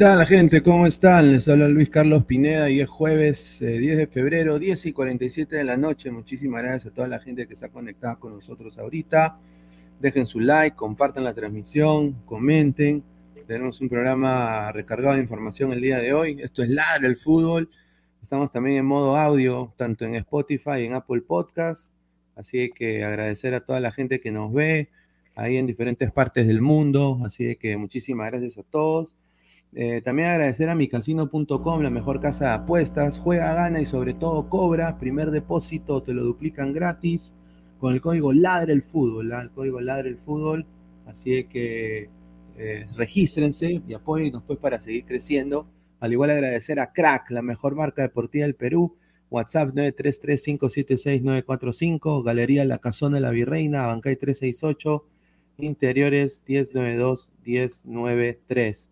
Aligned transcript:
Tal 0.00 0.24
gente? 0.24 0.62
¿Cómo 0.62 0.86
están? 0.86 1.30
Les 1.30 1.46
habla 1.46 1.68
Luis 1.68 1.90
Carlos 1.90 2.24
Pineda 2.24 2.70
y 2.70 2.80
es 2.80 2.88
jueves 2.88 3.60
eh, 3.60 3.76
10 3.76 3.98
de 3.98 4.06
febrero, 4.06 4.58
10 4.58 4.86
y 4.86 4.92
47 4.94 5.56
de 5.56 5.62
la 5.62 5.76
noche. 5.76 6.10
Muchísimas 6.10 6.62
gracias 6.62 6.86
a 6.86 6.94
toda 6.94 7.06
la 7.06 7.18
gente 7.18 7.46
que 7.46 7.52
está 7.52 7.68
conectada 7.68 8.16
con 8.16 8.32
nosotros 8.32 8.78
ahorita. 8.78 9.38
Dejen 10.00 10.26
su 10.26 10.40
like, 10.40 10.74
compartan 10.74 11.22
la 11.22 11.34
transmisión, 11.34 12.14
comenten. 12.24 13.04
Tenemos 13.46 13.78
un 13.82 13.90
programa 13.90 14.72
recargado 14.72 15.16
de 15.16 15.20
información 15.20 15.70
el 15.74 15.82
día 15.82 15.98
de 15.98 16.14
hoy. 16.14 16.38
Esto 16.40 16.62
es 16.62 16.70
Ladre 16.70 17.06
el 17.06 17.18
Fútbol. 17.18 17.68
Estamos 18.22 18.50
también 18.50 18.78
en 18.78 18.86
modo 18.86 19.18
audio, 19.18 19.74
tanto 19.76 20.06
en 20.06 20.14
Spotify 20.14 20.78
y 20.80 20.84
en 20.86 20.94
Apple 20.94 21.20
Podcast. 21.20 21.92
Así 22.36 22.70
que 22.74 23.04
agradecer 23.04 23.52
a 23.52 23.60
toda 23.60 23.80
la 23.80 23.92
gente 23.92 24.18
que 24.18 24.30
nos 24.30 24.50
ve 24.50 24.88
ahí 25.34 25.58
en 25.58 25.66
diferentes 25.66 26.10
partes 26.10 26.46
del 26.46 26.62
mundo. 26.62 27.20
Así 27.22 27.54
que 27.56 27.76
muchísimas 27.76 28.30
gracias 28.30 28.56
a 28.56 28.62
todos. 28.62 29.14
Eh, 29.72 30.00
también 30.00 30.30
agradecer 30.30 30.68
a 30.68 30.74
micasino.com, 30.74 31.82
la 31.82 31.90
mejor 31.90 32.18
casa 32.20 32.46
de 32.46 32.52
apuestas. 32.54 33.18
Juega, 33.18 33.54
gana 33.54 33.80
y 33.80 33.86
sobre 33.86 34.14
todo 34.14 34.48
cobra. 34.48 34.98
Primer 34.98 35.30
depósito 35.30 36.02
te 36.02 36.12
lo 36.12 36.24
duplican 36.24 36.72
gratis 36.72 37.34
con 37.78 37.94
el 37.94 38.00
código 38.00 38.32
Ladre 38.32 38.72
el 38.72 38.82
Fútbol. 38.82 39.32
¿ah? 39.32 39.42
El 39.42 39.50
código 39.50 39.80
Ladre 39.80 40.08
el 40.10 40.18
Fútbol. 40.18 40.66
Así 41.06 41.44
que 41.44 42.10
eh, 42.56 42.86
regístrense 42.96 43.80
y 43.86 43.94
apóyennos 43.94 44.42
pues 44.42 44.58
para 44.58 44.80
seguir 44.80 45.04
creciendo. 45.04 45.68
Al 46.00 46.12
igual 46.12 46.30
agradecer 46.30 46.80
a 46.80 46.92
Crack, 46.92 47.30
la 47.30 47.42
mejor 47.42 47.74
marca 47.74 48.02
deportiva 48.02 48.44
del 48.44 48.54
Perú. 48.54 48.96
WhatsApp 49.30 49.74
933-576-945, 49.74 52.22
Galería 52.24 52.64
La 52.64 52.78
Casona 52.78 53.16
de 53.16 53.20
la 53.20 53.30
Virreina, 53.30 53.86
Bancay 53.86 54.16
368, 54.16 55.06
Interiores 55.58 56.42
1092-1093. 56.46 58.89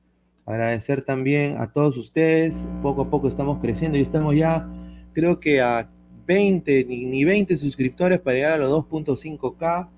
Agradecer 0.49 1.03
también 1.03 1.59
a 1.59 1.71
todos 1.71 1.99
ustedes, 1.99 2.67
poco 2.81 3.03
a 3.03 3.11
poco 3.11 3.29
estamos 3.29 3.59
creciendo 3.61 3.99
y 3.99 4.01
estamos 4.01 4.35
ya, 4.35 4.67
creo 5.13 5.39
que 5.41 5.61
a 5.61 5.91
20, 6.27 6.87
ni, 6.87 7.05
ni 7.05 7.23
20 7.23 7.55
suscriptores 7.59 8.19
para 8.19 8.35
llegar 8.35 8.53
a 8.53 8.57
los 8.57 8.73
2.5K. 8.73 9.91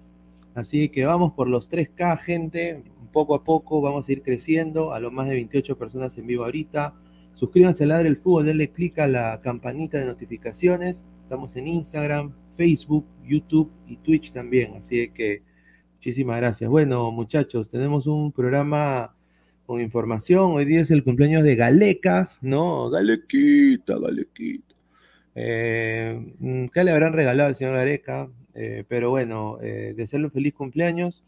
Así 0.56 0.88
que 0.88 1.05
vamos 1.05 1.35
por 1.35 1.49
los 1.49 1.70
3K, 1.70 2.19
gente. 2.19 2.82
Poco 3.12 3.37
a 3.37 3.44
poco 3.44 3.81
vamos 3.81 4.08
a 4.08 4.12
ir 4.12 4.23
creciendo 4.23 4.93
a 4.93 4.99
los 4.99 5.12
más 5.12 5.29
de 5.29 5.35
28 5.35 5.79
personas 5.79 6.19
en 6.19 6.26
vivo 6.26 6.43
ahorita. 6.43 6.94
Suscríbanse 7.32 7.85
a 7.85 7.87
Ladre 7.87 8.08
el 8.08 8.17
Fútbol, 8.17 8.46
denle 8.46 8.73
click 8.73 8.99
a 8.99 9.06
la 9.06 9.41
campanita 9.41 9.99
de 9.99 10.06
notificaciones. 10.06 11.05
Estamos 11.23 11.55
en 11.55 11.69
Instagram, 11.69 12.32
Facebook, 12.56 13.06
YouTube 13.25 13.70
y 13.87 13.99
Twitch 13.99 14.32
también. 14.32 14.75
Así 14.75 15.11
que 15.11 15.44
muchísimas 15.94 16.38
gracias. 16.38 16.69
Bueno, 16.69 17.12
muchachos, 17.12 17.70
tenemos 17.70 18.08
un 18.08 18.32
programa 18.32 19.14
con 19.70 19.81
información. 19.81 20.50
Hoy 20.50 20.64
día 20.64 20.81
es 20.81 20.90
el 20.90 21.05
cumpleaños 21.05 21.44
de 21.44 21.55
Galeca, 21.55 22.28
¿no? 22.40 22.90
Galequita, 22.90 24.00
Galequita. 24.00 24.75
Eh, 25.37 26.34
mm, 26.40 26.67
¿Qué 26.75 26.82
le 26.82 26.90
habrán 26.90 27.12
regalado 27.12 27.50
al 27.50 27.55
señor 27.55 27.75
Gareca? 27.75 28.28
Eh, 28.52 28.82
pero 28.88 29.11
bueno, 29.11 29.58
eh, 29.62 29.94
desearle 29.96 30.26
un 30.26 30.32
feliz 30.32 30.55
cumpleaños. 30.55 31.22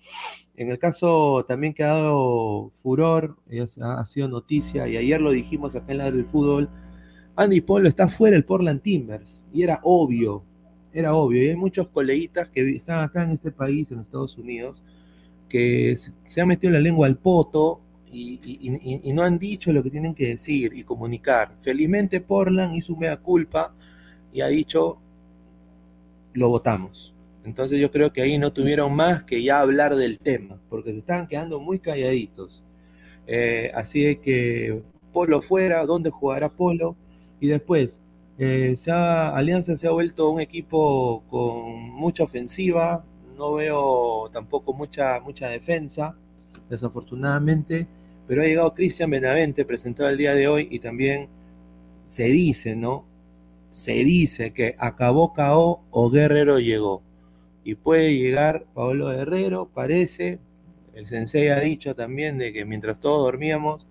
En 0.57 0.73
el 0.73 0.81
caso 0.81 1.45
también 1.47 1.73
que 1.73 1.85
ha 1.85 1.95
dado 1.95 2.73
furor, 2.83 3.37
ha, 3.81 4.01
ha 4.01 4.07
sido 4.07 4.27
noticia, 4.27 4.89
y 4.89 4.97
ayer 4.97 5.21
lo 5.21 5.31
dijimos 5.31 5.77
acá 5.77 5.93
en 5.93 5.99
la 5.99 6.11
del 6.11 6.25
fútbol, 6.25 6.69
Andy 7.37 7.61
Polo 7.61 7.87
está 7.87 8.09
fuera 8.09 8.35
del 8.35 8.45
Portland 8.45 8.83
Timbers, 8.83 9.45
y 9.53 9.63
era 9.63 9.79
obvio, 9.85 10.43
era 10.93 11.15
obvio, 11.15 11.45
y 11.45 11.51
hay 11.51 11.57
muchos 11.57 11.89
coleguitas 11.91 12.49
que 12.49 12.75
están 12.75 13.05
acá 13.05 13.23
en 13.23 13.31
este 13.31 13.53
país, 13.53 13.93
en 13.93 14.01
Estados 14.01 14.37
Unidos, 14.37 14.83
que 15.49 15.97
se, 16.25 16.41
han 16.41 16.49
metido 16.49 16.73
la 16.73 16.81
lengua 16.81 17.07
al 17.07 17.19
poto 17.19 17.83
y, 18.13 18.39
y, 18.45 19.09
y, 19.09 19.13
no 19.13 19.23
han 19.23 19.39
dicho 19.39 19.73
lo 19.73 19.83
que 19.83 19.91
tienen 19.91 20.15
que 20.15 20.29
decir 20.29 20.73
y 20.75 20.85
comunicar. 20.85 21.57
Felizmente 21.61 22.21
Portland 22.21 22.75
hizo 22.75 22.95
mea 22.97 23.17
culpa 23.17 23.75
y 24.33 24.43
ha 24.43 24.49
dicho, 24.49 24.99
lo 26.35 26.49
votamos. 26.49 27.15
Entonces 27.45 27.81
yo 27.81 27.91
creo 27.91 28.13
que 28.13 28.23
ahí 28.23 28.39
no 28.39 28.53
tuvieron 28.53 28.95
más 28.95 29.25
que 29.25 29.43
ya 29.43 29.61
hablar 29.61 29.97
del 29.97 30.19
tema, 30.19 30.61
porque 30.69 30.93
se 30.93 30.99
estaban 30.99 31.27
quedando 31.27 31.59
muy 31.59 31.79
calladitos. 31.79 32.63
Eh, 33.27 33.73
así 33.75 34.17
que 34.17 34.83
Polo 35.13 35.43
fuera, 35.43 35.85
¿dónde 35.87 36.11
jugará 36.11 36.49
Polo? 36.51 36.97
Y 37.41 37.49
después, 37.49 38.01
eh, 38.39 38.75
se 38.79 38.91
ha, 38.91 39.31
Alianza 39.37 39.77
se 39.77 39.89
ha 39.89 39.91
vuelto 39.91 40.31
un 40.31 40.41
equipo 40.41 41.25
con 41.29 41.91
mucha 41.91 42.25
ofensiva, 42.25 43.05
no 43.37 43.55
veo 43.55 44.31
tampoco 44.33 44.73
mucha, 44.73 45.21
mucha 45.21 45.49
defensa, 45.49 46.17
desafortunadamente, 46.71 47.87
pero 48.33 48.45
ha 48.45 48.47
llegado 48.47 48.75
Cristian 48.75 49.11
Benavente, 49.11 49.67
presentado 49.67 50.09
el 50.09 50.17
día 50.17 50.35
de 50.35 50.49
hoy, 50.49 50.67
y 50.71 50.79
también 50.79 51.29
se 52.07 52.29
dice, 52.29 52.77
¿no? 52.77 53.05
Se 53.73 53.93
dice 53.93 54.55
que 54.55 54.75
acabó 54.79 55.35
KO 55.35 55.83
o 55.91 56.11
Guerrero 56.11 56.59
llegó 56.59 57.03
y 57.63 57.75
puede 57.75 58.17
llegar 58.17 58.65
Pablo 58.73 59.11
Guerrero, 59.11 59.69
parece. 59.75 60.39
El 60.95 61.05
sensei 61.05 61.49
ha 61.49 61.61
dicho 61.61 61.95
también 61.95 62.39
de 62.39 62.55
que 62.55 62.65
mientras 62.65 63.01
todos 63.01 63.23
dormíamos, 63.23 63.87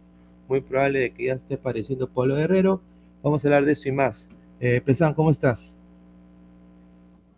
muy 0.47 0.61
probable 0.61 1.01
de 1.01 1.13
que 1.13 1.25
ya 1.25 1.33
esté 1.33 1.53
apareciendo 1.53 2.09
Pablo 2.09 2.35
Guerrero. 2.35 2.81
Vamos 3.21 3.45
a 3.45 3.47
hablar 3.47 3.65
de 3.65 3.73
eso 3.73 3.89
y 3.89 3.91
más. 3.91 4.27
Eh, 4.59 4.81
¿cómo 5.15 5.29
estás? 5.29 5.77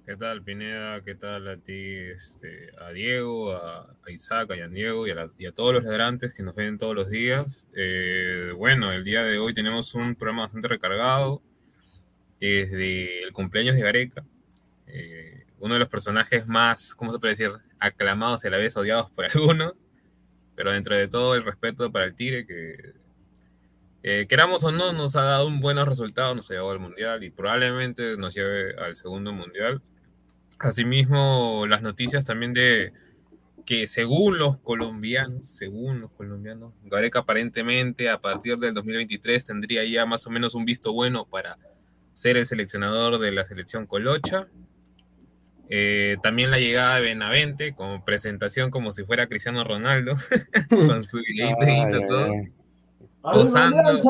¿Qué 0.05 0.17
tal, 0.17 0.43
Pineda? 0.43 1.01
¿Qué 1.01 1.15
tal 1.15 1.47
a 1.47 1.55
ti, 1.55 1.95
este, 1.95 2.71
a 2.77 2.91
Diego, 2.91 3.53
a, 3.53 3.95
Isaac, 4.09 4.51
a 4.51 4.57
Yan 4.57 4.73
Diego 4.73 5.07
y 5.07 5.11
a, 5.11 5.15
la, 5.15 5.31
y 5.37 5.45
a, 5.45 5.53
todos 5.53 5.73
los 5.73 5.85
ladrantes 5.85 6.33
que 6.33 6.43
nos 6.43 6.55
ven 6.55 6.77
todos 6.77 6.93
los 6.93 7.09
días? 7.09 7.65
Eh, 7.73 8.51
bueno, 8.57 8.91
el 8.91 9.05
día 9.05 9.23
de 9.23 9.37
hoy 9.37 9.53
tenemos 9.53 9.95
un 9.95 10.15
programa 10.15 10.41
bastante 10.41 10.67
recargado 10.67 11.41
desde 12.37 13.23
el 13.23 13.31
cumpleaños 13.31 13.75
de 13.77 13.81
Gareca. 13.81 14.25
Eh, 14.87 15.45
uno 15.59 15.75
de 15.75 15.79
los 15.79 15.87
personajes 15.87 16.47
más, 16.47 16.93
¿cómo 16.95 17.13
se 17.13 17.19
puede 17.19 17.35
decir?, 17.35 17.51
aclamados 17.79 18.43
y 18.43 18.47
a 18.47 18.51
la 18.51 18.57
vez 18.57 18.75
odiados 18.75 19.09
por 19.09 19.23
algunos, 19.33 19.71
pero 20.53 20.73
dentro 20.73 20.97
de 20.97 21.07
todo 21.07 21.33
el 21.35 21.45
respeto 21.45 21.89
para 21.93 22.03
el 22.03 22.15
Tigre, 22.15 22.45
que 22.45 22.93
eh, 24.03 24.27
queramos 24.27 24.65
o 24.65 24.71
no, 24.73 24.91
nos 24.91 25.15
ha 25.15 25.21
dado 25.21 25.47
un 25.47 25.61
buen 25.61 25.77
resultado, 25.85 26.35
nos 26.35 26.51
ha 26.51 26.55
llevado 26.55 26.71
al 26.71 26.79
Mundial 26.79 27.23
y 27.23 27.29
probablemente 27.29 28.17
nos 28.17 28.35
lleve 28.35 28.75
al 28.75 28.95
segundo 28.95 29.31
Mundial. 29.31 29.81
Asimismo, 30.63 31.65
las 31.67 31.81
noticias 31.81 32.23
también 32.23 32.53
de 32.53 32.93
que 33.65 33.85
según 33.85 34.37
los 34.37 34.57
colombianos, 34.59 35.47
según 35.47 35.99
los 35.99 36.11
colombianos, 36.11 36.73
Gareca 36.85 37.19
aparentemente 37.19 38.09
a 38.09 38.21
partir 38.21 38.57
del 38.57 38.73
2023 38.73 39.43
tendría 39.43 39.83
ya 39.83 40.05
más 40.05 40.25
o 40.25 40.29
menos 40.29 40.55
un 40.55 40.63
visto 40.63 40.93
bueno 40.93 41.25
para 41.25 41.57
ser 42.13 42.37
el 42.37 42.45
seleccionador 42.45 43.19
de 43.19 43.31
la 43.31 43.45
selección 43.45 43.85
colocha. 43.87 44.47
Eh, 45.69 46.15
también 46.23 46.49
la 46.49 46.59
llegada 46.59 46.95
de 46.95 47.01
Benavente, 47.01 47.75
como 47.75 48.05
presentación 48.05 48.71
como 48.71 48.93
si 48.93 49.03
fuera 49.03 49.27
Cristiano 49.27 49.65
Ronaldo, 49.65 50.15
con 50.69 51.03
su 51.03 51.17
videito 51.17 51.65
y 51.65 52.07
todo. 52.07 52.31
Posando. 53.21 54.01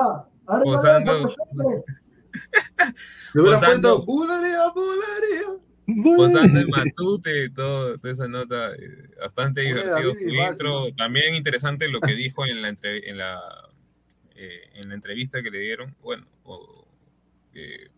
Posando. 0.46 1.34
Posando. 3.34 4.06
Posando 5.86 6.60
el 6.60 6.68
matute, 6.70 7.50
todo, 7.50 7.98
toda 7.98 8.14
esa 8.14 8.28
nota, 8.28 8.72
eh, 8.74 9.10
bastante 9.20 9.62
divertido 9.62 10.14
su 10.14 10.30
intro. 10.30 10.94
También 10.96 11.36
interesante 11.36 11.90
lo 11.90 12.00
que 12.00 12.14
dijo 12.16 12.46
en 12.46 12.62
la, 12.62 12.70
entre, 12.70 13.10
en 13.10 13.18
la, 13.18 13.40
eh, 14.36 14.70
en 14.76 14.90
la 14.90 14.96
entrevista 14.96 15.44
que 15.44 15.52
le 15.52 15.60
dieron. 15.60 15.96
Bueno, 16.02 16.26
o, 16.44 16.88
eh, 17.54 17.90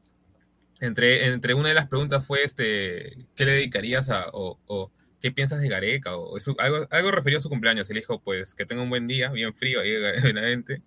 entre, 0.79 1.27
entre 1.27 1.53
una 1.53 1.69
de 1.69 1.75
las 1.75 1.87
preguntas 1.87 2.25
fue 2.25 2.43
este, 2.43 3.17
¿qué 3.35 3.45
le 3.45 3.53
dedicarías 3.53 4.09
a, 4.09 4.29
o, 4.33 4.59
o 4.65 4.91
qué 5.21 5.31
piensas 5.31 5.61
de 5.61 5.69
Gareca? 5.69 6.15
O 6.15 6.37
eso, 6.37 6.55
algo, 6.59 6.87
algo 6.89 7.11
referido 7.11 7.37
a 7.37 7.41
su 7.41 7.49
cumpleaños. 7.49 7.87
Le 7.89 7.99
dijo, 7.99 8.19
pues, 8.19 8.55
que 8.55 8.65
tenga 8.65 8.81
un 8.81 8.89
buen 8.89 9.07
día, 9.07 9.29
bien 9.29 9.53
frío 9.53 9.81
ahí 9.81 9.91
en 10.23 10.35
la 10.35 10.41
gente. 10.41 10.81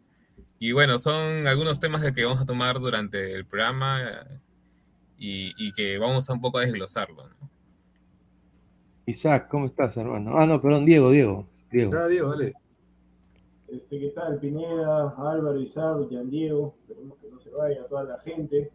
Y 0.59 0.73
bueno, 0.73 0.99
son 0.99 1.47
algunos 1.47 1.79
temas 1.79 2.03
de 2.03 2.13
que 2.13 2.25
vamos 2.25 2.41
a 2.41 2.47
tomar 2.47 2.81
durante 2.81 3.35
el 3.35 3.45
programa 3.47 4.27
y, 5.19 5.53
y 5.57 5.73
que 5.73 5.99
vamos 5.99 6.29
a 6.31 6.33
un 6.33 6.41
poco 6.41 6.59
a 6.59 6.63
desglosarlo. 6.63 7.29
¿no? 7.29 7.51
Isaac, 9.07 9.49
¿cómo 9.51 9.67
estás, 9.67 9.97
hermano? 9.97 10.33
Ah, 10.37 10.47
no, 10.47 10.61
perdón, 10.61 10.85
Diego, 10.85 11.11
Diego. 11.11 11.47
Diego. 11.71 11.93
Ah, 11.97 12.07
Diego, 12.07 12.31
dale. 12.31 12.55
Este, 13.69 13.99
¿Qué 13.99 14.11
tal, 14.11 14.39
Pineda, 14.39 15.15
Álvaro, 15.19 15.59
Isaac, 15.61 16.09
Gian 16.09 16.31
Diego? 16.31 16.75
Esperemos 16.79 17.19
que 17.19 17.29
no 17.31 17.39
se 17.39 17.51
vaya 17.51 17.87
toda 17.87 18.05
la 18.05 18.19
gente. 18.21 18.71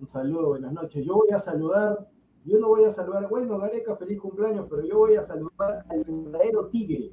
Un 0.00 0.08
saludo, 0.08 0.48
buenas 0.48 0.72
noches. 0.72 1.04
Yo 1.04 1.14
voy 1.14 1.30
a 1.30 1.38
saludar, 1.38 2.08
yo 2.44 2.58
no 2.58 2.68
voy 2.68 2.84
a 2.84 2.90
saludar, 2.90 3.28
bueno, 3.28 3.58
Gareca, 3.58 3.96
feliz 3.96 4.20
cumpleaños, 4.20 4.66
pero 4.68 4.84
yo 4.84 4.98
voy 4.98 5.14
a 5.14 5.22
saludar 5.22 5.84
al 5.88 6.04
verdadero 6.04 6.66
Tigre, 6.66 7.12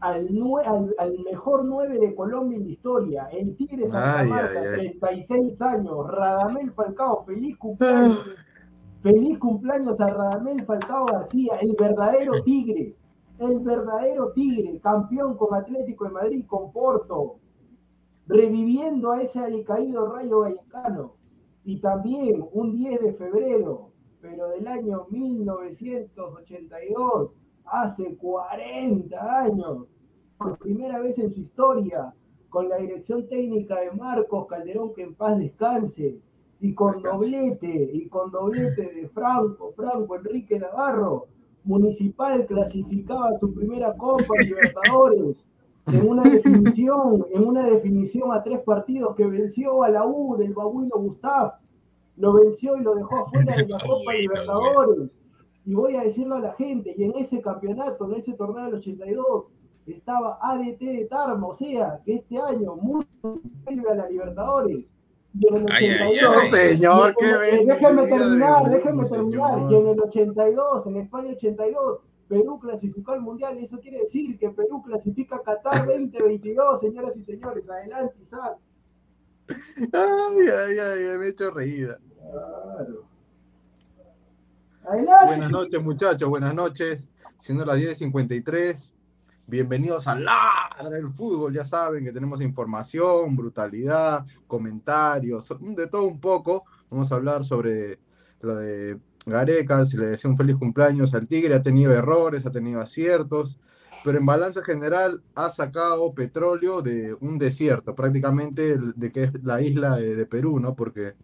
al, 0.00 0.28
al, 0.64 0.94
al 0.98 1.18
mejor 1.20 1.64
9 1.64 1.98
de 1.98 2.14
Colombia 2.14 2.58
en 2.58 2.64
la 2.64 2.70
historia, 2.70 3.28
el 3.32 3.56
Tigre 3.56 3.86
Santa 3.86 4.18
ay, 4.20 4.28
Marta, 4.28 4.60
ay, 4.60 4.66
ay. 4.66 4.98
36 4.98 5.62
años, 5.62 6.06
Radamel 6.08 6.70
Falcao, 6.72 7.24
feliz 7.24 7.56
cumpleaños. 7.56 8.18
feliz 9.02 9.38
cumpleaños 9.38 9.98
a 10.00 10.08
Radamel 10.08 10.64
Falcao 10.64 11.06
García, 11.06 11.56
el 11.60 11.74
verdadero 11.78 12.42
Tigre, 12.42 12.96
el 13.38 13.60
verdadero 13.60 14.32
Tigre, 14.32 14.80
campeón 14.80 15.36
con 15.36 15.54
Atlético 15.54 16.04
de 16.04 16.10
Madrid, 16.10 16.44
con 16.46 16.72
Porto, 16.72 17.36
reviviendo 18.26 19.12
a 19.12 19.22
ese 19.22 19.38
alicaído 19.40 20.06
Rayo 20.06 20.40
Vallecano. 20.40 21.14
Y 21.64 21.80
también 21.80 22.46
un 22.52 22.76
10 22.76 23.00
de 23.00 23.14
febrero, 23.14 23.92
pero 24.20 24.48
del 24.48 24.66
año 24.66 25.06
1982, 25.10 27.36
hace 27.70 28.16
40 28.16 29.42
años, 29.42 29.86
por 30.36 30.58
primera 30.58 31.00
vez 31.00 31.18
en 31.18 31.32
su 31.32 31.40
historia, 31.40 32.14
con 32.48 32.68
la 32.68 32.78
dirección 32.78 33.28
técnica 33.28 33.80
de 33.80 33.92
Marcos 33.92 34.46
Calderón, 34.46 34.94
que 34.94 35.02
en 35.02 35.14
paz 35.14 35.38
descanse, 35.38 36.18
y 36.60 36.74
con 36.74 37.02
doblete, 37.02 37.90
y 37.92 38.08
con 38.08 38.30
doblete 38.30 38.92
de 38.94 39.08
Franco, 39.08 39.72
Franco 39.76 40.16
Enrique 40.16 40.58
Navarro, 40.58 41.26
Municipal 41.64 42.46
clasificaba 42.46 43.34
su 43.34 43.52
primera 43.52 43.94
Copa 43.96 44.34
Libertadores 44.40 45.46
en 45.92 46.08
una 46.08 46.22
definición, 46.22 47.26
en 47.32 47.46
una 47.46 47.66
definición 47.66 48.32
a 48.32 48.42
tres 48.42 48.60
partidos 48.60 49.14
que 49.16 49.26
venció 49.26 49.82
a 49.82 49.90
la 49.90 50.06
U 50.06 50.36
del 50.36 50.54
babuino 50.54 50.96
Gustav, 50.96 51.54
lo 52.16 52.32
venció 52.34 52.76
y 52.76 52.82
lo 52.82 52.94
dejó 52.94 53.18
afuera 53.18 53.54
de 53.54 53.66
la 53.66 53.78
Copa 53.78 54.12
Libertadores. 54.12 55.18
Y 55.68 55.74
voy 55.74 55.96
a 55.96 56.00
decirlo 56.02 56.36
a 56.36 56.40
la 56.40 56.54
gente, 56.54 56.94
y 56.96 57.04
en 57.04 57.12
ese 57.16 57.42
campeonato, 57.42 58.06
en 58.06 58.14
ese 58.14 58.32
torneo 58.32 58.64
del 58.64 58.76
82, 58.76 59.52
estaba 59.86 60.38
ADT 60.40 60.78
de 60.80 61.04
Tarma, 61.04 61.46
o 61.46 61.52
sea, 61.52 62.00
que 62.06 62.14
este 62.14 62.38
año 62.38 62.74
vuelve 62.76 63.90
a 63.90 63.94
la 63.94 64.08
Libertadores. 64.08 64.94
y 65.38 65.46
en 65.46 65.56
el 65.56 65.66
Ay, 65.70 65.86
ay, 65.88 66.18
82. 66.24 66.36
ay. 66.40 66.48
Señor, 66.48 67.14
qué 67.18 67.26
de 67.26 68.06
terminar, 68.06 68.70
déjame 68.70 69.04
terminar. 69.04 69.58
señor. 69.58 69.70
Y 69.70 69.74
en 69.74 69.86
el 69.88 70.00
82, 70.00 70.86
en 70.86 70.96
España 70.96 71.32
82, 71.32 72.00
Perú 72.28 72.58
clasificó 72.60 73.12
al 73.12 73.20
Mundial. 73.20 73.58
Eso 73.58 73.78
quiere 73.78 73.98
decir 73.98 74.38
que 74.38 74.48
Perú 74.48 74.82
clasifica 74.82 75.36
a 75.36 75.42
Qatar 75.42 75.84
2022, 75.86 76.80
señoras 76.80 77.14
y 77.14 77.22
señores. 77.22 77.68
Adelante, 77.68 78.14
Isaac. 78.22 78.56
Ay, 79.92 80.48
ay, 80.48 80.78
ay, 80.78 81.18
me 81.18 81.26
he 81.26 81.28
hecho 81.28 81.50
reír. 81.50 81.94
Claro. 82.16 83.07
Buenas 84.90 85.50
noches, 85.50 85.82
muchachos, 85.82 86.26
buenas 86.30 86.54
noches. 86.54 87.10
Siendo 87.38 87.66
las 87.66 87.76
10.53, 87.76 88.94
bienvenidos 89.46 90.08
a 90.08 90.18
la 90.18 90.88
del 90.90 91.10
fútbol. 91.10 91.52
Ya 91.52 91.62
saben 91.62 92.04
que 92.04 92.12
tenemos 92.12 92.40
información, 92.40 93.36
brutalidad, 93.36 94.24
comentarios, 94.46 95.54
de 95.60 95.86
todo 95.88 96.04
un 96.04 96.18
poco. 96.18 96.64
Vamos 96.88 97.12
a 97.12 97.16
hablar 97.16 97.44
sobre 97.44 97.98
lo 98.40 98.56
de 98.56 98.98
Gareca, 99.26 99.84
si 99.84 99.98
le 99.98 100.06
deseo 100.06 100.30
un 100.30 100.38
feliz 100.38 100.56
cumpleaños 100.56 101.12
al 101.12 101.26
Tigre. 101.26 101.54
Ha 101.54 101.62
tenido 101.62 101.92
errores, 101.92 102.46
ha 102.46 102.50
tenido 102.50 102.80
aciertos, 102.80 103.60
pero 104.04 104.16
en 104.16 104.24
balance 104.24 104.62
general 104.62 105.22
ha 105.34 105.50
sacado 105.50 106.10
petróleo 106.12 106.80
de 106.80 107.14
un 107.20 107.38
desierto, 107.38 107.94
prácticamente 107.94 108.78
de 108.78 109.12
que 109.12 109.24
es 109.24 109.44
la 109.44 109.60
isla 109.60 109.96
de 109.96 110.24
Perú, 110.24 110.60
¿no? 110.60 110.74
Porque 110.74 111.14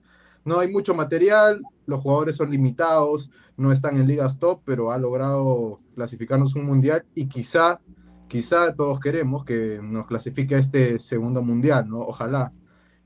no 0.44 0.58
hay 0.58 0.70
mucho 0.70 0.94
material, 0.94 1.62
los 1.86 2.00
jugadores 2.00 2.36
son 2.36 2.50
limitados, 2.50 3.30
no 3.56 3.72
están 3.72 3.96
en 3.96 4.06
ligas 4.06 4.38
top, 4.38 4.60
pero 4.64 4.92
ha 4.92 4.98
logrado 4.98 5.80
clasificarnos 5.94 6.54
un 6.54 6.66
mundial 6.66 7.04
y 7.14 7.26
quizá, 7.26 7.80
quizá 8.28 8.74
todos 8.74 9.00
queremos 9.00 9.44
que 9.44 9.80
nos 9.82 10.06
clasifique 10.06 10.58
este 10.58 10.98
segundo 10.98 11.42
mundial, 11.42 11.88
¿no? 11.88 12.00
Ojalá. 12.00 12.52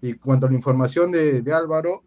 Y 0.01 0.15
cuanto 0.15 0.47
a 0.47 0.51
la 0.51 0.57
información 0.57 1.11
de, 1.13 1.43
de 1.43 1.53
Álvaro, 1.53 2.03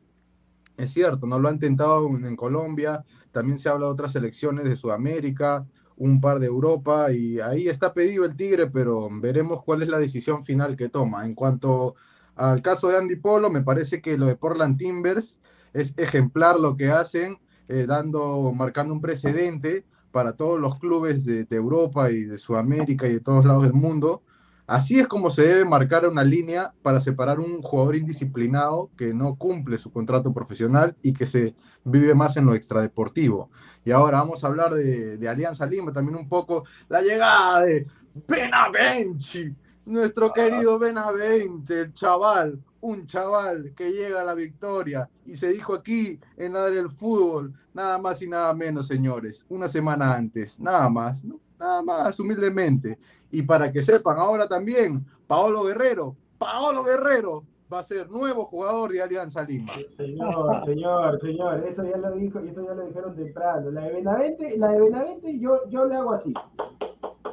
es 0.77 0.91
cierto, 0.91 1.27
no 1.27 1.39
lo 1.39 1.47
han 1.49 1.55
intentado 1.55 2.07
en, 2.07 2.25
en 2.25 2.35
Colombia, 2.35 3.05
también 3.31 3.59
se 3.59 3.69
habla 3.69 3.87
de 3.87 3.93
otras 3.93 4.13
selecciones 4.13 4.65
de 4.65 4.75
Sudamérica, 4.75 5.65
un 5.97 6.19
par 6.19 6.39
de 6.39 6.47
Europa, 6.47 7.11
y 7.11 7.39
ahí 7.39 7.67
está 7.67 7.93
pedido 7.93 8.25
el 8.25 8.35
Tigre, 8.35 8.67
pero 8.67 9.07
veremos 9.21 9.63
cuál 9.63 9.83
es 9.83 9.89
la 9.89 9.99
decisión 9.99 10.43
final 10.43 10.75
que 10.75 10.89
toma. 10.89 11.25
En 11.25 11.35
cuanto 11.35 11.95
al 12.41 12.61
caso 12.63 12.89
de 12.89 12.97
Andy 12.97 13.17
Polo, 13.17 13.51
me 13.51 13.61
parece 13.61 14.01
que 14.01 14.17
lo 14.17 14.25
de 14.25 14.35
Portland 14.35 14.77
Timbers 14.77 15.39
es 15.73 15.93
ejemplar 15.97 16.59
lo 16.59 16.75
que 16.75 16.89
hacen, 16.89 17.39
eh, 17.67 17.85
dando, 17.87 18.51
marcando 18.51 18.93
un 18.93 18.99
precedente 18.99 19.85
para 20.11 20.33
todos 20.33 20.59
los 20.59 20.79
clubes 20.79 21.23
de, 21.23 21.45
Europa 21.51 22.09
y 22.09 22.23
de 22.23 22.39
Sudamérica 22.39 23.07
y 23.07 23.13
de 23.13 23.19
todos 23.19 23.45
lados 23.45 23.63
del 23.63 23.73
mundo. 23.73 24.23
Así 24.65 24.99
es 24.99 25.07
como 25.07 25.29
se 25.29 25.43
debe 25.43 25.65
marcar 25.65 26.07
una 26.07 26.23
línea 26.23 26.73
para 26.81 26.99
separar 26.99 27.39
un 27.39 27.61
jugador 27.61 27.95
indisciplinado 27.95 28.89
que 28.97 29.13
no 29.13 29.35
cumple 29.35 29.77
su 29.77 29.91
contrato 29.91 30.33
profesional 30.33 30.95
y 31.03 31.13
que 31.13 31.27
se 31.27 31.55
vive 31.83 32.15
más 32.15 32.37
en 32.37 32.45
lo 32.47 32.55
extradeportivo. 32.55 33.51
Y 33.85 33.91
ahora 33.91 34.17
vamos 34.17 34.43
a 34.43 34.47
hablar 34.47 34.73
de, 34.73 35.27
Alianza 35.29 35.65
Lima 35.67 35.93
también 35.93 36.17
un 36.17 36.27
poco. 36.27 36.63
La 36.89 37.01
llegada 37.01 37.61
de 37.61 37.85
Benavente, 38.27 39.53
nuestro 39.91 40.31
querido 40.31 40.79
Benavente, 40.79 41.81
el 41.81 41.93
chaval, 41.93 42.59
un 42.79 43.05
chaval 43.05 43.73
que 43.75 43.91
llega 43.91 44.21
a 44.21 44.23
la 44.23 44.33
victoria 44.33 45.09
y 45.25 45.35
se 45.35 45.49
dijo 45.49 45.73
aquí 45.73 46.19
en 46.37 46.53
la 46.53 46.69
del 46.69 46.89
fútbol, 46.89 47.53
nada 47.73 47.97
más 47.97 48.21
y 48.21 48.27
nada 48.27 48.53
menos, 48.53 48.87
señores, 48.87 49.45
una 49.49 49.67
semana 49.67 50.15
antes, 50.15 50.59
nada 50.59 50.89
más, 50.89 51.23
¿no? 51.23 51.39
nada 51.59 51.81
más, 51.83 52.19
humildemente. 52.19 52.97
Y 53.29 53.43
para 53.43 53.71
que 53.71 53.83
sepan, 53.83 54.17
ahora 54.17 54.47
también, 54.47 55.05
Paolo 55.27 55.63
Guerrero, 55.63 56.15
Paolo 56.37 56.83
Guerrero 56.83 57.43
va 57.71 57.79
a 57.79 57.83
ser 57.83 58.09
nuevo 58.09 58.45
jugador 58.45 58.91
de 58.91 59.01
Alianza 59.01 59.43
Lima. 59.43 59.67
Señor, 59.67 60.63
señor, 60.65 61.19
señor, 61.19 61.63
eso 61.65 61.83
ya 61.83 61.97
lo 61.97 62.11
dijo, 62.11 62.39
eso 62.39 62.65
ya 62.65 62.73
lo 62.73 62.85
dijeron 62.85 63.15
temprano. 63.15 63.71
La 63.71 63.83
de 63.83 63.93
Benavente, 63.93 64.57
la 64.57 64.69
de 64.69 64.81
Benavente 64.81 65.39
yo, 65.39 65.69
yo 65.69 65.85
le 65.85 65.95
hago 65.95 66.13
así. 66.13 66.33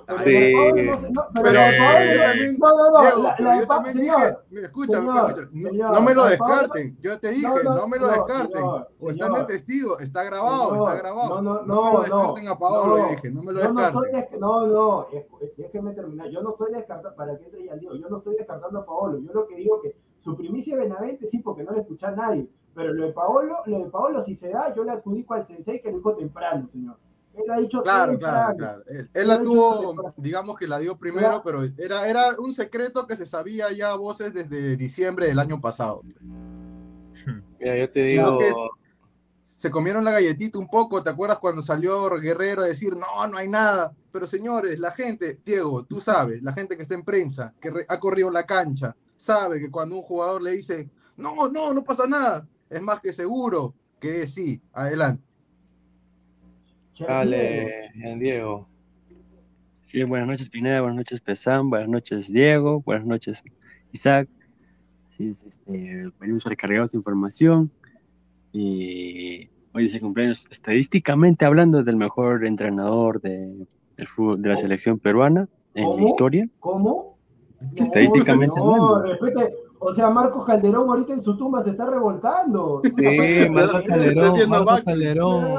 Pero 0.06 0.18
Sí. 0.18 0.54
mira, 3.94 4.28
escucha, 4.62 4.98
escucha, 4.98 5.00
no, 5.00 6.00
me 6.00 6.14
lo 6.14 6.24
descarten, 6.24 6.96
yo 7.00 7.18
te 7.18 7.30
dije, 7.30 7.46
No, 7.48 7.62
no, 7.62 7.76
no, 7.76 7.88
me 7.88 7.98
lo 7.98 8.06
no, 8.06 8.12
descarten, 8.12 8.52
señor, 8.56 8.88
o 9.00 9.10
están 9.10 9.32
de 9.34 9.44
testigo, 9.44 9.98
está 9.98 10.24
grabado, 10.24 10.70
Señor, 10.70 10.88
está 10.88 11.02
grabado, 11.02 11.42
no, 11.42 11.42
no, 11.42 11.62
no, 11.62 11.84
me 11.84 11.90
lo 11.90 11.92
no, 11.92 12.00
descarten 12.00 12.48
a 12.48 12.58
Paolo, 12.58 12.96
no, 12.98 13.08
dije, 13.08 13.30
no 13.30 13.42
me 13.42 13.52
lo 13.52 13.60
Yo 13.60 13.72
no 13.72 13.80
descarten. 13.80 14.40
no, 14.40 14.66
no, 14.66 15.06
déjeme 15.56 15.92
terminar. 15.92 16.28
Yo 16.28 16.42
no 16.42 16.50
estoy 16.50 16.72
descartando, 16.72 17.14
para 17.16 17.38
que 17.38 17.44
entre 17.44 17.64
yo 17.66 18.08
no 18.08 18.18
estoy 18.18 18.36
descartando 18.36 18.78
a 18.80 18.84
Paolo. 18.84 19.18
Yo 19.18 19.32
lo 19.32 19.46
que 19.46 19.56
digo 19.56 19.80
que 19.80 19.96
su 20.18 20.36
primicia 20.36 20.76
de 20.76 20.82
Benavente 20.82 21.26
sí, 21.26 21.38
porque 21.38 21.62
no 21.62 21.72
le 21.72 21.80
escuché 21.80 22.06
a 22.06 22.10
nadie. 22.12 22.48
Pero 22.74 22.92
lo 22.92 23.06
de 23.06 23.12
Paolo, 23.12 23.58
lo 23.66 23.78
de 23.78 23.90
Paolo, 23.90 24.20
si 24.20 24.34
se 24.34 24.50
da, 24.50 24.74
yo 24.74 24.84
le 24.84 24.92
adjudico 24.92 25.34
al 25.34 25.44
sensei 25.44 25.80
que 25.80 25.90
lo 25.90 25.98
dijo 25.98 26.14
temprano, 26.14 26.68
señor. 26.68 26.96
Él 27.38 27.50
ha 27.50 27.60
dicho 27.60 27.82
Claro, 27.82 28.18
claro, 28.18 28.56
claro. 28.56 28.82
Él, 28.86 29.10
él 29.14 29.28
la 29.28 29.42
tuvo, 29.42 30.12
digamos 30.16 30.56
que 30.56 30.66
la 30.66 30.78
dio 30.78 30.96
primero, 30.98 31.40
pero 31.44 31.62
era, 31.78 32.08
era 32.08 32.34
un 32.38 32.52
secreto 32.52 33.06
que 33.06 33.16
se 33.16 33.26
sabía 33.26 33.70
ya 33.72 33.90
a 33.92 33.96
voces 33.96 34.34
desde 34.34 34.76
diciembre 34.76 35.26
del 35.26 35.38
año 35.38 35.60
pasado. 35.60 36.02
Mira, 37.58 37.76
yo 37.76 37.90
te 37.90 38.00
digo, 38.04 38.38
que 38.38 38.48
es- 38.48 38.56
se 39.56 39.70
comieron 39.72 40.04
la 40.04 40.12
galletita 40.12 40.56
un 40.58 40.68
poco, 40.68 41.02
¿te 41.02 41.10
acuerdas 41.10 41.38
cuando 41.40 41.62
salió 41.62 42.08
Guerrero 42.20 42.62
a 42.62 42.66
decir, 42.66 42.94
no, 42.94 43.26
no 43.26 43.36
hay 43.38 43.48
nada? 43.48 43.92
Pero 44.12 44.24
señores, 44.24 44.78
la 44.78 44.92
gente, 44.92 45.40
Diego, 45.44 45.84
tú 45.84 46.00
sabes, 46.00 46.40
la 46.44 46.52
gente 46.52 46.76
que 46.76 46.82
está 46.82 46.94
en 46.94 47.02
prensa, 47.02 47.52
que 47.60 47.72
ha 47.88 47.98
corrido 47.98 48.30
la 48.30 48.46
cancha, 48.46 48.94
sabe 49.16 49.58
que 49.60 49.68
cuando 49.68 49.96
un 49.96 50.02
jugador 50.02 50.42
le 50.42 50.52
dice, 50.52 50.88
no, 51.16 51.48
no, 51.48 51.74
no 51.74 51.82
pasa 51.82 52.06
nada, 52.06 52.46
es 52.70 52.80
más 52.80 53.00
que 53.00 53.12
seguro 53.12 53.74
que 53.98 54.22
es 54.22 54.34
sí, 54.34 54.62
adelante. 54.72 55.24
Dale, 57.06 57.90
Jean 57.94 58.18
Diego. 58.18 58.68
Sí, 59.82 60.02
buenas 60.04 60.28
noches 60.28 60.48
Pineda, 60.48 60.80
buenas 60.80 60.98
noches 60.98 61.20
Pesán, 61.20 61.70
buenas 61.70 61.88
noches 61.88 62.30
Diego, 62.30 62.82
buenas 62.82 63.06
noches 63.06 63.42
Isaac. 63.92 64.28
Sí, 65.10 65.28
es, 65.28 65.44
este, 65.44 66.10
venimos 66.20 66.44
recargados 66.44 66.92
de 66.92 66.98
información 66.98 67.70
y 68.52 69.48
hoy 69.72 69.86
es 69.86 69.94
el 69.94 70.00
cumpleaños, 70.00 70.46
estadísticamente 70.50 71.44
hablando, 71.44 71.82
del 71.82 71.96
mejor 71.96 72.44
entrenador 72.44 73.20
de, 73.20 73.66
del 73.96 74.06
fútbol, 74.06 74.42
de 74.42 74.48
la 74.48 74.56
selección 74.56 74.98
peruana 74.98 75.48
en 75.74 75.84
¿Cómo? 75.84 75.96
la 75.98 76.04
historia. 76.04 76.48
¿Cómo? 76.60 77.18
Estadísticamente 77.76 78.60
no, 78.60 78.74
hablando. 78.74 79.02
respete. 79.04 79.54
O 79.80 79.92
sea, 79.92 80.10
Marcos 80.10 80.44
Calderón 80.44 80.88
ahorita 80.88 81.12
en 81.12 81.22
su 81.22 81.36
tumba 81.36 81.62
se 81.62 81.70
está 81.70 81.86
revolcando. 81.86 82.82
Sí, 82.84 83.48
Marco 83.50 83.80
Calderón, 83.86 84.48
Marco. 84.48 84.82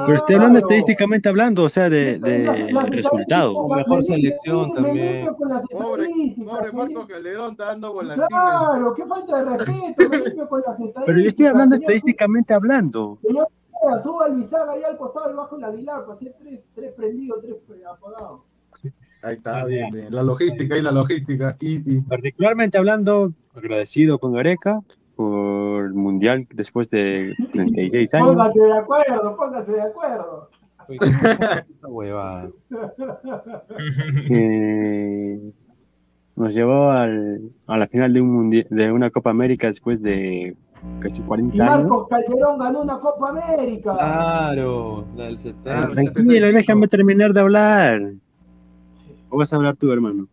Pero 0.06 0.14
estoy 0.16 0.34
hablando 0.34 0.58
estadísticamente 0.58 1.28
hablando, 1.28 1.64
o 1.64 1.68
sea, 1.68 1.88
de, 1.88 2.18
Las- 2.18 2.22
de 2.22 2.72
las 2.72 2.90
resultado. 2.90 3.52
estadísticas, 3.52 3.76
Mejor 3.76 3.98
me- 3.98 4.04
selección 4.04 4.74
también. 4.74 5.12
limpio 5.14 5.36
con 5.36 5.48
las 5.48 5.66
Pobre, 5.68 6.02
estadísticas, 6.04 6.52
pobre 6.58 6.72
Marco 6.72 6.86
limpio- 7.00 7.06
Calderón 7.08 7.50
está 7.52 7.64
dando 7.66 7.92
volantines. 7.94 8.28
Claro, 8.28 8.94
qué 8.94 9.06
falta 9.06 9.42
de 9.44 9.56
respeto, 9.56 10.10
me 10.10 10.18
limpio 10.18 10.48
con 10.48 10.60
las 10.60 10.68
estadísticas. 10.80 11.04
Pero 11.06 11.20
yo 11.20 11.28
estoy 11.28 11.46
hablando 11.46 11.76
señor. 11.76 11.82
estadísticamente 11.90 12.54
hablando. 12.54 13.18
Señor, 13.22 13.48
suba 14.02 14.26
al 14.26 14.36
bisaga 14.36 14.72
ahí 14.72 14.82
al 14.82 14.96
costado 14.98 15.30
y 15.30 15.34
bajo 15.34 15.56
el 15.56 15.64
Aguilar, 15.64 16.02
para 16.02 16.12
hacer 16.12 16.34
tres, 16.38 16.68
tres 16.74 16.92
prendidos, 16.92 17.38
tres 17.40 17.56
apagados. 17.90 18.40
Ahí 19.22 19.36
está, 19.36 19.64
bien, 19.64 19.90
bien. 19.92 20.06
La 20.10 20.22
logística 20.22 20.76
y 20.76 20.82
la 20.82 20.92
logística. 20.92 21.56
Y, 21.60 21.96
y- 21.96 22.00
Particularmente 22.02 22.78
hablando, 22.78 23.32
agradecido 23.54 24.18
con 24.18 24.32
Gareca 24.32 24.80
por 25.16 25.84
el 25.86 25.94
Mundial 25.94 26.46
después 26.54 26.88
de 26.90 27.34
36 27.52 28.14
años. 28.14 28.28
Pónganse 28.28 28.60
de 28.60 28.72
acuerdo, 28.78 29.36
pónganse 29.36 29.72
de 29.72 29.82
acuerdo. 29.82 30.48
Huevada. 31.82 32.50
que 34.26 35.52
nos 36.36 36.54
llevó 36.54 36.90
al- 36.90 37.50
a 37.66 37.76
la 37.76 37.86
final 37.86 38.12
de, 38.12 38.20
un 38.20 38.30
mundial, 38.32 38.66
de 38.70 38.90
una 38.92 39.10
Copa 39.10 39.30
América 39.30 39.66
después 39.66 40.00
de 40.02 40.56
casi 41.00 41.20
Y 41.20 41.24
40 41.24 41.62
años. 41.62 41.82
Marcos 41.82 42.08
Calderón 42.08 42.58
ganó 42.58 42.82
una 42.82 42.98
Copa 42.98 43.28
América. 43.28 43.92
Claro, 43.94 45.06
la 45.14 45.24
del 45.26 45.38
70. 45.38 45.82
Ah, 45.82 45.90
Tranquilo, 45.92 46.46
déjame 46.52 46.88
terminar 46.88 47.32
de 47.34 47.40
hablar. 47.40 48.12
¿O 49.30 49.38
vas 49.38 49.52
a 49.52 49.56
hablar 49.56 49.76
tú, 49.76 49.90
hermano? 49.92 50.28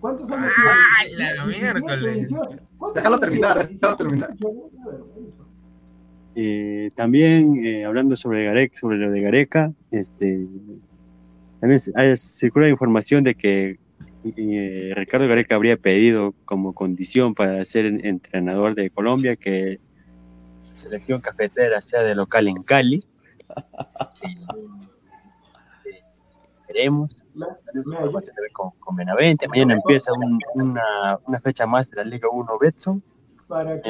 ¿Cuántos 0.00 0.28
años 0.30 0.50
¡Ah, 0.58 0.74
tiene? 1.06 1.18
la 1.36 1.44
17, 1.46 1.60
miércoles! 1.80 2.28
18. 2.28 2.62
¿Cuántos 2.76 2.94
Déjalo 3.02 3.18
terminar, 3.20 3.68
déjalo 3.68 3.96
terminar. 3.96 4.28
18, 4.30 4.48
una 4.48 4.86
vergüenza. 4.90 5.36
Eh, 6.34 6.88
también 6.96 7.64
eh, 7.64 7.84
hablando 7.84 8.16
sobre 8.16 8.44
Gareca, 8.46 8.78
sobre 8.78 8.96
lo 8.98 9.10
de 9.10 9.20
Gareca, 9.20 9.72
este, 9.90 10.48
también 11.60 11.80
hay- 11.94 12.16
circula 12.16 12.68
información 12.68 13.22
de 13.22 13.34
que 13.34 13.78
eh, 14.24 14.92
Ricardo 14.96 15.28
Gareca 15.28 15.54
habría 15.56 15.76
pedido 15.76 16.34
como 16.44 16.72
condición 16.72 17.34
para 17.34 17.64
ser 17.64 17.86
en- 17.86 18.04
entrenador 18.06 18.74
de 18.74 18.88
Colombia 18.90 19.36
que 19.36 19.78
la 20.70 20.76
selección 20.76 21.20
cafetera 21.20 21.80
sea 21.80 22.02
de 22.02 22.14
local 22.14 22.48
en 22.48 22.62
Cali. 22.62 23.00
Veremos. 26.72 27.16
Tenemos 27.66 27.90
con, 28.52 28.70
con 28.80 28.96
Benavente. 28.96 29.48
Mañana 29.48 29.74
empieza 29.74 30.12
un- 30.12 30.38
una, 30.54 31.18
una 31.26 31.40
fecha 31.40 31.66
más 31.66 31.90
de 31.90 31.96
la 31.96 32.04
Liga 32.04 32.28
1 32.30 32.58
Betson. 32.60 33.02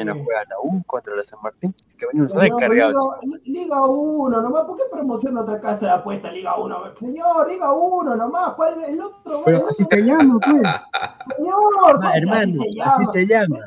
no 0.05 0.13
juega 0.25 0.41
la 0.49 0.55
U 0.61 0.83
contra 0.85 1.15
la 1.15 1.23
San 1.23 1.39
Martín. 1.41 1.73
Es 1.85 1.95
que 1.95 2.05
venimos 2.07 2.33
recargados. 2.33 2.97
Liga, 3.45 3.61
Liga 3.61 3.81
1 3.81 4.41
nomás, 4.41 4.65
¿por 4.65 4.75
qué 4.77 4.83
promociona 4.91 5.41
otra 5.41 5.61
casa 5.61 5.85
de 5.85 5.91
apuesta 5.93 6.31
Liga 6.31 6.57
1? 6.57 6.95
Señor, 6.99 7.47
Liga 7.49 7.71
1 7.71 8.15
nomás, 8.17 8.53
¿cuál 8.55 8.81
es 8.83 8.89
el 8.89 8.99
otro? 9.01 9.41
Pero 9.45 9.57
el 9.59 9.63
así 9.69 9.83
otro- 9.83 9.97
se 9.97 10.03
llama, 10.03 10.37
pues. 10.39 10.61
Señor, 11.37 11.53
Ah, 11.85 11.97
¿cuál- 11.97 12.17
hermano, 12.17 12.41
así 12.41 12.51
se 12.51 12.63
así 12.63 12.75
llama? 12.75 13.05
se 13.05 13.25
llama. 13.25 13.59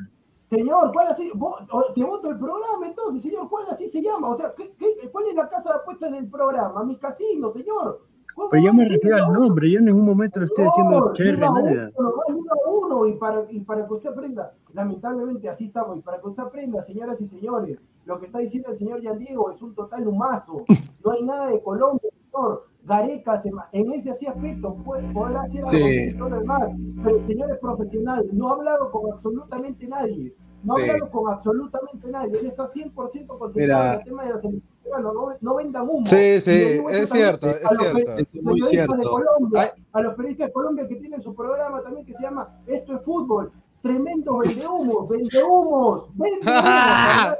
Señor, 0.51 0.93
¿cuál 0.93 1.09
así? 1.09 1.33
Vos- 1.35 1.61
te 1.95 2.05
voto 2.05 2.31
el 2.31 2.39
programa 2.39 2.87
entonces, 2.87 3.23
señor, 3.23 3.49
¿cuál 3.49 3.65
así 3.71 3.89
se 3.89 4.01
llama? 4.03 4.29
O 4.29 4.37
sea, 4.37 4.53
¿qué, 4.57 4.75
qué- 4.79 5.11
cuál 5.11 5.27
es 5.29 5.35
la 5.35 5.49
casa 5.49 5.71
de 5.73 5.77
apuestas 5.77 6.13
del 6.13 6.29
programa? 6.29 6.85
Mi 6.85 6.97
casino, 6.99 7.51
señor. 7.51 7.99
¿Cómo 8.35 8.49
Pero 8.51 8.63
yo 8.65 8.71
a 8.71 8.73
me 8.75 8.85
refiero 8.85 9.17
al 9.25 9.33
nombre, 9.33 9.71
yo 9.71 9.79
en 9.79 9.87
ningún 9.87 10.05
momento 10.05 10.41
le 10.41 10.47
estoy 10.47 10.65
diciendo 10.67 11.13
chévere 11.15 11.39
nada. 11.39 11.91
uno, 11.97 12.13
Liga 12.29 12.53
uno, 12.71 13.07
y 13.07 13.15
para, 13.15 13.45
y 13.51 13.61
para 13.61 13.87
que 13.87 13.93
usted 13.95 14.11
aprenda, 14.11 14.53
lamentablemente 14.73 15.49
así 15.49 15.67
estamos, 15.67 15.97
y 15.99 16.01
para 16.03 16.21
que 16.21 16.29
usted 16.29 16.43
aprenda, 16.43 16.83
señoras 16.83 17.21
y 17.21 17.27
señores, 17.27 17.79
lo 18.05 18.19
que 18.21 18.27
está 18.27 18.39
diciendo 18.39 18.69
el 18.71 18.77
señor 18.77 19.01
Yan 19.01 19.19
Diego 19.19 19.51
es 19.51 19.61
un 19.63 19.75
total 19.75 20.07
humazo. 20.07 20.65
No 21.05 21.13
hay 21.13 21.25
nada 21.25 21.47
de 21.49 21.63
Colombia, 21.63 22.11
señor. 22.25 22.63
Gareca, 22.85 23.41
en 23.73 23.93
ese 23.93 24.11
así 24.11 24.27
aspecto, 24.27 24.77
puede, 24.85 25.09
podrá 25.13 25.41
hacer 25.41 25.65
algo 25.65 25.71
Sí. 25.71 26.15
todo 26.19 26.29
lo 26.29 26.39
demás, 26.41 26.69
pero 27.03 27.17
el 27.17 27.27
señor 27.27 27.51
es 27.51 27.59
profesional, 27.59 28.25
no 28.33 28.49
ha 28.49 28.53
hablado 28.53 28.91
con 28.93 29.13
absolutamente 29.13 29.89
nadie. 29.89 30.33
No 30.63 30.75
ha 30.75 30.77
Sí. 30.77 30.83
hablado 30.91 31.11
con 31.11 31.33
absolutamente 31.33 32.11
nadie. 32.11 32.39
Él 32.39 32.47
está 32.47 32.67
100% 32.67 33.39
concentrado 33.39 33.85
en 33.95 33.99
el 33.99 34.05
tema 34.05 34.25
de 34.25 34.31
la 34.35 34.41
selección. 34.41 34.76
Bueno, 34.89 35.13
no, 35.13 35.29
no 35.41 35.55
vendan 35.57 35.83
humo. 35.89 36.07
Sí, 36.07 36.41
sí, 36.41 36.81
es 36.91 37.11
cierto, 37.11 37.49
a 37.49 37.51
es 37.53 37.63
los 37.63 37.79
cierto. 37.79 38.43
muy 38.43 38.61
de. 38.61 38.87
Colombia, 38.87 39.61
Ay. 39.63 39.83
a 39.93 40.01
los 40.01 40.15
periodistas 40.15 40.47
de 40.49 40.53
Colombia 40.53 40.89
que 40.89 40.97
tienen 40.97 41.21
su 41.21 41.35
programa 41.35 41.83
también 41.83 42.07
que 42.07 42.15
se 42.15 42.23
llama 42.23 42.61
Esto 42.67 42.95
es 42.97 43.03
Fútbol. 43.05 43.53
Tremendo 43.83 44.39
vendehumos, 44.39 45.09
vendehumos, 45.09 46.07
vendehumos. 46.15 46.47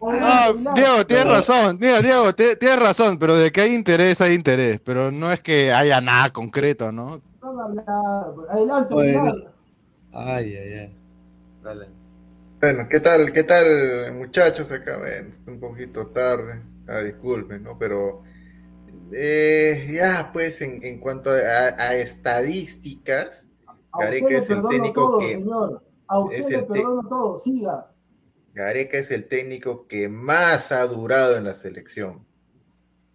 Ah, 0.00 0.52
Diego, 0.76 1.04
tienes 1.08 1.26
razón, 1.26 1.76
Diego, 1.76 2.00
Diego, 2.00 2.32
tienes 2.32 2.78
razón, 2.78 3.18
pero 3.18 3.34
de 3.34 3.50
que 3.50 3.62
hay 3.62 3.74
interés, 3.74 4.20
hay 4.20 4.32
interés, 4.34 4.80
pero 4.84 5.10
no 5.10 5.32
es 5.32 5.40
que 5.40 5.72
haya 5.72 6.00
nada 6.00 6.32
concreto, 6.32 6.92
¿no? 6.92 7.20
Adelante, 8.48 8.94
Bueno. 8.94 9.34
Ay, 10.12 10.54
ay, 10.54 10.72
ay. 10.72 10.96
Dale. 11.64 11.88
Bueno, 12.60 12.88
¿qué 12.88 13.00
tal, 13.00 13.32
qué 13.32 13.44
tal, 13.44 14.12
muchachos? 14.14 14.70
Acá, 14.72 14.98
ven, 14.98 15.28
está 15.28 15.50
un 15.52 15.60
poquito 15.60 16.08
tarde, 16.08 16.64
ah, 16.88 17.00
disculpen, 17.00 17.62
¿no? 17.62 17.78
Pero 17.78 18.18
eh, 19.12 19.86
ya, 19.90 20.30
pues, 20.32 20.60
en, 20.62 20.82
en 20.84 21.00
cuanto 21.00 21.30
a, 21.30 21.34
a 21.36 21.94
estadísticas, 21.96 23.48
Gareca 23.92 24.36
es 24.38 24.50
el 24.50 24.66
técnico 24.68 25.02
todo, 25.02 25.20
que 25.20 25.32
señor. 25.34 25.82
A 26.08 26.20
usted 26.20 26.38
es 26.38 26.50
le 26.50 26.56
el 26.56 26.66
te- 26.66 26.66
perdono 26.66 27.08
todo. 27.08 27.36
Siga. 27.38 27.92
Gareca 28.52 28.98
es 28.98 29.10
el 29.10 29.26
técnico 29.26 29.88
que 29.88 30.10
más 30.10 30.70
ha 30.70 30.86
durado 30.86 31.38
en 31.38 31.44
la 31.44 31.54
selección. 31.54 32.26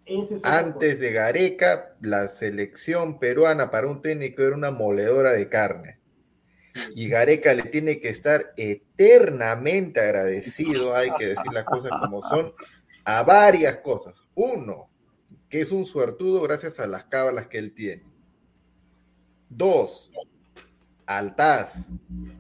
Ese 0.05 0.35
es 0.35 0.45
otra 0.45 0.59
Antes 0.59 0.99
de 0.99 1.11
Gareca, 1.11 1.97
la 2.01 2.27
selección 2.27 3.19
peruana 3.19 3.71
para 3.71 3.87
un 3.87 4.01
técnico 4.01 4.43
era 4.43 4.55
una 4.55 4.69
moledora 4.71 5.33
de 5.33 5.49
carne. 5.49 5.99
Y 6.95 7.07
Gareca 7.07 7.53
le 7.53 7.63
tiene 7.63 7.99
que 7.99 8.09
estar 8.09 8.53
eternamente 8.57 9.99
agradecido, 9.99 10.95
hay 10.95 11.11
que 11.17 11.27
decir 11.27 11.51
las 11.51 11.65
cosas 11.65 11.91
como 11.99 12.23
son, 12.23 12.53
a 13.03 13.23
varias 13.23 13.77
cosas. 13.77 14.23
Uno, 14.35 14.89
que 15.49 15.61
es 15.61 15.71
un 15.71 15.85
suertudo 15.85 16.41
gracias 16.41 16.79
a 16.79 16.87
las 16.87 17.05
cábalas 17.05 17.47
que 17.47 17.59
él 17.59 17.73
tiene. 17.73 18.03
Dos, 19.49 20.11
al 21.05 21.35
TAS. 21.35 21.85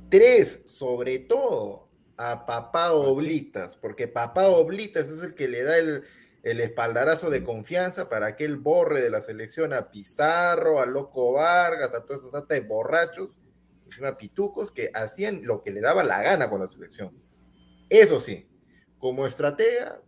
Tres, 0.09 0.63
sobre 0.65 1.19
todo, 1.19 1.89
a 2.17 2.45
Papá 2.45 2.91
Oblitas, 2.93 3.77
porque 3.77 4.07
Papá 4.07 4.47
Oblitas 4.47 5.09
es 5.09 5.21
el 5.23 5.35
que 5.35 5.47
le 5.47 5.63
da 5.63 5.77
el, 5.77 6.03
el 6.43 6.59
espaldarazo 6.59 7.29
de 7.29 7.43
confianza 7.43 8.09
para 8.09 8.35
que 8.35 8.45
él 8.45 8.57
borre 8.57 9.01
de 9.01 9.09
la 9.09 9.21
selección 9.21 9.73
a 9.73 9.89
Pizarro, 9.91 10.79
a 10.79 10.85
Loco 10.85 11.33
Vargas, 11.33 11.93
a 11.93 12.03
toda 12.03 12.19
esa 12.19 12.31
sata 12.31 12.59
borrachos, 12.61 13.39
encima 13.93 14.17
pitucos, 14.17 14.71
que 14.71 14.89
hacían 14.93 15.41
lo 15.43 15.63
que 15.63 15.71
le 15.71 15.81
daba 15.81 16.03
la 16.03 16.21
gana 16.21 16.49
con 16.49 16.61
la 16.61 16.67
selección. 16.67 17.13
Eso 17.89 18.19
sí, 18.19 18.47
como 18.97 19.25
estratega, 19.25 20.01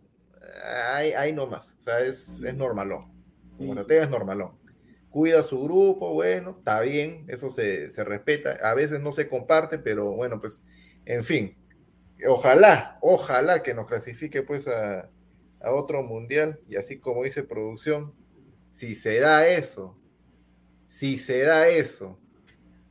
ahí, 0.92 1.12
ahí 1.12 1.32
no 1.32 1.46
más, 1.46 1.76
o 1.78 1.82
sea, 1.82 2.00
es, 2.00 2.42
es 2.42 2.54
normalón. 2.54 3.12
Como 3.56 3.72
estratega 3.72 4.04
es 4.04 4.10
normalón. 4.10 4.58
Cuida 5.10 5.40
a 5.40 5.42
su 5.42 5.62
grupo, 5.62 6.12
bueno, 6.12 6.56
está 6.58 6.80
bien, 6.82 7.24
eso 7.28 7.48
se, 7.48 7.88
se 7.90 8.04
respeta. 8.04 8.58
A 8.62 8.74
veces 8.74 9.00
no 9.00 9.12
se 9.12 9.28
comparte, 9.28 9.78
pero 9.78 10.12
bueno, 10.12 10.40
pues, 10.40 10.62
en 11.06 11.24
fin. 11.24 11.56
Ojalá, 12.28 12.98
ojalá 13.00 13.62
que 13.62 13.74
nos 13.74 13.86
clasifique 13.86 14.42
pues 14.42 14.68
a, 14.68 15.10
a 15.60 15.72
otro 15.72 16.02
mundial 16.02 16.60
y 16.68 16.76
así 16.76 16.98
como 16.98 17.24
dice 17.24 17.42
producción, 17.42 18.14
si 18.70 18.94
se 18.94 19.20
da 19.20 19.48
eso, 19.48 19.98
si 20.86 21.18
se 21.18 21.40
da 21.40 21.68
eso, 21.68 22.18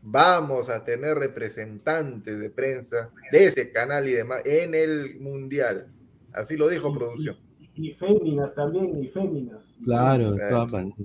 vamos 0.07 0.69
a 0.69 0.83
tener 0.83 1.17
representantes 1.17 2.39
de 2.39 2.49
prensa 2.51 3.09
de 3.31 3.45
ese 3.47 3.71
canal 3.71 4.07
y 4.07 4.11
demás 4.13 4.43
en 4.45 4.75
el 4.75 5.19
mundial. 5.19 5.87
Así 6.31 6.55
lo 6.57 6.67
dijo 6.69 6.93
producción. 6.93 7.37
Y 7.73 7.91
féminas 7.91 8.53
también, 8.53 9.01
y 9.03 9.07
féminas. 9.07 9.73
Claro, 9.83 10.31
de 10.33 10.45
Eh. 10.45 10.49
todas 10.49 10.71
maneras. 10.71 10.99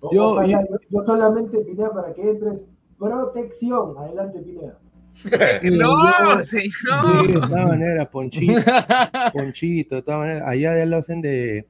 O- 0.00 0.12
Yo- 0.14 0.42
yo, 0.44 0.58
yo 0.88 1.02
solamente, 1.02 1.58
Pineda, 1.60 1.92
para 1.92 2.12
que 2.14 2.22
entres. 2.22 2.64
Protección. 2.98 3.96
Adelante, 3.98 4.40
Pineda. 4.40 4.78
No, 5.62 6.42
señor. 6.42 7.26
de 7.26 7.32
todas 7.34 7.66
maneras, 7.68 8.08
Ponchito, 8.08 8.52
Ponchito, 9.32 9.96
de 9.96 10.02
todas 10.02 10.20
maneras, 10.20 10.42
allá 10.48 10.76
ya 10.78 10.86
lo 10.86 10.96
hacen 10.96 11.20
de, 11.20 11.66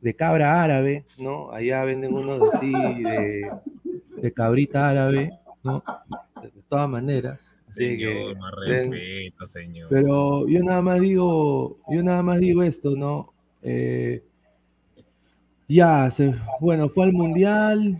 de 0.00 0.14
cabra 0.14 0.62
árabe, 0.62 1.04
¿no? 1.18 1.50
Allá 1.50 1.84
venden 1.84 2.12
unos 2.14 2.54
así 2.54 2.72
de, 2.72 3.50
de 4.22 4.32
cabrita 4.32 4.90
árabe, 4.90 5.30
¿no? 5.64 5.82
De 6.40 6.62
todas 6.68 6.88
maneras. 6.88 7.56
Así 7.68 7.96
que, 7.98 8.06
Señor, 8.06 8.38
más 8.38 8.52
respeto, 8.54 9.46
señor. 9.46 9.88
pero 9.90 10.46
yo 10.46 10.62
nada 10.62 10.82
más 10.82 11.00
digo, 11.00 11.78
yo 11.90 12.02
nada 12.02 12.22
más 12.22 12.38
digo 12.38 12.62
esto, 12.62 12.94
¿no? 12.94 13.32
Eh, 13.62 14.22
ya, 15.66 16.10
se, 16.10 16.34
bueno, 16.60 16.88
fue 16.88 17.04
al 17.06 17.12
mundial, 17.12 17.98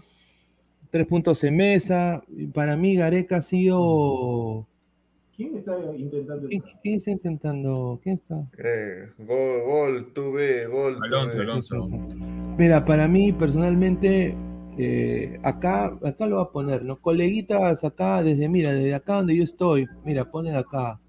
tres 0.91 1.07
puntos 1.07 1.43
en 1.45 1.57
mesa. 1.57 2.23
Para 2.53 2.77
mí, 2.77 2.95
Gareca 2.95 3.39
ha 3.39 3.43
sido. 3.43 4.67
¿Quién 5.35 5.57
está 5.57 5.77
intentando 5.97 6.49
quién 6.49 6.95
está 6.95 7.11
intentando? 7.11 8.01
¿Quién 8.03 8.15
está? 8.17 8.47
Eh, 8.59 9.09
gol, 9.19 9.63
gol, 9.65 10.13
tuve, 10.13 10.67
gol. 10.67 10.99
Alonso, 11.03 11.35
tuve. 11.35 11.43
Alonso. 11.43 11.85
Mira, 12.57 12.85
para 12.85 13.09
mí 13.09 13.33
personalmente, 13.33 14.37
eh, 14.77 15.39
acá, 15.43 15.97
acá 16.03 16.27
lo 16.27 16.37
voy 16.37 16.45
a 16.45 16.51
poner, 16.51 16.85
¿no? 16.85 17.01
Coleguitas 17.01 17.85
acá, 17.85 18.23
desde, 18.23 18.49
mira, 18.49 18.73
desde 18.73 18.95
acá 18.95 19.17
donde 19.17 19.37
yo 19.37 19.45
estoy, 19.45 19.87
mira, 20.05 20.31
ponen 20.31 20.57
acá, 20.57 21.01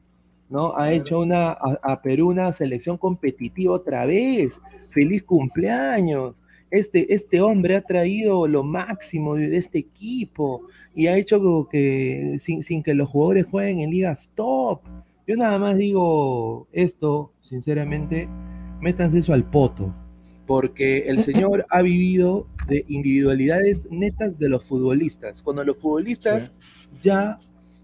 ¿no? 0.50 0.76
Ha 0.76 0.92
hecho 0.94 1.20
una, 1.20 1.50
a, 1.50 1.80
a 1.82 2.02
Perú 2.02 2.30
una 2.30 2.52
selección 2.54 2.98
competitiva 2.98 3.74
otra 3.74 4.06
vez. 4.06 4.60
Feliz 4.90 5.24
cumpleaños. 5.24 6.36
Este, 6.72 7.14
este 7.14 7.42
hombre 7.42 7.76
ha 7.76 7.82
traído 7.82 8.48
lo 8.48 8.64
máximo 8.64 9.36
de, 9.36 9.58
este 9.58 9.80
equipo 9.80 10.64
y 10.94 11.08
ha 11.08 11.18
hecho 11.18 11.68
que 11.70 12.38
sin, 12.40 12.64
sin 12.64 12.84
que 12.84 12.94
los 12.94 13.10
jugadores 13.10 13.46
jueguen 13.46 13.82
en 13.82 13.92
ligas 13.92 14.32
top. 14.36 14.82
Yo 15.28 15.36
nada 15.36 15.58
más 15.58 15.78
digo 15.78 16.68
esto, 16.72 17.34
sinceramente, 17.42 18.28
métanse 18.80 19.20
eso 19.20 19.34
al 19.34 19.50
poto 19.50 19.94
porque 20.46 21.00
el 21.08 21.18
señor 21.22 21.66
ha 21.70 21.82
vivido 21.82 22.48
de 22.68 22.86
individualidades 22.88 23.86
netas 23.90 24.40
de 24.40 24.50
los 24.50 24.64
futbolistas. 24.64 25.42
Cuando 25.42 25.64
los 25.64 25.78
futbolistas 25.78 26.52
ya 27.04 27.38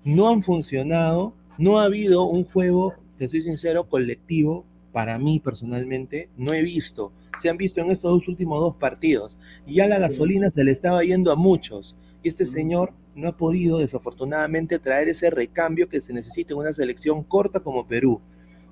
no 0.03 0.29
han 0.29 0.41
funcionado, 0.43 1.33
no 1.57 1.79
ha 1.79 1.85
habido 1.85 2.23
un 2.23 2.43
juego, 2.45 2.93
te 3.17 3.27
soy 3.27 3.41
sincero, 3.41 3.87
colectivo, 3.87 4.65
para 4.91 5.17
mí 5.17 5.39
personalmente, 5.39 6.29
no 6.37 6.53
he 6.53 6.63
visto. 6.63 7.13
Se 7.37 7.49
han 7.49 7.57
visto 7.57 7.81
en 7.81 7.91
estos 7.91 8.11
dos 8.11 8.27
últimos 8.27 8.59
dos 8.59 8.75
partidos. 8.75 9.37
Y 9.65 9.75
ya 9.75 9.87
la 9.87 9.99
gasolina 9.99 10.51
se 10.51 10.63
le 10.63 10.71
estaba 10.71 11.03
yendo 11.03 11.31
a 11.31 11.35
muchos. 11.35 11.95
Y 12.23 12.29
este 12.29 12.45
señor 12.45 12.93
no 13.15 13.29
ha 13.29 13.37
podido, 13.37 13.79
desafortunadamente, 13.79 14.79
traer 14.79 15.09
ese 15.09 15.29
recambio 15.29 15.87
que 15.87 16.01
se 16.01 16.13
necesita 16.13 16.53
en 16.53 16.59
una 16.59 16.73
selección 16.73 17.23
corta 17.23 17.61
como 17.61 17.87
Perú. 17.87 18.21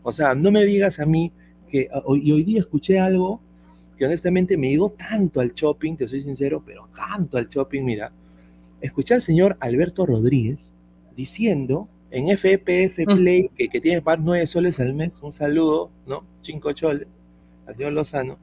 O 0.04 0.12
sea, 0.12 0.36
no 0.36 0.52
me 0.52 0.66
digas 0.66 1.00
a 1.00 1.06
mí 1.06 1.32
que, 1.68 1.90
y 2.22 2.32
hoy 2.32 2.44
día 2.44 2.60
escuché 2.60 3.00
algo 3.00 3.42
que 4.00 4.06
honestamente 4.06 4.56
me 4.56 4.70
llegó 4.70 4.92
tanto 4.92 5.42
al 5.42 5.52
shopping, 5.54 5.98
te 5.98 6.08
soy 6.08 6.22
sincero, 6.22 6.64
pero 6.66 6.88
tanto 6.96 7.38
al 7.38 7.50
shopping, 7.50 7.84
mira, 7.84 8.14
escuché 8.80 9.16
al 9.16 9.22
señor 9.22 9.58
Alberto 9.60 10.06
Rodríguez 10.06 10.74
diciendo 11.18 11.90
en 12.10 12.30
FPF 12.30 13.04
Play, 13.06 13.52
que, 13.54 13.68
que 13.68 13.82
tiene 13.82 14.02
pagar 14.02 14.22
9 14.24 14.48
soles 14.48 14.80
al 14.80 14.94
mes, 14.94 15.20
un 15.22 15.34
saludo, 15.34 15.92
¿no? 16.08 16.26
5 16.44 16.72
choles, 16.72 17.08
al 17.68 17.76
señor 17.76 17.92
Lozano, 17.92 18.40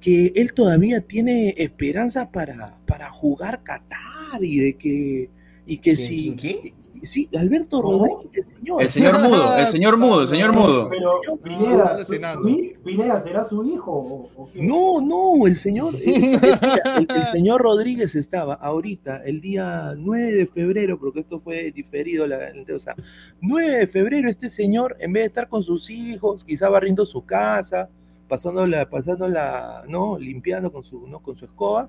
que 0.00 0.32
él 0.34 0.54
todavía 0.54 1.02
tiene 1.02 1.52
esperanza 1.58 2.32
para, 2.32 2.78
para 2.86 3.10
jugar 3.10 3.62
Qatar 3.62 4.42
y 4.42 4.58
de 4.58 4.72
que, 4.72 5.28
y 5.66 5.76
que 5.76 5.94
¿Quién, 5.94 5.96
si... 5.98 6.36
quién? 6.36 6.58
Sí, 7.06 7.28
Alberto 7.38 7.80
Rodríguez, 7.80 8.30
el 8.34 8.56
señor. 8.56 8.82
El 8.82 8.90
señor 8.90 9.22
mudo, 9.22 9.56
el 9.56 9.66
señor 9.68 9.96
mudo, 9.98 10.22
el 10.22 10.28
señor 10.28 10.54
mudo. 10.54 10.88
Pero, 10.88 11.20
No, 11.26 11.36
Pineda, 11.36 11.98
Pineda, 12.84 13.20
¿será 13.22 13.44
su 13.44 13.64
hijo 13.64 13.92
o, 13.92 14.28
o 14.36 14.50
qué? 14.52 14.62
No, 14.62 15.00
no, 15.00 15.46
el 15.46 15.56
señor, 15.56 15.94
eh, 15.96 16.34
el, 16.98 17.06
el 17.08 17.24
señor 17.32 17.62
Rodríguez 17.62 18.14
estaba 18.14 18.54
ahorita, 18.54 19.22
el 19.24 19.40
día 19.40 19.94
9 19.96 20.32
de 20.32 20.46
febrero, 20.46 20.98
porque 20.98 21.20
esto 21.20 21.38
fue 21.38 21.70
diferido, 21.72 22.26
la, 22.26 22.52
o 22.74 22.78
sea, 22.78 22.94
9 23.40 23.78
de 23.78 23.86
febrero 23.86 24.28
este 24.28 24.50
señor, 24.50 24.96
en 25.00 25.12
vez 25.12 25.22
de 25.22 25.26
estar 25.28 25.48
con 25.48 25.62
sus 25.62 25.88
hijos, 25.90 26.44
quizá 26.44 26.68
barriendo 26.68 27.06
su 27.06 27.24
casa, 27.24 27.88
pasándola, 28.28 28.88
pasándola, 28.88 29.84
¿no? 29.88 30.18
Limpiando 30.18 30.72
con 30.72 30.82
su, 30.82 31.06
¿no? 31.06 31.20
con 31.20 31.36
su 31.36 31.44
escoba, 31.44 31.88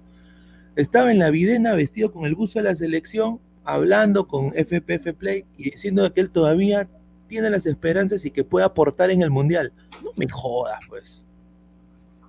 estaba 0.76 1.12
en 1.12 1.20
la 1.20 1.30
videna 1.30 1.74
vestido 1.74 2.12
con 2.12 2.26
el 2.26 2.36
buzo 2.36 2.60
de 2.60 2.64
la 2.64 2.76
selección, 2.76 3.40
hablando 3.68 4.28
con 4.28 4.54
FPF 4.56 5.14
Play 5.14 5.46
y 5.58 5.72
diciendo 5.72 6.12
que 6.14 6.22
él 6.22 6.32
todavía 6.32 6.90
tiene 7.28 7.50
las 7.50 7.66
esperanzas 7.66 8.24
y 8.26 8.32
que 8.32 8.44
puede 8.44 8.66
aportar 8.66 9.12
en 9.12 9.22
el 9.22 9.30
Mundial. 9.30 9.74
No 10.04 10.12
me 10.16 10.28
jodas, 10.30 10.80
pues. 10.90 11.26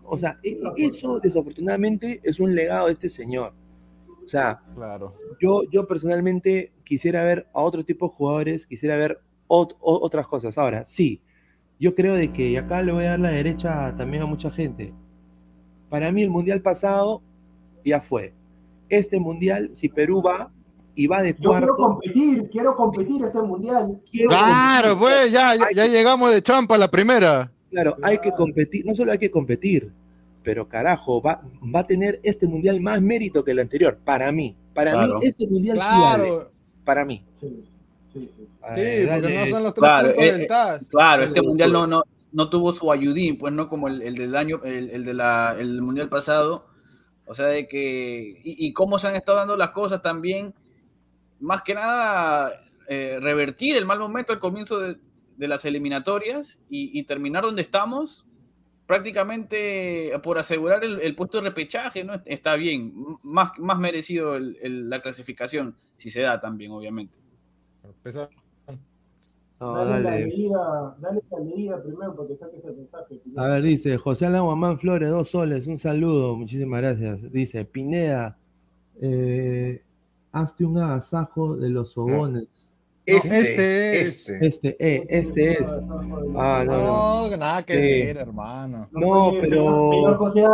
O 0.02 0.18
sea, 0.18 0.38
e- 0.42 0.50
e- 0.76 0.86
eso 0.86 1.20
desafortunadamente 1.20 2.20
es 2.24 2.40
un 2.40 2.54
legado 2.54 2.86
de 2.86 2.92
este 2.94 3.08
señor. 3.10 3.52
O 4.24 4.28
sea, 4.28 4.60
Claro. 4.74 5.14
yo, 5.40 5.62
yo 5.70 5.86
personalmente 5.86 6.72
quisiera 6.84 7.22
ver 7.24 7.46
a 7.54 7.62
otro 7.62 7.84
tipo 7.84 8.08
de 8.08 8.14
jugadores, 8.14 8.66
quisiera 8.66 8.96
ver 8.96 9.20
ot- 9.46 9.76
otras 9.80 10.26
cosas. 10.26 10.58
Ahora, 10.58 10.84
sí, 10.86 11.22
yo 11.78 11.94
creo 11.94 12.14
de 12.14 12.32
que, 12.32 12.48
y 12.50 12.56
acá 12.56 12.82
le 12.82 12.92
voy 12.92 13.04
a 13.04 13.10
dar 13.10 13.20
la 13.20 13.30
derecha 13.30 13.94
también 13.96 14.24
a 14.24 14.26
mucha 14.26 14.50
gente, 14.50 14.92
para 15.88 16.10
mí 16.10 16.22
el 16.24 16.30
Mundial 16.30 16.60
pasado 16.60 17.22
ya 17.84 18.00
fue. 18.00 18.34
Este 18.88 19.20
Mundial, 19.20 19.70
si 19.74 19.88
Perú 19.88 20.20
va 20.22 20.52
y 20.98 21.06
va 21.06 21.22
de 21.22 21.30
Yo 21.30 21.36
quiero 21.36 21.50
cuarto, 21.50 21.76
competir, 21.76 22.48
quiero 22.50 22.74
competir 22.74 23.22
este 23.24 23.40
mundial. 23.40 24.00
quiero 24.10 24.30
Claro, 24.30 24.98
competir. 24.98 24.98
pues 25.20 25.32
ya, 25.32 25.54
ya, 25.54 25.66
ya 25.74 25.86
llegamos 25.86 26.32
de 26.32 26.42
champa 26.42 26.74
a 26.74 26.78
la 26.78 26.90
primera. 26.90 27.50
Claro, 27.70 27.96
hay 28.02 28.18
que 28.18 28.32
competir, 28.32 28.84
no 28.84 28.94
solo 28.94 29.12
hay 29.12 29.18
que 29.18 29.30
competir, 29.30 29.92
pero 30.42 30.68
carajo, 30.68 31.22
va, 31.22 31.40
va 31.74 31.80
a 31.80 31.86
tener 31.86 32.18
este 32.22 32.46
mundial 32.46 32.80
más 32.80 33.00
mérito 33.00 33.44
que 33.44 33.52
el 33.52 33.60
anterior, 33.60 33.96
para 34.04 34.32
mí. 34.32 34.56
Para 34.74 34.92
Claro. 34.92 35.18
mí, 35.20 35.26
este 35.26 35.46
mundial 35.46 35.76
sí 35.78 36.00
vale, 36.00 36.24
Claro. 36.24 36.50
para 36.84 37.04
mí. 37.04 37.24
Sí, 37.34 37.64
sí, 38.12 38.28
sí. 38.36 38.48
Ay, 38.62 38.82
Sí, 39.02 39.06
porque 39.12 39.34
no 39.38 39.46
son 39.56 39.62
los 39.62 39.74
tres 39.74 39.88
Claro, 39.88 40.08
puntos 40.08 40.24
eh, 40.24 40.32
del 40.32 40.46
TAS. 40.48 40.88
Claro, 40.88 41.22
este 41.24 41.42
mundial 41.42 41.72
no, 41.72 41.86
no, 41.86 42.02
no 42.32 42.50
tuvo 42.50 42.72
su 42.72 42.90
ayudín, 42.90 43.38
pues 43.38 43.52
no 43.52 43.68
como 43.68 43.86
el, 43.88 44.02
el 44.02 44.14
del 44.16 44.34
año, 44.34 44.60
el, 44.64 44.90
el 44.90 45.04
de 45.04 45.14
la, 45.14 45.54
el 45.58 45.80
mundial 45.80 46.08
pasado. 46.08 46.66
O 47.26 47.34
sea, 47.34 47.46
de 47.46 47.68
que. 47.68 48.40
Y, 48.42 48.66
y 48.66 48.72
cómo 48.72 48.98
se 48.98 49.06
han 49.06 49.14
estado 49.16 49.36
dando 49.38 49.56
las 49.56 49.70
cosas 49.70 50.00
también. 50.02 50.54
Más 51.40 51.62
que 51.62 51.74
nada, 51.74 52.52
eh, 52.88 53.18
revertir 53.20 53.76
el 53.76 53.86
mal 53.86 53.98
momento 53.98 54.32
al 54.32 54.40
comienzo 54.40 54.78
de, 54.80 54.96
de 55.36 55.48
las 55.48 55.64
eliminatorias 55.64 56.58
y, 56.68 56.98
y 56.98 57.02
terminar 57.04 57.44
donde 57.44 57.62
estamos. 57.62 58.24
Prácticamente 58.86 60.12
por 60.22 60.38
asegurar 60.38 60.82
el, 60.82 60.98
el 61.00 61.14
puesto 61.14 61.38
de 61.42 61.48
repechaje, 61.50 62.04
¿no? 62.04 62.14
Está 62.24 62.56
bien. 62.56 62.94
Más, 63.22 63.50
más 63.58 63.78
merecido 63.78 64.34
el- 64.36 64.56
el- 64.62 64.88
la 64.90 65.02
clasificación, 65.02 65.74
si 65.98 66.10
se 66.10 66.22
da 66.22 66.40
también, 66.40 66.72
obviamente. 66.72 67.14
Pesa- 68.02 68.28
No, 69.60 69.74
dale, 69.74 70.02
la 70.02 70.10
dale. 70.10 70.20
la 71.30 71.38
leída 71.40 71.82
primero 71.82 72.16
para 72.16 72.28
que 72.28 72.36
saques 72.36 72.64
el 72.64 72.76
mensaje. 72.76 73.16
Pineda. 73.16 73.44
A 73.44 73.48
ver, 73.54 73.62
dice 73.62 73.96
José 73.98 74.26
Alan 74.26 74.44
Guamán 74.44 74.78
Flores, 74.78 75.10
dos 75.10 75.28
soles, 75.28 75.66
un 75.66 75.76
saludo, 75.78 76.36
muchísimas 76.36 76.80
gracias. 76.80 77.30
Dice 77.30 77.64
Pineda, 77.64 78.38
eh, 79.02 79.82
hazte 80.40 80.64
un 80.64 80.78
agasajo 80.78 81.56
de 81.56 81.68
los 81.70 81.92
sobones. 81.92 82.70
Este, 83.04 83.38
este 83.38 84.00
es. 84.02 84.28
este. 84.28 84.46
Este, 84.46 84.76
eh, 84.78 85.06
este 85.08 85.62
es. 85.62 85.78
Ah, 86.36 86.62
no, 86.66 86.72
no. 86.76 87.28
No, 87.30 87.36
nada 87.38 87.62
que 87.64 87.76
ver, 87.80 88.16
hermano. 88.18 88.88
No, 88.90 89.30
puede, 89.30 89.40
pero- 89.48 89.90
Señor 89.90 90.16
José, 90.18 90.44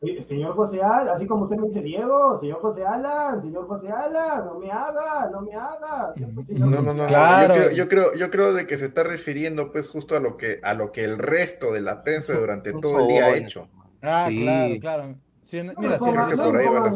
eh, 0.00 0.22
señor 0.22 0.54
José 0.54 0.80
Al, 0.80 1.08
así 1.10 1.26
como 1.26 1.42
usted 1.42 1.56
me 1.56 1.66
dice 1.66 1.82
Diego, 1.82 2.38
señor 2.38 2.60
José 2.60 2.84
Alan, 2.86 3.40
señor 3.40 3.66
José 3.66 3.90
Alan, 3.90 4.44
no 4.46 4.58
me 4.58 4.70
haga, 4.70 5.28
no 5.30 5.42
me 5.42 5.52
haga. 5.54 6.14
Señor 6.46 6.70
No, 6.70 6.80
no, 6.82 6.94
no. 6.94 7.06
Claro. 7.06 7.54
Yo, 7.54 7.60
creo, 7.60 7.72
yo 7.74 7.88
creo, 7.88 8.14
yo 8.14 8.30
creo 8.30 8.52
de 8.54 8.66
que 8.66 8.78
se 8.78 8.86
está 8.86 9.02
refiriendo 9.02 9.70
pues 9.72 9.86
justo 9.88 10.16
a 10.16 10.20
lo 10.20 10.36
que, 10.36 10.60
a 10.62 10.72
lo 10.74 10.92
que 10.92 11.04
el 11.04 11.18
resto 11.18 11.72
de 11.72 11.80
la 11.82 12.02
prensa 12.04 12.32
durante 12.38 12.72
todo 12.72 13.00
el 13.00 13.08
día 13.08 13.24
ha 13.26 13.36
hecho. 13.36 13.68
Ah, 14.00 14.26
Sí. 14.28 14.40
claro, 14.42 14.74
claro. 14.80 15.14
Si, 15.48 15.62
No 15.62 15.72
mira, 15.78 15.98
si 15.98 16.04
no 16.04 16.10
por 16.12 16.56
ahí 16.56 16.66
va 16.66 16.90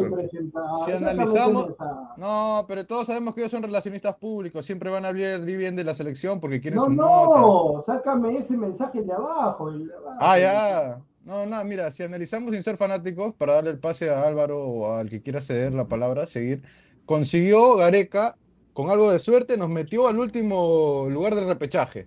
analizamos-. 0.98 1.74
No, 2.18 2.66
pero 2.68 2.84
todos 2.86 3.06
sabemos 3.06 3.34
que 3.34 3.40
ellos 3.40 3.50
son 3.50 3.62
relacionistas 3.62 4.14
públicos, 4.16 4.66
siempre 4.66 4.90
van 4.90 5.06
a 5.06 5.08
hablar 5.08 5.40
bien 5.40 5.74
de 5.74 5.82
la 5.84 5.94
selección 5.94 6.38
porque 6.38 6.60
quieren 6.60 6.76
No, 6.76 6.84
su 6.84 6.90
nota. 6.90 7.40
no, 7.40 7.80
sácame 7.80 8.36
ese 8.36 8.54
mensaje 8.58 9.00
de 9.00 9.10
abajo. 9.10 9.72
de 9.72 9.94
abajo. 9.94 10.18
Ah, 10.20 10.38
ya. 10.38 11.00
No, 11.24 11.46
no, 11.46 11.64
mira, 11.64 11.90
si 11.90 12.02
analizamos 12.02 12.52
sin 12.52 12.62
ser 12.62 12.76
fanáticos, 12.76 13.32
para 13.36 13.54
darle 13.54 13.70
el 13.70 13.78
pase 13.78 14.10
a 14.10 14.20
Álvaro 14.20 14.62
o 14.62 14.96
al 14.96 15.08
que 15.08 15.22
quiera 15.22 15.40
ceder 15.40 15.72
la 15.72 15.88
palabra, 15.88 16.26
seguir, 16.26 16.62
consiguió 17.06 17.76
Gareca, 17.76 18.36
con 18.74 18.90
algo 18.90 19.10
de 19.10 19.18
suerte, 19.18 19.56
nos 19.56 19.70
metió 19.70 20.08
al 20.08 20.18
último 20.18 21.06
lugar 21.08 21.34
del 21.34 21.46
repechaje. 21.46 22.06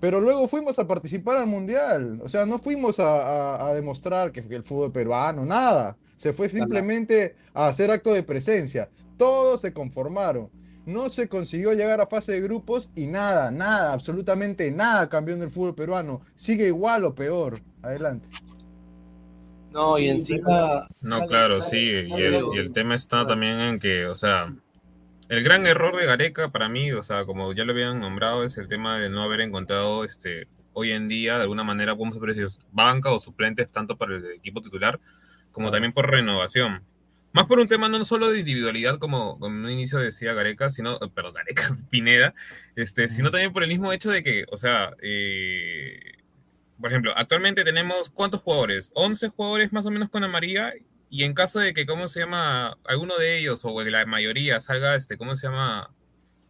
Pero 0.00 0.20
luego 0.20 0.48
fuimos 0.48 0.78
a 0.78 0.86
participar 0.86 1.36
al 1.36 1.46
Mundial. 1.46 2.20
O 2.22 2.28
sea, 2.28 2.46
no 2.46 2.58
fuimos 2.58 2.98
a, 3.00 3.06
a- 3.56 3.68
a 3.68 3.74
demostrar 3.74 4.32
que, 4.32 4.42
que 4.46 4.56
el 4.56 4.64
fútbol 4.64 4.90
peruano, 4.92 5.44
nada. 5.44 5.96
Se 6.16 6.32
fue 6.32 6.48
simplemente 6.48 7.36
a 7.54 7.68
hacer 7.68 7.90
acto 7.90 8.12
de 8.12 8.22
presencia. 8.22 8.88
Todos 9.16 9.60
se 9.60 9.72
conformaron. 9.72 10.50
No 10.86 11.10
se 11.10 11.28
consiguió 11.28 11.72
llegar 11.74 12.00
a 12.00 12.06
fase 12.06 12.32
de 12.32 12.40
grupos 12.40 12.90
y 12.96 13.06
nada, 13.06 13.50
nada, 13.50 13.92
absolutamente 13.92 14.70
nada 14.70 15.08
cambió 15.10 15.34
en 15.34 15.42
el 15.42 15.50
fútbol 15.50 15.74
peruano. 15.74 16.22
Sigue 16.34 16.66
igual 16.66 17.04
o 17.04 17.14
peor. 17.14 17.60
Adelante. 17.82 18.28
No, 19.70 19.98
y 19.98 20.08
encima. 20.08 20.88
No, 21.00 21.26
claro, 21.26 21.62
sí, 21.62 21.90
el, 21.90 22.08
y 22.08 22.58
el 22.58 22.72
tema 22.72 22.94
está 22.96 23.24
también 23.26 23.60
en 23.60 23.78
que, 23.78 24.06
o 24.06 24.16
sea, 24.16 24.52
el 25.30 25.44
gran 25.44 25.64
error 25.64 25.96
de 25.96 26.06
Gareca 26.06 26.50
para 26.50 26.68
mí, 26.68 26.90
o 26.90 27.04
sea, 27.04 27.24
como 27.24 27.52
ya 27.52 27.64
lo 27.64 27.70
habían 27.70 28.00
nombrado, 28.00 28.42
es 28.42 28.58
el 28.58 28.66
tema 28.66 28.98
de 28.98 29.08
no 29.08 29.22
haber 29.22 29.42
encontrado 29.42 30.02
este 30.04 30.48
hoy 30.72 30.90
en 30.90 31.06
día, 31.06 31.36
de 31.36 31.42
alguna 31.42 31.62
manera, 31.62 31.94
podemos 31.94 32.20
decir, 32.20 32.48
banca 32.72 33.12
o 33.12 33.20
suplentes, 33.20 33.70
tanto 33.70 33.96
para 33.96 34.16
el 34.16 34.24
equipo 34.32 34.60
titular, 34.60 34.98
como 35.52 35.70
también 35.70 35.92
por 35.92 36.10
renovación. 36.10 36.82
Más 37.32 37.46
por 37.46 37.60
un 37.60 37.68
tema 37.68 37.88
no 37.88 38.02
solo 38.02 38.28
de 38.28 38.40
individualidad, 38.40 38.98
como, 38.98 39.38
como 39.38 39.56
en 39.56 39.64
un 39.66 39.70
inicio 39.70 40.00
decía 40.00 40.32
Gareca, 40.32 40.68
sino, 40.68 40.96
eh, 40.96 41.08
perdón, 41.14 41.34
Gareca, 41.34 41.76
Pineda, 41.90 42.34
este, 42.74 43.08
sino 43.08 43.30
también 43.30 43.52
por 43.52 43.62
el 43.62 43.68
mismo 43.68 43.92
hecho 43.92 44.10
de 44.10 44.24
que, 44.24 44.46
o 44.50 44.56
sea, 44.56 44.96
eh, 45.00 46.00
por 46.80 46.90
ejemplo, 46.90 47.12
actualmente 47.14 47.62
tenemos 47.62 48.10
¿cuántos 48.10 48.40
jugadores? 48.40 48.90
11 48.94 49.28
jugadores 49.28 49.72
más 49.72 49.86
o 49.86 49.92
menos 49.92 50.10
con 50.10 50.24
amarilla 50.24 50.72
y 51.10 51.24
en 51.24 51.34
caso 51.34 51.58
de 51.58 51.74
que, 51.74 51.86
¿cómo 51.86 52.08
se 52.08 52.20
llama? 52.20 52.78
Alguno 52.84 53.18
de 53.18 53.38
ellos 53.38 53.64
o 53.64 53.82
la 53.82 54.06
mayoría 54.06 54.60
salga, 54.60 54.94
este, 54.94 55.18
¿cómo 55.18 55.34
se 55.34 55.48
llama? 55.48 55.92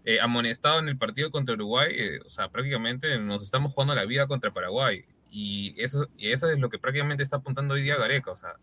Eh, 0.04 0.20
amonestado 0.20 0.78
en 0.78 0.88
el 0.88 0.96
partido 0.96 1.30
contra 1.30 1.54
Uruguay, 1.54 1.92
eh, 1.94 2.20
o 2.24 2.28
sea, 2.28 2.50
prácticamente 2.50 3.18
nos 3.18 3.42
estamos 3.42 3.72
jugando 3.72 3.94
la 3.94 4.06
vida 4.06 4.26
contra 4.26 4.50
Paraguay 4.50 5.04
y 5.30 5.74
eso, 5.78 6.08
y 6.16 6.28
eso 6.28 6.50
es 6.50 6.58
lo 6.58 6.70
que 6.70 6.78
prácticamente 6.78 7.22
está 7.22 7.36
apuntando 7.36 7.74
hoy 7.74 7.82
día 7.82 7.96
Gareca, 7.96 8.30
o 8.30 8.36
sea, 8.36 8.54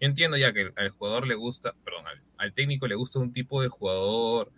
yo 0.00 0.08
entiendo 0.08 0.36
ya 0.36 0.52
que 0.52 0.70
al 0.76 0.90
jugador 0.90 1.26
le 1.26 1.34
gusta, 1.34 1.74
perdón, 1.84 2.04
al, 2.36 2.52
técnico 2.52 2.86
le 2.88 2.94
gusta 2.94 3.18
un 3.20 3.32
tipo 3.32 3.62
de 3.62 3.68
jugador 3.68 4.52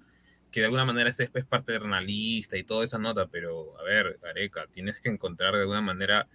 que 0.51 0.61
de 0.61 0.67
alguna 0.67 0.85
manera 0.85 1.11
es 1.11 1.45
paternalista 1.49 2.57
y 2.57 2.65
toda 2.65 2.85
esa 2.85 2.99
nota, 2.99 3.29
pero 3.29 3.79
a 3.79 3.85
ver, 3.85 4.19
Gareca, 4.21 4.67
tienes 4.73 5.01
que 5.01 5.11
encontrar 5.11 5.55
de 5.55 5.61
alguna 5.61 5.83
manera 5.83 6.29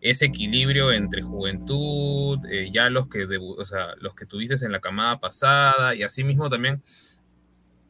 ese 0.00 0.26
equilibrio 0.26 0.92
entre 0.92 1.22
juventud, 1.22 2.38
eh, 2.50 2.70
ya 2.72 2.90
los 2.90 3.08
que, 3.08 3.26
debu- 3.28 3.56
o 3.58 3.64
sea, 3.64 3.94
los 4.00 4.14
que 4.14 4.26
tuviste 4.26 4.64
en 4.64 4.72
la 4.72 4.80
camada 4.80 5.20
pasada 5.20 5.94
y 5.94 6.02
asimismo 6.02 6.48
también, 6.50 6.82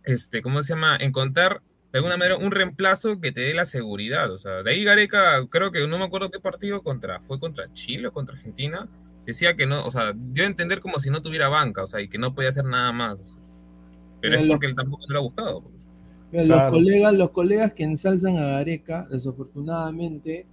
este, 0.04 0.42
¿cómo 0.42 0.62
se 0.62 0.74
llama? 0.74 0.96
Encontrar 0.96 1.62
de 1.92 1.98
alguna 1.98 2.16
manera 2.16 2.36
un 2.36 2.50
reemplazo 2.50 3.20
que 3.20 3.32
te 3.32 3.40
dé 3.40 3.54
la 3.54 3.64
seguridad, 3.64 4.30
o 4.32 4.38
sea, 4.38 4.62
de 4.62 4.70
ahí 4.70 4.84
Gareca, 4.84 5.46
creo 5.48 5.70
que 5.72 5.86
no 5.86 5.98
me 5.98 6.04
acuerdo 6.04 6.30
qué 6.30 6.40
partido 6.40 6.82
contra, 6.82 7.20
fue 7.22 7.38
contra 7.40 7.72
Chile 7.72 8.08
o 8.08 8.12
contra 8.12 8.34
Argentina, 8.36 8.88
decía 9.24 9.56
que 9.56 9.66
no, 9.66 9.84
o 9.86 9.90
sea, 9.90 10.12
dio 10.14 10.44
a 10.44 10.46
entender 10.46 10.80
como 10.80 11.00
si 11.00 11.10
no 11.10 11.22
tuviera 11.22 11.48
banca, 11.48 11.82
o 11.84 11.86
sea, 11.86 12.00
y 12.00 12.08
que 12.08 12.18
no 12.18 12.34
podía 12.34 12.50
hacer 12.50 12.64
nada 12.66 12.92
más, 12.92 13.36
pero 14.20 14.36
Mira, 14.36 14.40
es 14.40 14.44
porque 14.44 14.66
él 14.66 14.74
tampoco 14.76 15.06
lo 15.08 15.18
ha 15.20 15.22
buscado. 15.22 15.62
pues. 15.62 15.74
Los, 16.30 16.62
colegas, 16.64 17.14
los 17.14 17.30
colegas 17.30 17.72
que 17.72 17.84
ensalzan 17.84 18.36
a 18.36 18.46
Gareca, 18.48 19.06
desafortunadamente, 19.10 20.46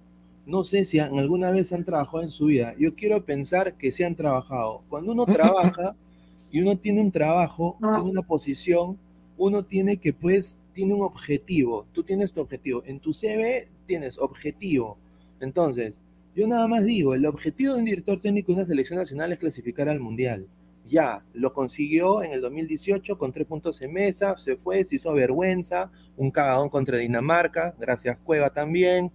no 0.46 0.64
sé 0.64 0.84
si 0.84 0.98
han- 0.98 1.18
alguna 1.18 1.50
vez 1.50 1.72
han 1.72 1.84
trabajado 1.84 2.22
en 2.22 2.30
su 2.30 2.46
vida. 2.46 2.74
Yo 2.78 2.94
quiero 2.94 3.24
pensar 3.24 3.74
que 3.76 3.92
sí 3.92 4.02
han 4.02 4.14
trabajado. 4.16 4.82
Cuando 4.88 5.12
uno 5.12 5.26
trabaja 5.26 5.96
y 6.50 6.60
uno 6.60 6.76
tiene 6.78 7.00
un 7.00 7.10
trabajo, 7.12 7.76
tiene 7.80 8.10
una 8.10 8.22
posición, 8.22 8.98
uno 9.36 9.64
tiene 9.64 9.96
que, 9.98 10.12
pues, 10.12 10.60
tiene 10.72 10.94
un 10.94 11.02
objetivo. 11.02 11.86
Tú 11.92 12.02
tienes 12.04 12.32
tu 12.32 12.40
objetivo. 12.40 12.82
En 12.86 13.00
tu 13.00 13.12
CV 13.14 13.68
tienes 13.86 14.18
objetivo. 14.18 14.98
Entonces, 15.40 16.00
yo 16.34 16.46
nada 16.46 16.66
más 16.68 16.84
digo, 16.84 17.14
el 17.14 17.26
objetivo 17.26 17.74
de 17.74 17.78
un 17.80 17.84
director 17.86 18.20
técnico 18.20 18.52
de 18.52 18.58
una 18.58 18.66
selección 18.66 18.98
nacional 18.98 19.32
es 19.32 19.38
clasificar 19.38 19.88
al 19.88 20.00
Mundial. 20.00 20.48
Ya, 20.86 21.24
lo 21.32 21.52
consiguió 21.54 22.22
en 22.22 22.32
el 22.32 22.40
2018 22.42 23.16
con 23.16 23.32
tres 23.32 23.46
puntos 23.46 23.80
en 23.80 23.92
mesa, 23.92 24.36
se 24.36 24.56
fue, 24.56 24.84
se 24.84 24.96
hizo 24.96 25.12
vergüenza, 25.14 25.90
un 26.16 26.30
cagadón 26.30 26.68
contra 26.68 26.98
Dinamarca, 26.98 27.74
gracias 27.78 28.18
Cueva 28.18 28.50
también. 28.50 29.10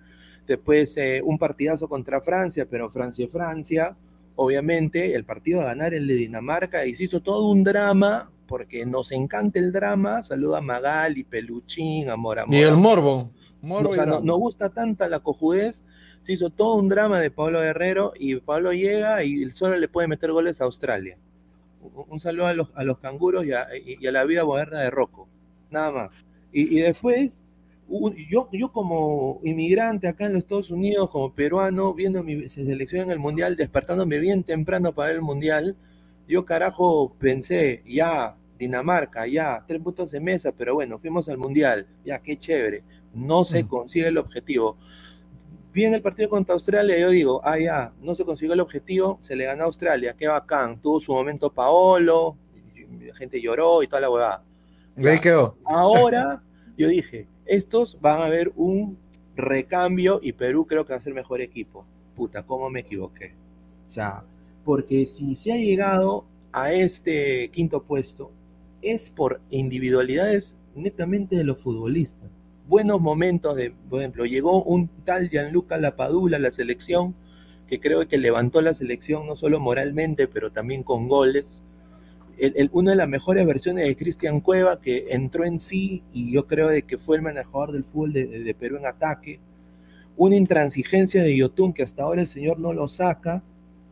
Después 0.49 0.97
eh, 0.97 1.21
un 1.23 1.38
partidazo 1.38 1.88
contra 1.88 2.21
Francia, 2.21 2.65
pero 2.67 2.89
Francia 2.89 3.23
es 3.25 3.31
Francia. 3.31 3.95
Obviamente 4.35 5.13
el 5.13 5.23
partido 5.23 5.62
a 5.62 5.65
ganar 5.65 5.93
el 5.93 6.07
de 6.07 6.15
Dinamarca 6.15 6.88
y 6.88 6.95
se 6.95 7.03
hizo 7.03 7.21
todo 7.21 7.49
un 7.51 7.63
drama, 7.63 8.31
porque 8.47 8.83
nos 8.83 9.12
encanta 9.12 9.59
el 9.59 9.71
drama. 9.71 10.23
Saluda 10.23 10.57
a 10.57 10.62
Magali, 10.62 11.23
Peluchín, 11.23 12.09
Amor 12.09 12.39
Amor. 12.39 12.55
Y 12.55 12.62
el 12.63 12.75
morbo. 12.75 13.29
morbo 13.62 13.89
O 13.91 13.93
sea, 13.93 14.07
no- 14.07 14.38
gusta 14.39 14.69
tanta 14.69 15.07
la 15.07 15.19
cojudez. 15.19 15.83
Se 16.23 16.33
hizo 16.33 16.49
todo 16.49 16.73
un 16.75 16.89
drama 16.89 17.19
de 17.21 17.29
Pablo 17.29 17.59
Guerrero 17.62 18.13
y 18.17 18.38
Pablo 18.38 18.73
llega 18.73 19.23
y 19.23 19.51
solo 19.51 19.77
le 19.77 19.88
puede 19.88 20.07
meter 20.07 20.31
goles 20.31 20.62
a 20.62 20.63
Australia. 20.63 21.19
Un 22.09 22.19
saludo 22.19 22.47
a 22.47 22.53
los, 22.53 22.75
a 22.75 22.83
los 22.83 22.97
canguros 22.97 23.45
y 23.45 23.53
a, 23.53 23.67
y- 23.77 23.97
y 24.01 24.07
a 24.07 24.12
la 24.12 24.25
vida 24.25 24.43
moderna 24.45 24.79
de 24.81 24.89
Rocco. 24.89 25.29
Nada 25.69 25.91
más. 25.91 26.25
Y, 26.51 26.75
y 26.77 26.81
después, 26.81 27.39
un- 27.89 28.15
yo, 28.15 28.47
yo 28.52 28.71
como 28.71 29.39
inmigrante 29.43 30.08
acá 30.08 30.25
en 30.25 30.34
los 30.34 30.39
Estados 30.39 30.71
Unidos, 30.71 31.10
como 31.10 31.34
peruano, 31.34 31.93
viendo 31.93 32.23
mi 32.23 32.47
selección 32.49 33.04
en 33.04 33.12
el 33.12 33.19
Mundial, 33.19 33.56
despertándome 33.56 34.19
bien 34.19 34.43
temprano 34.43 34.93
para 34.93 35.12
el 35.12 35.21
Mundial, 35.21 35.75
yo 36.28 36.45
carajo 36.45 37.13
pensé, 37.19 37.82
ya, 37.86 38.36
Dinamarca, 38.58 39.25
ya, 39.25 39.63
tres 39.67 39.82
puntos 39.82 40.12
de 40.12 40.19
mesa, 40.19 40.52
pero 40.52 40.75
bueno, 40.75 40.97
fuimos 40.97 41.28
al 41.30 41.38
Mundial, 41.38 41.88
ya, 42.06 42.19
qué 42.19 42.38
chévere. 42.38 42.84
No 43.13 43.43
se 43.45 43.65
consigue 43.67 44.08
el 44.08 44.17
objetivo. 44.17 44.78
Viene 45.71 45.95
el 45.97 46.02
partido 46.02 46.30
contra 46.30 46.54
Australia 46.54 46.97
yo 46.97 47.10
digo, 47.10 47.41
ah, 47.43 47.58
ya, 47.60 47.93
no 48.02 48.15
se 48.15 48.25
consiguió 48.25 48.54
el 48.54 48.60
objetivo, 48.60 49.17
se 49.21 49.36
le 49.36 49.45
ganó 49.45 49.63
a 49.63 49.65
Australia, 49.67 50.15
qué 50.17 50.28
bacán. 50.28 50.80
Tuvo 50.82 50.99
su 50.99 51.13
momento 51.13 51.52
Paolo, 51.52 52.38
la 53.02 53.15
gente 53.15 53.39
lloró 53.41 53.82
y 53.82 53.88
toda 53.88 54.02
la 54.02 54.10
huevada. 54.10 54.43
Ahí 54.97 55.19
quedó. 55.19 55.56
Ahora, 55.65 56.43
yo 56.78 56.88
dije, 56.88 57.28
estos 57.49 57.97
van 57.99 58.21
a 58.21 58.29
ver 58.29 58.51
un 58.55 58.97
recambio 59.35 60.19
y 60.21 60.33
Perú 60.33 60.67
creo 60.67 60.85
que 60.85 60.93
va 60.93 60.99
a 60.99 61.01
ser 61.01 61.15
mejor 61.15 61.41
equipo. 61.41 61.83
Puta, 62.15 62.43
¿cómo 62.43 62.69
me 62.69 62.81
equivoqué? 62.81 63.33
O 63.88 63.89
sea, 63.89 64.23
porque 64.63 65.07
si 65.07 65.35
se 65.35 65.51
ha 65.51 65.57
llegado 65.57 66.25
a 66.51 66.71
este 66.73 67.49
quinto 67.49 67.81
puesto, 67.81 68.31
es 68.83 69.09
por 69.09 69.41
individualidades 69.49 70.57
netamente 70.75 71.35
de 71.35 71.43
los 71.43 71.59
futbolistas. 71.59 72.29
Buenos 72.67 73.01
momentos 73.01 73.55
de, 73.55 73.71
por 73.89 73.99
ejemplo, 73.99 74.25
llegó 74.25 74.63
un 74.63 74.88
tal 75.03 75.29
Gianluca 75.29 75.79
Lapadula 75.79 76.38
a 76.38 76.41
la 76.41 76.51
selección, 76.51 77.15
que 77.65 77.79
creo 77.79 78.07
que 78.07 78.19
levantó 78.19 78.62
la 78.62 78.75
selección 78.75 79.25
no 79.25 79.35
solo 79.35 79.59
moralmente, 79.59 80.27
pero 80.27 80.51
también 80.51 80.83
con 80.83 81.07
goles 81.07 81.63
el- 82.41 82.54
el- 82.58 82.69
una 82.73 82.91
de 82.91 82.97
las 82.97 83.08
mejores 83.10 83.45
versiones 83.45 83.88
de 83.88 83.95
Cristian 83.95 84.41
Cueva, 84.41 84.82
que 84.82 85.08
entró 85.12 85.45
en 85.45 85.60
sí 85.60 86.04
y 86.13 86.32
yo 86.32 86.47
creo 86.47 86.67
de 86.69 86.84
que 86.84 86.97
fue 86.97 87.17
el 87.17 87.21
manejador 87.21 87.71
del 87.71 87.84
fútbol 87.84 88.13
de, 88.13 88.25
de 88.28 88.54
Perú 88.56 88.78
en 88.78 88.86
ataque. 88.86 89.39
Una 90.17 90.36
intransigencia 90.36 91.23
de 91.23 91.36
Yotun 91.38 91.73
que 91.73 91.84
hasta 91.84 92.04
ahora 92.04 92.21
el 92.21 92.28
señor 92.28 92.60
no 92.60 92.73
lo 92.73 92.88
saca 92.88 93.41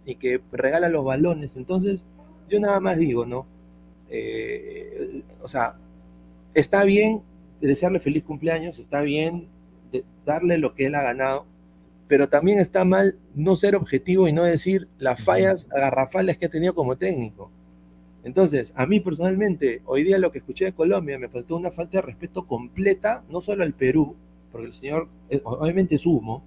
y 0.06 0.16
que 0.16 0.42
regala 0.52 0.90
los 0.90 1.06
balones. 1.06 1.56
Entonces, 1.56 2.06
yo 2.50 2.60
nada 2.60 2.80
más 2.80 2.98
digo, 2.98 3.26
¿no? 3.26 3.46
Eh, 4.10 5.24
o 5.42 5.48
sea, 5.48 5.76
está 6.54 6.84
bien 6.84 7.22
desearle 7.62 8.00
feliz 8.00 8.24
cumpleaños, 8.24 8.80
está 8.80 9.02
bien 9.02 9.48
de- 9.92 10.04
darle 10.26 10.58
lo 10.58 10.74
que 10.76 10.86
él 10.88 10.96
ha 10.96 11.02
ganado, 11.02 11.46
pero 12.08 12.30
también 12.30 12.60
está 12.60 12.86
mal 12.86 13.18
no 13.36 13.56
ser 13.56 13.76
objetivo 13.76 14.28
y 14.28 14.34
no 14.34 14.44
decir 14.44 14.88
las 14.98 15.22
fallas 15.24 15.68
garrafales 15.70 16.38
que 16.38 16.46
ha 16.46 16.50
tenido 16.50 16.74
como 16.74 16.96
técnico. 16.98 17.52
Entonces, 18.32 18.74
a 18.76 18.86
mí 18.86 19.00
personalmente, 19.00 19.82
hoy 19.86 20.04
día 20.04 20.18
lo 20.18 20.34
que 20.34 20.40
escuché 20.40 20.66
de 20.66 20.74
Colombia 20.74 21.18
me 21.18 21.30
faltó 21.30 21.56
una 21.56 21.72
falta 21.72 22.00
de 22.00 22.02
respeto 22.02 22.46
completa, 22.46 23.24
no 23.30 23.40
solo 23.40 23.63
al 23.63 23.74
Perú, 23.74 24.18
porque 24.52 24.68
el 24.68 24.74
señor 24.74 25.08
eh, 25.30 25.40
obviamente 25.46 25.96
es 25.96 26.06
humo, 26.06 26.44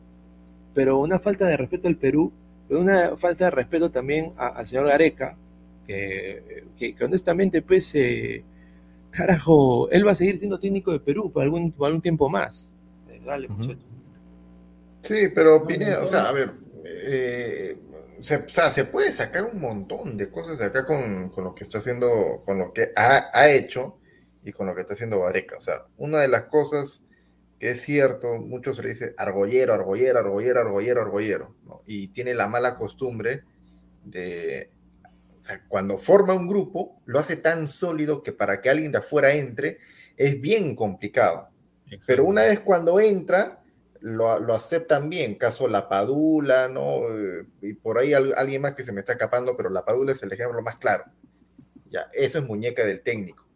pero 0.74 0.98
una 0.98 1.18
falta 1.18 1.46
de 1.46 1.56
respeto 1.56 1.88
al 1.88 1.96
Perú, 1.96 2.32
pero 2.68 2.80
una 2.82 3.16
falta 3.16 3.46
de 3.46 3.50
respeto 3.52 3.90
también 3.90 4.32
a- 4.36 4.48
al 4.48 4.66
señor 4.66 4.88
Gareca, 4.88 5.38
que, 5.86 6.64
que- 6.78 6.94
que 6.94 7.04
honestamente, 7.04 7.62
pues, 7.62 7.94
eh, 7.94 8.44
carajo, 9.10 9.88
él 9.90 10.06
va 10.06 10.10
a 10.10 10.14
seguir 10.14 10.36
siendo 10.36 10.60
técnico 10.60 10.92
de 10.92 11.00
Perú 11.00 11.32
por 11.32 11.42
algún, 11.42 11.72
por 11.72 11.86
algún 11.86 12.02
tiempo 12.02 12.28
más. 12.28 12.74
Eh, 13.08 13.22
dale, 13.24 13.48
muchacho. 13.48 13.78
Sí, 15.00 15.28
pero 15.34 15.66
Pineda, 15.66 16.02
o 16.02 16.06
sea, 16.06 16.28
a 16.28 16.32
ver, 16.32 16.52
eh, 16.84 17.74
se, 18.20 18.36
o 18.36 18.48
sea, 18.48 18.70
se 18.70 18.84
puede 18.84 19.12
sacar 19.12 19.44
un 19.44 19.60
montón 19.60 20.16
de 20.16 20.30
cosas 20.30 20.58
de 20.58 20.66
acá 20.66 20.84
con, 20.86 21.30
con 21.30 21.44
lo 21.44 21.54
que 21.54 21.64
está 21.64 21.78
haciendo, 21.78 22.42
con 22.44 22.58
lo 22.58 22.72
que 22.72 22.92
ha, 22.96 23.30
ha 23.32 23.50
hecho 23.50 23.98
y 24.44 24.52
con 24.52 24.66
lo 24.66 24.74
que 24.74 24.82
está 24.82 24.94
haciendo 24.94 25.20
Vareca. 25.20 25.56
O 25.56 25.60
sea, 25.60 25.86
una 25.96 26.20
de 26.20 26.28
las 26.28 26.44
cosas 26.44 27.02
que 27.58 27.70
es 27.70 27.82
cierto, 27.82 28.38
muchos 28.38 28.76
se 28.76 28.82
le 28.82 28.88
dice 28.88 29.14
argollero, 29.18 29.74
argollero, 29.74 30.18
argollero, 30.18 30.60
argollero, 30.60 31.02
argollero, 31.02 31.56
¿no? 31.64 31.82
Y 31.86 32.08
tiene 32.08 32.34
la 32.34 32.48
mala 32.48 32.74
costumbre 32.74 33.44
de, 34.02 34.70
o 35.38 35.42
sea, 35.42 35.62
cuando 35.68 35.98
forma 35.98 36.32
un 36.32 36.48
grupo, 36.48 37.02
lo 37.04 37.18
hace 37.18 37.36
tan 37.36 37.68
sólido 37.68 38.22
que 38.22 38.32
para 38.32 38.62
que 38.62 38.70
alguien 38.70 38.92
de 38.92 38.98
afuera 38.98 39.34
entre 39.34 39.76
es 40.16 40.40
bien 40.40 40.74
complicado. 40.74 41.50
Pero 42.06 42.24
una 42.24 42.42
vez 42.42 42.60
cuando 42.60 42.98
entra, 42.98 43.59
lo, 44.00 44.38
lo 44.40 44.54
aceptan 44.54 45.08
bien. 45.10 45.34
Caso 45.36 45.68
La 45.68 45.88
Padula, 45.88 46.68
¿no? 46.68 47.08
Eh, 47.08 47.46
Y 47.62 47.72
por 47.74 47.98
ahí 47.98 48.12
al- 48.14 48.34
alguien 48.36 48.62
más 48.62 48.74
que 48.74 48.82
se 48.82 48.92
me 48.92 49.00
está 49.00 49.12
escapando, 49.12 49.56
pero 49.56 49.70
La 49.70 49.84
Padula 49.84 50.12
es 50.12 50.22
el 50.22 50.32
ejemplo 50.32 50.62
más 50.62 50.76
claro. 50.76 51.04
Ya, 51.90 52.08
eso 52.12 52.38
es 52.38 52.44
muñeca 52.44 52.84
del 52.84 53.00
técnico. 53.02 53.46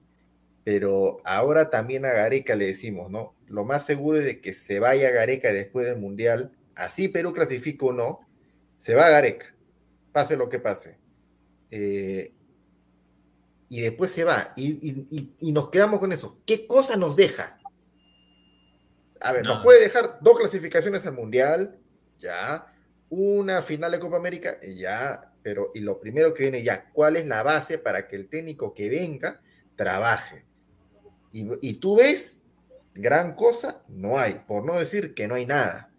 Pero 0.64 1.18
ahora 1.24 1.70
también 1.70 2.04
a 2.07 2.12
Gareca 2.12 2.57
le 2.57 2.66
decimos, 2.66 3.11
¿no? 3.11 3.35
Lo 3.48 3.64
más 3.64 3.85
seguro 3.85 4.18
es 4.18 4.24
de 4.24 4.40
que 4.40 4.52
se 4.54 4.80
vaya 4.80 5.11
Gareca 5.11 5.52
después 5.52 5.87
del 5.87 5.98
Mundial, 5.98 6.52
así 6.74 7.09
Perú 7.09 7.33
clasifica 7.35 7.87
o 7.87 7.92
no, 7.92 8.20
se 8.78 8.94
va 8.94 9.11
Gareca, 9.11 9.54
pase 10.12 10.37
lo 10.37 10.48
que 10.48 10.59
pase. 10.59 10.96
Eh, 11.70 12.33
y 13.68 13.80
después 13.80 14.11
se 14.11 14.24
va. 14.24 14.52
Y, 14.57 14.70
y- 14.88 15.07
y- 15.11 15.30
y 15.40 15.52
nos 15.52 15.68
quedamos 15.70 16.00
con 16.00 16.12
eso. 16.12 16.38
¿Qué 16.46 16.66
cosa 16.66 16.96
nos 16.96 17.16
deja? 17.16 17.59
A 19.24 19.32
ver, 19.32 19.46
nos 19.46 19.62
puede 19.62 19.80
dejar 19.80 20.18
dos 20.20 20.38
clasificaciones 20.38 21.06
al 21.06 21.14
Mundial, 21.14 21.78
ya, 22.18 22.70
una 23.08 23.62
final 23.62 23.92
de 23.92 23.98
Copa 23.98 24.18
América, 24.18 24.58
ya, 24.60 25.32
pero 25.42 25.70
y 25.74 25.80
lo 25.80 25.98
primero 25.98 26.34
que 26.34 26.42
viene 26.42 26.62
ya, 26.62 26.90
¿cuál 26.92 27.16
es 27.16 27.24
la 27.24 27.42
base 27.42 27.78
para 27.78 28.06
que 28.06 28.16
el 28.16 28.28
técnico 28.28 28.74
que 28.74 28.90
venga 28.90 29.40
trabaje? 29.76 30.44
Y, 31.32 31.48
y 31.62 31.74
tú 31.74 31.96
ves, 31.96 32.40
gran 32.94 33.34
cosa 33.34 33.82
no 33.88 34.18
hay, 34.18 34.42
por 34.46 34.62
no 34.62 34.78
decir 34.78 35.14
que 35.14 35.26
no 35.26 35.37
hay 35.37 35.46
nada. 35.46 35.90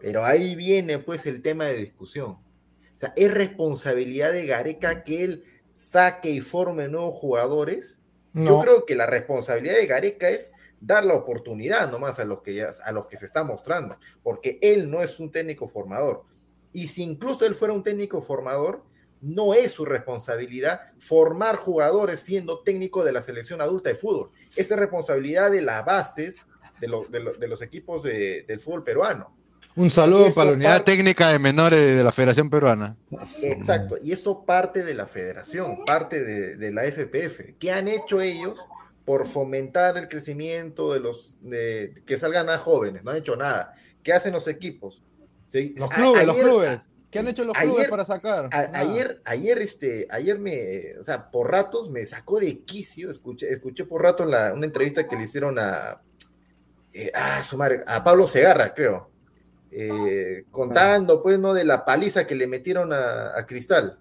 Pero 0.00 0.24
ahí 0.24 0.54
viene 0.56 0.98
pues 0.98 1.26
el 1.26 1.42
tema 1.42 1.66
de 1.66 1.76
discusión. 1.76 2.30
O 2.30 2.98
sea, 2.98 3.12
es 3.14 3.30
responsabilidad 3.30 4.32
de 4.32 4.46
Gareca 4.46 5.04
que 5.04 5.24
él 5.24 5.44
saque 5.72 6.30
y 6.30 6.40
forme 6.40 6.88
nuevos 6.88 7.14
jugadores. 7.14 8.00
Yo 8.32 8.60
creo 8.60 8.86
que 8.86 8.94
la 8.94 9.06
responsabilidad 9.06 9.74
de 9.74 9.86
Gareca 9.86 10.30
es 10.30 10.52
dar 10.80 11.04
la 11.04 11.14
oportunidad 11.14 11.90
nomás 11.90 12.18
a 12.18 12.24
los 12.24 12.40
que 12.42 12.54
ya, 12.54 12.70
a 12.84 12.92
los 12.92 13.06
que 13.06 13.16
se 13.16 13.26
está 13.26 13.44
mostrando, 13.44 13.98
porque 14.22 14.58
él 14.62 14.90
no 14.90 15.02
es 15.02 15.20
un 15.20 15.30
técnico 15.30 15.66
formador. 15.66 16.24
Y 16.72 16.86
si 16.88 17.02
incluso 17.02 17.44
él 17.46 17.54
fuera 17.54 17.74
un 17.74 17.82
técnico 17.82 18.20
formador, 18.22 18.82
no 19.20 19.52
es 19.52 19.72
su 19.72 19.84
responsabilidad 19.84 20.80
formar 20.98 21.56
jugadores 21.56 22.20
siendo 22.20 22.60
técnico 22.60 23.04
de 23.04 23.12
la 23.12 23.20
selección 23.20 23.60
adulta 23.60 23.90
de 23.90 23.94
fútbol. 23.94 24.30
Esa 24.56 24.74
es 24.74 24.80
responsabilidad 24.80 25.50
de 25.50 25.60
las 25.60 25.84
bases 25.84 26.46
de, 26.80 26.88
lo- 26.88 27.04
de 27.04 27.20
lo- 27.20 27.34
de 27.34 27.46
los 27.48 27.60
equipos 27.60 28.02
de- 28.02 28.44
del 28.48 28.60
fútbol 28.60 28.82
peruano. 28.82 29.36
Un 29.76 29.90
saludo 29.90 30.26
Eso 30.26 30.34
para 30.36 30.50
la 30.50 30.56
unidad 30.56 30.76
parte- 30.78 30.92
técnica 30.92 31.28
de 31.30 31.38
menores 31.38 31.94
de 31.96 32.02
la 32.02 32.10
Federación 32.12 32.48
Peruana. 32.50 32.96
Exacto, 33.42 33.96
y 34.02 34.12
eso 34.12 34.44
parte 34.44 34.82
de 34.84 34.94
la 34.94 35.06
federación, 35.06 35.84
parte 35.84 36.24
de, 36.24 36.56
de 36.56 36.72
la 36.72 36.84
FPF. 36.84 37.54
¿Qué 37.58 37.70
han 37.70 37.86
hecho 37.88 38.20
ellos 38.20 38.58
por 39.10 39.26
fomentar 39.26 39.96
el 39.98 40.06
crecimiento 40.08 40.92
de 40.92 41.00
los 41.00 41.36
de, 41.40 42.00
que 42.06 42.16
salgan 42.16 42.48
a 42.48 42.58
jóvenes? 42.58 43.02
No 43.02 43.10
han 43.10 43.16
hecho 43.16 43.34
nada. 43.34 43.74
¿Qué 44.04 44.12
hacen 44.12 44.32
los 44.32 44.46
equipos? 44.46 45.02
Sí, 45.48 45.74
Los 45.76 45.90
a- 45.90 45.94
clubes, 45.96 46.26
los 46.28 46.36
clubes. 46.36 46.78
¿Qué 47.10 47.18
han 47.18 47.26
hecho 47.26 47.42
los 47.42 47.56
clubes 47.56 47.76
ayer- 47.78 47.90
para 47.90 48.04
sacar? 48.04 48.48
a- 48.52 48.70
ayer, 48.78 49.20
ayer, 49.24 49.58
este, 49.62 50.06
ayer 50.10 50.38
me, 50.38 50.96
o 51.00 51.02
sea, 51.02 51.28
por 51.28 51.50
ratos 51.50 51.90
me 51.90 52.06
sacó 52.06 52.38
de 52.38 52.60
quicio, 52.60 53.10
escuché, 53.10 53.48
escuché 53.48 53.84
por 53.84 54.00
rato 54.00 54.24
la- 54.24 54.52
una 54.52 54.66
entrevista 54.66 55.08
que 55.08 55.16
le 55.16 55.24
hicieron 55.24 55.58
a, 55.58 56.00
eh, 56.92 57.10
ah, 57.12 57.42
su 57.42 57.56
madre, 57.56 57.82
a 57.88 58.04
Pablo 58.04 58.28
Segarra, 58.28 58.72
creo, 58.74 59.10
eh, 59.72 60.44
contando, 60.52 61.20
pues, 61.20 61.36
¿no? 61.40 61.52
De 61.52 61.64
la 61.64 61.84
paliza 61.84 62.28
que 62.28 62.36
le 62.36 62.46
metieron 62.46 62.92
a, 62.92 63.36
a 63.36 63.44
Cristal. 63.44 63.98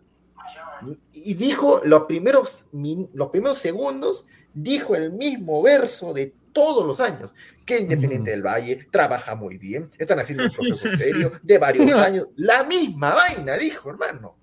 Y 1.13 1.34
dijo 1.34 1.82
los 1.86 2.04
primeros, 2.04 2.68
los 3.13 3.30
primeros 3.30 3.58
segundos, 3.58 4.26
dijo 4.54 4.96
el 4.96 5.12
mismo 5.12 5.62
verso 5.62 6.13
de 6.13 6.34
todos 6.52 6.86
los 6.86 7.00
años, 7.00 7.34
que 7.65 7.80
Independiente 7.80 8.32
del 8.32 8.44
Valle 8.44 8.88
trabaja 8.92 9.36
muy 9.36 9.58
bien, 9.58 9.89
están 9.98 10.20
haciendo 10.20 10.44
un 10.46 10.52
proceso 10.52 10.89
serio 10.98 11.32
de 11.44 11.58
varios 11.58 11.94
años, 11.94 12.28
la 12.36 12.63
misma 12.63 13.13
vaina, 13.13 13.56
dijo, 13.58 13.89
hermano. 13.89 14.36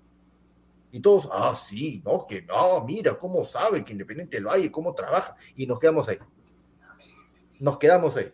Y 0.91 1.01
todos, 1.01 1.27
ah, 1.31 1.53
sí, 1.53 2.01
no, 2.05 2.25
que 2.25 2.43
no, 2.43 2.85
mira 2.85 3.17
cómo 3.17 3.43
sabe 3.43 3.83
que 3.83 3.91
Independiente 3.91 4.37
del 4.37 4.45
Valle, 4.47 4.71
cómo 4.71 4.93
trabaja. 4.95 5.35
Y 5.55 5.67
nos 5.67 5.79
quedamos 5.79 6.07
ahí. 6.07 6.17
Nos 7.59 7.77
quedamos 7.77 8.15
ahí. 8.17 8.31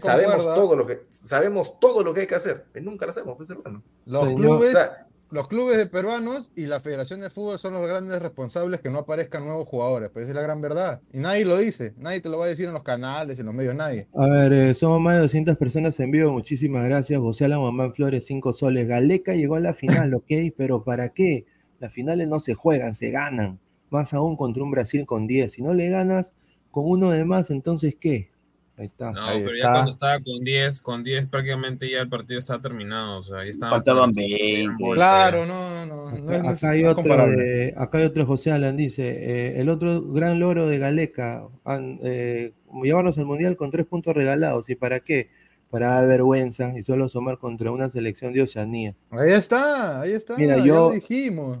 Sabemos 0.00 0.42
todo 0.54 0.74
lo 0.74 0.86
que 0.86 1.02
sabemos 1.10 1.78
todo 1.78 2.02
lo 2.02 2.14
que 2.14 2.22
hay 2.22 2.26
que 2.26 2.34
hacer. 2.34 2.64
pero 2.72 2.84
nunca 2.84 3.04
lo 3.06 3.10
hacemos, 3.10 3.36
pues, 3.36 3.48
hermano. 3.50 3.82
Los 4.06 4.24
Señor- 4.24 4.36
clubes, 4.40 4.70
O 4.70 4.78
sea, 4.78 5.05
los 5.36 5.48
clubes 5.48 5.76
de 5.76 5.84
peruanos 5.84 6.50
y 6.56 6.64
la 6.64 6.80
Federación 6.80 7.20
de 7.20 7.28
Fútbol 7.28 7.58
son 7.58 7.74
los 7.74 7.86
grandes 7.86 8.22
responsables 8.22 8.80
que 8.80 8.88
no 8.88 9.00
aparezcan 9.00 9.44
nuevos 9.44 9.68
jugadores. 9.68 10.08
Pues 10.08 10.22
esa 10.22 10.32
es 10.32 10.36
la 10.36 10.40
gran 10.40 10.62
verdad. 10.62 11.02
Y 11.12 11.18
nadie 11.18 11.44
lo 11.44 11.58
dice. 11.58 11.92
Nadie 11.98 12.22
te 12.22 12.30
lo 12.30 12.38
va 12.38 12.46
a 12.46 12.48
decir 12.48 12.66
en 12.66 12.72
los 12.72 12.82
canales, 12.82 13.38
en 13.38 13.44
los 13.44 13.54
medios, 13.54 13.74
nadie. 13.74 14.08
A 14.14 14.26
ver, 14.28 14.52
eh, 14.54 14.74
somos 14.74 14.98
más 14.98 15.16
de 15.16 15.20
200 15.20 15.58
personas 15.58 16.00
en 16.00 16.10
vivo. 16.10 16.32
Muchísimas 16.32 16.86
gracias. 16.86 17.20
José 17.20 17.48
Mamán 17.48 17.92
Flores, 17.92 18.24
5 18.24 18.54
soles. 18.54 18.88
Galeca 18.88 19.34
llegó 19.34 19.56
a 19.56 19.60
la 19.60 19.74
final, 19.74 20.14
¿ok? 20.14 20.54
Pero 20.56 20.82
¿para 20.84 21.10
qué? 21.10 21.44
Las 21.80 21.92
finales 21.92 22.26
no 22.28 22.40
se 22.40 22.54
juegan, 22.54 22.94
se 22.94 23.10
ganan. 23.10 23.60
Más 23.90 24.14
aún 24.14 24.38
contra 24.38 24.62
un 24.62 24.70
Brasil 24.70 25.04
con 25.04 25.26
10. 25.26 25.52
Si 25.52 25.62
no 25.62 25.74
le 25.74 25.90
ganas 25.90 26.32
con 26.70 26.84
uno 26.86 27.10
de 27.10 27.26
más, 27.26 27.50
entonces 27.50 27.94
¿qué? 28.00 28.30
Ahí 28.78 28.86
está. 28.86 29.10
No, 29.10 29.22
Ahí 29.24 29.42
pero 29.42 29.56
ya 29.56 29.72
cuando 29.72 29.90
estaba 29.90 30.20
con 30.20 30.44
10, 30.44 30.80
con 30.82 31.02
10 31.02 31.26
prácticamente 31.26 31.90
ya 31.90 32.02
el 32.02 32.08
partido 32.10 32.38
estaba 32.38 32.60
terminado. 32.60 33.20
O 33.20 33.22
sea, 33.22 33.42
estaban 33.44 33.70
Faltaban 33.76 34.12
por- 34.12 34.22
20. 34.22 34.84
Claro, 34.94 35.46
no, 35.46 35.86
no. 35.86 35.86
no 35.86 36.08
Acá, 36.10 36.20
no 36.42 36.50
es- 36.52 36.62
acá 36.62 36.72
hay 36.72 36.82
no 36.82 36.90
otro 36.90 37.26
de- 37.28 37.74
acá 37.76 37.98
hay 37.98 38.04
otro 38.04 38.26
José 38.26 38.52
Alan, 38.52 38.76
dice, 38.76 39.08
eh, 39.08 39.60
el 39.60 39.70
otro 39.70 40.02
gran 40.02 40.38
logro 40.38 40.66
de 40.66 40.76
Galeca, 40.78 41.46
han, 41.64 41.98
eh, 42.02 42.52
llevarnos 42.82 43.16
al 43.16 43.24
Mundial 43.24 43.56
con 43.56 43.70
tres 43.70 43.86
puntos 43.86 44.14
regalados. 44.14 44.68
¿Y 44.68 44.74
para 44.74 45.00
qué? 45.00 45.30
Para 45.70 45.88
dar 45.94 46.06
vergüenza 46.06 46.78
y 46.78 46.82
solo 46.82 47.08
sumar 47.08 47.38
contra 47.38 47.70
una 47.70 47.88
selección 47.88 48.34
de 48.34 48.42
Oceanía. 48.42 48.94
Ahí 49.10 49.32
está, 49.32 50.02
ahí 50.02 50.12
está. 50.12 50.36
Mira, 50.36 50.58
ya 50.58 50.64
yo- 50.64 50.74
lo 50.74 50.90
dijimos. 50.90 51.58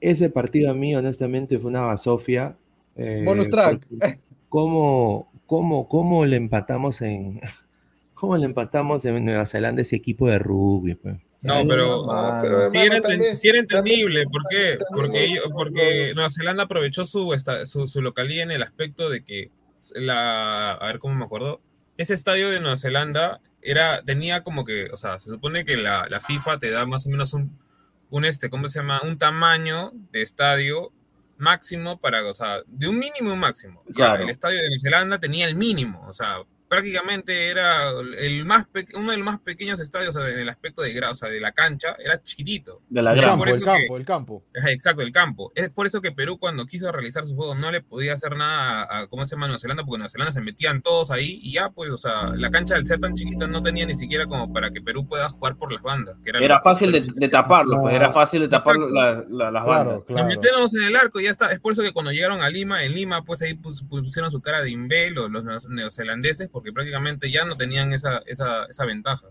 Ese 0.00 0.28
partido 0.30 0.70
a 0.70 0.74
mí, 0.74 0.94
honestamente, 0.94 1.58
fue 1.58 1.70
una 1.70 1.80
basofia. 1.80 2.54
eh, 2.94 3.22
Bonus 3.24 3.48
track. 3.48 3.86
porque 3.88 4.18
¿Cómo, 4.48 5.27
cómo, 5.48 5.88
cómo 5.88 6.24
le 6.24 6.36
empatamos 6.36 7.00
en... 7.02 7.40
¿Cómo 8.14 8.36
le 8.36 8.46
empatamos 8.46 9.04
en 9.04 9.24
Nueva 9.24 9.46
Zelanda 9.46 9.82
ese 9.82 9.94
equipo 9.96 10.28
de 10.28 10.38
rugby? 10.40 10.94
pues? 10.94 11.16
No, 11.42 11.62
pero- 11.68 12.04
No, 12.04 12.38
pero, 12.42 12.70
Sí 12.70 12.76
era, 12.78 13.00
también- 13.00 13.36
sí 13.36 13.48
era 13.48 13.58
entendible, 13.60 14.24
¿por 14.24 14.42
qué? 14.50 14.76
también 14.76 15.36
Porque, 15.40 15.40
porque 15.52 16.12
Nueva 16.16 16.28
Zelanda 16.30 16.64
aprovechó 16.64 17.06
su, 17.06 17.32
esta- 17.32 17.64
su, 17.64 17.86
su 17.86 18.02
localía 18.02 18.42
en 18.42 18.50
el 18.50 18.62
aspecto 18.64 19.08
de 19.08 19.22
que 19.24 19.50
la, 19.94 20.72
a 20.72 20.86
ver 20.86 20.98
cómo 20.98 21.14
me 21.14 21.24
acuerdo, 21.24 21.60
ese 21.96 22.14
estadio 22.14 22.50
de 22.50 22.58
Nueva 22.60 22.76
Zelanda 22.76 23.40
era, 23.62 24.02
tenía 24.02 24.42
como 24.42 24.64
que, 24.64 24.88
o 24.92 24.96
sea, 24.96 25.20
se 25.20 25.30
supone 25.30 25.64
que 25.64 25.76
la, 25.76 26.06
la 26.10 26.20
FIFA 26.20 26.58
te 26.58 26.70
da 26.72 26.86
más 26.86 27.06
o 27.06 27.10
menos 27.10 27.32
un, 27.34 27.56
un 28.10 28.24
este, 28.24 28.50
¿cómo 28.50 28.68
se 28.68 28.80
llama? 28.80 29.00
Un 29.04 29.16
tamaño 29.16 29.92
de 30.12 30.22
estadio 30.22 30.90
máximo 31.38 31.98
para, 32.00 32.24
o 32.26 32.34
sea, 32.34 32.62
de 32.66 32.88
un 32.88 32.98
mínimo 32.98 33.30
a 33.30 33.34
un 33.34 33.40
máximo. 33.40 33.82
Ya, 33.88 33.94
Claro. 33.94 34.22
el 34.24 34.28
estadio 34.30 34.58
de 34.58 34.68
Nueva 34.68 34.80
Zelanda 34.82 35.18
tenía 35.18 35.46
el 35.46 35.54
mínimo, 35.56 36.04
o 36.08 36.12
sea, 36.12 36.38
prácticamente 36.68 37.48
era 37.48 37.90
el 38.18 38.44
más 38.44 38.66
uno 38.94 39.10
de 39.10 39.16
los 39.16 39.24
más 39.26 39.38
pequeños 39.40 39.80
estadios 39.80 40.14
o 40.16 40.20
sea, 40.22 40.30
en 40.30 40.38
el 40.40 40.48
aspecto 40.48 40.82
de 40.82 40.92
grado, 40.92 41.12
o 41.12 41.16
sea, 41.16 41.28
de 41.28 41.40
la 41.40 41.52
cancha, 41.52 41.96
era 41.98 42.22
chiquitito. 42.22 42.82
De 42.88 43.02
la 43.02 43.12
El 43.12 43.18
gran. 43.18 43.30
campo, 43.30 43.44
por 43.44 43.48
el 43.54 43.64
campo, 43.64 43.94
que- 43.94 44.00
el 44.00 44.04
campo. 44.04 44.44
Ajá, 44.58 44.70
Exacto, 44.70 45.02
el 45.02 45.12
campo. 45.12 45.52
Es 45.54 45.70
por 45.70 45.86
eso 45.86 46.00
que 46.00 46.12
Perú 46.12 46.38
cuando 46.38 46.66
quiso 46.66 46.90
realizar 46.92 47.26
su 47.26 47.34
juego 47.34 47.54
no 47.54 47.70
le 47.70 47.80
podía 47.80 48.14
hacer 48.14 48.36
nada 48.36 48.82
a, 48.82 48.98
a- 49.00 49.06
¿cómo 49.08 49.24
se 49.26 49.34
llama? 49.34 49.46
Nueva 49.46 49.58
Zelanda, 49.58 49.82
porque 49.84 49.98
Nueva 49.98 50.10
Zelanda 50.10 50.32
se 50.32 50.40
metían 50.40 50.82
todos 50.82 51.10
ahí 51.10 51.40
y 51.42 51.52
ya, 51.52 51.70
pues, 51.70 51.90
o 51.90 51.96
sea, 51.96 52.30
la 52.34 52.50
cancha 52.50 52.74
al 52.74 52.86
ser 52.86 53.00
tan 53.00 53.14
chiquita 53.14 53.46
no 53.46 53.62
tenía 53.62 53.86
ni 53.86 53.94
siquiera 53.94 54.26
como 54.26 54.52
para 54.52 54.70
que 54.70 54.80
Perú 54.80 55.06
pueda 55.08 55.28
jugar 55.30 55.56
por 55.56 55.72
las 55.72 55.82
bandas. 55.82 56.16
Que 56.24 56.30
era, 56.30 56.60
fácil 56.60 56.92
de, 56.92 57.06
de 57.14 57.28
taparlo, 57.28 57.80
pues 57.82 57.94
era 57.94 58.12
fácil 58.12 58.42
de 58.42 58.48
tapar 58.48 58.76
la- 58.76 59.24
la- 59.28 59.50
las 59.50 59.64
Claro, 59.64 59.90
bandas. 59.90 60.04
claro. 60.04 60.24
Nos 60.28 60.36
metíamos 60.36 60.74
en 60.74 60.82
el 60.84 60.96
arco 60.96 61.20
y 61.20 61.24
ya 61.24 61.30
está. 61.30 61.50
Es 61.52 61.60
por 61.60 61.72
eso 61.72 61.82
que 61.82 61.92
cuando 61.92 62.12
llegaron 62.12 62.40
a 62.42 62.50
Lima, 62.50 62.84
en 62.84 62.94
Lima, 62.94 63.24
pues 63.24 63.42
ahí 63.42 63.54
pus- 63.54 63.82
pusieron 63.88 64.30
su 64.30 64.40
cara 64.40 64.60
de 64.62 64.70
imbel 64.70 65.14
los, 65.14 65.30
los 65.30 65.44
neo- 65.44 65.68
neozelandeses, 65.68 66.48
porque 66.58 66.72
prácticamente 66.72 67.30
ya 67.30 67.44
no 67.44 67.56
tenían 67.56 67.92
esa, 67.92 68.18
esa, 68.26 68.64
esa 68.66 68.84
ventaja. 68.84 69.28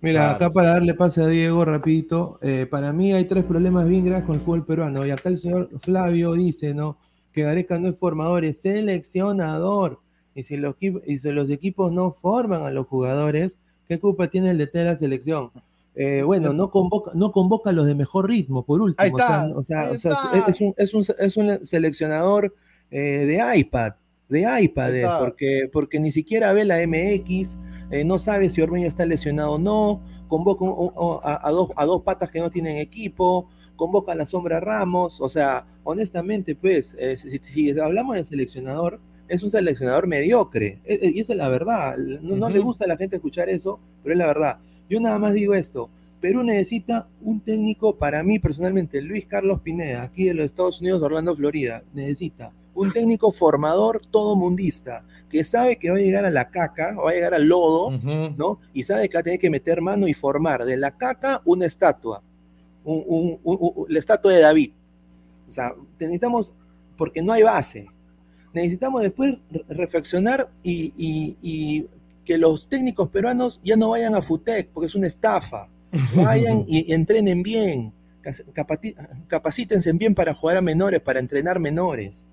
Mira, 0.00 0.20
Claro. 0.22 0.34
acá 0.36 0.52
para 0.52 0.70
darle 0.70 0.94
pase 0.94 1.22
a 1.22 1.26
Diego 1.26 1.64
rapidito, 1.64 2.38
eh, 2.42 2.66
para 2.70 2.92
mí 2.92 3.12
hay 3.12 3.24
tres 3.26 3.44
problemas 3.44 3.86
bien 3.88 4.04
graves 4.04 4.24
con 4.24 4.34
el 4.36 4.40
fútbol 4.40 4.64
peruano. 4.66 5.06
Y 5.06 5.10
acá 5.10 5.28
el 5.28 5.38
señor 5.38 5.68
Flavio 5.80 6.32
dice, 6.32 6.74
¿no? 6.74 6.96
Que 7.32 7.42
Gareca 7.42 7.78
no 7.78 7.88
es 7.88 7.96
formador, 7.98 8.44
es 8.44 8.60
seleccionador. 8.62 10.00
Y 10.34 10.42
si 10.44 10.56
los, 10.56 10.74
equip- 10.76 11.02
y 11.06 11.18
si 11.18 11.30
los 11.30 11.50
equipos 11.50 11.92
no 11.92 12.12
forman 12.12 12.62
a 12.64 12.70
los 12.70 12.86
jugadores, 12.86 13.56
¿qué 13.88 14.00
culpa 14.00 14.28
tiene 14.28 14.50
el 14.50 14.58
DT 14.58 14.78
de 14.78 14.84
la 14.86 14.96
selección? 14.96 15.50
Eh, 15.94 16.22
bueno, 16.22 16.52
no 16.54 16.70
convoca, 16.70 17.12
no 17.14 17.32
convoca 17.32 17.70
a 17.70 17.72
los 17.74 17.84
de 17.86 17.94
mejor 17.94 18.28
ritmo, 18.28 18.64
por 18.64 18.80
último. 18.80 18.96
Ahí 19.04 19.10
está, 19.10 19.46
o 19.54 19.62
sea, 19.62 19.80
ahí 19.82 19.94
o 19.96 19.98
sea, 19.98 20.12
está. 20.12 20.50
es, 20.50 20.60
un, 20.60 20.74
es, 20.78 20.94
un, 20.94 21.04
es 21.18 21.36
un 21.36 21.66
seleccionador 21.66 22.54
eh, 22.90 23.26
de 23.26 23.58
iPad, 23.58 23.92
de 24.28 24.46
iPad, 24.62 24.92
porque, 25.20 25.68
porque 25.72 26.00
ni 26.00 26.10
siquiera 26.10 26.52
ve 26.52 26.64
la 26.64 26.78
MX, 26.86 27.56
eh, 27.90 28.04
no 28.04 28.18
sabe 28.18 28.48
si 28.48 28.62
Ormeño 28.62 28.88
está 28.88 29.04
lesionado 29.04 29.52
o 29.52 29.58
no, 29.58 30.02
convoca 30.28 30.64
a, 31.24 31.46
a 31.46 31.50
dos, 31.50 31.68
a 31.76 31.84
dos 31.84 32.02
patas 32.02 32.30
que 32.30 32.40
no 32.40 32.50
tienen 32.50 32.78
equipo, 32.78 33.48
convoca 33.76 34.12
a 34.12 34.14
la 34.14 34.26
sombra 34.26 34.60
Ramos, 34.60 35.20
o 35.20 35.28
sea, 35.28 35.66
honestamente, 35.84 36.54
pues, 36.54 36.94
eh, 36.98 37.16
si, 37.16 37.38
si 37.38 37.78
hablamos 37.78 38.16
de 38.16 38.24
seleccionador, 38.24 39.00
es 39.28 39.42
un 39.42 39.50
seleccionador 39.50 40.06
mediocre, 40.06 40.78
eh, 40.84 41.00
eh, 41.02 41.12
y 41.14 41.20
esa 41.20 41.32
es 41.32 41.38
la 41.38 41.48
verdad, 41.48 41.96
no, 41.96 42.36
no 42.36 42.48
le 42.48 42.60
gusta 42.60 42.84
a 42.84 42.88
la 42.88 42.96
gente 42.96 43.16
escuchar 43.16 43.48
eso, 43.48 43.80
pero 44.02 44.14
es 44.14 44.18
la 44.18 44.26
verdad. 44.26 44.58
Yo 44.88 45.00
nada 45.00 45.18
más 45.18 45.34
digo 45.34 45.54
esto, 45.54 45.90
Perú 46.20 46.44
necesita 46.44 47.08
un 47.20 47.40
técnico, 47.40 47.96
para 47.96 48.22
mí 48.22 48.38
personalmente, 48.38 49.00
Luis 49.02 49.26
Carlos 49.26 49.60
Pineda, 49.62 50.02
aquí 50.02 50.26
de 50.26 50.34
los 50.34 50.46
Estados 50.46 50.80
Unidos, 50.80 51.02
Orlando, 51.02 51.34
Florida, 51.34 51.82
necesita 51.92 52.52
un 52.74 52.90
técnico 52.92 53.30
formador 53.32 54.00
todo 54.10 54.34
mundista, 54.36 55.04
que 55.28 55.44
sabe 55.44 55.76
que 55.76 55.90
va 55.90 55.96
a 55.96 56.00
llegar 56.00 56.24
a 56.24 56.30
la 56.30 56.50
caca, 56.50 56.94
va 56.94 57.10
a 57.10 57.14
llegar 57.14 57.34
al 57.34 57.46
lodo. 57.46 57.90
¿no? 58.36 58.60
Y 58.72 58.82
sabe 58.82 59.08
que 59.08 59.16
va 59.16 59.20
a 59.20 59.24
tener 59.24 59.38
que 59.38 59.50
meter 59.50 59.80
mano 59.80 60.08
y 60.08 60.14
formar 60.14 60.64
de 60.64 60.76
la 60.76 60.96
caca 60.96 61.42
una 61.44 61.66
estatua, 61.66 62.22
un- 62.84 63.04
un- 63.06 63.38
un- 63.44 63.58
un- 63.60 63.86
la 63.88 63.98
estatua 63.98 64.32
de 64.32 64.40
David. 64.40 64.72
O 65.48 65.52
sea, 65.52 65.74
necesitamos, 65.98 66.54
porque 66.96 67.22
no 67.22 67.32
hay 67.32 67.42
base, 67.42 67.86
necesitamos 68.54 69.02
después 69.02 69.38
re- 69.50 69.64
reflexionar 69.68 70.50
y, 70.62 70.92
y- 70.96 71.36
y 71.42 71.86
que 72.24 72.38
los 72.38 72.68
técnicos 72.68 73.08
peruanos 73.08 73.60
ya 73.64 73.76
no 73.76 73.90
vayan 73.90 74.14
a 74.14 74.22
FUTEC, 74.22 74.68
porque 74.72 74.86
es 74.86 74.94
una 74.94 75.06
estafa. 75.08 75.68
Vayan 76.16 76.64
y, 76.66 76.88
y 76.90 76.92
entrenen 76.94 77.42
bien, 77.42 77.92
capacítense 79.28 79.92
bien 79.92 80.14
para 80.14 80.34
jugar 80.34 80.56
a 80.56 80.62
menores, 80.62 81.00
para 81.00 81.20
entrenar 81.20 81.58
menores. 81.60 82.26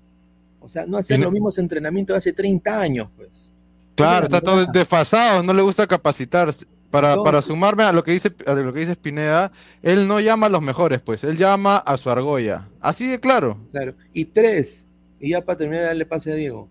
O 0.60 0.68
sea, 0.68 0.86
no 0.86 1.00
no- 1.00 1.16
los 1.18 1.32
mismos 1.32 1.58
entrenamientos 1.58 2.14
de 2.14 2.18
hace 2.18 2.32
30 2.32 2.80
años, 2.80 3.08
pues. 3.16 3.52
Claro, 3.96 4.24
está 4.24 4.40
todo 4.40 4.64
desfasado, 4.66 5.42
no 5.42 5.52
le 5.52 5.62
gusta 5.62 5.86
capacitar. 5.86 6.50
Para, 6.90 7.22
para 7.22 7.40
sumarme 7.40 7.84
a 7.84 7.92
lo 7.92 8.02
que 8.02 8.10
dice 8.10 8.34
a 8.46 8.54
lo 8.54 8.72
que 8.72 8.80
dice 8.80 8.94
Spineda, 8.94 9.52
él 9.80 10.08
no 10.08 10.18
llama 10.18 10.46
a 10.46 10.50
los 10.50 10.60
mejores, 10.60 11.00
pues, 11.00 11.22
él 11.22 11.36
llama 11.36 11.76
a 11.76 11.96
su 11.96 12.10
argolla. 12.10 12.68
Así 12.80 13.06
de 13.08 13.20
claro. 13.20 13.58
Claro. 13.70 13.94
Y 14.12 14.24
tres, 14.24 14.86
y 15.20 15.30
ya 15.30 15.44
para 15.44 15.58
terminar 15.58 15.82
de 15.82 15.86
darle 15.88 16.04
pase 16.06 16.32
a 16.32 16.34
Diego, 16.34 16.68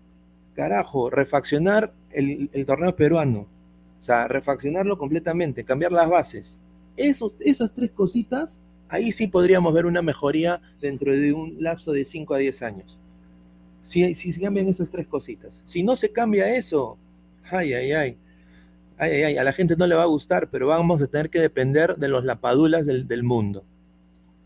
carajo, 0.54 1.08
refaccionar 1.08 1.94
el, 2.10 2.50
el 2.52 2.66
torneo 2.66 2.94
peruano. 2.94 3.46
O 3.98 4.02
sea, 4.02 4.28
refaccionarlo 4.28 4.98
completamente, 4.98 5.64
cambiar 5.64 5.92
las 5.92 6.08
bases. 6.10 6.58
Esos, 6.98 7.36
esas 7.40 7.72
tres 7.74 7.90
cositas, 7.90 8.60
ahí 8.90 9.12
sí 9.12 9.26
podríamos 9.26 9.72
ver 9.72 9.86
una 9.86 10.02
mejoría 10.02 10.60
dentro 10.82 11.12
de 11.12 11.32
un 11.32 11.56
lapso 11.62 11.92
de 11.92 12.04
5 12.04 12.34
a 12.34 12.38
10 12.38 12.62
años. 12.62 12.98
Si, 13.82 14.14
si 14.14 14.32
se 14.32 14.40
cambian 14.40 14.68
esas 14.68 14.90
tres 14.90 15.06
cositas. 15.06 15.62
Si 15.66 15.82
no 15.82 15.96
se 15.96 16.10
cambia 16.12 16.54
eso, 16.54 16.98
ay, 17.50 17.72
ay, 17.72 17.92
ay. 17.92 18.18
Ay, 18.98 19.12
ay, 19.12 19.22
ay, 19.22 19.36
a 19.38 19.44
la 19.44 19.52
gente 19.54 19.76
no 19.76 19.86
le 19.86 19.94
va 19.94 20.02
a 20.02 20.06
gustar, 20.06 20.50
pero 20.50 20.66
vamos 20.66 21.00
a 21.02 21.06
tener 21.06 21.30
que 21.30 21.40
depender 21.40 21.96
de 21.96 22.08
los 22.08 22.24
lapadulas 22.24 22.84
del, 22.84 23.08
del 23.08 23.22
mundo. 23.22 23.64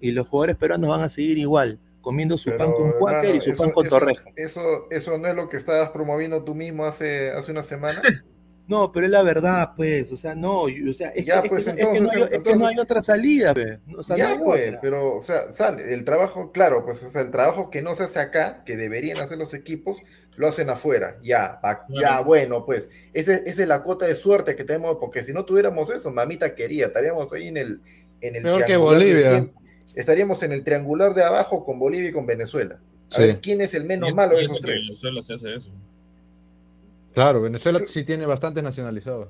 Y 0.01 0.13
los 0.13 0.29
jugadores 0.29 0.57
peruanos 0.57 0.89
van 0.91 1.01
a 1.01 1.09
seguir 1.09 1.39
igual, 1.39 1.81
comiendo 2.01 2.39
su 2.39 2.57
pan 2.57 2.71
con 2.73 2.93
cuáquer 3.01 3.35
y 3.37 3.41
su 3.41 3.51
eso- 3.51 3.63
pan 3.65 3.73
con 3.73 3.87
eso- 3.87 3.99
torreja. 3.99 4.31
Eso, 4.37 4.61
eso 4.91 5.19
no 5.19 5.27
es 5.27 5.35
lo 5.35 5.49
que 5.49 5.57
estabas 5.57 5.91
promoviendo 5.91 6.45
tú 6.45 6.55
mismo 6.55 6.85
hace, 6.85 7.33
hace 7.33 7.51
una 7.51 7.63
semana. 7.63 8.01
No, 8.67 8.91
pero 8.93 9.05
es 9.05 9.13
la 9.13 9.23
verdad, 9.23 9.73
pues, 9.77 10.11
o 10.11 10.17
sea, 10.17 10.35
no, 10.35 10.69
y- 10.71 10.89
o 10.89 10.93
sea, 10.95 11.09
es, 11.11 11.27
Ya, 11.27 11.43
que, 11.43 11.49
es 11.49 11.51
pues, 11.53 11.65
que 11.67 11.73
no- 11.75 11.79
entonces, 11.91 12.03
no 12.03 12.11
hay, 12.11 12.23
es 12.23 12.29
que 12.31 12.35
entonces- 12.37 12.61
no 12.61 12.67
hay 12.67 12.79
otra 12.79 13.03
salida, 13.03 13.53
pues. 13.53 13.79
O 13.97 14.03
sea, 14.03 14.17
no 14.17 14.19
ya, 14.25 14.31
hay 14.31 14.39
pues, 14.39 14.69
otra. 14.69 14.81
pero, 14.81 15.15
o 15.17 15.21
sea, 15.21 15.53
sale, 15.53 15.93
el 15.93 16.05
trabajo, 16.05 16.51
claro, 16.51 16.85
pues, 16.87 17.03
o 17.03 17.11
sea, 17.11 17.21
el 17.21 17.31
trabajo 17.31 17.69
que 17.71 17.83
no 17.83 17.95
se 17.95 18.05
hace 18.05 18.21
acá, 18.21 18.63
que 18.65 18.77
deberían 18.77 19.19
hacer 19.19 19.37
los 19.37 19.53
equipos, 19.53 19.99
lo 20.37 20.47
hacen 20.49 20.71
afuera. 20.71 21.19
Ya, 21.23 21.61
pa- 21.61 21.85
ya, 21.91 22.01
Claro. 22.01 22.25
bueno, 22.25 22.65
pues, 22.65 22.89
ese- 23.13 23.43
esa 23.45 23.63
es 23.63 23.69
la 23.69 23.83
cuota 23.83 24.07
de 24.07 24.15
suerte 24.15 24.57
que 24.57 24.65
tenemos, 24.65 24.97
porque 24.99 25.23
si 25.23 25.33
no 25.35 25.45
tuviéramos 25.45 25.91
eso, 25.91 26.11
mamita 26.11 26.55
quería, 26.55 26.87
estaríamos 26.87 27.31
ahí 27.35 27.49
en 27.49 27.59
el, 27.59 27.81
en 28.23 28.37
el 28.37 28.43
Peor 28.43 28.65
que 28.65 28.77
Bolivia. 28.79 29.47
estaríamos 29.95 30.43
en 30.43 30.53
el 30.53 30.65
triangular 30.65 31.13
de 31.13 31.23
abajo 31.23 31.65
con 31.67 31.79
Bolivia 31.79 32.09
y 32.09 32.13
con 32.13 32.25
Venezuela. 32.25 32.81
A 33.13 33.17
Sí. 33.17 33.23
ver, 33.27 33.41
¿quién 33.43 33.61
es 33.61 33.75
el 33.75 33.85
menos 33.85 34.09
Y 34.09 34.11
es- 34.11 34.17
malo 34.17 34.37
de 34.37 34.43
eso 34.45 34.53
esos 34.53 34.61
tres? 34.65 34.87
Venezuela 34.89 35.23
se 35.23 35.35
hace 35.35 35.55
eso. 35.57 35.71
Claro, 37.15 37.41
Venezuela 37.43 37.81
sí 37.85 38.05
tiene 38.05 38.27
bastantes 38.27 38.63
nacionalizados. 38.63 39.29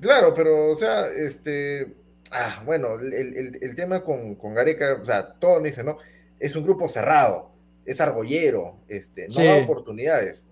Claro, 0.00 0.34
pero, 0.34 0.68
o 0.70 0.74
sea, 0.74 1.06
este, 1.08 1.94
Ah, 2.30 2.62
bueno, 2.66 2.98
el, 3.00 3.14
el- 3.14 3.58
el 3.62 3.74
tema 3.74 4.04
con, 4.04 4.34
con 4.34 4.52
Gareca, 4.52 4.98
o 5.00 5.04
sea, 5.04 5.32
todos 5.32 5.62
me 5.62 5.68
dicen, 5.68 5.86
¿no? 5.86 5.96
Es 6.38 6.54
un 6.56 6.62
grupo 6.62 6.86
cerrado, 6.86 7.50
es 7.86 8.02
argollero, 8.02 8.76
este, 8.86 9.28
no 9.28 9.32
Sí. 9.34 9.44
da 9.44 9.56
oportunidades. 9.62 10.46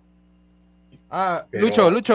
Ah, 1.11 1.47
Pero- 1.51 1.67
Lucho, 1.67 1.91
Lucho, 1.91 2.15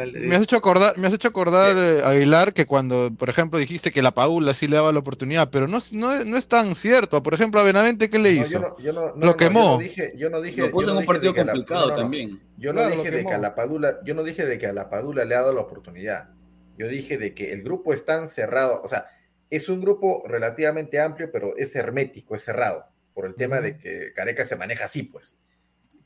Dale, 0.00 0.20
me 0.20 0.34
has 0.36 0.42
hecho 0.42 0.56
acordar, 0.56 0.96
me 0.98 1.06
has 1.06 1.12
hecho 1.14 1.28
acordar, 1.28 1.76
eh, 1.76 2.02
Aguilar, 2.04 2.52
que 2.54 2.66
cuando, 2.66 3.10
por 3.16 3.28
ejemplo, 3.28 3.58
dijiste 3.58 3.90
que 3.92 4.02
la 4.02 4.12
Padula 4.12 4.54
sí 4.54 4.66
le 4.68 4.76
daba 4.76 4.92
la 4.92 4.98
oportunidad, 5.00 5.50
pero 5.50 5.68
no, 5.68 5.78
es- 5.78 5.92
no, 5.92 6.12
es- 6.12 6.26
no 6.26 6.36
es 6.36 6.46
tan 6.48 6.74
cierto. 6.74 7.22
Por 7.22 7.34
ejemplo, 7.34 7.60
a 7.60 7.62
Benavente, 7.62 8.08
¿qué 8.10 8.18
le 8.18 8.34
No, 8.34 8.40
hizo? 8.42 8.50
yo 8.50 8.58
no, 8.60 8.78
yo 8.78 8.92
no- 8.92 9.00
no, 9.00 9.14
Lo 9.14 9.14
no, 9.18 9.26
yo 9.32 9.36
quemó. 9.36 9.64
no 9.72 9.78
dije, 9.78 10.12
yo 10.16 10.30
no 10.30 10.40
dije, 10.40 10.60
Lo 10.62 10.70
puso 10.70 10.86
yo 10.88 10.92
en 10.92 10.98
un 10.98 11.04
partido 11.06 11.32
la- 11.34 11.44
complicado 11.44 11.80
no, 11.80 11.86
no, 11.88 11.92
no. 11.96 12.02
también. 12.02 12.40
Yo 12.56 12.72
no 12.72 12.80
Claro, 12.80 12.96
dije 12.96 13.10
de 13.10 13.24
que 13.24 13.32
a 13.32 13.38
la 13.38 13.54
Padula, 13.54 13.98
yo 14.04 14.14
no 14.14 14.22
dije 14.22 14.46
de 14.46 14.58
que 14.58 14.66
a 14.66 14.72
la 14.72 14.88
Padula 14.90 15.24
le 15.24 15.34
ha 15.34 15.40
dado 15.40 15.52
la 15.52 15.60
oportunidad. 15.60 16.30
Yo 16.78 16.88
dije 16.88 17.18
de 17.18 17.34
que 17.34 17.52
el 17.52 17.62
grupo 17.62 17.92
es 17.92 18.04
tan 18.04 18.28
cerrado, 18.28 18.80
o 18.82 18.88
sea, 18.88 19.06
es 19.50 19.68
un 19.68 19.80
grupo 19.80 20.22
relativamente 20.26 21.00
amplio, 21.00 21.30
pero 21.32 21.56
es 21.56 21.74
hermético, 21.76 22.34
es 22.36 22.42
cerrado, 22.42 22.86
por 23.14 23.26
el 23.26 23.34
tema 23.34 23.60
de 23.60 23.76
que 23.76 24.12
Careca 24.14 24.44
se 24.44 24.56
maneja 24.56 24.84
así, 24.86 25.02
pues. 25.02 25.36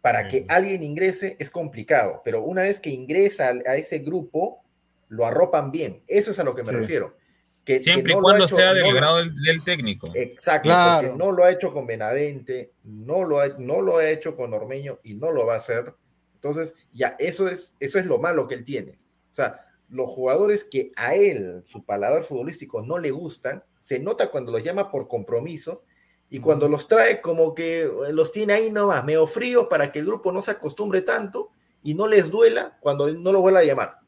Para 0.04 0.28
que 0.28 0.44
alguien 0.50 0.82
ingrese 0.82 1.34
es 1.38 1.48
complicado, 1.48 2.20
pero 2.22 2.42
una 2.42 2.60
vez 2.60 2.78
que 2.78 2.90
ingresa 2.90 3.54
a 3.66 3.76
ese 3.76 4.00
grupo, 4.00 4.62
lo 5.08 5.24
arropan 5.24 5.70
bien. 5.70 6.02
Eso 6.06 6.30
es 6.30 6.38
a 6.38 6.44
lo 6.44 6.54
que 6.54 6.62
me 6.62 6.68
Sí. 6.72 6.74
refiero. 6.76 7.16
Que, 7.64 7.80
Siempre 7.80 8.12
y 8.12 8.14
no 8.14 8.20
lo 8.20 8.24
cuando 8.24 8.42
ha 8.44 8.46
hecho- 8.46 8.56
sea 8.56 8.74
del 8.74 8.92
grado 8.94 9.16
del, 9.16 9.34
del 9.42 9.64
técnico. 9.64 10.10
Exacto, 10.14 10.68
Claro. 10.68 11.08
porque 11.08 11.24
no 11.24 11.32
lo 11.32 11.44
ha 11.44 11.50
hecho 11.50 11.72
con 11.72 11.86
Benavente, 11.86 12.72
no 12.82 13.24
lo, 13.24 13.40
ha, 13.40 13.48
no 13.56 13.80
lo 13.80 13.96
ha 13.96 14.06
hecho 14.10 14.36
con 14.36 14.52
Ormeño 14.52 15.00
y 15.04 15.14
no 15.14 15.30
lo 15.32 15.46
va 15.46 15.54
a 15.54 15.56
hacer. 15.56 15.94
Entonces, 16.34 16.74
ya, 16.92 17.16
eso 17.18 17.48
es, 17.48 17.74
eso 17.80 17.98
es 17.98 18.04
lo 18.04 18.18
malo 18.18 18.46
que 18.46 18.56
él 18.56 18.64
tiene. 18.66 18.98
O 19.30 19.34
sea, 19.34 19.64
los 19.88 20.10
jugadores 20.10 20.64
que 20.64 20.92
a 20.96 21.14
él, 21.14 21.62
su 21.66 21.82
paladar 21.86 22.24
futbolístico, 22.24 22.82
no 22.82 22.98
le 22.98 23.10
gustan, 23.10 23.64
se 23.78 23.98
nota 23.98 24.30
cuando 24.30 24.52
los 24.52 24.62
llama 24.62 24.90
por 24.90 25.08
compromiso 25.08 25.82
y 26.30 26.40
cuando 26.40 26.68
los 26.68 26.88
trae 26.88 27.20
como 27.20 27.54
que 27.54 27.82
eh, 27.82 28.12
los 28.12 28.32
tiene 28.32 28.54
ahí 28.54 28.70
nomás, 28.70 29.04
medio 29.04 29.26
frío 29.26 29.68
para 29.68 29.92
que 29.92 30.00
el 30.00 30.06
grupo 30.06 30.32
no 30.32 30.42
se 30.42 30.50
acostumbre 30.50 31.02
tanto 31.02 31.50
y 31.82 31.94
no 31.94 32.08
les 32.08 32.30
duela 32.30 32.76
cuando 32.80 33.12
no 33.12 33.32
lo 33.32 33.40
vuelva 33.40 33.60
a 33.60 33.64
llamar. 33.64 33.98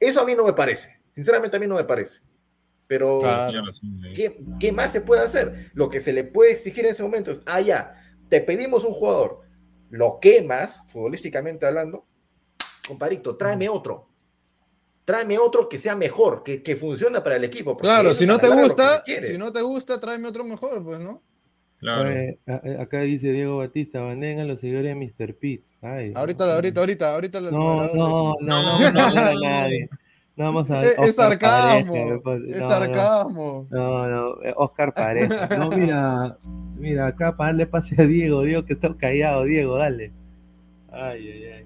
Eso 0.00 0.22
a 0.22 0.24
mí 0.24 0.34
no 0.34 0.44
me 0.44 0.52
parece. 0.52 1.00
Sinceramente 1.14 1.56
a 1.56 1.60
mí 1.60 1.66
no 1.66 1.74
me 1.74 1.84
parece. 1.84 2.20
Pero 2.86 3.18
Claro. 3.18 3.62
¿qué, 4.14 4.40
qué 4.58 4.72
más 4.72 4.92
se 4.92 5.02
puede 5.02 5.20
hacer? 5.22 5.70
Lo 5.74 5.90
que 5.90 6.00
se 6.00 6.12
le 6.12 6.24
puede 6.24 6.52
exigir 6.52 6.86
en 6.86 6.92
ese 6.92 7.02
momento 7.02 7.30
es, 7.30 7.42
ah, 7.46 7.60
ya, 7.60 7.92
te 8.28 8.40
pedimos 8.40 8.84
un 8.84 8.94
jugador, 8.94 9.42
lo 9.90 10.18
quemas, 10.20 10.84
futbolísticamente 10.88 11.66
hablando, 11.66 12.06
compadrito, 12.86 13.36
tráeme 13.36 13.68
otro. 13.68 14.08
Tráeme 15.04 15.38
otro 15.38 15.68
que 15.68 15.78
sea 15.78 15.96
mejor, 15.96 16.42
que, 16.42 16.62
que 16.62 16.76
funcione 16.76 17.20
para 17.20 17.36
el 17.36 17.44
equipo. 17.44 17.76
Claro, 17.76 18.12
si 18.12 18.26
no 18.26 18.38
te 18.38 18.48
gusta, 18.48 19.02
si 19.06 19.38
no 19.38 19.52
te 19.52 19.62
gusta, 19.62 19.98
tráeme 19.98 20.28
otro 20.28 20.44
mejor, 20.44 20.82
pues, 20.84 20.98
¿no? 20.98 21.22
Claro. 21.80 22.10
A- 22.46 22.52
a- 22.52 22.82
acá 22.82 23.00
dice 23.02 23.30
Diego 23.32 23.58
Batista, 23.58 24.00
baneen 24.00 24.40
a 24.40 24.44
los 24.44 24.60
seguidores 24.60 24.94
de 24.98 25.06
Mr. 25.06 25.34
Pete. 25.34 25.64
Ay, 25.80 26.12
Ahorita, 26.14 26.52
ahorita, 26.54 26.80
ahorita, 26.80 27.14
ahorita. 27.14 27.38
el 27.38 27.44
No, 27.52 27.76
no, 27.76 27.94
no, 27.94 28.34
no, 28.40 28.80
no, 28.80 28.92
no, 28.92 29.00
a 29.20 29.32
nadie. 29.34 29.88
No 30.36 30.44
vamos 30.44 30.70
a 30.70 30.84
Es- 30.84 30.90
es 30.98 30.98
Oscar 31.10 31.38
sarcasmo, 31.38 32.20
Pareja, 32.22 32.50
es 32.50 32.58
no, 32.58 32.68
no. 32.68 32.68
sarcasmo. 32.68 33.66
No, 33.70 34.08
no, 34.08 34.42
eh, 34.42 34.54
Oscar 34.56 34.92
Pareja. 34.94 35.48
No, 35.58 35.68
mira, 35.70 36.36
mira, 36.76 37.06
acá 37.08 37.36
para 37.36 37.50
darle 37.50 37.66
pase 37.66 38.00
a 38.00 38.06
Diego, 38.06 38.42
Diego 38.42 38.64
que 38.64 38.72
está 38.74 38.92
callado, 38.96 39.44
Diego, 39.44 39.78
dale. 39.78 40.12
Ay, 40.90 41.28
ay, 41.28 41.44
ay. 41.44 41.64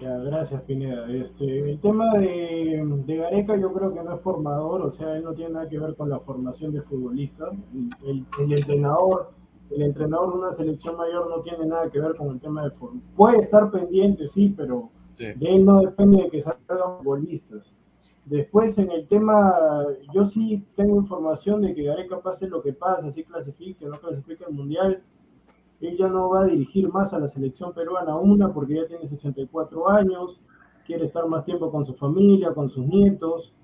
Ya, 0.00 0.16
gracias, 0.18 0.62
Pineda. 0.62 1.10
Este, 1.10 1.70
el 1.70 1.80
tema 1.80 2.12
de, 2.18 2.82
de 3.06 3.16
Gareca 3.16 3.56
yo 3.56 3.72
creo 3.72 3.92
que 3.92 4.00
no 4.02 4.14
es 4.14 4.20
formador, 4.20 4.82
o 4.82 4.90
sea, 4.90 5.16
él 5.16 5.24
no 5.24 5.32
tiene 5.34 5.54
nada 5.54 5.68
que 5.68 5.78
ver 5.78 5.96
con 5.96 6.08
la 6.08 6.20
formación 6.20 6.72
de 6.72 6.82
futbolistas. 6.82 7.50
El, 8.06 8.24
el 8.40 8.52
entrenador, 8.52 9.32
el 9.70 9.82
entrenador 9.82 10.32
de 10.32 10.38
una 10.38 10.52
selección 10.52 10.96
mayor 10.96 11.28
no 11.28 11.42
tiene 11.42 11.66
nada 11.66 11.90
que 11.90 12.00
ver 12.00 12.14
con 12.16 12.28
el 12.28 12.40
tema 12.40 12.64
de 12.64 12.70
formación. 12.70 13.02
Puede 13.14 13.38
estar 13.38 13.70
pendiente, 13.70 14.26
sí, 14.26 14.54
pero 14.56 14.90
de 15.16 15.34
él 15.40 15.64
no 15.64 15.80
depende 15.80 16.22
de 16.22 16.30
que 16.30 16.40
salgan 16.40 16.98
futbolistas. 16.98 17.74
Después, 18.24 18.76
en 18.78 18.90
el 18.90 19.06
tema, 19.08 19.86
yo 20.12 20.24
sí 20.24 20.64
tengo 20.74 20.96
información 20.96 21.62
de 21.62 21.74
que 21.74 21.84
Gareca 21.84 22.20
pase 22.20 22.46
lo 22.46 22.62
que 22.62 22.72
pase, 22.72 23.10
si 23.10 23.24
clasifique, 23.24 23.86
no 23.86 23.98
clasifique 23.98 24.44
el 24.46 24.54
Mundial, 24.54 25.02
él 25.80 25.96
ya 25.96 26.08
no 26.08 26.28
va 26.28 26.42
a 26.42 26.46
dirigir 26.46 26.92
más 26.92 27.12
a 27.12 27.18
la 27.18 27.28
selección 27.28 27.72
peruana 27.72 28.16
una 28.16 28.52
porque 28.52 28.74
ya 28.74 28.86
tiene 28.86 29.06
64 29.06 29.88
años, 29.88 30.40
quiere 30.86 31.04
estar 31.04 31.26
más 31.26 31.44
tiempo 31.44 31.70
con 31.70 31.84
su 31.84 31.94
familia, 31.94 32.52
con 32.52 32.68
sus 32.68 32.84
nietos. 32.86 33.54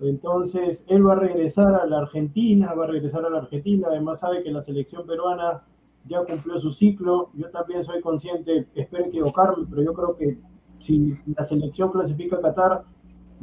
Entonces, 0.00 0.84
él 0.88 1.06
va 1.06 1.14
a 1.14 1.16
regresar 1.16 1.74
a 1.74 1.86
la 1.86 1.98
Argentina, 1.98 2.72
va 2.74 2.84
a 2.84 2.88
regresar 2.88 3.24
a 3.24 3.30
la 3.30 3.38
Argentina, 3.38 3.88
además 3.90 4.20
sabe 4.20 4.42
que 4.42 4.50
la 4.50 4.62
selección 4.62 5.06
peruana 5.06 5.64
ya 6.06 6.24
cumplió 6.24 6.58
su 6.58 6.70
ciclo. 6.70 7.30
Yo 7.34 7.50
también 7.50 7.82
soy 7.82 8.00
consciente, 8.00 8.68
espero 8.74 9.06
equivocarme, 9.06 9.66
pero 9.68 9.82
yo 9.82 9.92
creo 9.92 10.16
que 10.16 10.38
si 10.78 11.16
la 11.26 11.42
selección 11.42 11.90
clasifica 11.90 12.36
a 12.36 12.40
Qatar, 12.40 12.84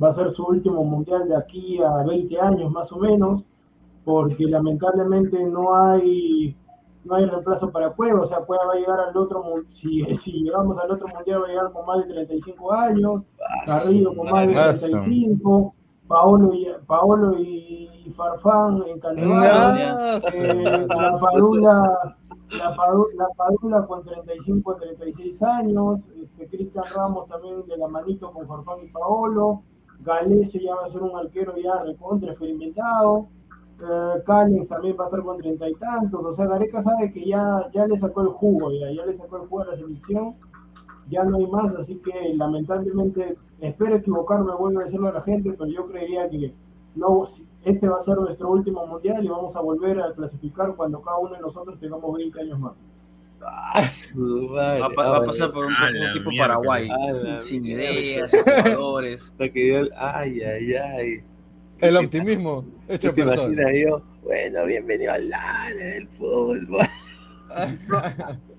va 0.02 0.10
a 0.10 0.14
ser 0.14 0.32
su 0.32 0.44
último 0.44 0.84
mundial 0.84 1.28
de 1.28 1.36
aquí 1.36 1.82
a 1.82 2.04
20 2.04 2.40
años 2.40 2.72
más 2.72 2.92
o 2.92 2.98
menos, 2.98 3.44
porque 4.04 4.46
lamentablemente 4.46 5.44
no 5.46 5.76
hay 5.76 6.56
no 7.04 7.16
hay 7.16 7.26
reemplazo 7.26 7.72
para 7.72 7.92
Cueva, 7.92 8.22
o 8.22 8.26
sea, 8.26 8.40
Cueva 8.40 8.66
va 8.66 8.74
a 8.74 8.78
llegar 8.78 9.00
al 9.00 9.16
otro, 9.16 9.44
si, 9.70 10.04
si 10.16 10.44
llegamos 10.44 10.78
al 10.80 10.90
otro 10.90 11.08
mundial 11.08 11.42
va 11.42 11.46
a 11.46 11.50
llegar 11.50 11.72
con 11.72 11.86
más 11.86 12.00
de 12.00 12.12
35 12.12 12.74
años, 12.74 13.24
Carrillo 13.66 14.16
con 14.16 14.32
más 14.32 14.48
de 14.48 14.54
Mazo. 14.54 14.88
35, 14.90 15.76
Paolo 16.08 16.54
y, 16.54 16.68
Paolo 16.86 17.38
y 17.40 18.12
Farfán 18.16 18.84
en 18.88 19.00
Mazo. 19.28 20.28
eh, 20.38 20.88
la 20.90 21.18
Padula, 21.20 22.16
la, 22.58 22.76
Padu- 22.76 23.12
la 23.16 23.28
Padula 23.36 23.86
con 23.88 24.04
35 24.04 24.72
a 24.72 24.78
36 24.78 25.42
años, 25.44 26.02
este, 26.22 26.48
Cristian 26.48 26.84
Ramos 26.96 27.28
también 27.28 27.66
de 27.66 27.78
la 27.78 27.88
manito 27.88 28.32
con 28.32 28.48
Farfán 28.48 28.84
y 28.84 28.88
Paolo, 28.92 29.64
Galese 30.02 30.60
ya 30.64 30.76
va 30.76 30.86
a 30.86 30.90
ser 30.90 31.02
un 31.02 31.18
arquero 31.18 31.56
ya 31.58 31.82
recontra 31.84 32.32
experimentado, 32.32 33.28
eh, 33.82 34.22
Callens 34.26 34.70
también 34.70 34.96
va 35.00 35.06
a 35.06 35.08
estar 35.08 35.24
con 35.24 35.38
treinta 35.38 35.68
y 35.68 35.74
tantos, 35.76 36.24
o 36.24 36.32
sea, 36.32 36.46
Gareca 36.46 36.82
sabe 36.84 37.12
que 37.12 37.26
ya, 37.26 37.70
ya 37.74 37.88
le 37.88 37.98
sacó 37.98 38.22
el 38.22 38.28
jugo, 38.28 38.72
ya, 38.72 38.92
ya 38.92 39.06
le 39.06 39.14
sacó 39.14 39.38
el 39.38 39.48
jugo 39.48 39.64
a 39.64 39.66
la 39.66 39.76
selección, 39.76 40.32
ya 41.10 41.24
no 41.24 41.38
hay 41.38 41.48
más, 41.48 41.76
así 41.76 41.96
que 41.98 42.34
lamentablemente, 42.36 43.36
espero 43.62 43.96
equivocarme, 43.96 44.54
vuelvo 44.56 44.80
a 44.80 44.84
decirlo 44.84 45.10
a 45.10 45.14
la 45.14 45.22
gente, 45.22 45.54
pero 45.54 45.70
yo 45.70 45.86
creería 45.88 46.30
que 46.30 46.54
no, 46.96 47.24
este 47.64 47.88
va 47.90 47.98
a 47.98 48.02
ser 48.02 48.18
nuestro 48.18 48.50
último 48.52 48.86
mundial 48.88 49.24
y 49.24 49.28
vamos 49.28 49.56
a 49.56 49.62
volver 49.62 50.00
a 50.02 50.14
clasificar 50.14 50.76
cuando 50.76 51.02
cada 51.02 51.18
uno 51.20 51.36
de 51.36 51.42
nosotros 51.42 51.80
tengamos 51.80 52.16
20 52.18 52.42
años 52.42 52.60
más. 52.60 52.82
Va, 53.42 54.86
a 54.86 54.90
pa- 54.90 55.10
va 55.12 55.18
a 55.18 55.24
pasar 55.24 55.52
por 55.52 55.66
un 55.66 55.74
la 55.74 56.14
tipo 56.14 56.30
mierda. 56.32 56.48
Paraguay, 56.48 56.90
sin 57.44 57.62
mierda. 57.62 57.84
ideas, 57.84 58.32
sin 58.32 58.42
jugadores. 58.42 59.34
El- 59.40 59.92
Ay, 59.98 60.42
ay, 60.42 60.74
ay. 60.74 61.24
El 61.80 61.98
optimismo 61.98 62.66
hecho 62.88 63.14
¿Qué 63.14 63.22
te 63.22 63.28
persona. 63.28 63.54
imaginas 63.62 63.74
yo? 63.88 64.02
Bueno, 64.24 64.66
bienvenido 64.66 65.12
al 65.12 65.30
ladre 65.30 65.84
del 65.84 66.08
fútbol. 66.08 66.80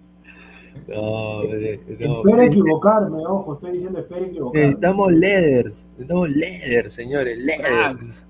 No, 0.88 1.42
eh, 1.42 1.80
no. 1.98 2.18
espero 2.18 2.42
equivocarme, 2.42 3.26
ojo, 3.26 3.54
estoy 3.54 3.72
diciendo 3.72 3.98
espero 3.98 4.24
equivocarme. 4.24 4.60
Necesitamos 4.60 5.12
leaders, 5.12 5.86
necesitamos 5.92 6.30
leaders, 6.30 6.92
señores, 6.92 7.38
leaders. 7.38 7.68
Cracks. 7.68 8.26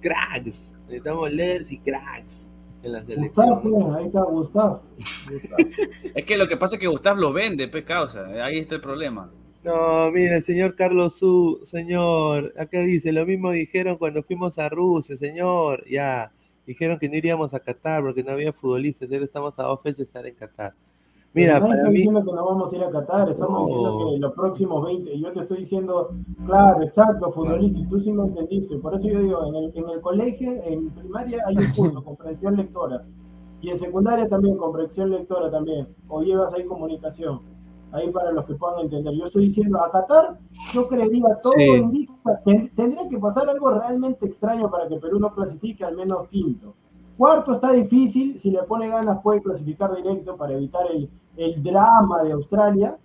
Cracks. 0.00 0.74
Necesitamos 0.86 1.32
leaders 1.32 1.72
y 1.72 1.78
cracks 1.78 2.48
en 2.82 2.92
la 2.92 3.00
Gustavo, 3.00 3.62
selección. 3.62 3.82
pues, 3.82 3.96
ahí 3.96 4.06
está 4.06 4.22
Gustavo. 4.24 4.82
Es 6.14 6.24
que 6.24 6.36
lo 6.36 6.46
que 6.46 6.56
pasa 6.56 6.76
es 6.76 6.80
que 6.80 6.86
Gustavo 6.86 7.20
lo 7.20 7.32
vende, 7.32 7.68
pues 7.68 7.84
causa. 7.84 8.26
Ahí 8.44 8.58
está 8.58 8.74
el 8.74 8.80
problema. 8.80 9.30
No, 9.64 10.10
mire, 10.10 10.42
señor 10.42 10.76
Carlos 10.76 11.18
Su, 11.18 11.60
señor, 11.62 12.52
acá 12.58 12.80
dice, 12.80 13.12
lo 13.12 13.24
mismo 13.24 13.50
dijeron 13.50 13.96
cuando 13.96 14.22
fuimos 14.22 14.58
a 14.58 14.68
Rusia, 14.68 15.16
señor, 15.16 15.88
ya, 15.88 16.32
dijeron 16.66 16.98
que 16.98 17.08
no 17.08 17.16
iríamos 17.16 17.54
a 17.54 17.60
Qatar 17.60 18.02
porque 18.02 18.22
no 18.22 18.32
había 18.32 18.52
futbolistas, 18.52 19.10
ahora 19.10 19.24
estamos 19.24 19.58
a 19.58 19.62
dos 19.62 19.80
fechas 19.82 19.98
de 19.98 20.04
estar 20.04 20.26
en 20.26 20.34
Qatar. 20.34 20.74
Mira, 21.34 21.54
nadie 21.54 21.62
para 21.62 21.74
está 21.74 21.88
mí, 21.90 21.94
diciendo 21.96 22.24
que 22.24 22.32
no 22.32 22.44
vamos 22.44 22.72
a 22.72 22.76
ir 22.76 22.84
a 22.84 22.90
Qatar, 22.90 23.28
estamos 23.30 23.60
No. 23.62 23.66
diciendo 23.66 23.98
que 24.12 24.18
los 24.18 24.32
próximos 24.34 24.84
20, 24.86 25.18
yo 25.18 25.32
te 25.32 25.40
estoy 25.40 25.58
diciendo, 25.58 26.10
claro, 26.46 26.82
exacto, 26.82 27.32
futbolista, 27.32 27.80
y 27.80 27.86
tú 27.86 27.98
sí 27.98 28.12
me 28.12 28.22
entendiste, 28.24 28.76
por 28.78 28.94
eso 28.94 29.08
yo 29.08 29.18
digo, 29.20 29.44
en 29.46 29.54
el, 29.56 29.72
en 29.74 29.88
el 29.90 30.00
colegio, 30.00 30.52
en 30.64 30.90
primaria 30.90 31.38
hay 31.46 31.56
un 31.56 31.64
curso, 31.76 32.04
comprensión 32.04 32.56
lectora, 32.56 33.04
y 33.60 33.70
en 33.70 33.78
secundaria 33.78 34.28
también, 34.28 34.56
comprensión 34.56 35.10
lectora 35.10 35.50
también, 35.50 35.88
o 36.08 36.22
llevas 36.22 36.54
ahí 36.54 36.64
comunicación, 36.66 37.40
ahí 37.90 38.10
para 38.12 38.30
los 38.30 38.44
que 38.44 38.54
puedan 38.54 38.80
entender. 38.80 39.12
Yo 39.14 39.24
estoy 39.24 39.44
diciendo, 39.46 39.80
a 39.82 39.90
Qatar, 39.90 40.38
yo 40.72 40.86
creería, 40.86 41.40
todo 41.42 41.54
Sí. 41.56 41.64
indica, 41.68 42.12
ten- 42.44 42.68
tendría 42.76 43.08
que 43.08 43.18
pasar 43.18 43.48
algo 43.48 43.70
realmente 43.70 44.24
extraño 44.26 44.70
para 44.70 44.86
que 44.88 44.96
Perú 44.98 45.18
no 45.18 45.34
clasifique 45.34 45.84
al 45.84 45.96
menos 45.96 46.28
quinto. 46.28 46.74
Cuarto 47.16 47.52
está 47.52 47.70
difícil, 47.72 48.38
si 48.38 48.50
le 48.50 48.62
pone 48.64 48.88
ganas 48.88 49.20
puede 49.22 49.40
clasificar 49.40 49.94
directo 49.94 50.36
para 50.36 50.52
evitar 50.54 50.86
el, 50.92 51.08
el 51.36 51.62
drama 51.62 52.22
de 52.22 52.32
Australia, 52.32 52.96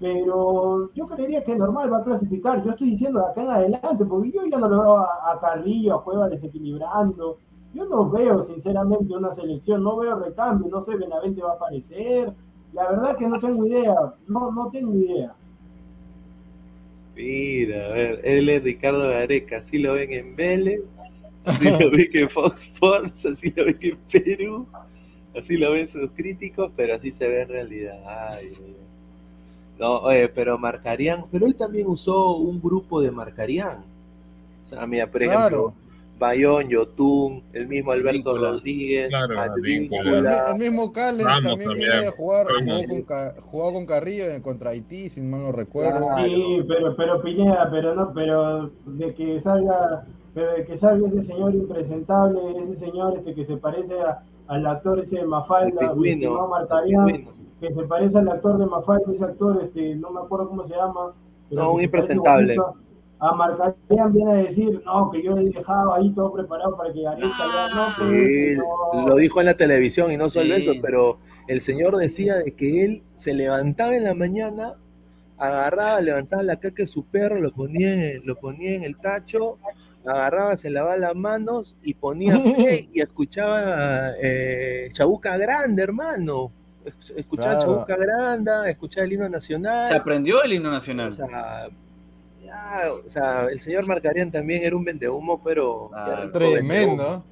pero 0.00 0.92
yo 0.94 1.06
creería 1.08 1.42
que 1.42 1.56
normal 1.56 1.92
va 1.92 1.98
a 1.98 2.04
clasificar. 2.04 2.64
Yo 2.64 2.70
estoy 2.70 2.90
diciendo 2.90 3.20
de 3.20 3.26
acá 3.26 3.42
en 3.42 3.50
adelante, 3.50 4.04
porque 4.04 4.30
yo 4.30 4.46
ya 4.46 4.58
no 4.58 4.68
lo 4.68 4.80
veo 4.80 4.96
a, 4.98 5.38
Carrillo, 5.40 5.94
a 5.94 6.04
Cueva 6.04 6.28
desequilibrando. 6.28 7.38
Yo 7.74 7.86
no 7.86 8.08
veo, 8.08 8.42
sinceramente, 8.42 9.14
una 9.14 9.30
selección, 9.30 9.82
no 9.82 9.96
veo 9.96 10.18
recambio, 10.18 10.68
no 10.70 10.80
sé, 10.80 10.96
Benavente 10.96 11.42
va 11.42 11.52
a 11.52 11.54
aparecer. 11.54 12.32
La 12.72 12.88
verdad 12.90 13.16
que 13.16 13.26
no 13.26 13.38
tengo 13.38 13.66
idea, 13.66 13.94
no, 14.26 14.52
no 14.52 14.70
tengo 14.70 14.94
idea. 14.94 15.32
Mira, 17.16 17.86
a 17.86 17.88
ver, 17.88 18.20
él 18.22 18.48
es 18.48 18.62
Ricardo 18.62 19.08
Gareca, 19.08 19.58
así 19.58 19.78
lo 19.78 19.94
ven 19.94 20.12
en 20.12 20.36
Vélez, 20.36 20.82
así 21.44 21.68
lo 21.68 21.90
ven 21.90 22.08
en 22.12 22.28
Fox 22.28 22.66
Sports, 22.66 23.26
así 23.26 23.52
lo 23.56 23.64
ven 23.64 23.78
en 23.80 23.98
Perú, 24.10 24.66
así 25.38 25.56
lo 25.56 25.72
ven 25.72 25.86
sus 25.88 26.10
críticos, 26.10 26.70
pero 26.76 26.94
así 26.94 27.10
se 27.12 27.28
ve 27.28 27.42
en 27.42 27.48
realidad. 27.48 27.98
Ay, 28.06 28.52
no, 29.78 29.98
oye, 30.00 30.28
pero 30.28 30.58
Marcarían, 30.58 31.24
pero 31.30 31.46
él 31.46 31.54
también 31.54 31.86
usó 31.86 32.36
un 32.36 32.60
grupo 32.60 33.00
de 33.00 33.10
Marcarían. 33.12 33.78
O 34.64 34.66
sea, 34.66 34.86
mira, 34.86 35.06
por 35.10 35.22
ejemplo, 35.22 35.48
Claro. 35.48 35.72
Bayón, 36.18 36.68
Yotun, 36.68 37.44
el 37.52 37.68
mismo 37.68 37.92
Alberto. 37.92 38.36
Rodríguez, 38.36 39.08
Claro, 39.08 39.38
Advíncula. 39.38 40.00
El, 40.10 40.22
mi- 40.56 40.64
el 40.64 40.72
mismo 40.72 40.92
Callens 40.92 41.24
también 41.24 41.58
también. 41.60 41.78
viene 41.90 42.06
a 42.08 42.10
jugar, 42.10 42.46
jugó 42.48 43.06
con, 43.06 43.40
jugó 43.40 43.72
con 43.72 43.86
Carrillo 43.86 44.24
contra 44.42 44.70
Haití, 44.70 45.10
si 45.10 45.20
mal 45.20 45.42
no 45.42 45.52
recuerdo. 45.52 46.08
Claro. 46.08 46.24
Sí, 46.24 46.64
pero, 46.66 46.96
pero 46.96 47.22
Pineda, 47.22 47.68
pero 47.70 47.94
no, 47.94 48.12
pero 48.12 48.68
de 48.84 49.14
que 49.14 49.38
salga, 49.38 50.04
pero 50.34 50.54
de 50.54 50.64
que 50.64 50.76
salga 50.76 51.06
ese 51.06 51.22
señor 51.22 51.54
impresentable, 51.54 52.40
ese 52.64 52.74
señor 52.74 53.14
este 53.16 53.32
que 53.32 53.44
se 53.44 53.56
parece 53.56 54.00
a- 54.00 54.20
al 54.48 54.66
actor 54.66 54.98
ese 54.98 55.16
de 55.16 55.24
Mafalda, 55.26 55.92
pingüino. 55.92 56.48
que 57.60 57.72
se 57.72 57.82
parece 57.84 58.18
al 58.18 58.28
actor 58.28 58.58
de 58.58 58.66
Mafalda, 58.66 59.12
ese 59.12 59.24
actor, 59.24 59.58
este, 59.62 59.94
no 59.96 60.10
me 60.10 60.20
acuerdo 60.20 60.48
cómo 60.48 60.64
se 60.64 60.74
llama. 60.74 61.14
pero 61.48 61.62
No, 61.62 61.72
un 61.72 61.82
impresentable. 61.82 62.56
A 63.20 63.34
Marcarián 63.34 64.12
viene 64.12 64.30
a 64.30 64.34
decir, 64.34 64.80
no, 64.86 65.10
que 65.10 65.20
yo 65.22 65.34
le 65.34 65.42
he 65.42 65.50
dejado 65.50 65.92
ahí 65.92 66.10
todo 66.14 66.32
preparado 66.32 66.76
para 66.76 66.92
que 66.92 67.02
Gareca 67.02 67.26
ya 67.28 67.74
no, 67.74 68.08
Sí, 68.12 68.56
lo 69.08 69.16
dijo 69.16 69.40
en 69.40 69.46
la 69.46 69.54
televisión 69.56 70.12
y 70.12 70.16
no 70.16 70.30
solo 70.30 70.54
Sí. 70.54 70.62
eso, 70.62 70.72
pero 70.80 71.18
el 71.48 71.60
señor 71.60 71.96
decía 71.96 72.36
de 72.36 72.54
que 72.54 72.84
él 72.84 73.02
se 73.14 73.34
levantaba 73.34 73.96
en 73.96 74.04
la 74.04 74.14
mañana, 74.14 74.74
agarraba, 75.36 76.00
levantaba 76.00 76.44
la 76.44 76.56
caca 76.60 76.84
de 76.84 76.86
su 76.86 77.04
perro, 77.06 77.40
lo 77.40 77.50
ponía 77.52 77.92
en 77.92 78.00
el, 78.00 78.22
lo 78.24 78.36
ponía 78.36 78.74
en 78.76 78.84
el 78.84 78.96
tacho, 78.96 79.58
agarraba, 80.08 80.56
se 80.56 80.70
lavaba 80.70 80.96
las 80.96 81.14
manos 81.14 81.76
y 81.82 81.94
ponía 81.94 82.32
pie 82.42 82.88
y 82.92 83.00
escuchaba 83.00 84.12
eh, 84.20 84.88
Chabuca 84.92 85.36
Grande, 85.36 85.82
hermano. 85.82 86.50
Es- 86.84 87.10
Escuchaba 87.16 87.58
Claro. 87.58 87.72
Chabuca 87.74 87.96
Grande, 87.96 88.50
escuchaba 88.70 89.04
el 89.06 89.12
himno 89.12 89.28
nacional. 89.28 89.88
Se 89.88 89.94
aprendió 89.94 90.42
el 90.42 90.52
himno 90.54 90.70
nacional. 90.70 91.10
O 91.10 91.14
sea, 91.14 91.68
ya, 92.44 92.82
o 93.04 93.08
sea, 93.08 93.46
el 93.50 93.60
señor 93.60 93.86
Marcarian 93.86 94.30
también 94.32 94.62
era 94.62 94.74
un 94.76 94.84
vendehumo, 94.84 95.42
pero 95.42 95.90
Ah, 95.94 96.20
rico 96.22 96.38
vendehumo 96.38 96.56
Tremendo. 96.96 97.24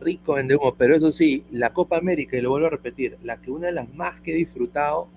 rico 0.00 0.34
vendehumo, 0.34 0.74
pero 0.76 0.94
eso 0.94 1.10
sí, 1.10 1.44
la 1.50 1.70
Copa 1.72 1.96
América, 1.96 2.36
y 2.36 2.40
lo 2.42 2.50
vuelvo 2.50 2.66
a 2.68 2.70
repetir, 2.70 3.16
la 3.24 3.38
que 3.38 3.50
una 3.50 3.66
de 3.68 3.72
las 3.72 3.92
más 3.94 4.20
que 4.20 4.32
he 4.32 4.36
disfrutado, 4.36 5.08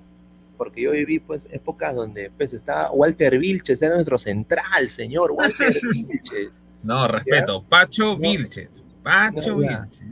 porque 0.58 0.82
yo 0.82 0.92
viví 0.92 1.20
pues 1.20 1.48
épocas 1.52 1.96
donde 1.96 2.32
pues 2.36 2.54
estaba 2.54 2.92
Walter 2.92 3.38
Vilches, 3.38 3.82
era 3.82 3.96
nuestro 3.96 4.18
central, 4.18 4.90
señor, 4.90 5.32
Walter 5.32 5.74
Vilches. 5.94 6.50
No, 6.84 7.08
respeto. 7.08 7.64
Pacho 7.68 8.18
Vilches. 8.18 8.84
Pacho 9.04 9.52
No. 9.52 9.58
Vilches. 9.58 10.06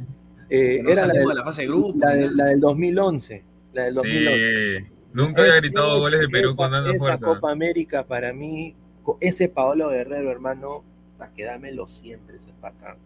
Eh, 0.50 0.80
No 0.84 0.90
era 0.92 1.06
la, 1.06 1.14
del- 1.14 1.28
de 1.28 1.34
la 1.36 1.44
fase 1.44 1.62
de 1.64 1.68
grupo. 1.68 1.94
la 1.98 2.14
del- 2.14 2.36
la 2.38 2.46
del 2.46 2.60
2011, 2.60 3.44
la 3.74 3.84
del 3.86 3.94
2011. 3.96 4.86
Sí. 4.86 4.94
Nunca 5.14 5.42
había 5.42 5.56
Es- 5.56 5.62
gritado 5.62 6.00
goles 6.00 6.20
de 6.20 6.30
Perú 6.30 6.50
esa- 6.50 6.58
con 6.58 6.72
tanta 6.72 6.90
esa 6.92 7.00
fuerza. 7.00 7.26
Copa 7.26 7.52
América 7.52 8.06
para 8.06 8.34
mí, 8.34 8.76
ese 9.20 9.50
Paolo 9.50 9.90
Guerrero, 9.90 10.30
hermano, 10.32 10.84
hasta 11.14 11.34
quedámelo 11.34 11.88
siempre 11.88 12.38
ese 12.38 12.54
patán. 12.62 12.98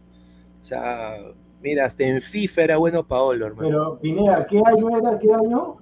O 0.62 0.66
sea, 0.66 1.18
mira, 1.64 1.86
hasta 1.86 2.03
en 2.03 2.22
FIFA 2.22 2.62
era 2.64 2.78
bueno 2.78 3.07
Paolo, 3.07 3.47
hermano. 3.47 3.68
Pero, 3.70 3.99
Pineda, 3.99 4.45
¿qué 4.47 4.57
año 4.66 4.89
era? 4.97 5.18
¿Qué 5.20 5.28
año? 5.34 5.78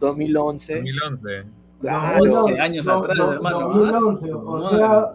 2011. 0.00 0.74
2011. 0.76 1.44
Claro. 1.80 2.24
11 2.42 2.60
años 2.60 2.86
No, 2.86 2.92
atrás, 2.98 3.18
no, 3.18 3.32
hermano. 3.32 3.60
2011, 3.68 4.30
Ah, 4.32 4.36
o 4.36 4.70
sea, 4.70 5.06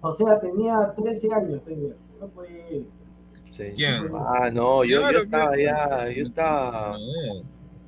o 0.00 0.12
sea, 0.12 0.40
tenía 0.40 0.92
13 0.96 1.28
años, 1.32 1.64
tenía. 1.64 1.94
No 2.20 2.28
puede. 2.28 2.86
Sí. 3.50 3.64
¿Quién? 3.74 4.10
Ah, 4.14 4.50
no, 4.52 4.84
yo, 4.84 5.00
Claro, 5.00 5.12
yo 5.14 5.20
estaba 5.20 5.50
claro. 5.52 6.06
ya, 6.06 6.12
yo 6.12 6.24
estaba 6.24 6.96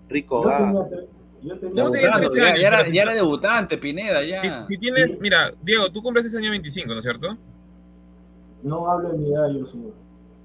rico, 0.09 0.43
Yo 0.43 0.49
tenía, 0.51 1.07
yo 1.43 1.59
tenía 1.59 1.83
¿Cómo 1.83 1.91
tenías 1.91 2.11
Claro, 2.11 2.31
13 2.31 2.37
ya, 2.37 2.47
años, 2.47 2.61
ya 2.61 2.69
era, 2.69 2.89
ya 2.89 3.03
era 3.03 3.15
debutante, 3.15 3.79
Pineda, 3.79 4.25
ya. 4.25 4.65
Si, 4.65 4.75
si 4.75 4.79
tienes, 4.79 5.19
mira, 5.21 5.53
Diego, 5.63 5.91
tú 5.91 6.03
cumples 6.03 6.27
ese 6.27 6.39
año 6.39 6.51
25, 6.51 6.89
¿no 6.89 6.99
es 6.99 7.05
cierto? 7.05 7.37
No 8.63 8.91
hablo 8.91 9.11
de 9.11 9.19
mi 9.19 9.33
edad, 9.33 9.49
yo, 9.51 9.65
señor. 9.65 9.93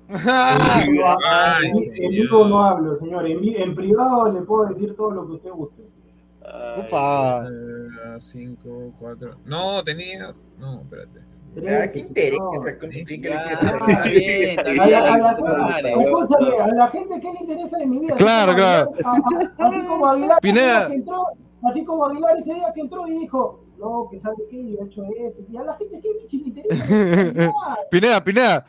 Ay, 0.09 0.89
en, 1.97 2.11
vivo 2.11 2.47
no 2.47 2.63
hablo, 2.63 2.95
señor. 2.95 3.27
En, 3.27 3.43
en 3.43 3.75
privado 3.75 4.31
le 4.31 4.41
puedo 4.41 4.65
decir 4.67 4.95
todo 4.95 5.11
lo 5.11 5.27
que 5.27 5.33
usted 5.33 5.51
guste. 5.51 5.83
Ay, 6.43 6.83
Upa. 6.85 7.47
5, 8.19 8.93
4. 8.99 9.35
No, 9.45 9.83
tenías. 9.83 10.43
No, 10.57 10.81
espérate. 10.81 11.26
Ah, 11.67 11.87
¿Qué 11.91 11.99
interesa? 11.99 12.37
señor. 12.51 12.77
¿Con 12.79 12.89
quién 12.89 13.07
Sí, 13.07 13.21
cree 13.21 13.33
que 13.37 13.53
es 13.53 13.61
el- 13.61 13.67
está 13.67 14.03
bien, 14.03 14.49
está 14.59 14.61
A 14.61 14.73
la, 14.87 15.27
gente, 15.29 15.41
vale. 15.43 15.89
escúchame, 15.91 16.57
a 16.61 16.67
la 16.67 16.87
gente 16.89 17.19
que 17.19 17.31
le 17.33 17.39
interesa 17.39 17.77
de 17.77 17.85
mi 17.85 17.99
vida. 17.99 18.15
Claro, 18.15 18.55
claro. 18.55 18.91
Así 19.57 19.85
como 19.87 20.07
Aguilar, 20.07 20.31
ese 20.31 20.41
Pineda. 20.41 20.79
día 20.79 20.87
que 20.89 20.95
entró, 20.95 21.23
así 21.63 21.83
como 21.85 22.05
Aguilar 22.05 22.37
ese 22.37 22.53
día 22.53 22.71
que 22.75 22.81
entró 22.81 23.07
y 23.07 23.19
dijo, 23.19 23.63
no, 23.79 24.07
que 24.11 24.19
sabe 24.19 24.35
qué, 24.49 24.57
yo 24.57 24.79
he 24.81 24.85
hecho 24.85 25.03
esto. 25.27 25.41
Y 25.51 25.57
a 25.57 25.63
la 25.63 25.75
gente 25.77 25.99
que 26.01 26.09
Michi 26.13 26.37
le 26.39 26.47
interesa. 26.47 27.53
Pineda, 27.91 28.23
Pineda, 28.23 28.65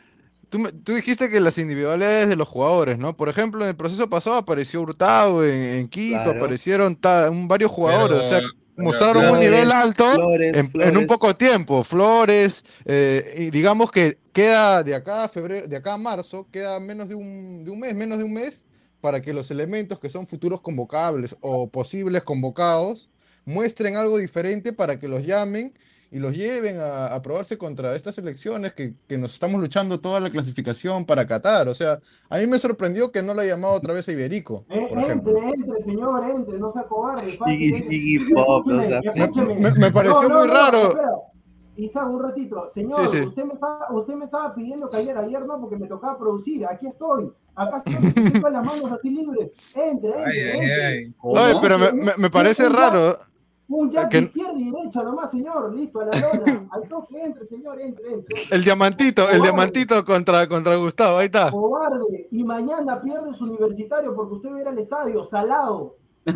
tú, 0.49 0.59
tú 0.83 0.93
dijiste 0.93 1.29
que 1.29 1.39
las 1.39 1.57
individualidades 1.57 2.29
de 2.29 2.35
los 2.35 2.47
jugadores, 2.47 2.97
¿no? 2.97 3.13
Por 3.15 3.29
ejemplo, 3.29 3.63
en 3.63 3.69
el 3.69 3.75
proceso 3.75 4.09
pasado 4.09 4.35
apareció 4.35 4.81
Hurtado 4.81 5.43
en, 5.45 5.53
en 5.79 5.87
Quito, 5.87 6.21
Claro. 6.23 6.39
aparecieron 6.39 6.95
ta- 6.95 7.29
un- 7.29 7.47
varios 7.47 7.71
jugadores, 7.71 8.19
o 8.19 8.23
sea, 8.23 8.39
mostraron 8.79 9.29
un 9.29 9.39
nivel 9.39 9.71
alto 9.71 10.05
Flores, 10.13 10.55
en, 10.73 10.97
un 10.97 11.07
poco 11.07 11.35
tiempo. 11.35 11.83
Flores, 11.83 12.63
eh, 12.85 13.35
y 13.37 13.49
digamos 13.49 13.91
que 13.91 14.17
queda 14.33 14.83
de 14.83 14.95
acá 14.95 15.25
a 15.25 15.29
febrero, 15.29 15.67
de 15.67 15.75
acá 15.75 15.93
a 15.93 15.97
marzo, 15.97 16.47
queda 16.51 16.79
menos 16.79 17.09
de 17.09 17.15
un, 17.15 17.63
de 17.63 17.71
un 17.71 17.79
mes, 17.79 17.95
menos 17.95 18.17
de 18.17 18.23
un 18.23 18.33
mes, 18.33 18.65
para 19.01 19.21
que 19.21 19.33
los 19.33 19.51
elementos 19.51 19.99
que 19.99 20.09
son 20.09 20.27
futuros 20.27 20.61
convocables 20.61 21.35
o 21.41 21.67
posibles 21.69 22.23
convocados 22.23 23.09
muestren 23.45 23.95
algo 23.95 24.17
diferente 24.17 24.73
para 24.73 24.99
que 24.99 25.07
los 25.07 25.25
llamen 25.25 25.73
y 26.11 26.19
los 26.19 26.35
lleven 26.35 26.79
a, 26.79 27.07
a 27.13 27.21
probarse 27.21 27.57
contra 27.57 27.95
estas 27.95 28.17
elecciones 28.17 28.73
que, 28.73 28.93
que 29.07 29.17
nos 29.17 29.33
estamos 29.33 29.61
luchando 29.61 29.99
toda 29.99 30.19
la 30.19 30.29
clasificación 30.31 31.05
para 31.05 31.27
Qatar. 31.27 31.67
O 31.67 31.73
sea, 31.73 31.99
a 32.29 32.37
mí 32.37 32.47
me 32.47 32.57
sorprendió 32.57 33.11
que 33.11 33.21
no 33.21 33.33
lo 33.33 33.41
haya 33.41 33.51
llamado 33.55 33.75
otra 33.75 33.93
vez 33.93 34.07
a 34.09 34.11
Iberico, 34.11 34.65
Eh, 34.69 34.87
por 34.89 34.97
ejemplo. 34.99 35.37
entre, 35.37 35.49
entre, 35.53 35.81
señor, 35.83 36.23
entre, 36.35 36.57
no 36.57 36.69
sea 36.71 36.83
cobarde. 36.83 37.29
entre. 37.31 37.53
Iggy 37.53 38.33
Pop, 38.33 38.65
no. 38.65 39.55
Me- 39.55 39.71
me 39.71 39.91
pareció 39.91 40.29
muy 40.29 40.47
raro. 40.47 40.77
espera. 40.89 41.11
Isaac, 41.77 42.09
un 42.09 42.21
ratito. 42.23 42.67
Señor, 42.67 43.07
Sí, 43.07 43.17
sí. 43.19 43.25
Usted, 43.25 43.43
me 43.45 43.53
estaba, 43.53 43.87
usted 43.91 44.13
me 44.15 44.25
estaba 44.25 44.53
pidiendo 44.53 44.89
que 44.89 44.97
ayer, 44.97 45.17
ayer 45.17 45.45
no, 45.45 45.61
porque 45.61 45.77
me 45.77 45.87
tocaba 45.87 46.17
producir. 46.17 46.65
Aquí 46.65 46.87
estoy. 46.87 47.31
Acá 47.55 47.77
estoy, 47.85 48.07
estoy 48.25 48.41
con 48.41 48.51
las 48.51 48.65
manos 48.65 48.91
así 48.91 49.09
libres. 49.11 49.77
Entre, 49.77 50.09
entre, 50.09 50.25
Ay, 50.25 50.39
ay, 50.39 50.49
entre. 50.59 50.85
ay. 50.85 51.13
Oye, 51.21 51.53
pero 51.61 51.79
me, 51.79 51.93
me- 51.93 52.13
me 52.17 52.29
parece 52.29 52.67
raro. 52.67 53.17
Un 53.69 53.91
jack 53.91 54.09
Que- 54.09 54.17
izquierda 54.19 54.53
y 54.57 54.71
derecha 54.71 55.03
nomás, 55.03 55.29
señor. 55.29 55.75
Listo, 55.75 56.01
a 56.01 56.05
la 56.05 56.11
lona. 56.19 56.67
Al 56.71 56.87
toque, 56.89 57.21
entre, 57.21 57.45
señor, 57.45 57.79
entre, 57.79 58.11
entre. 58.13 58.41
El 58.51 58.63
diamantito, 58.63 59.29
el 59.29 59.41
diamantito 59.43 60.03
contra, 60.03 60.47
contra 60.47 60.75
Gustavo, 60.75 61.19
ahí 61.19 61.25
está. 61.25 61.51
Cobarde. 61.51 62.27
Y 62.31 62.43
mañana 62.43 62.99
pierde 62.99 63.31
su 63.33 63.43
universitario 63.45 64.15
porque 64.15 64.33
usted 64.33 64.51
va 64.51 64.57
a 64.57 64.61
ir 64.61 64.67
al 64.67 64.79
estadio, 64.79 65.23
salado. 65.23 65.97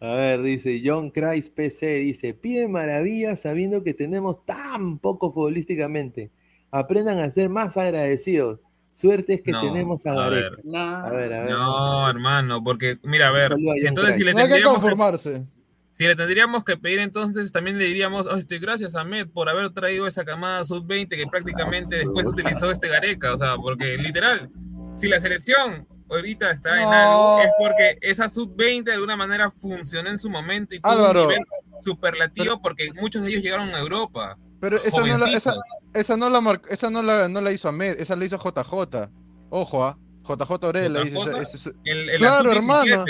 A 0.00 0.14
ver, 0.16 0.42
dice 0.42 0.80
John 0.84 1.10
Christ 1.10 1.54
PC, 1.54 1.86
dice, 1.98 2.34
pide 2.34 2.66
maravillas 2.66 3.40
sabiendo 3.42 3.84
que 3.84 3.94
tenemos 3.94 4.44
tan 4.44 4.98
poco 4.98 5.32
futbolísticamente. 5.32 6.32
Aprendan 6.72 7.18
a 7.20 7.30
ser 7.30 7.48
más 7.48 7.76
agradecidos. 7.76 8.58
Suerte 8.94 9.34
es 9.34 9.42
que 9.42 9.52
No, 9.52 9.60
tenemos 9.62 10.04
a 10.06 10.10
a 10.10 10.14
Gareca. 10.14 10.50
ver. 10.50 10.60
Nah. 10.64 11.06
A 11.06 11.10
ver, 11.10 11.32
a 11.32 11.44
ver. 11.44 11.50
No, 11.50 12.08
hermano, 12.10 12.62
porque, 12.62 12.98
mira, 13.02 13.28
a 13.28 13.32
ver, 13.32 13.54
si 13.80 13.86
entonces 13.86 14.16
si 14.16 14.24
le 14.24 14.32
No 14.32 14.38
hay 14.40 14.44
que 14.44 14.50
tendríamos 14.50 14.74
que, 14.74 14.80
conformarse. 14.80 15.46
si 15.92 16.06
le 16.06 16.14
tendríamos 16.14 16.64
que 16.64 16.76
pedir, 16.76 16.98
entonces 17.00 17.50
también 17.52 17.78
le 17.78 17.84
diríamos, 17.86 18.26
"Oh, 18.26 18.36
este, 18.36 18.58
gracias 18.58 18.94
a 18.94 19.04
Med 19.04 19.28
por 19.28 19.48
haber 19.48 19.70
traído 19.70 20.06
esa 20.06 20.24
camada 20.24 20.64
sub-20 20.64 21.08
que 21.16 21.26
prácticamente 21.26 21.96
después 21.96 22.26
utilizó 22.26 22.70
este 22.70 22.88
Gareca, 22.88 23.32
o 23.32 23.36
sea, 23.36 23.56
porque 23.56 23.96
literal, 23.96 24.50
si 24.96 25.08
la 25.08 25.18
selección 25.20 25.88
ahorita 26.10 26.50
está 26.50 26.76
en 26.82 26.84
No. 26.84 26.92
algo, 26.92 27.40
es 27.40 27.48
porque 27.58 27.98
esa 28.02 28.28
sub-20 28.28 28.84
de 28.84 28.92
alguna 28.92 29.16
manera 29.16 29.50
funcionó 29.50 30.10
en 30.10 30.18
su 30.18 30.28
momento 30.28 30.74
y 30.74 30.80
tuvo 30.80 30.92
Álvaro. 30.92 31.22
un 31.22 31.28
nivel 31.28 31.44
superlativo 31.80 32.60
porque 32.60 32.92
muchos 33.00 33.22
de 33.22 33.30
ellos 33.30 33.42
llegaron 33.42 33.74
a 33.74 33.78
Europa. 33.80 34.36
Pero 34.62 34.76
esa 34.76 35.00
no, 35.04 35.18
la, 35.18 35.26
esa, 35.32 35.54
esa 35.92 36.16
no 36.16 36.30
la 36.30 36.40
mar- 36.40 36.62
esa 36.70 36.88
no 36.88 37.02
la, 37.02 37.28
no 37.28 37.40
la 37.40 37.50
hizo 37.50 37.68
Ahmed, 37.68 38.00
esa 38.00 38.14
la 38.14 38.24
hizo 38.24 38.36
JJ. 38.38 39.08
Ojo, 39.50 39.84
ah. 39.84 39.98
JJ 40.24 40.64
Orella. 40.68 41.00
dice, 41.02 41.16
JJ, 41.16 41.40
ese- 41.42 41.56
ese- 41.56 41.72
El, 41.84 42.08
el 42.10 42.18
Claro, 42.18 42.52
sub-17. 42.52 42.56
hermano. 42.58 43.04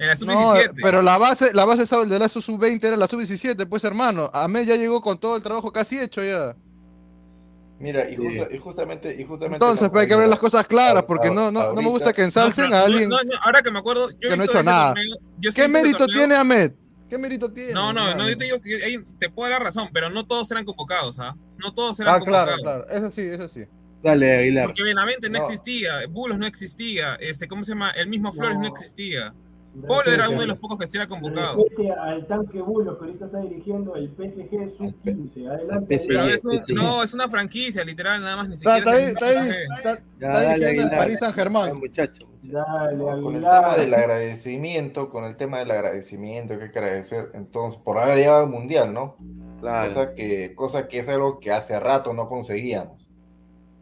En 0.00 0.06
la 0.08 0.14
No, 0.14 0.18
sub-17. 0.18 0.70
pero 0.82 1.00
la 1.00 1.16
base, 1.16 1.54
la 1.54 1.64
base 1.64 1.82
de 2.06 2.18
la 2.18 2.28
sub-20 2.28 2.82
era 2.84 2.96
la 2.96 3.06
sub-17, 3.06 3.68
pues 3.68 3.84
hermano. 3.84 4.30
Ahmed 4.34 4.66
ya 4.66 4.74
llegó 4.74 5.00
con 5.00 5.16
todo 5.18 5.36
el 5.36 5.44
trabajo 5.44 5.70
casi 5.70 5.96
hecho 6.00 6.24
ya. 6.24 6.56
Mira, 7.78 8.10
y, 8.10 8.16
justa- 8.16 8.48
y 8.52 8.58
justamente, 8.58 9.14
y 9.16 9.24
justamente. 9.24 9.64
Entonces, 9.64 9.88
pues, 9.90 10.02
hay 10.02 10.08
que 10.08 10.16
ver 10.16 10.28
las 10.28 10.40
cosas 10.40 10.66
claras, 10.66 11.04
porque 11.04 11.28
a- 11.28 11.32
no, 11.32 11.52
no, 11.52 11.72
no 11.72 11.80
me 11.82 11.88
gusta 11.88 12.12
que 12.12 12.24
ensalcen 12.24 12.68
No, 12.68 12.76
a 12.76 12.80
alguien 12.82 13.08
no, 13.08 13.22
no, 13.22 13.30
ahora 13.42 13.62
que 13.62 13.70
me 13.70 13.78
acuerdo, 13.78 14.10
yo 14.10 14.16
he 14.16 14.20
que 14.30 14.36
no 14.36 14.42
ha 14.42 14.46
visto 14.46 14.58
hecho 14.58 14.64
nada. 14.64 14.94
torneo, 14.94 15.16
¿Qué 15.54 15.64
he 15.64 15.68
mérito 15.68 15.98
torneo. 15.98 16.16
tiene 16.18 16.34
Ahmed? 16.34 16.72
¿Qué 17.10 17.18
mérito 17.18 17.52
tiene? 17.52 17.72
No, 17.72 17.92
no, 17.92 18.14
no, 18.14 18.28
yo 18.28 18.38
te 18.38 18.44
digo 18.44 18.60
que 18.60 19.04
te 19.18 19.28
puedo 19.28 19.50
dar 19.50 19.58
la 19.60 19.64
razón, 19.66 19.88
pero 19.92 20.08
no 20.08 20.26
todos 20.26 20.50
eran 20.52 20.64
convocados, 20.64 21.18
¿ah? 21.18 21.36
No 21.58 21.74
todos 21.74 21.98
eran 22.00 22.14
Ah, 22.14 22.24
claro, 22.24 22.52
convocados. 22.52 22.86
claro. 22.86 23.06
Eso 23.06 23.10
sí, 23.10 23.22
eso 23.22 23.48
sí. 23.48 23.64
Dale, 24.02 24.38
Aguilar. 24.38 24.66
Porque 24.68 24.82
Benavente 24.84 25.28
no, 25.28 25.40
No. 25.40 25.44
existía, 25.44 26.06
Bulos 26.08 26.38
no 26.38 26.46
existía, 26.46 27.16
este, 27.16 27.46
¿cómo 27.48 27.64
se 27.64 27.72
llama? 27.72 27.90
El 27.90 28.08
mismo 28.08 28.32
Flores 28.32 28.56
no, 28.56 28.62
No. 28.62 28.68
existía. 28.68 29.34
Polo 29.86 30.10
era 30.10 30.28
uno 30.28 30.40
de 30.40 30.46
los 30.48 30.58
pocos 30.58 30.78
que 30.78 30.86
sí 30.88 30.96
era 30.96 31.06
convocado. 31.06 31.64
Al 32.00 32.26
tanque 32.26 32.60
Bulos 32.60 32.98
que 32.98 33.04
ahorita 33.04 33.26
está 33.26 33.38
dirigiendo 33.40 33.94
el 33.94 34.08
PSG 34.10 34.68
sub-15. 34.76 35.48
Adelante. 35.48 36.00
Pero 36.08 36.24
es 36.24 36.44
un- 36.44 36.74
no, 36.74 37.02
es 37.04 37.14
una 37.14 37.28
franquicia, 37.28 37.84
literal, 37.84 38.20
nada 38.20 38.36
más, 38.36 38.48
ni 38.48 38.54
Está, 38.56 38.76
siquiera. 38.78 38.98
está 38.98 39.30
está 39.30 39.30
está, 39.30 39.94
Ya, 40.18 40.26
está 40.26 40.28
dale, 40.42 40.54
dirigiendo 40.64 40.92
el. 40.92 40.98
París 40.98 41.18
Saint 41.20 41.32
Ah, 41.32 41.36
Germain. 41.36 41.76
muchacho. 41.76 42.26
Dale, 42.42 42.98
Con 43.22 43.36
el 43.36 43.42
tema 43.42 43.76
del 43.76 43.94
agradecimiento, 43.94 45.08
con 45.08 45.24
el 45.24 45.36
tema 45.36 45.58
del 45.60 45.70
agradecimiento 45.70 46.58
que 46.58 46.64
hay 46.64 46.70
que 46.72 46.78
agradecer, 46.80 47.30
entonces, 47.34 47.78
por 47.80 47.98
haber 47.98 48.18
llevado 48.18 48.44
al 48.44 48.50
mundial, 48.50 48.92
¿no? 48.92 49.14
Claro. 49.60 49.88
Cosa 49.88 50.14
que, 50.14 50.54
cosa 50.56 50.88
que 50.88 50.98
es 50.98 51.08
algo 51.08 51.38
que 51.38 51.52
hace 51.52 51.78
rato 51.78 52.12
no 52.12 52.28
conseguíamos. 52.28 52.96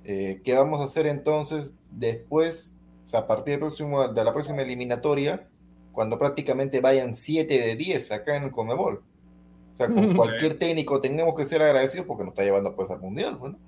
Eh, 0.04 0.42
¿Qué 0.44 0.54
vamos 0.54 0.80
a 0.80 0.84
hacer 0.84 1.06
entonces 1.06 1.74
después, 1.92 2.74
o 3.04 3.08
sea, 3.08 3.20
a 3.20 3.26
partir 3.26 3.52
del 3.52 3.60
próximo, 3.60 4.08
de 4.08 4.24
la 4.24 4.32
próxima 4.34 4.60
eliminatoria, 4.62 5.47
cuando 5.98 6.16
prácticamente 6.16 6.80
vayan 6.80 7.12
7 7.12 7.52
de 7.58 7.74
10 7.74 8.12
acá 8.12 8.36
en 8.36 8.44
el 8.44 8.52
Comebol? 8.52 9.02
O 9.72 9.76
sea, 9.76 9.88
con 9.88 10.14
cualquier 10.14 10.56
técnico 10.56 11.00
tenemos 11.00 11.34
que 11.34 11.44
ser 11.44 11.60
agradecidos 11.60 12.06
porque 12.06 12.22
nos 12.22 12.34
está 12.34 12.44
llevando 12.44 12.72
pues 12.76 12.88
al 12.88 13.00
mundial, 13.00 13.34
bueno. 13.34 13.58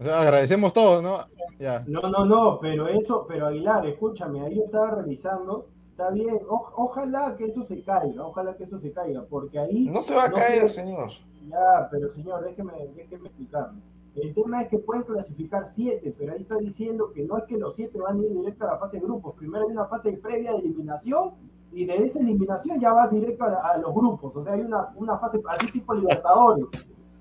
O 0.00 0.04
sea, 0.04 0.22
agradecemos 0.22 0.72
todos, 0.72 1.04
¿no? 1.04 1.18
Ya. 1.60 1.84
No, 1.86 2.00
no, 2.10 2.24
no, 2.24 2.58
pero 2.60 2.88
eso, 2.88 3.24
pero 3.28 3.46
Aguilar, 3.46 3.86
escúchame, 3.86 4.40
ahí 4.40 4.56
yo 4.56 4.64
estaba 4.64 4.90
revisando, 4.90 5.68
está 5.92 6.10
bien, 6.10 6.40
o- 6.48 6.72
ojalá 6.78 7.36
que 7.36 7.44
eso 7.44 7.62
se 7.62 7.80
caiga, 7.84 8.26
ojalá 8.26 8.56
que 8.56 8.64
eso 8.64 8.76
se 8.76 8.90
caiga, 8.90 9.24
porque 9.30 9.60
ahí... 9.60 9.88
No 9.88 10.02
se 10.02 10.16
va 10.16 10.24
a 10.24 10.28
no 10.30 10.34
caer, 10.34 10.52
quiero- 10.54 10.68
señor. 10.68 11.10
Ya, 11.48 11.88
pero 11.92 12.08
señor, 12.08 12.42
déjeme, 12.44 12.72
déjeme 12.96 13.28
explicarme. 13.28 13.80
El 14.16 14.34
tema 14.34 14.62
es 14.62 14.68
que 14.68 14.78
pueden 14.80 15.04
clasificar 15.04 15.64
siete, 15.64 16.12
pero 16.18 16.32
ahí 16.32 16.42
está 16.42 16.56
diciendo 16.56 17.12
que 17.14 17.22
no 17.24 17.38
es 17.38 17.44
que 17.44 17.56
los 17.56 17.76
siete 17.76 18.00
van 18.00 18.18
a 18.18 18.22
ir 18.24 18.32
directo 18.36 18.64
a 18.64 18.72
la 18.72 18.78
fase 18.78 18.96
de 18.98 19.04
grupos. 19.06 19.36
Primero 19.36 19.64
hay 19.64 19.70
una 19.72 19.86
fase 19.86 20.12
previa 20.14 20.50
de 20.54 20.58
eliminación 20.58 21.34
y 21.78 21.84
de 21.84 21.96
esa 22.04 22.18
eliminación 22.18 22.80
ya 22.80 22.92
va 22.92 23.06
directo 23.06 23.44
a, 23.44 23.76
los 23.76 23.94
grupos. 23.94 24.34
O 24.36 24.42
sea, 24.42 24.54
hay 24.54 24.62
una, 24.62 24.88
una 24.96 25.16
fase 25.16 25.40
así 25.48 25.70
tipo 25.70 25.94
Libertadores. 25.94 26.66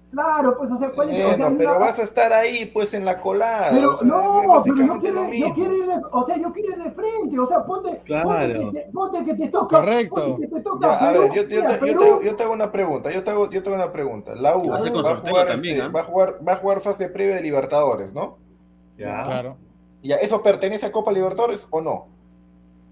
Claro, 0.09 0.57
pues, 0.57 0.71
o 0.71 0.77
sea, 0.77 0.89
¿cuál 0.89 1.11
es? 1.11 1.15
O 1.17 1.27
sea, 1.27 1.37
Bueno, 1.37 1.55
pero 1.59 1.69
una- 1.71 1.79
vas 1.79 1.99
a 1.99 2.03
estar 2.03 2.33
ahí 2.33 2.65
pues 2.65 2.95
en 2.95 3.05
la 3.05 3.21
colada. 3.21 3.67
pero 3.71 3.91
o 3.91 3.95
sea, 3.95 4.07
no, 4.07 4.63
pero 4.63 4.85
yo 4.87 4.99
quiero, 4.99 5.31
yo 5.31 5.53
quiero 5.53 5.75
ir 5.75 5.85
de, 5.85 6.01
o 6.11 6.25
sea, 6.25 6.37
yo 6.37 6.51
quiero 6.51 6.71
ir 6.71 6.83
de 6.83 6.91
frente, 6.91 7.39
o 7.39 7.45
sea, 7.45 7.63
ponte, 7.63 8.01
Claro. 8.03 8.29
ponte, 8.29 8.53
que 8.59 8.71
te, 8.71 8.91
ponte 8.91 9.23
que 9.25 9.33
te 9.35 9.47
toca, 9.49 9.79
Correcto. 9.79 10.15
ponte 10.15 10.47
que 10.47 10.55
te 10.55 10.61
toca 10.61 10.87
Ya, 10.87 11.09
a 11.09 11.11
ver, 11.11 11.21
yo, 11.33 11.43
yo, 11.43 11.43
mira, 11.43 11.67
te, 11.67 11.73
yo, 11.73 11.79
Perú, 11.79 11.99
te 11.99 12.05
hago, 12.05 12.21
yo 12.23 12.35
te 12.35 12.43
hago 12.43 12.53
una 12.53 12.71
pregunta, 12.71 13.11
yo 13.11 13.23
te 13.23 13.29
hago, 13.29 13.51
yo 13.51 13.61
te 13.61 13.69
hago 13.69 13.75
una 13.83 13.91
pregunta. 13.91 14.33
La 14.33 14.57
U 14.57 14.69
va 14.69 14.77
a 14.77 14.79
va 14.79 15.15
jugar, 15.17 15.47
también, 15.49 15.75
este, 15.75 15.87
¿ah? 15.87 15.91
va, 15.93 15.99
a 15.99 16.03
jugar, 16.03 16.39
va 16.47 16.53
a 16.53 16.55
jugar 16.55 16.79
fase 16.79 17.09
previa 17.09 17.35
de 17.35 17.41
Libertadores, 17.41 18.13
¿no? 18.13 18.37
Ya. 18.97 19.23
Claro. 19.23 19.57
Ya, 20.01 20.15
¿eso 20.15 20.41
pertenece 20.41 20.85
a 20.85 20.91
Copa 20.91 21.11
Libertadores 21.11 21.67
o 21.69 21.81
no? 21.81 22.16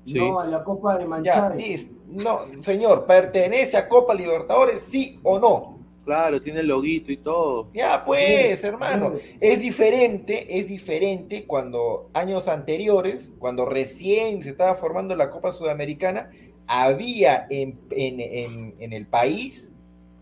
Sí. 0.06 0.14
no, 0.14 0.40
a 0.40 0.46
la 0.46 0.64
Copa 0.64 0.98
de 0.98 1.06
Ya, 1.24 1.50
listo. 1.50 1.96
No, 2.08 2.40
señor, 2.62 3.06
¿pertenece 3.06 3.76
a 3.78 3.90
Copa 3.90 4.14
Libertadores, 4.14 4.82
sí 4.82 5.20
o 5.24 5.40
no? 5.40 5.76
Claro, 6.06 6.40
tiene 6.40 6.60
el 6.60 6.68
loguito 6.68 7.12
y 7.12 7.18
todo. 7.18 7.70
Ya, 7.74 8.04
pues, 8.06 8.60
Sí, 8.60 8.68
hermano. 8.68 9.14
sí. 9.20 9.38
Es 9.42 9.60
diferente, 9.60 10.60
es 10.60 10.68
diferente 10.68 11.48
cuando 11.48 12.12
años 12.14 12.48
anteriores, 12.48 13.32
cuando 13.40 13.66
recién 13.66 14.44
se 14.44 14.52
estaba 14.52 14.76
formando 14.76 15.16
la 15.16 15.32
Copa 15.32 15.52
Sudamericana, 15.52 16.30
había 16.68 17.48
en, 17.50 17.80
en- 17.90 18.20
en- 18.20 18.76
en 18.80 18.94
el 18.94 19.08
país 19.08 19.72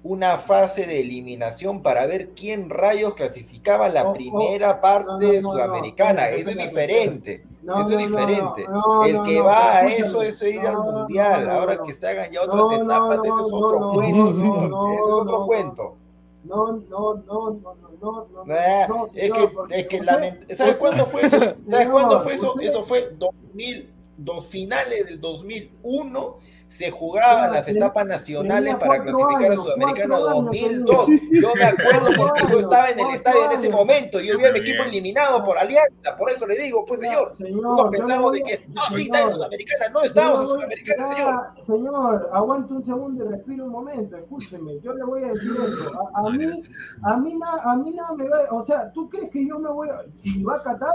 una 0.03 0.37
fase 0.37 0.85
de 0.85 0.99
eliminación 0.99 1.81
para 1.81 2.05
ver 2.05 2.31
quién 2.31 2.69
rayos 2.69 3.13
clasificaba 3.13 3.87
la 3.87 4.03
Oh, 4.03 4.09
oh, 4.09 4.13
primera 4.13 4.81
parte 4.81 5.07
no, 5.09 5.17
no, 5.19 5.27
no, 5.27 5.33
no, 5.41 5.51
sudamericana. 5.51 6.29
eso 6.29 6.49
es 6.49 6.57
diferente. 6.57 7.43
Eso 7.63 7.89
es 7.91 7.97
diferente. 7.97 8.65
el 9.05 9.23
que 9.23 9.39
va 9.41 9.77
a 9.77 9.87
escúchame. 9.87 10.07
eso 10.07 10.21
es 10.21 10.41
ir 10.43 10.67
al 10.67 10.77
mundial. 10.77 11.49
Ahora 11.49 11.81
que 11.81 11.93
se 11.93 12.07
hagan 12.07 12.29
ya 12.31 12.41
otras 12.41 12.71
etapas, 12.81 13.19
ese 13.19 13.27
es 13.41 13.53
otro 13.53 13.91
cuento. 13.93 14.17
no, 14.25 14.33
señor. 14.33 14.69
no, 14.69 14.87
ese 14.91 14.95
es 15.03 15.09
otro 15.09 15.39
no, 15.39 15.45
cuento. 15.47 15.95
No, 16.43 16.71
no, 16.73 16.81
no, 16.89 17.23
no, 17.25 17.51
no, 17.61 17.75
no, 18.01 18.27
no, 18.33 18.45
Nah, 18.45 18.87
no, 18.89 19.05
es 19.05 19.31
que, 19.31 19.49
es 19.69 19.87
que 19.87 20.01
lament- 20.01 20.53
¿Sabes 20.53 20.75
cuándo 20.75 21.05
fue 21.05 21.21
eso? 21.25 21.39
¿Sabes 21.69 21.87
cuándo 21.87 22.19
fue 22.19 22.33
eso? 22.33 22.59
Eso 22.59 22.83
fue 22.83 23.13
2000, 23.17 23.89
dos 24.17 24.45
finales 24.47 25.05
del 25.05 25.21
2001. 25.21 26.37
Se 26.73 26.89
jugaban 26.89 27.51
las 27.51 27.67
etapas 27.67 28.03
nacionales 28.07 28.75
para 28.77 29.03
clasificar 29.03 29.43
años, 29.51 29.59
a 29.59 29.61
Sudamericana 29.63 30.15
cuatro 30.17 30.39
años 30.39 30.45
2002. 30.45 31.05
tenía. 31.05 31.41
Yo 31.41 31.51
me 31.55 31.63
acuerdo 31.65 32.07
porque 32.17 32.41
yo 32.51 32.59
estaba 32.59 32.89
en 32.89 32.99
el 32.99 33.09
estadio 33.13 33.45
en 33.45 33.51
ese 33.51 33.69
momento 33.69 34.19
y 34.19 34.27
yo 34.27 34.37
vi 34.39 34.45
a 34.45 34.51
mi 34.51 34.59
equipo 34.59 34.83
eliminado 34.83 35.43
por 35.43 35.57
Alianza. 35.59 36.17
Por 36.17 36.31
eso 36.31 36.47
le 36.47 36.57
digo, 36.57 36.83
pues 36.85 36.99
señor, 37.01 37.31
no 37.39 37.89
pensamos 37.91 38.31
de 38.31 38.39
a- 38.39 38.43
que 38.43 38.65
no, 38.69 38.81
sí, 38.89 39.03
está 39.03 39.21
en 39.21 39.29
Sudamericana. 39.29 39.89
No 39.93 40.01
estamos 40.01 40.39
en 40.41 40.47
Sudamericana, 40.47 41.07
señor. 41.15 41.41
Señor, 41.61 42.29
aguante 42.33 42.73
un 42.73 42.83
segundo 42.83 43.23
y 43.23 43.27
respire 43.27 43.61
un 43.61 43.69
momento, 43.69 44.17
escúcheme. 44.17 44.79
Yo 44.81 44.93
le 44.93 45.03
voy 45.03 45.23
a 45.23 45.27
decir 45.27 45.51
esto. 45.51 45.91
A, 46.15 46.19
a 46.21 46.29
mí, 46.31 46.61
a 47.03 47.17
mí, 47.17 47.35
na- 47.35 47.61
a 47.71 47.75
mí 47.75 47.91
nada 47.91 48.13
me 48.13 48.27
va. 48.27 48.39
O 48.49 48.61
sea, 48.63 48.91
¿tú 48.91 49.07
crees 49.09 49.29
que 49.29 49.47
yo 49.47 49.59
me 49.59 49.69
voy 49.69 49.89
a. 49.89 50.01
Si 50.15 50.41
va 50.43 50.55
a 50.55 50.63
Qatar, 50.63 50.89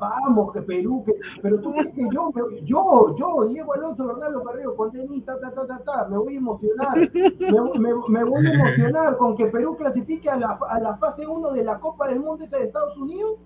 vamos, 0.00 0.52
que 0.54 0.62
Perú, 0.62 1.02
que. 1.04 1.12
Pero 1.42 1.60
tú 1.60 1.72
crees 1.72 1.88
que 1.90 2.06
yo, 2.10 2.30
me- 2.34 2.62
yo, 2.62 3.14
yo, 3.16 3.44
Diego 3.48 3.74
Alonso 3.74 4.06
Bernardo 4.06 4.42
Carrillo, 4.42 4.74
con 4.74 4.90
ta, 5.24 5.38
ta, 5.40 5.52
ta, 5.52 5.66
ta, 5.66 5.78
ta, 5.84 6.08
me 6.08 6.16
voy 6.18 6.34
a 6.34 6.38
emocionar. 6.38 6.96
Me, 6.96 7.80
me- 7.80 7.94
me 8.08 8.24
voy 8.24 8.46
a 8.46 8.52
emocionar 8.54 9.16
con 9.16 9.36
que 9.36 9.46
Perú 9.46 9.76
clasifique 9.76 10.28
a 10.30 10.36
la, 10.36 10.58
a 10.68 10.80
la 10.80 10.96
fase 10.96 11.26
1 11.26 11.52
de 11.52 11.64
la 11.64 11.78
Copa 11.80 12.08
del 12.08 12.20
Mundo 12.20 12.44
esa 12.44 12.58
de 12.58 12.64
Estados 12.64 12.96
Unidos. 12.96 13.40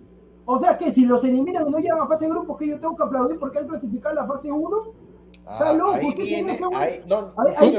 O 0.45 0.59
sea 0.59 0.79
que 0.79 0.93
si 0.93 1.05
los 1.05 1.25
eliminan 1.25 1.67
y 1.67 1.71
no 1.71 1.79
llegan 1.79 2.01
a 2.01 2.07
fase 2.07 2.27
de 2.27 2.31
grupos, 2.31 2.57
que 2.57 2.69
yo 2.69 2.79
tengo 2.79 2.97
que 2.97 3.03
aplaudir 3.03 3.37
porque 3.39 3.59
han 3.59 3.67
clasificado 3.67 4.19
a 4.19 4.23
la 4.23 4.27
fase 4.27 4.51
1. 4.53 4.77
Ah, 5.49 5.73
loco, 5.73 5.93
ahí 5.93 6.13
viene, 6.17 6.59
ahí, 6.75 7.05
no, 7.09 7.33
Ahí-. 7.37 7.77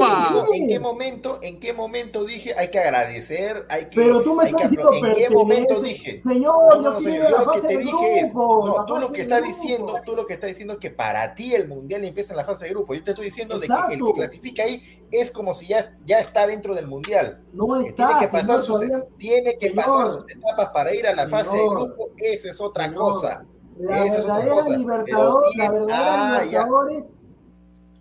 ¿en 0.54 0.68
qué 0.70 0.80
momento, 0.80 1.40
en 1.42 1.60
qué 1.60 1.74
momento 1.74 2.24
dije 2.24 2.54
hay 2.58 2.70
que 2.70 2.80
agradecer, 2.80 3.66
hay 3.70 3.90
que, 3.90 3.96
Pero 3.98 4.22
tú 4.22 4.36
me 4.36 4.46
hay 4.46 4.52
estás 4.52 4.70
diciendo 4.72 4.94
¿En 5.06 5.14
qué 5.16 5.30
momento 5.30 5.82
dije? 5.82 6.22
Señor, 6.26 6.82
No, 6.82 6.92
no, 6.94 7.02
señor, 7.02 7.30
yo 7.30 7.38
lo 7.40 7.52
que 7.52 7.62
te 7.62 7.68
de 7.68 7.78
dije 7.80 8.20
es, 8.20 8.34
no, 8.34 8.86
tú 8.86 8.96
lo 8.98 9.08
que 9.12 9.18
de 9.18 9.24
estás 9.24 9.44
diciendo, 9.44 9.94
tú 10.06 10.16
lo 10.16 10.26
que 10.26 10.34
estás 10.36 10.48
diciendo 10.48 10.76
es 10.76 10.80
que 10.80 10.92
para 10.92 11.36
ti 11.36 11.54
el 11.56 11.68
mundial 11.68 12.06
empieza 12.06 12.32
en 12.34 12.38
la 12.38 12.46
fase 12.46 12.64
de 12.66 12.70
grupo. 12.72 12.94
Yo 12.94 13.04
te 13.04 13.12
estoy 13.12 13.26
diciendo 13.26 13.60
de 13.60 13.68
que 13.68 13.94
el 13.96 14.02
que 14.02 14.14
clasifica 14.14 14.64
ahí 14.64 15.04
es 15.12 15.30
como 15.32 15.54
si 15.54 15.68
ya, 15.68 15.94
ya 16.06 16.20
está 16.20 16.48
dentro 16.48 16.74
del 16.74 16.88
mundial. 16.88 17.44
No 17.52 17.82
está, 17.82 18.08
tiene 18.08 18.20
que 18.22 18.28
pasar 18.30 18.46
señor, 18.46 18.62
sus, 18.62 18.76
todavía- 18.76 19.06
tiene 19.18 19.58
que 19.58 19.70
Señor. 19.72 19.86
pasar 19.86 20.08
sus 20.08 20.32
etapas 20.32 20.70
para 20.70 20.96
ir 20.96 21.06
a 21.06 21.14
la 21.14 21.28
fase 21.28 21.52
de 21.52 21.58
Señor. 21.58 21.80
grupo, 21.80 22.10
esa 22.16 22.50
es 22.50 22.62
otra 22.62 22.94
cosa. 22.94 23.46
La 23.80 24.06
es 24.06 24.24
otra 24.24 24.38
verdadera 24.38 24.56
cosa. 24.56 24.78
Libertadores, 24.78 25.52
Pero 25.56 25.64
la 25.64 25.72
verdadera 25.72 26.38
ah, 26.38 26.46
ya. 26.46 26.68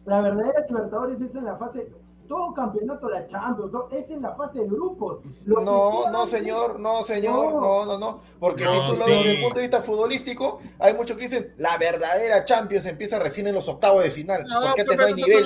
La 0.07 0.21
verdadera 0.21 0.65
Libertadores 0.69 1.21
es 1.21 1.35
en 1.35 1.45
la 1.45 1.57
fase, 1.57 1.91
todo 2.29 2.53
campeonato, 2.55 3.09
la 3.09 3.27
Champions, 3.27 3.71
todo, 3.71 3.89
es 3.93 4.09
en 4.11 4.23
la 4.23 4.35
fase 4.35 4.61
de 4.61 4.67
grupos. 4.67 5.19
Lo 5.47 5.61
No, 5.61 6.11
no, 6.11 6.27
señor, 6.27 6.79
no, 6.81 7.03
señor, 7.03 7.55
No. 7.55 7.61
no, 7.61 7.87
no, 7.87 7.99
no. 7.99 8.23
Porque 8.41 8.65
No, 8.65 8.71
si 8.73 8.79
tú 8.93 8.99
lo 9.01 9.07
ves 9.07 9.17
desde 9.19 9.31
el 9.33 9.41
punto 9.43 9.57
de 9.57 9.63
vista 9.63 9.81
futbolístico, 9.81 10.61
hay 10.79 10.95
muchos 10.95 11.17
que 11.17 11.25
dicen 11.25 11.55
la 11.59 11.77
verdadera 11.79 12.45
Champions 12.45 12.87
empieza 12.87 13.19
recién 13.19 13.47
en 13.49 13.55
los 13.55 13.69
octavos 13.69 14.03
de 14.05 14.11
final. 14.11 14.45
No, 14.47 14.61
porque 14.61 14.81
antes 14.83 14.97
no 14.97 15.05
hay 15.05 15.15
nivel. 15.15 15.45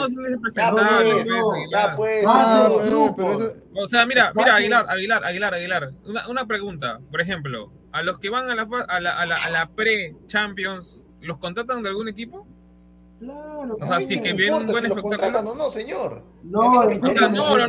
Ya 0.57 0.71
pues, 0.73 1.27
ya 1.71 1.95
pues. 1.97 2.25
Ah, 2.29 2.69
de 2.69 2.75
pero, 2.77 2.91
grupos. 2.91 3.15
pero 3.17 3.33
eso- 3.33 3.55
O 3.83 3.87
sea, 3.87 4.07
mira, 4.07 4.33
mira. 4.35 4.57
Aguilar, 4.57 4.87
Aguilar, 4.89 5.25
Aguilar, 5.25 5.55
Aguilar. 5.55 5.91
Una, 6.07 6.29
una 6.29 6.47
pregunta, 6.47 7.01
por 7.11 7.21
ejemplo, 7.21 7.73
a 7.93 8.03
los 8.03 8.19
que 8.19 8.31
van 8.31 8.51
a 8.51 8.55
la, 8.55 8.67
fa- 8.67 8.85
a 8.89 9.01
la, 9.01 9.19
a 9.21 9.27
la, 9.27 9.37
a 9.37 9.51
la 9.51 9.71
pre-Champions, 9.75 11.05
¿los 11.21 11.39
contratan 11.39 11.83
de 11.83 11.89
algún 11.91 12.09
equipo? 12.09 12.47
Claro, 13.21 13.75
O 13.75 13.79
sea, 13.79 13.87
claro. 13.87 14.07
si 14.07 14.15
es 14.15 14.21
que 14.23 14.31
no 14.31 14.37
viene 14.37 14.57
un 14.57 14.67
buen 14.67 14.87
espectáculo. 14.87 15.55
no, 15.55 15.71
señor. 15.71 16.23
No, 16.43 16.85
no 16.85 16.95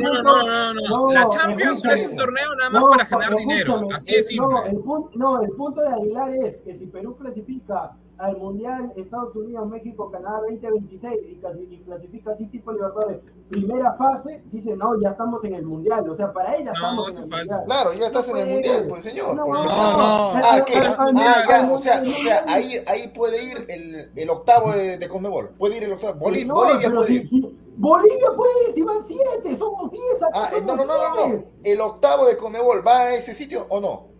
no, 0.00 0.72
no, 0.72 1.12
La 1.12 1.28
Champions 1.28 1.84
es 1.84 2.12
un 2.12 2.16
torneo 2.16 2.56
nada 2.56 2.70
más 2.70 2.80
No, 2.82 2.88
para 2.88 3.04
generar 3.04 3.36
dinero. 3.36 3.88
Así 3.94 4.12
de 4.12 4.20
eh, 4.20 4.22
simple. 4.22 4.46
No 4.48 4.64
el, 4.64 4.78
punto, 4.78 5.10
no, 5.14 5.42
el 5.42 5.50
punto 5.50 5.82
de 5.82 5.88
Aguilar 5.88 6.34
es 6.36 6.60
que 6.60 6.74
si 6.74 6.86
Perú 6.86 7.18
clasifica 7.18 7.94
al 8.22 8.36
Mundial 8.36 8.92
Estados 8.96 9.34
Unidos, 9.34 9.68
México, 9.68 10.08
Canadá 10.10 10.42
2026 10.48 11.12
y, 11.28 11.34
casi- 11.40 11.66
y 11.68 11.78
clasifica 11.82 12.30
así 12.32 12.46
tipo 12.46 12.70
Libertadores. 12.70 13.18
Primera 13.50 13.94
fase, 13.94 14.44
dice, 14.50 14.76
no, 14.76 14.98
ya 15.00 15.10
estamos 15.10 15.42
en 15.44 15.54
el 15.54 15.64
Mundial. 15.66 16.08
O 16.08 16.14
sea, 16.14 16.32
para 16.32 16.54
ella 16.56 16.70
estamos 16.72 17.08
en 17.08 17.14
el 17.24 17.28
Mundial. 17.30 17.62
Claro, 17.66 17.92
ya 17.94 18.06
estás 18.06 18.28
en 18.28 18.36
el 18.36 18.48
mundial, 18.48 18.86
pues 18.88 19.02
señor. 19.02 19.34
No, 19.34 19.44
Por- 19.44 19.54
no, 19.54 19.60
Ah, 19.68 20.32
no. 20.34 20.38
ah, 20.48 21.12
ya, 21.14 21.56
al- 21.64 21.72
o 21.72 21.78
sea, 21.78 22.00
o 22.00 22.04
sea, 22.22 22.44
ahí, 22.46 22.76
ahí 22.86 23.08
puede 23.08 23.42
ir 23.44 23.66
el, 23.68 24.10
el 24.14 24.30
octavo 24.30 24.70
de, 24.72 24.98
de 24.98 25.08
Conmebol. 25.08 25.50
Puede 25.58 25.78
ir 25.78 25.84
el 25.84 25.92
octavo. 25.94 26.20
Boli- 26.20 26.44
No, 26.44 26.54
Bolivia 26.54 26.88
pero 26.88 26.94
puede 27.00 27.08
si- 27.08 27.14
ir. 27.16 27.28
si- 27.28 27.58
Bolivia 27.76 28.28
puede 28.36 28.52
ir, 28.68 28.74
si 28.74 28.82
van 28.82 29.04
siete, 29.04 29.56
somos 29.56 29.90
diez. 29.90 30.22
acá 30.22 30.30
Ah, 30.32 30.48
eh, 30.56 30.60
no, 30.60 30.76
no, 30.76 30.82
somos 30.82 30.86
no, 31.16 31.26
no, 31.28 31.34
no. 31.34 31.42
¿El 31.64 31.80
octavo 31.80 32.26
de 32.26 32.36
Conmebol 32.36 32.86
va 32.86 32.98
a 33.00 33.14
ese 33.14 33.34
sitio 33.34 33.66
o 33.68 33.80
no? 33.80 34.12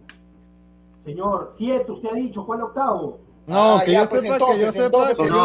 Señor, 0.98 1.50
siete, 1.56 1.90
usted 1.90 2.08
ha 2.10 2.14
dicho, 2.14 2.44
¿cuál 2.46 2.62
octavo? 2.62 3.18
No, 3.46 3.76
Ah, 3.78 3.82
que 3.84 3.92
ya, 3.92 4.02
yo 4.04 4.08
pues 4.08 4.22
sepa, 4.22 4.34
entonces, 4.34 4.56
que 4.56 4.62
yo 4.66 4.72
sepa 4.72 4.84
entonces, 4.86 5.16
que 5.18 5.24
es 5.24 5.30
ya, 5.30 5.36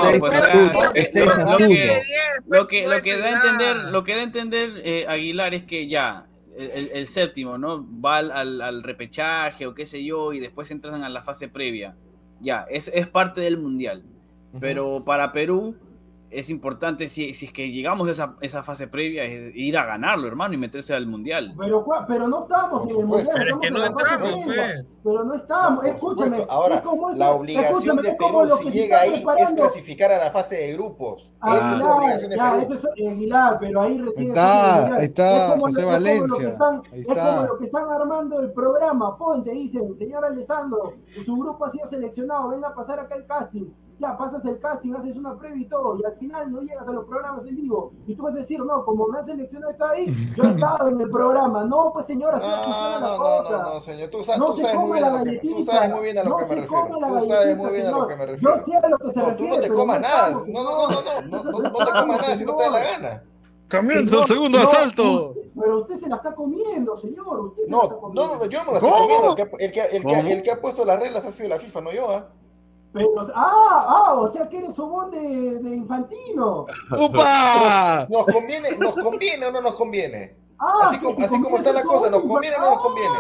absurdo. 1.24 1.58
Lo 1.58 1.68
que, 1.68 2.04
lo 2.48 2.68
que, 2.68 2.88
lo 2.88 3.02
que 3.02 3.18
da 3.18 3.26
a 3.28 3.32
entender, 3.34 3.76
lo 3.92 4.04
que 4.04 4.14
da 4.14 4.20
a 4.20 4.24
entender 4.24 4.82
eh, 4.84 5.06
Aguilar 5.08 5.54
es 5.56 5.64
que 5.64 5.88
ya 5.88 6.28
el, 6.56 6.90
el- 6.94 7.08
séptimo, 7.08 7.58
¿no? 7.58 7.86
Va 8.00 8.18
al, 8.18 8.32
al- 8.32 8.62
al 8.62 8.84
repechaje 8.84 9.66
o 9.66 9.74
qué 9.74 9.86
sé 9.86 10.04
yo 10.04 10.32
y 10.34 10.40
después 10.40 10.70
entran 10.72 11.04
a 11.04 11.10
la 11.10 11.22
fase 11.24 11.48
previa. 11.48 11.96
Ya, 12.40 12.66
es, 12.70 12.92
es 12.94 13.08
parte 13.08 13.42
del 13.42 13.58
mundial. 13.58 14.04
Pero 14.60 15.04
para 15.06 15.32
Perú 15.34 15.76
es 16.30 16.50
importante, 16.50 17.08
si, 17.10 17.34
si 17.34 17.46
es 17.46 17.54
que 17.54 17.72
llegamos 17.72 18.08
a 18.08 18.12
esa, 18.12 18.36
esa 18.42 18.62
fase 18.64 18.88
previa, 18.88 19.24
es 19.24 19.56
ir 19.56 19.78
a 19.78 19.86
ganarlo, 19.86 20.28
hermano, 20.28 20.54
y 20.54 20.58
meterse 20.58 20.94
al 20.94 21.08
mundial. 21.08 21.54
Pero, 21.58 21.86
pero 22.08 22.28
no 22.28 22.42
estamos 22.44 22.84
en 22.84 22.90
el 23.00 23.06
mundial. 23.06 23.30
Pero 23.34 23.56
es 23.56 23.60
que 23.62 23.72
no 23.72 23.86
entramos, 23.86 24.32
pues. 24.44 25.00
Pero 25.04 25.24
no 25.24 25.34
estamos, 25.36 25.80
Por 25.80 25.88
escúchame. 25.88 26.46
Ahora, 26.50 26.76
es 26.76 26.82
como 26.82 27.12
la 27.12 27.32
obligación 27.32 27.98
de 27.98 28.10
es 28.10 28.16
Perú, 28.16 28.44
lo 28.46 28.58
si 28.58 28.64
que 28.66 28.72
llega 28.72 29.02
ahí, 29.02 29.24
es 29.40 29.54
clasificar 29.54 30.12
a 30.12 30.18
la 30.18 30.32
fase 30.32 30.56
de 30.58 30.74
grupos. 30.74 31.32
Ah, 31.40 31.56
Esa 31.56 31.66
es 31.66 31.72
la 31.72 31.78
claro, 31.80 31.98
obligación 31.98 32.30
de 32.32 32.36
ya, 32.38 32.52
Perú. 32.52 32.62
eso 32.64 32.74
es 32.96 33.08
Aguilar, 33.08 33.58
pero 33.60 33.82
ahí 33.82 33.98
recién 33.98 34.28
está, 34.28 34.86
ahí 34.96 35.06
está, 35.06 35.54
Es 35.56 35.60
José 35.60 35.60
lo- 35.60 35.60
es 35.60 35.62
como 35.62 35.68
lo 35.68 35.74
que 35.78 35.86
Valencia, 35.86 36.50
están- 36.50 36.82
ahí 36.92 37.02
Es 37.02 37.10
está. 37.10 37.36
como 37.36 37.48
lo 37.48 37.58
que 37.58 37.66
están 37.66 37.90
armando 37.90 38.40
el 38.42 38.52
programa. 38.52 39.18
Ponte, 39.18 39.52
dicen, 39.52 39.96
señor 39.96 40.26
Alessandro, 40.26 40.94
su 41.26 41.36
grupo 41.38 41.66
ha 41.66 41.70
sido 41.70 41.88
seleccionado, 41.88 42.50
venga 42.50 42.68
a 42.68 42.74
pasar 42.76 43.00
acá 43.00 43.16
el 43.16 43.26
casting. 43.26 43.66
Ya 44.00 44.16
pasas 44.16 44.46
el 44.46 44.60
casting, 44.60 44.94
haces 44.94 45.16
una 45.18 45.36
previa 45.40 45.66
y 45.66 45.70
todo, 45.70 45.98
y 46.00 46.06
al 46.06 46.14
final 46.18 46.52
no 46.52 46.62
llegas 46.62 46.88
a 46.88 46.92
los 46.92 47.06
programas 47.06 47.44
en 47.46 47.56
vivo. 47.56 47.94
Y 48.06 48.14
tú 48.14 48.22
vas 48.24 48.36
a 48.36 48.38
decir, 48.38 48.60
no, 48.64 48.86
como 48.86 49.08
me 49.08 49.18
han 49.18 49.26
seleccionado, 49.26 49.72
está 49.72 49.90
ahí, 49.90 50.06
yo 50.36 50.44
he 50.44 50.50
estado 50.52 50.90
en 50.90 51.02
el 51.02 51.10
programa. 51.10 51.64
No, 51.64 51.92
pues 51.92 52.06
señora, 52.06 52.38
así 52.38 52.46
no 52.46 52.54
funciona 52.58 53.00
la 53.00 53.08
No, 53.08 53.18
no, 53.18 53.24
cosa. 53.24 53.50
no, 53.64 53.74
no, 53.74 53.82
señor. 53.82 54.10
Tú 54.12 54.24
sabes, 54.24 54.40
No 54.40 54.46
tú 54.54 54.58
sabes 54.58 54.76
muy 54.78 54.92
bien 54.92 55.04
a 55.04 55.10
la 55.10 55.18
lo 55.18 55.24
que 55.26 55.32
me- 55.32 55.38
tú 55.40 55.64
sabes 55.66 55.90
muy 55.92 56.02
bien 56.04 56.18
a 56.20 56.24
lo 56.24 56.30
No 56.30 56.38
que 56.38 56.44
me 56.44 56.50
se 56.50 56.56
refiero. 56.62 57.00
la 57.00 57.08
Tú 57.08 57.26
sabes 57.28 57.58
muy 57.58 57.70
bien 57.72 57.88
a 57.88 57.90
lo 57.90 57.96
señor. 57.96 58.08
que 58.08 58.16
me 58.18 58.26
refiero. 58.28 58.56
Yo 58.58 58.64
sé 58.64 58.76
a 58.76 58.88
lo 58.90 58.98
que 59.00 59.14
se 59.14 59.20
No, 59.20 59.26
tú 59.26 59.30
refiere. 59.32 59.56
no 59.56 59.62
te 59.62 59.70
comas 59.70 60.02
nada. 60.02 60.30
No, 60.30 60.46
no, 60.46 60.64
no, 60.64 60.64
no, 60.64 61.02
no, 61.02 61.22
no, 61.22 61.44
no, 61.44 61.60
no 61.60 61.74
te 61.74 61.92
comas 61.92 62.22
nada 62.22 62.36
si 62.36 62.46
no 62.46 62.56
te 62.56 62.64
da 62.66 62.70
la 62.70 62.84
gana. 62.84 63.24
Comienza 63.70 64.10
Señor, 64.10 64.22
el 64.22 64.28
segundo 64.28 64.58
no, 64.60 64.64
asalto. 64.64 65.34
pero 65.60 65.78
usted 65.80 65.96
se 65.96 66.08
la 66.08 66.16
está 66.18 66.36
comiendo, 66.36 66.96
señor. 66.96 67.40
Usted 67.48 67.64
se 67.64 67.70
la 67.72 67.78
No, 67.78 67.84
está 67.84 67.96
no, 67.96 68.02
comiendo. 68.02 68.36
no, 68.38 68.46
yo 68.46 68.64
no 68.64 68.72
la 68.74 68.78
estoy 68.78 68.92
comiendo. 68.92 69.30
El 69.30 69.36
que, 69.36 69.42
el, 69.66 69.72
que, 69.72 69.82
el, 69.98 70.06
que, 70.06 70.32
el 70.34 70.42
que 70.44 70.52
ha 70.52 70.62
puesto 70.62 70.86
las 70.86 71.00
reglas 71.00 71.26
ha 71.26 71.32
sido 71.32 71.50
la 71.50 71.58
FIFA, 71.58 71.82
no 71.82 71.92
yo, 71.92 72.10
¿ah? 72.12 72.28
Pero, 72.98 73.32
ah, 73.36 73.86
ah, 73.88 74.14
o 74.16 74.28
sea 74.30 74.48
que 74.50 74.58
eres 74.58 74.74
sobón 74.76 75.12
de, 75.12 75.60
de 75.60 75.76
infantino. 75.76 76.66
¡Upa! 76.98 78.08
¿Nos 78.10 78.26
conviene, 78.26 78.78
¿Nos 78.78 78.94
conviene 78.96 79.46
o 79.48 79.52
no 79.52 79.62
nos 79.62 79.74
conviene? 79.76 80.36
Ah, 80.60 80.80
Así 80.84 80.98
como- 81.00 81.18
así 81.24 81.40
como 81.42 81.58
está 81.58 81.72
la 81.72 81.84
cosa, 81.84 82.10
¿nos 82.10 82.22
conviene 82.22 82.56
o 82.58 82.60
no 82.62 82.70
nos 82.72 82.80
conviene? 82.82 83.16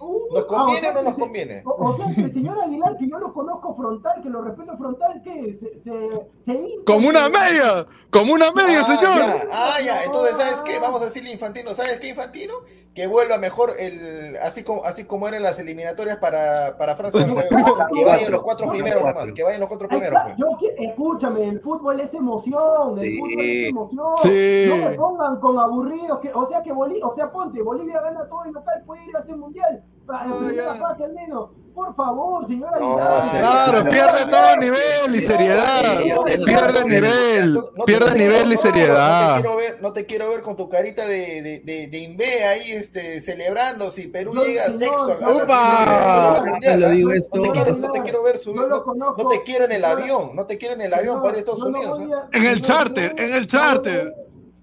Ah, 0.00 0.04
uh, 0.04 0.34
¿Nos 0.34 0.42
ah, 0.42 0.46
conviene 0.46 0.80
sea 0.80 0.90
o 0.90 0.94
no 0.94 1.02
nos 1.02 1.18
conviene? 1.18 1.62
O, 1.66 1.70
o 1.88 1.96
sea 1.96 2.06
que 2.14 2.20
el 2.22 2.32
señor 2.32 2.58
Aguilar, 2.60 2.96
que 2.96 3.08
yo 3.08 3.18
lo 3.18 3.32
conozco 3.34 3.74
frontal, 3.74 4.22
que 4.22 4.30
lo 4.30 4.40
respeto 4.42 4.76
frontal, 4.76 5.20
que 5.22 5.52
se, 5.54 5.76
se, 5.76 6.84
Como 6.86 7.08
una 7.08 7.28
media, 7.28 7.86
como 8.10 8.32
una 8.32 8.50
media, 8.52 8.80
Ah, 8.80 8.84
señor. 8.84 9.02
ya, 9.18 9.34
ah, 9.52 9.80
ya. 9.84 10.04
Entonces, 10.04 10.36
¿sabes 10.36 10.62
qué? 10.62 10.78
Vamos 10.78 11.02
a 11.02 11.04
decirle 11.06 11.30
Infantino. 11.30 11.74
¿Sabes 11.74 11.98
qué, 11.98 12.08
Infantino? 12.08 12.54
Que 12.94 13.06
vuelva 13.06 13.38
mejor 13.38 13.74
el 13.78 14.36
así 14.42 14.64
como 14.64 14.84
así 14.84 15.04
como 15.04 15.28
eran 15.28 15.44
las 15.44 15.60
eliminatorias 15.60 16.16
para, 16.16 16.76
para 16.76 16.96
Francia. 16.96 17.24
que 17.24 18.04
vayan 18.04 18.32
los 18.32 18.42
cuatro 18.42 18.68
primeros 18.68 19.04
nomás. 19.04 19.32
Que 19.32 19.44
vayan 19.44 19.60
los 19.60 19.68
cuatro 19.68 19.86
primeros. 19.86 20.20
Pues. 20.24 20.36
yo 20.36 20.46
escúchame, 20.76 21.44
el 21.46 21.60
fútbol 21.60 22.00
es 22.00 22.12
emoción, 22.14 22.96
Sí. 22.96 23.04
el 23.06 23.18
fútbol 23.20 23.40
es 23.40 23.68
emoción. 23.68 24.16
Sí. 24.16 24.64
No 24.68 24.76
me 24.88 24.96
pongan 24.96 25.38
con 25.40 25.58
aburridos, 25.58 26.18
que, 26.18 26.32
o 26.34 26.44
sea 26.46 26.62
que 26.62 26.72
Bolivia, 26.72 27.06
o 27.06 27.12
sea, 27.14 27.30
ponte, 27.30 27.62
Bolivia 27.62 28.00
gana 28.00 28.28
todo 28.28 28.44
el 28.44 28.52
local, 28.52 28.82
puede 28.84 29.04
ir 29.06 29.16
a 29.16 29.20
ese 29.20 29.36
mundial, 29.36 29.84
a 30.08 30.26
la 30.26 30.36
primera 30.38 30.74
ya. 30.74 30.80
fase 30.80 31.04
al 31.04 31.12
menos. 31.14 31.50
Por 31.72 31.94
favor, 31.94 32.44
señora 32.48 32.78
No, 32.80 32.96
Claro, 32.96 33.84
pierde 33.88 34.26
todo 34.28 34.56
nivel 34.56 35.14
y 35.14 35.18
seriedad. 35.22 36.00
Pierde 36.44 36.84
nivel, 36.84 37.54
No 37.54 37.84
pierde 37.84 38.10
no 38.10 38.16
nivel 38.16 38.48
y 38.48 38.54
no, 38.56 38.60
seriedad. 38.60 39.28
No 39.30 39.34
te 39.36 39.40
quiero 39.40 39.56
ver, 39.56 39.78
no 39.80 39.92
te 39.92 40.06
quiero 40.06 40.30
ver 40.30 40.40
con 40.42 40.56
tu 40.56 40.68
carita 40.68 41.06
de, 41.06 41.40
de, 41.42 41.62
de, 41.64 41.86
de 41.86 41.98
imbe 41.98 42.44
ahí 42.44 42.72
este, 42.72 43.20
celebrando 43.20 43.88
si 43.88 44.08
Perú 44.08 44.34
No, 44.34 44.42
llega 44.42 44.66
sexto 44.70 45.04
a 45.12 45.14
la- 45.14 45.26
a 45.26 45.30
la 45.30 45.44
¡Upa! 45.44 46.36
¿ah? 46.36 46.44
No 46.44 47.40
te 47.40 47.50
quiero, 47.52 47.76
no 47.76 47.90
te 47.92 48.02
quiero 48.02 48.22
ver 48.24 48.36
subir, 48.38 48.62
no, 48.68 49.14
no 49.16 49.28
te 49.28 49.42
quiero 49.44 49.64
en 49.64 49.72
el 49.72 49.84
avión, 49.84 50.30
no 50.34 50.46
te 50.46 50.58
quiero 50.58 50.74
en 50.74 50.80
el 50.82 50.92
avión 50.92 51.22
para 51.22 51.38
Estados 51.38 51.60
no 51.60 51.66
Unidos. 51.68 52.00
¿ah? 52.12 52.28
En 52.32 52.44
el 52.46 52.60
charter, 52.60 53.14
no 53.16 53.22
en 53.22 53.32
el 53.34 53.40
no 53.42 53.46
charter. 53.46 54.14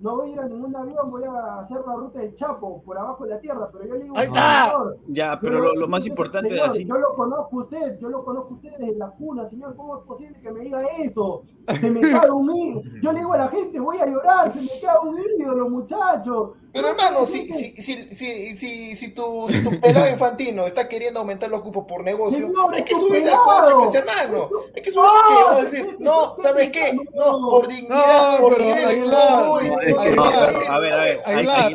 No 0.01 0.15
voy 0.15 0.29
a 0.29 0.33
ir 0.33 0.39
a 0.39 0.47
ningún 0.47 0.75
avión, 0.75 1.09
voy 1.09 1.23
a 1.23 1.59
hacer 1.59 1.77
la 1.85 1.95
ruta 1.95 2.19
del 2.19 2.33
Chapo, 2.35 2.81
por 2.83 2.97
abajo 2.97 3.23
de 3.23 3.31
la 3.31 3.39
tierra, 3.39 3.69
pero 3.71 3.85
yo 3.85 3.95
le 3.95 4.03
digo, 4.03 4.17
Ahí 4.17 4.25
está. 4.25 4.65
señor, 4.65 4.97
Ya, 5.07 5.39
pero 5.39 5.73
lo, 5.73 5.87
más 5.87 6.05
importante 6.05 6.49
señor, 6.49 6.69
así. 6.69 6.85
Yo 6.85 6.97
lo 6.97 7.13
conozco 7.15 7.59
a 7.59 7.61
usted, 7.63 7.99
yo 7.99 8.09
lo 8.09 8.23
conozco 8.23 8.53
a 8.53 8.57
usted 8.57 8.71
desde 8.77 8.95
la 8.95 9.09
cuna, 9.09 9.45
señor. 9.45 9.75
¿Cómo 9.75 9.97
es 9.97 10.03
posible 10.03 10.39
que 10.41 10.51
me 10.51 10.61
diga 10.61 10.81
eso? 10.99 11.43
Se 11.79 11.89
me 11.89 12.01
cae 12.01 12.29
un 12.29 12.55
ídolo. 12.55 12.81
Yo 13.01 13.11
le 13.11 13.19
digo 13.19 13.33
a 13.33 13.37
la 13.37 13.47
gente, 13.49 13.79
voy 13.79 13.97
a 13.97 14.05
llorar, 14.05 14.51
se 14.51 14.61
me 14.61 14.67
cae 14.81 15.09
un 15.09 15.17
ídolo, 15.39 15.69
muchachos. 15.69 16.51
Pero 16.77 16.89
hermano, 16.89 17.25
si, 17.25 17.51
si, 17.51 17.71
si, 17.81 18.07
si, 18.15 18.55
si, 18.55 18.95
si 18.95 19.07
tu, 19.09 19.47
si 19.49 19.63
tu 19.63 19.79
pelado 19.81 20.07
infantino 20.09 20.65
está 20.67 20.87
queriendo 20.87 21.19
aumentar 21.19 21.49
los 21.49 21.61
cupos 21.61 21.85
por 21.87 22.03
negocio, 22.03 22.47
Señor, 22.47 22.73
hay 22.73 22.79
es 22.81 22.85
que 22.85 22.95
subirse 22.95 23.29
al 23.29 23.39
pelado. 23.43 23.45
coche, 23.61 23.73
pues 23.77 23.95
hermano. 23.95 24.49
Hay 24.75 24.81
que 24.81 24.91
subirse 24.91 25.11
al. 25.15 25.43
Vamos 25.43 25.57
a 25.59 25.63
decir, 25.63 25.95
no, 25.99 26.35
¿sabes 26.41 26.69
qué? 26.71 26.93
no. 27.15 27.49
Por 27.49 27.67
dignidad, 27.67 28.31
No, 28.33 28.37
por 28.39 28.53
pero 28.57 28.65
nivel, 28.65 28.85
Aguilar, 28.87 29.39
no, 29.43 29.47
voy, 29.49 29.69
no, 29.69 29.75
no, 29.75 29.81
es 29.81 29.87
que- 29.95 29.99
Aguilar, 30.01 30.55
A 30.69 30.79
ver, 30.79 30.93
a 30.93 30.97
ver, 31.01 31.21
hay- 31.25 31.35
Aguilar, 31.35 31.73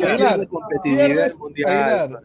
pierdes. 0.82 1.34
Aguilar, 1.66 2.20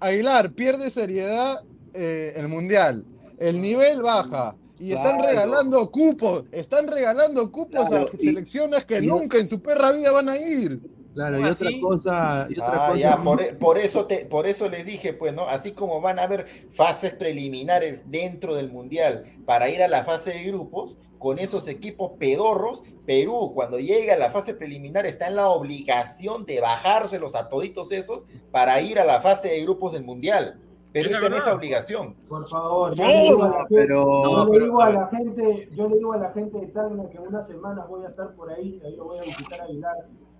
Aguilar, 0.00 0.52
pierde 0.52 0.90
seriedad 0.90 1.62
eh, 1.92 2.32
el 2.36 2.48
mundial. 2.48 3.04
El 3.38 3.60
nivel 3.60 4.02
baja. 4.02 4.54
Y 4.78 4.92
están 4.92 5.18
Claro. 5.18 5.28
regalando 5.28 5.90
cupos, 5.90 6.44
están 6.52 6.88
regalando 6.88 7.52
cupos 7.52 7.86
Claro, 7.88 8.06
a 8.10 8.16
y- 8.16 8.24
selecciones 8.24 8.86
que 8.86 8.98
y 9.02 9.06
no- 9.06 9.16
nunca 9.18 9.36
en 9.38 9.46
su 9.46 9.60
perra 9.60 9.92
vida 9.92 10.10
van 10.10 10.28
a 10.30 10.38
ir. 10.38 10.80
Claro, 11.14 11.38
y 11.38 11.40
¿Cómo 11.40 11.52
otra 11.52 11.68
así? 11.68 11.80
cosa, 11.80 12.46
y 12.48 12.52
otra 12.54 12.72
Ah, 12.72 12.86
cosa. 12.88 12.98
ya, 13.00 13.16
por, 13.16 13.42
e- 13.42 13.54
por 13.54 13.78
eso 13.78 14.06
te, 14.06 14.26
por 14.26 14.46
eso 14.46 14.68
les 14.68 14.84
dije, 14.86 15.12
pues, 15.12 15.34
¿no? 15.34 15.42
Así 15.48 15.72
como 15.72 16.00
van 16.00 16.18
a 16.18 16.22
haber 16.22 16.46
fases 16.46 17.14
preliminares 17.14 18.10
dentro 18.10 18.54
del 18.54 18.70
Mundial 18.70 19.24
para 19.44 19.68
ir 19.68 19.82
a 19.82 19.88
la 19.88 20.04
fase 20.04 20.30
de 20.32 20.44
grupos, 20.44 20.98
con 21.18 21.38
esos 21.38 21.68
equipos 21.68 22.12
pedorros, 22.18 22.82
Perú, 23.04 23.52
cuando 23.54 23.78
llega 23.78 24.14
a 24.14 24.16
la 24.16 24.30
fase 24.30 24.54
preliminar, 24.54 25.04
está 25.04 25.26
en 25.28 25.36
la 25.36 25.50
obligación 25.50 26.46
de 26.46 26.60
bajárselos 26.60 27.34
a 27.34 27.48
toditos 27.50 27.92
esos 27.92 28.24
para 28.50 28.80
ir 28.80 28.98
a 28.98 29.04
la 29.04 29.20
fase 29.20 29.48
de 29.48 29.62
grupos 29.62 29.92
del 29.92 30.04
Mundial. 30.04 30.58
La 30.94 31.00
está 31.02 31.26
en 31.26 31.34
esa 31.34 31.54
obligación. 31.54 32.14
Por 32.28 32.48
favor, 32.48 32.94
yo 32.94 33.04
No, 33.04 33.10
le 33.10 33.20
digo 33.22 33.42
a 33.44 33.48
la 33.48 33.56
gente, 33.58 33.66
pero- 33.76 34.02
yo 34.04 34.22
No, 34.22 34.44
le 34.46 34.50
pero, 34.50 34.64
digo 34.64 34.80
a 34.82 34.90
la 34.90 35.06
gente, 35.08 35.68
yo 35.72 35.88
le 35.88 35.96
digo 35.96 36.12
a 36.12 36.16
la 36.16 36.30
gente 36.32 36.58
de 36.58 36.66
Tacna 36.68 37.08
que 37.10 37.16
en 37.18 37.26
unas 37.28 37.46
semanas 37.46 37.86
voy 37.88 38.04
a 38.04 38.08
estar 38.08 38.34
por 38.34 38.50
ahí, 38.50 38.80
ahí 38.84 38.96
lo 38.96 39.04
voy 39.04 39.18
a 39.18 39.22
visitar 39.22 39.60
a 39.60 39.64
Aguilar. 39.64 39.94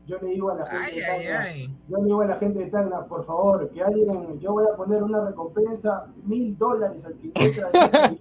Yo 0.06 0.18
le 0.22 0.28
digo 0.30 0.50
a 0.50 0.56
la 0.56 0.66
gente 0.66 0.86
Ay, 0.86 0.94
de 0.96 1.02
Tacna, 1.02 1.40
ay. 1.42 1.76
yo 1.88 1.96
le 1.98 2.04
digo 2.04 2.20
a 2.22 2.26
la 2.26 2.36
gente 2.36 2.58
de 2.58 2.66
Tacna, 2.66 3.04
por 3.06 3.24
favor, 3.24 3.70
que 3.70 3.80
alguien, 3.82 4.40
yo 4.40 4.52
voy 4.52 4.64
a 4.72 4.76
poner 4.76 5.02
una 5.02 5.24
recompensa, 5.24 6.06
mil 6.24 6.56
dólares 6.58 7.04
al 7.04 7.14
que 7.14 7.28
encuentre 7.28 7.64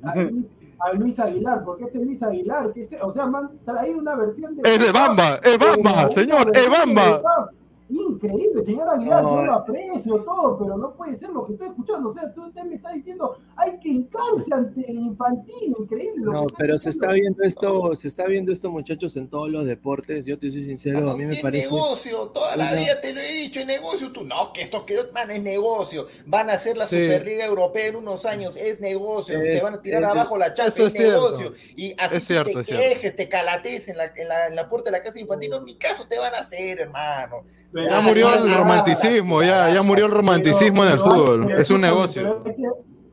a 0.03 0.15
Luis, 0.15 0.51
a 0.79 0.93
Luis 0.93 1.19
Aguilar, 1.19 1.63
porque 1.63 1.85
este 1.85 1.97
es 1.99 2.05
Luis 2.05 2.21
Aguilar, 2.21 2.71
que 2.73 2.83
se- 2.83 3.01
o 3.01 3.11
sea, 3.11 3.25
me 3.25 3.39
han 3.39 3.57
traído 3.65 3.97
una 3.99 4.15
versión 4.15 4.55
de... 4.55 4.61
Es 4.69 4.85
de 4.85 4.91
Bamba, 4.91 5.39
es 5.43 5.57
Bamba, 5.57 6.11
señor, 6.11 6.51
es 6.53 6.69
Bamba. 6.69 7.49
Increíble, 7.89 8.63
señor 8.63 8.87
Aguilar, 8.89 9.23
No, 9.23 9.35
yo 9.37 9.41
eh. 9.41 9.45
lo 9.47 9.53
aprecio 9.53 10.23
todo, 10.23 10.57
pero 10.59 10.77
no 10.77 10.95
puede 10.95 11.15
ser 11.15 11.29
lo 11.29 11.45
que 11.45 11.53
estoy 11.53 11.69
escuchando. 11.69 12.09
O 12.09 12.13
sea, 12.13 12.31
tú, 12.33 12.45
usted 12.45 12.63
me 12.63 12.75
está 12.75 12.91
diciendo, 12.93 13.37
hay 13.55 13.79
que 13.79 13.89
hincarse 13.89 14.53
ante 14.53 14.91
infantil, 14.91 15.75
increíble. 15.79 16.25
lo 16.25 16.31
No, 16.33 16.47
que 16.47 16.55
pero 16.57 16.77
se 16.79 16.91
está 16.91 17.11
viendo 17.11 17.41
esto, 17.43 17.95
se 17.97 18.07
está 18.07 18.25
viendo 18.25 18.51
esto, 18.53 18.69
muchachos, 18.69 19.15
en 19.15 19.27
todos 19.27 19.49
los 19.49 19.65
deportes. 19.65 20.25
Yo 20.25 20.37
te 20.37 20.51
soy 20.51 20.63
sincero, 20.63 21.09
a 21.09 21.13
mí 21.13 21.21
si 21.21 21.25
me 21.25 21.33
es 21.33 21.41
parece. 21.41 21.65
negocio, 21.65 22.27
toda 22.29 22.55
la 22.55 22.73
vida 22.75 23.01
te 23.01 23.13
lo 23.13 23.21
he 23.21 23.31
dicho, 23.33 23.59
es 23.59 23.65
negocio. 23.65 24.11
Tú 24.11 24.23
no, 24.23 24.53
que 24.53 24.61
esto 24.61 24.85
quedó, 24.85 25.11
man, 25.13 25.31
es 25.31 25.41
negocio. 25.41 26.05
Van 26.27 26.49
a 26.49 26.53
hacer 26.53 26.77
la 26.77 26.85
Sí. 26.85 27.01
Superliga 27.03 27.45
Europea 27.45 27.87
en 27.87 27.95
unos 27.95 28.25
años, 28.25 28.55
es 28.55 28.79
negocio. 28.79 29.39
Es- 29.41 29.59
te 29.59 29.63
van 29.63 29.73
a 29.75 29.81
tirar 29.81 30.03
es- 30.03 30.09
abajo 30.09 30.37
la 30.37 30.47
Eso 30.47 30.85
es, 30.87 30.93
es 30.95 30.99
negocio. 30.99 31.53
Y 31.75 31.93
así 31.97 32.15
Es 32.17 32.25
cierto, 32.25 32.59
es 32.59 32.67
te 32.67 32.75
quejes, 32.75 33.15
te 33.15 33.27
calates 33.29 33.87
en 33.87 33.97
la, 33.97 34.05
en, 34.15 34.27
la, 34.27 34.47
en 34.47 34.55
la 34.55 34.69
puerta 34.69 34.91
de 34.91 34.97
la 34.97 35.03
casa 35.03 35.19
infantil, 35.19 35.49
no, 35.49 35.61
ni 35.61 35.75
caso 35.77 36.05
te 36.07 36.19
van 36.19 36.33
a 36.35 36.39
hacer, 36.39 36.79
hermano. 36.81 37.43
Ya 37.73 38.01
murió 38.01 38.27
el 38.33 38.55
romanticismo, 38.55 39.43
ya, 39.43 39.69
ya 39.71 39.81
murió 39.83 40.05
el 40.07 40.11
romanticismo 40.11 40.83
en 40.85 40.91
el 40.93 40.99
fútbol. 40.99 41.45
pero 41.45 41.61
Es 41.61 41.69
un 41.69 41.81
negocio. 41.81 42.21
Pero 42.23 42.41
hay, 42.45 42.55
que, 42.55 42.63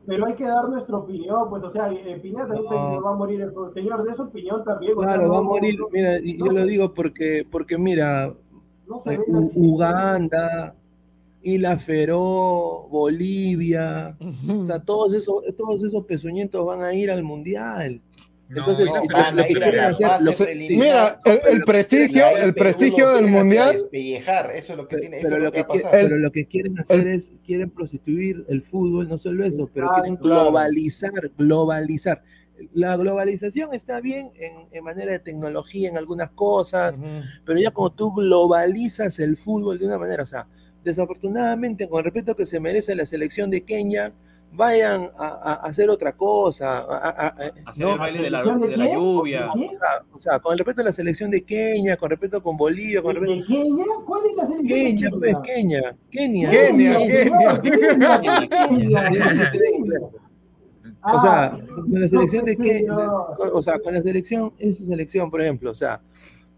pero 0.07 0.25
hay 0.25 0.33
que 0.33 0.43
dar 0.45 0.67
nuestra 0.69 0.97
opinión, 0.97 1.49
pues, 1.49 1.63
o 1.63 1.69
sea, 1.69 1.91
eh, 1.91 2.19
Pineda 2.21 2.47
también 2.47 2.63
está 2.63 2.75
diciendo, 2.75 3.03
va 3.03 3.11
a 3.11 3.15
morir 3.15 3.41
el 3.41 3.51
fútbol. 3.51 3.73
Señor, 3.73 4.03
de 4.03 4.13
su 4.15 4.21
opinión 4.23 4.63
también. 4.63 4.93
o 4.97 5.01
sea, 5.01 5.13
Claro, 5.13 5.27
no- 5.27 5.33
va 5.33 5.37
a 5.39 5.41
morir. 5.43 5.77
Mira, 5.91 6.17
y 6.19 6.33
no 6.37 6.45
yo 6.47 6.51
se- 6.53 6.59
lo 6.59 6.65
digo 6.65 6.93
porque, 6.93 7.45
porque 7.51 7.77
mira, 7.77 8.33
se 9.03 9.13
eh. 9.13 9.19
Uganda, 9.55 10.73
Isla 11.43 11.77
Feró, 11.77 12.87
Bolivia, 12.89 14.17
o 14.49 14.65
sea, 14.65 14.79
todos 14.79 15.13
esos, 15.13 15.43
todos 15.57 15.83
esos 15.83 16.03
pezuñentos 16.05 16.65
van 16.65 16.81
a 16.83 16.93
ir 16.93 17.11
al 17.11 17.23
mundial. 17.23 18.01
Entonces. 18.49 18.89
Mira, 20.69 21.19
el, 21.49 21.63
prestigio, 21.63 22.25
el 22.37 22.53
prestigio 22.53 23.09
del 23.15 23.27
mundial. 23.27 23.75
Eso 23.91 24.73
es 24.73 24.77
lo 24.77 24.87
que 24.87 24.97
tiene, 24.97 25.19
pero, 25.21 26.17
lo 26.17 26.31
que 26.31 26.45
quieren 26.45 26.79
hacer 26.79 27.07
es, 27.07 27.31
quieren 27.45 27.69
prostituir 27.69 28.45
el 28.47 28.61
fútbol, 28.61 29.09
no 29.09 29.17
solo 29.17 29.45
eso, 29.45 29.69
pero 29.73 29.89
quieren. 29.95 30.15
Claro. 30.17 30.45
globalizar, 30.45 31.11
globalizar. 31.37 32.23
La 32.73 32.97
globalización 32.97 33.73
está 33.73 33.99
bien 34.01 34.31
en, 34.35 34.67
en 34.71 34.83
manera 34.83 35.11
de 35.11 35.19
tecnología, 35.19 35.89
en 35.89 35.97
algunas 35.97 36.31
cosas, 36.31 36.97
Ujú. 36.97 37.07
pero 37.45 37.59
ya 37.59 37.69
como 37.69 37.91
tú 37.91 38.13
globalizas 38.13 39.19
el 39.19 39.37
fútbol 39.37 39.77
de 39.77 39.85
una 39.85 39.99
manera, 39.99 40.23
o 40.23 40.25
sea, 40.25 40.47
desafortunadamente, 40.83 41.87
con 41.87 41.99
el 41.99 42.05
respeto 42.05 42.35
que 42.35 42.47
se 42.47 42.59
merece 42.59 42.95
la 42.95 43.05
selección 43.05 43.51
de 43.51 43.61
Kenia, 43.61 44.13
vayan 44.51 45.11
a, 45.17 45.53
hacer 45.63 45.89
otra 45.89 46.13
cosa. 46.13 46.79
a- 46.79 46.81
a- 47.09 47.27
a- 47.27 47.35
Hacer 47.65 47.85
¿no? 47.85 47.93
el 47.93 47.99
baile 47.99 48.21
de 48.23 48.29
la, 48.31 48.39
¿Selección 48.41 48.69
de 48.71 48.77
de 48.77 48.93
lluvia. 48.93 49.49
¿De? 49.55 49.69
O 50.13 50.19
sea, 50.19 50.39
con 50.39 50.53
el 50.53 50.59
respeto 50.59 50.81
a 50.81 50.85
la 50.85 50.91
selección 50.91 51.29
de 51.31 51.41
Kenia, 51.43 51.95
con 51.97 52.09
respeto 52.09 52.41
con 52.41 52.57
Bolivia, 52.57 53.01
con 53.01 53.13
¿De 53.13 53.19
respeto... 53.19 53.47
Kenia? 53.47 53.85
¿Cuál 54.05 54.21
es 54.25 54.35
la 54.35 54.45
selección 54.47 54.79
de 54.79 54.85
Kenia, 54.85 55.09
pues, 55.11 55.35
Kenia, 55.43 55.95
Kenia. 56.09 56.49
Kenia, 56.49 56.97
Kenia, 56.97 57.61
Kenia. 57.61 57.61
Kenia, 57.61 59.09
Kenia, 59.09 59.51
Kenia. 59.51 59.99
O 61.09 61.21
sea, 61.21 61.51
con 61.75 62.01
la 62.01 62.07
selección 62.07 62.45
de 62.45 62.55
señor. 62.55 63.35
o 63.53 63.63
sea, 63.63 63.79
con 63.79 63.93
la 63.93 64.01
selección, 64.01 64.53
esa 64.57 64.83
selección, 64.83 65.29
por 65.31 65.41
ejemplo, 65.41 65.71
o 65.71 65.75
sea, 65.75 66.01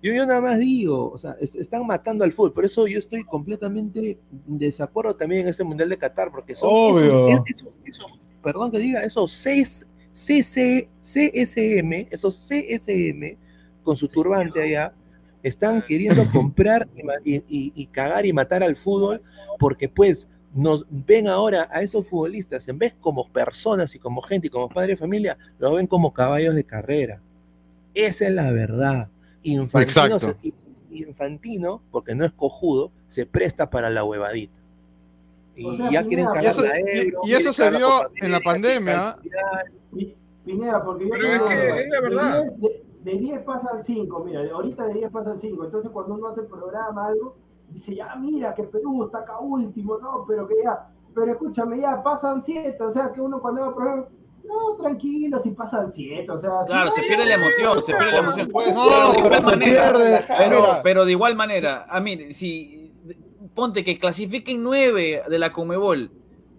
yo, 0.01 0.13
yo 0.13 0.25
nada 0.25 0.41
más 0.41 0.59
digo, 0.59 1.11
o 1.11 1.17
sea, 1.17 1.35
es- 1.39 1.55
están 1.55 1.85
matando 1.85 2.23
al 2.23 2.31
fútbol, 2.31 2.53
por 2.53 2.65
eso 2.65 2.87
yo 2.87 2.97
estoy 2.99 3.23
completamente 3.23 4.19
en 4.47 4.57
desacuerdo 4.57 5.15
también 5.15 5.41
en 5.43 5.47
ese 5.49 5.63
Mundial 5.63 5.89
de 5.89 5.97
Qatar, 5.97 6.31
porque 6.31 6.55
son 6.55 6.69
Obvio. 6.71 7.27
esos, 7.27 7.43
esos- 7.49 7.73
esos- 7.85 8.19
perdón 8.41 8.71
que 8.71 8.79
diga, 8.79 9.03
esos 9.03 9.31
CS 9.31 9.85
CC 10.11 10.89
CSM, 11.01 12.07
esos 12.11 12.35
CSM, 12.35 13.37
con 13.83 13.95
su 13.97 14.07
turbante 14.07 14.61
allá, 14.61 14.93
están 15.43 15.81
queriendo 15.81 16.21
comprar 16.43 16.87
y- 17.23 17.35
y- 17.47 17.71
y 17.75 17.85
cagar 17.87 18.25
y 18.25 18.33
matar 18.33 18.63
al 18.63 18.75
fútbol, 18.75 19.21
porque 19.59 19.87
pues 19.87 20.27
nos 20.53 20.85
ven 20.89 21.27
ahora 21.27 21.67
a 21.71 21.81
esos 21.83 22.07
futbolistas, 22.07 22.67
en 22.67 22.79
vez 22.79 22.95
como 22.99 23.29
personas 23.31 23.93
y 23.95 23.99
como 23.99 24.19
gente 24.21 24.47
y 24.47 24.49
como 24.49 24.67
padre 24.67 24.93
de 24.93 24.97
familia, 24.97 25.37
los 25.59 25.73
ven 25.75 25.85
como 25.87 26.11
caballos 26.11 26.55
de 26.55 26.63
carrera. 26.63 27.21
Esa 27.93 28.25
es 28.27 28.31
la 28.33 28.51
verdad. 28.51 29.09
Infantino, 29.43 29.81
Exacto. 30.15 30.35
se- 30.41 30.53
Infantino, 30.91 31.81
porque 31.91 32.15
no 32.15 32.25
es 32.25 32.31
cojudo, 32.31 32.91
se 33.07 33.25
presta 33.25 33.69
para 33.69 33.89
la 33.89 34.03
huevadita. 34.03 34.53
Y 35.55 35.65
O 35.65 35.73
sea, 35.73 35.89
ya 35.91 36.03
quieren 36.05 36.25
Pineda, 36.27 36.31
Y 36.31 36.33
cagar 36.35 36.51
eso, 36.51 36.61
la 36.61 36.79
y- 36.79 36.81
euro, 36.81 37.19
y 37.23 37.25
quieren 37.27 37.41
eso 37.47 37.53
se 37.53 37.71
la 37.71 37.77
vio 37.77 37.89
en 38.15 38.31
la 38.31 38.39
pandemia. 38.39 39.15
quieren 39.91 40.15
Pineda, 40.45 40.83
porque 40.83 41.03
yo 41.05 41.11
Pero 41.11 41.25
es 41.27 41.33
digo, 41.33 41.47
que 41.47 41.55
de 41.55 41.79
es 41.81 41.89
la 41.89 42.01
verdad. 42.01 42.43
10 42.57 42.59
De, 43.03 43.11
de 43.11 43.17
10 43.17 43.39
pasan 43.43 43.83
5, 43.83 44.23
mira, 44.25 44.41
ahorita 44.51 44.87
de 44.87 44.93
10 44.93 45.11
pasan 45.11 45.37
5. 45.37 45.65
Entonces, 45.65 45.91
cuando 45.91 46.15
uno 46.15 46.27
hace 46.27 46.41
el 46.41 46.47
programa, 46.47 47.07
algo, 47.07 47.35
dice, 47.69 47.95
ya, 47.95 48.15
mira, 48.15 48.53
que 48.55 48.63
Perú 48.63 49.03
está 49.05 49.19
acá 49.19 49.39
último, 49.39 49.97
no, 49.99 50.25
pero 50.27 50.47
que 50.47 50.55
ya, 50.63 50.89
pero 51.13 51.31
escúchame, 51.31 51.79
ya 51.79 52.01
pasan 52.01 52.41
7, 52.41 52.81
o 52.83 52.89
sea, 52.89 53.11
que 53.11 53.21
uno 53.21 53.39
cuando 53.41 53.63
al 53.65 53.73
programa, 53.75 54.07
no, 54.49 54.75
tranquilo, 54.77 55.39
si 55.39 55.51
pasan 55.51 55.89
7, 55.89 56.29
o 56.31 56.37
sea, 56.37 56.49
si- 56.63 56.67
Claro, 56.67 56.91
se 56.91 57.01
pierde 57.03 57.25
la 57.25 57.35
emoción, 57.35 57.79
se 57.85 57.93
pierde 57.93 58.11
la 58.11 58.17
emoción. 58.19 58.47
supuesto. 58.47 58.81
Pero 58.83 59.11
de 59.13 59.19
No, 59.21 59.25
igual 59.25 59.43
se 59.43 59.49
manera, 59.57 59.93
pierde. 59.93 60.23
Pero, 60.37 60.49
Mira, 60.61 60.81
pero 60.83 61.05
de 61.05 61.11
igual 61.11 61.35
manera, 61.35 61.85
a 61.87 61.99
mí, 62.01 62.33
si 62.33 62.91
ponte 63.53 63.83
que 63.83 63.97
clasifiquen 63.99 64.63
nueve 64.63 65.21
de 65.29 65.39
la 65.39 65.51
Comebol, 65.51 66.11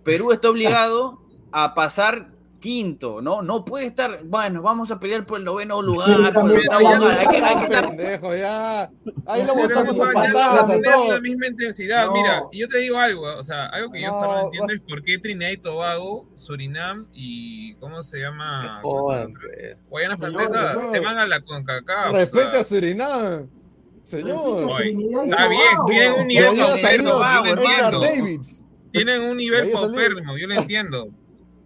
Perú 0.05 0.33
está 0.33 0.49
obligado 0.51 1.21
a 1.53 1.75
pasar 1.75 2.31
quinto, 2.61 3.21
¿no? 3.23 3.43
No 3.43 3.65
puede 3.65 3.87
estar, 3.87 4.21
bueno, 4.25 4.63
vamos 4.63 4.91
a 4.91 5.01
pelear 5.01 5.27
por 5.27 5.39
el 5.39 5.45
noveno 5.45 5.81
lugar, 5.83 6.33
por 6.33 6.51
el 6.51 6.57
Pero 6.59 6.61
octavo 6.61 6.81
ya 6.83 6.99
lugar, 6.99 7.19
hay 7.19 7.27
que, 7.27 7.37
hay 7.45 7.55
que 7.57 7.63
estar 7.65 7.89
pendejo, 7.89 8.37
ya. 8.37 8.91
Ahí 9.27 9.45
lo 9.47 9.55
botamos 9.57 9.99
a 9.99 10.11
patadas 10.13 10.71
a 10.71 10.81
todos. 10.81 11.09
la 11.09 11.21
misma 11.21 11.47
intensidad. 11.49 12.07
No. 12.07 12.13
Mira, 12.13 12.43
y 12.53 12.61
yo 12.61 12.69
te 12.69 12.79
digo 12.79 12.99
algo, 12.99 13.23
o 13.37 13.43
sea, 13.43 13.67
algo 13.67 13.91
que 13.91 14.03
yo 14.03 14.09
No, 14.11 14.21
no 14.23 14.41
entiendo 14.45 14.67
vas- 14.69 14.75
es 14.77 14.83
por 14.83 15.03
qué 15.03 15.19
Trinidad 15.19 15.51
y 15.51 15.57
Tobago, 15.57 16.29
Surinam 16.37 17.07
y 17.13 17.75
¿cómo 17.77 18.03
se 18.03 18.19
Que 18.19 18.23
llama? 18.23 18.79
jodan. 18.83 19.33
Guayana 19.89 20.17
Francesa 20.17 20.73
señor. 20.75 20.91
se 20.93 21.01
van 21.01 21.19
a 21.19 21.27
la 21.27 21.41
CONCACAF. 21.41 22.13
o 22.13 22.17
Respete 22.17 22.51
sea, 22.53 22.61
a 22.61 22.65
Surinam. 22.65 23.49
Señor. 24.03 24.71
Está 25.25 25.49
bien, 25.49 25.61
tienen 25.87 26.13
un 26.21 26.27
nivel 26.27 26.57
yo 26.57 26.69
lo 26.69 26.75
entiendo. 26.75 28.01
Davids. 28.01 28.65
Tienen 28.93 29.23
un 29.23 29.37
nivel 29.37 29.71
paupérrimo, 29.71 30.37
yo 30.37 30.49
lo 30.49 30.55
entiendo. 30.55 31.09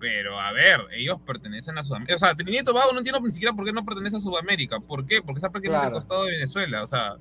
Pero 0.04 0.38
a 0.38 0.52
ver, 0.52 0.80
ellos 0.92 1.18
pertenecen 1.24 1.78
a 1.78 1.82
Sudamérica. 1.82 2.16
O 2.16 2.18
sea, 2.18 2.34
Trinidad 2.34 2.60
y 2.60 2.64
Tobago 2.66 2.92
no 2.92 2.98
entiendo 2.98 3.20
ni 3.22 3.30
siquiera 3.30 3.54
por 3.54 3.64
qué 3.64 3.72
no 3.72 3.86
pertenece 3.86 4.18
a 4.18 4.20
Sudamérica. 4.20 4.78
¿Por 4.78 5.06
qué? 5.06 5.22
Porque 5.22 5.38
está 5.38 5.48
prácticamente 5.50 5.80
Claro. 5.86 5.96
al 5.96 6.02
costado 6.02 6.24
de 6.24 6.32
Venezuela. 6.32 6.82
O 6.82 6.86
sea, 6.86 7.16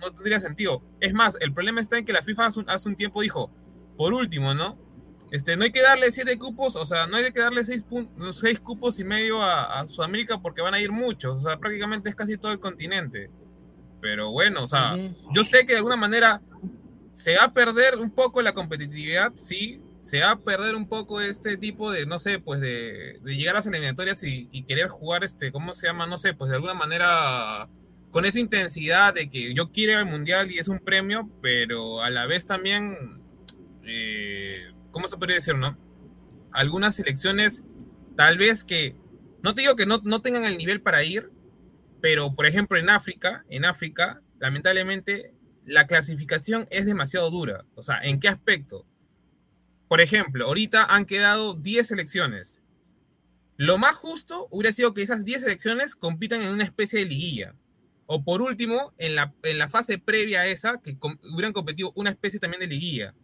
no 0.00 0.10
tendría 0.12 0.40
sentido. 0.40 0.82
Es 0.98 1.12
más, 1.12 1.36
el 1.40 1.52
problema 1.52 1.80
está 1.80 1.98
en 1.98 2.04
que 2.04 2.12
la 2.12 2.20
FIFA 2.22 2.46
hace 2.46 2.58
un, 2.58 2.68
hace 2.68 2.88
un 2.88 2.96
tiempo 2.96 3.22
dijo, 3.22 3.48
por 3.96 4.12
último, 4.12 4.54
¿no? 4.54 4.76
Este, 5.30 5.56
no 5.56 5.62
hay 5.62 5.70
que 5.70 5.82
darle 5.82 6.10
siete 6.10 6.36
cupos, 6.36 6.74
o 6.74 6.84
sea, 6.84 7.06
no 7.06 7.16
hay 7.16 7.30
que 7.30 7.38
darle 7.38 7.64
seis, 7.64 7.84
seis 8.32 8.58
cupos 8.58 8.98
y 8.98 9.04
medio 9.04 9.40
a, 9.40 9.78
a 9.78 9.86
Sudamérica 9.86 10.40
porque 10.42 10.62
van 10.62 10.74
a 10.74 10.80
ir 10.80 10.90
muchos. 10.90 11.36
O 11.36 11.40
sea, 11.40 11.58
prácticamente 11.58 12.08
es 12.08 12.16
casi 12.16 12.36
todo 12.38 12.50
el 12.50 12.58
continente. 12.58 13.30
Pero 14.00 14.32
bueno, 14.32 14.64
o 14.64 14.66
sea, 14.66 14.96
Ujú. 14.96 15.14
yo 15.32 15.44
sé 15.44 15.60
que 15.64 15.74
de 15.74 15.76
alguna 15.78 15.94
manera 15.96 16.42
se 17.12 17.36
va 17.36 17.44
a 17.44 17.52
perder 17.52 17.98
un 17.98 18.10
poco 18.10 18.42
la 18.42 18.52
competitividad, 18.52 19.30
sí, 19.36 19.80
se 20.00 20.20
va 20.20 20.32
a 20.32 20.40
perder 20.40 20.74
un 20.74 20.88
poco 20.88 21.20
este 21.20 21.56
tipo 21.56 21.90
de, 21.90 22.06
no 22.06 22.18
sé, 22.18 22.38
pues 22.38 22.60
de, 22.60 23.20
llegar 23.24 23.54
a 23.54 23.58
las 23.58 23.66
eliminatorias 23.66 24.22
y, 24.22 24.48
y 24.50 24.64
querer 24.64 24.88
jugar, 24.88 25.24
este, 25.24 25.52
¿cómo 25.52 25.72
se 25.72 25.86
llama? 25.86 26.06
No 26.06 26.18
sé, 26.18 26.34
pues 26.34 26.50
de 26.50 26.56
alguna 26.56 26.74
manera 26.74 27.68
con 28.10 28.24
esa 28.24 28.40
intensidad 28.40 29.14
de 29.14 29.28
que 29.28 29.54
yo 29.54 29.70
quiero 29.70 29.92
ir 29.92 29.98
al 29.98 30.06
mundial 30.06 30.50
y 30.50 30.58
es 30.58 30.68
un 30.68 30.80
premio, 30.80 31.30
pero 31.42 32.02
a 32.02 32.10
la 32.10 32.26
vez 32.26 32.44
también, 32.46 33.22
eh, 33.84 34.72
¿cómo 34.90 35.06
se 35.06 35.16
podría 35.16 35.36
decir, 35.36 35.56
no? 35.56 35.78
Algunas 36.52 36.96
selecciones, 36.96 37.62
tal 38.16 38.36
vez 38.38 38.64
que, 38.64 38.96
no 39.42 39.54
te 39.54 39.62
digo 39.62 39.76
que 39.76 39.86
no, 39.86 40.00
no 40.02 40.20
tengan 40.22 40.44
el 40.44 40.58
nivel 40.58 40.80
para 40.80 41.04
ir, 41.04 41.30
pero 42.00 42.34
por 42.34 42.46
ejemplo 42.46 42.78
en 42.78 42.90
África, 42.90 43.44
en 43.48 43.64
África, 43.64 44.22
lamentablemente 44.40 45.32
la 45.64 45.86
clasificación 45.86 46.66
es 46.70 46.86
demasiado 46.86 47.30
dura. 47.30 47.64
O 47.76 47.82
sea, 47.82 48.00
¿en 48.02 48.18
qué 48.18 48.28
aspecto? 48.28 48.86
Por 49.90 50.00
ejemplo, 50.00 50.46
ahorita 50.46 50.84
han 50.84 51.04
quedado 51.04 51.54
10 51.54 51.88
selecciones. 51.88 52.62
Lo 53.56 53.76
más 53.76 53.96
justo 53.96 54.46
hubiera 54.52 54.72
sido 54.72 54.94
que 54.94 55.02
esas 55.02 55.24
10 55.24 55.40
selecciones 55.42 55.96
compitan 55.96 56.40
en 56.42 56.52
una 56.52 56.62
especie 56.62 57.00
de 57.00 57.06
liguilla. 57.06 57.56
O 58.06 58.22
por 58.22 58.40
último, 58.40 58.92
en 58.98 59.16
la, 59.16 59.34
en 59.42 59.58
la 59.58 59.68
fase 59.68 59.98
previa 59.98 60.42
a 60.42 60.46
esa, 60.46 60.80
que 60.80 60.96
com- 60.96 61.18
hubieran 61.34 61.52
competido 61.52 61.90
una 61.96 62.10
especie 62.10 62.38
también 62.38 62.60
de 62.60 62.68
liguilla. 62.68 63.14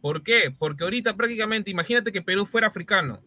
¿Por 0.00 0.22
qué? 0.22 0.54
Porque 0.56 0.84
ahorita 0.84 1.16
prácticamente, 1.16 1.72
imagínate 1.72 2.12
que 2.12 2.22
Perú 2.22 2.46
fuera 2.46 2.68
africano. 2.68 3.20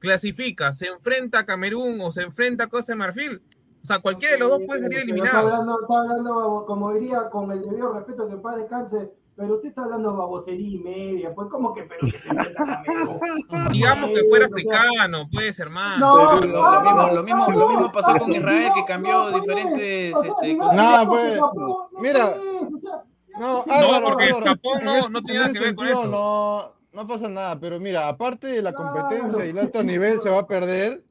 Clasifica, 0.00 0.72
se 0.72 0.88
enfrenta 0.88 1.38
a 1.38 1.46
Camerún 1.46 1.98
o 2.00 2.10
se 2.10 2.22
enfrenta 2.22 2.64
a 2.64 2.66
Costa 2.66 2.92
de 2.92 2.96
Marfil. 2.96 3.40
O 3.82 3.86
sea, 3.86 4.00
cualquiera 4.00 4.34
de 4.34 4.40
los 4.40 4.50
dos 4.50 4.62
puede 4.66 4.80
salir 4.82 4.98
Pero 4.98 5.14
Está 5.14 5.14
eliminado. 5.14 5.48
hablando, 5.48 5.80
está 5.80 6.00
hablando, 6.00 6.64
como 6.66 6.92
diría, 6.92 7.30
con 7.30 7.52
el 7.52 7.62
debido 7.62 7.92
respeto 7.92 8.26
que 8.26 8.34
en 8.34 8.42
paz 8.42 8.56
descanse, 8.56 9.12
pero 9.36 9.54
usted 9.56 9.68
está 9.68 9.82
hablando 9.82 10.16
babosería 10.16 10.68
y 10.68 10.78
media, 10.78 11.34
pues 11.34 11.48
como 11.50 11.74
que 11.74 11.82
Perú 11.82 12.06
que 12.10 12.18
se? 12.18 12.28
Digamos 13.72 14.10
que 14.10 14.24
fuera 14.28 14.46
o 14.46 14.48
sea, 14.48 14.56
africano, 14.56 15.28
pues, 15.32 15.58
hermano. 15.60 15.98
No, 16.14 16.40
Pero 16.40 16.52
lo, 16.52 16.64
ah, 16.64 16.80
mismo, 16.82 17.08
lo, 17.08 17.22
mismo, 17.22 17.50
lo 17.50 17.68
mismo 17.68 17.92
pasó 17.92 18.16
con 18.18 18.32
Israel, 18.32 18.72
que 18.74 18.84
cambió 18.84 19.12
no, 19.24 19.30
pues, 19.30 19.42
diferentes... 19.42 20.18
sea, 20.20 20.30
este, 20.30 20.54
No, 20.56 21.08
pues, 21.08 21.36
no, 21.40 21.90
mira, 22.00 22.34
pues, 22.34 22.74
o 22.74 22.78
sea, 22.78 23.02
No, 23.38 23.62
sí, 23.64 23.70
Álvaro, 23.70 24.06
porque 24.08 24.24
Álvaro, 24.24 24.46
Japón 24.46 24.80
no- 24.84 24.96
ese- 24.96 25.10
no 25.10 25.22
tiene 25.22 25.36
en 25.40 25.42
nada 25.42 25.52
que 25.52 25.60
ver 25.60 25.74
con 25.74 25.86
sentido 25.86 26.02
eso. 26.02 26.10
No, 26.10 26.72
no 27.02 27.06
pasa 27.06 27.28
nada, 27.28 27.60
pero 27.60 27.78
mira, 27.78 28.08
aparte 28.08 28.46
de 28.46 28.62
la 28.62 28.72
Claro. 28.72 28.92
competencia 28.92 29.44
y 29.44 29.50
el 29.50 29.58
alto 29.58 29.82
nivel 29.82 30.20
se 30.20 30.30
va 30.30 30.38
a 30.40 30.46
perder, 30.46 31.04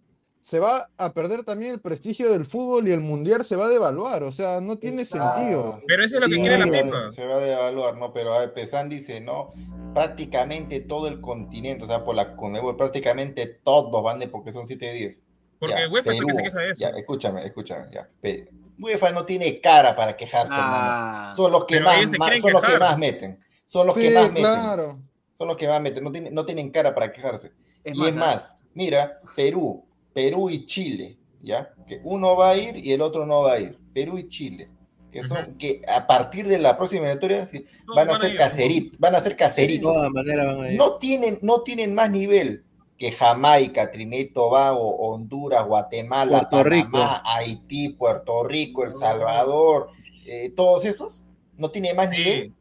se 0.46 0.60
va 0.60 0.92
a 0.98 1.12
perder 1.12 1.44
también 1.44 1.72
el 1.74 1.80
prestigio 1.82 2.32
del 2.32 2.46
fútbol 2.46 2.88
y 2.88 2.92
el 2.92 3.00
mundial 3.00 3.44
se 3.44 3.56
va 3.56 3.66
a 3.66 3.70
devaluar, 3.70 4.22
o 4.22 4.32
sea, 4.32 4.62
no 4.62 4.76
tiene 4.76 5.02
Exacto. 5.02 5.40
sentido. 5.40 5.82
Pero 5.88 6.06
eso 6.06 6.18
es 6.18 6.22
lo 6.22 6.28
que 6.28 6.36
Sí, 6.36 6.42
quiere 6.42 6.60
la 6.60 6.66
se 6.66 6.70
va- 6.70 6.78
FIFA. 6.84 7.12
Se 7.12 7.26
va 7.26 7.34
a 7.34 7.40
devaluar, 7.40 7.98
¿no? 7.98 8.14
Pero 8.14 8.32
a 8.32 8.40
ver, 8.42 8.54
Pesan 8.54 8.88
dice, 8.88 9.20
no, 9.22 9.50
prácticamente 9.96 10.82
todo 10.82 11.08
el 11.08 11.20
continente, 11.20 11.84
o 11.84 11.88
sea, 11.88 12.04
por 12.04 12.14
la 12.16 12.36
Conmebol, 12.36 12.76
prácticamente 12.78 13.48
todos 13.48 14.04
van 14.04 14.20
de 14.20 14.28
porque 14.28 14.54
son 14.54 14.68
7 14.68 14.86
de 14.86 14.94
10. 14.94 15.22
Porque 15.58 15.74
Ya, 15.82 15.90
UEFA 15.90 16.12
es 16.14 16.20
el 16.20 16.26
que 16.26 16.32
se 16.34 16.36
Perú, 16.36 16.46
queja 16.52 16.60
de 16.60 16.70
eso. 16.72 16.80
Ya, 16.82 16.90
escúchame, 16.90 17.46
escúchame, 17.48 17.88
ya. 17.92 18.08
Pe- 18.22 18.48
UEFA 18.80 19.12
no 19.14 19.26
tiene 19.26 19.60
cara 19.62 19.96
para 19.96 20.16
quejarse, 20.16 20.54
hermano. 20.54 20.76
Ah, 20.78 21.32
Son 21.36 21.52
los 21.52 21.66
que 21.66 21.80
más, 21.80 21.96
más- 22.20 22.40
son 22.42 22.52
los 22.54 22.62
que 22.62 22.78
más 22.78 22.98
meten. 23.00 23.40
Son 23.66 23.88
los 23.88 23.96
Sí, 23.96 24.02
que 24.02 24.10
más 24.14 24.28
meten. 24.28 24.44
claro. 24.44 25.00
Son 25.40 25.48
los 25.48 25.58
que 25.58 25.68
más 25.68 25.82
meten. 25.82 26.04
No, 26.04 26.12
tienen- 26.12 26.34
no 26.36 26.46
tienen 26.46 26.70
cara 26.70 26.94
para 26.94 27.12
quejarse. 27.12 27.52
Es 27.84 27.96
y 27.96 27.98
más, 28.00 28.10
es 28.10 28.16
más, 28.16 28.58
mira, 28.74 29.22
Perú, 29.36 29.85
Perú 30.16 30.50
y 30.50 30.66
Chile, 30.66 31.18
¿ya? 31.42 31.74
Que 31.86 32.00
uno 32.06 32.38
va 32.38 32.52
a 32.52 32.58
ir 32.58 32.78
y 32.78 32.94
el 32.94 33.02
otro 33.02 33.26
no 33.26 33.42
va 33.42 33.54
a 33.56 33.60
ir. 33.60 33.78
Perú 33.94 34.18
y 34.18 34.30
Chile. 34.30 34.70
Que 35.12 35.24
son, 35.24 35.58
que 35.58 35.82
a 35.94 36.08
partir 36.08 36.48
de 36.48 36.58
la 36.58 36.78
próxima 36.78 37.02
eliminatoria 37.02 37.48
No, 37.86 37.96
van 37.96 38.08
a 38.10 38.12
van 38.14 38.16
a 38.16 38.20
ser 38.20 38.32
ir. 38.32 38.38
caseritos, 38.38 39.00
van 39.00 39.16
a 39.16 39.20
ser 39.20 39.36
De 39.36 39.80
todas 39.80 40.10
maneras 40.10 40.56
van 40.56 40.66
a 40.66 40.72
ir. 40.72 40.78
No 40.78 40.94
tienen, 40.96 41.38
no 41.42 41.64
tienen 41.64 41.94
más 41.94 42.10
nivel 42.12 42.64
que 42.98 43.12
Jamaica, 43.12 43.92
Trinidad 43.92 44.22
y 44.24 44.30
Tobago, 44.32 44.96
Honduras, 44.96 45.66
Guatemala, 45.66 46.48
Puerto 46.50 46.64
Rico. 46.70 46.92
Panamá, 46.94 47.22
Haití, 47.26 47.90
Puerto 47.90 48.44
Rico, 48.46 48.86
El 48.86 48.94
Salvador, 48.94 49.90
eh, 50.28 50.54
todos 50.56 50.86
esos, 50.86 51.26
no 51.58 51.72
tienen 51.72 51.98
más 51.98 52.10
nivel. 52.10 52.54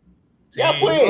Sí, 0.48 0.58
Ya 0.58 0.72
pues, 0.80 1.00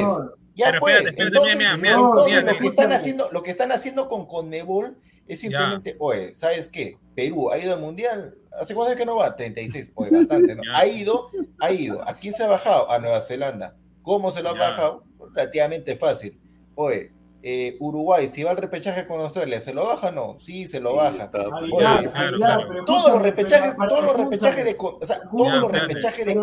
ya 0.54 0.66
Pero 0.66 0.80
pues. 0.80 0.96
espérate, 0.96 1.08
espérate, 1.08 1.36
entonces, 1.36 1.56
mira, 1.56 1.76
mira, 1.78 1.94
entonces 1.94 2.42
mira, 2.42 2.52
lo 2.52 2.58
que 2.58 2.66
están 2.66 2.92
haciendo, 2.92 3.28
lo 3.32 3.42
que 3.42 3.50
están 3.50 3.72
haciendo 3.72 4.08
con 4.10 4.26
Conmebol 4.26 4.98
es 5.28 5.40
simplemente, 5.40 5.96
oye, 5.98 6.34
¿sabes 6.36 6.68
qué? 6.68 6.96
Perú 7.14 7.50
ha 7.50 7.58
ido 7.58 7.74
al 7.74 7.80
mundial. 7.80 8.36
¿Hace 8.60 8.74
cuánto 8.74 8.92
es 8.92 8.98
que 8.98 9.06
no 9.06 9.16
va? 9.16 9.34
36, 9.34 9.92
oye, 9.94 10.10
bastante, 10.16 10.54
¿no? 10.54 10.62
Ya. 10.64 10.76
Ha 10.78 10.86
ido, 10.86 11.30
ha 11.60 11.70
ido. 11.72 12.06
¿A 12.08 12.14
quién 12.14 12.32
se 12.32 12.44
ha 12.44 12.48
bajado? 12.48 12.90
A 12.90 12.98
Nueva 12.98 13.20
Zelanda. 13.20 13.76
¿Cómo 14.02 14.30
se 14.30 14.42
lo 14.42 14.50
ha 14.50 14.54
Ya. 14.54 14.58
bajado? 14.70 15.04
Relativamente 15.34 15.94
fácil. 15.96 16.38
Oye, 16.74 17.12
eh, 17.46 17.76
Uruguay, 17.78 18.26
si 18.26 18.42
va 18.42 18.52
al 18.52 18.56
repechaje 18.56 19.06
con 19.06 19.20
Australia, 19.20 19.60
¿se 19.60 19.74
lo 19.74 19.86
baja 19.86 20.08
o 20.08 20.12
no? 20.12 20.36
Sí, 20.40 20.66
se 20.66 20.80
lo 20.80 20.96
baja. 20.96 21.30
Todos 22.86 23.10
los 23.12 23.22
repechajes, 23.22 23.76
todos 23.88 24.04
los 24.06 24.16
repechajes 24.16 24.64
de, 24.64 24.76
con- 24.78 24.94
o 25.00 25.04
sea, 25.04 25.20
todos 25.30 25.60
los 25.60 25.70
repechajes 25.70 26.24
de, 26.26 26.34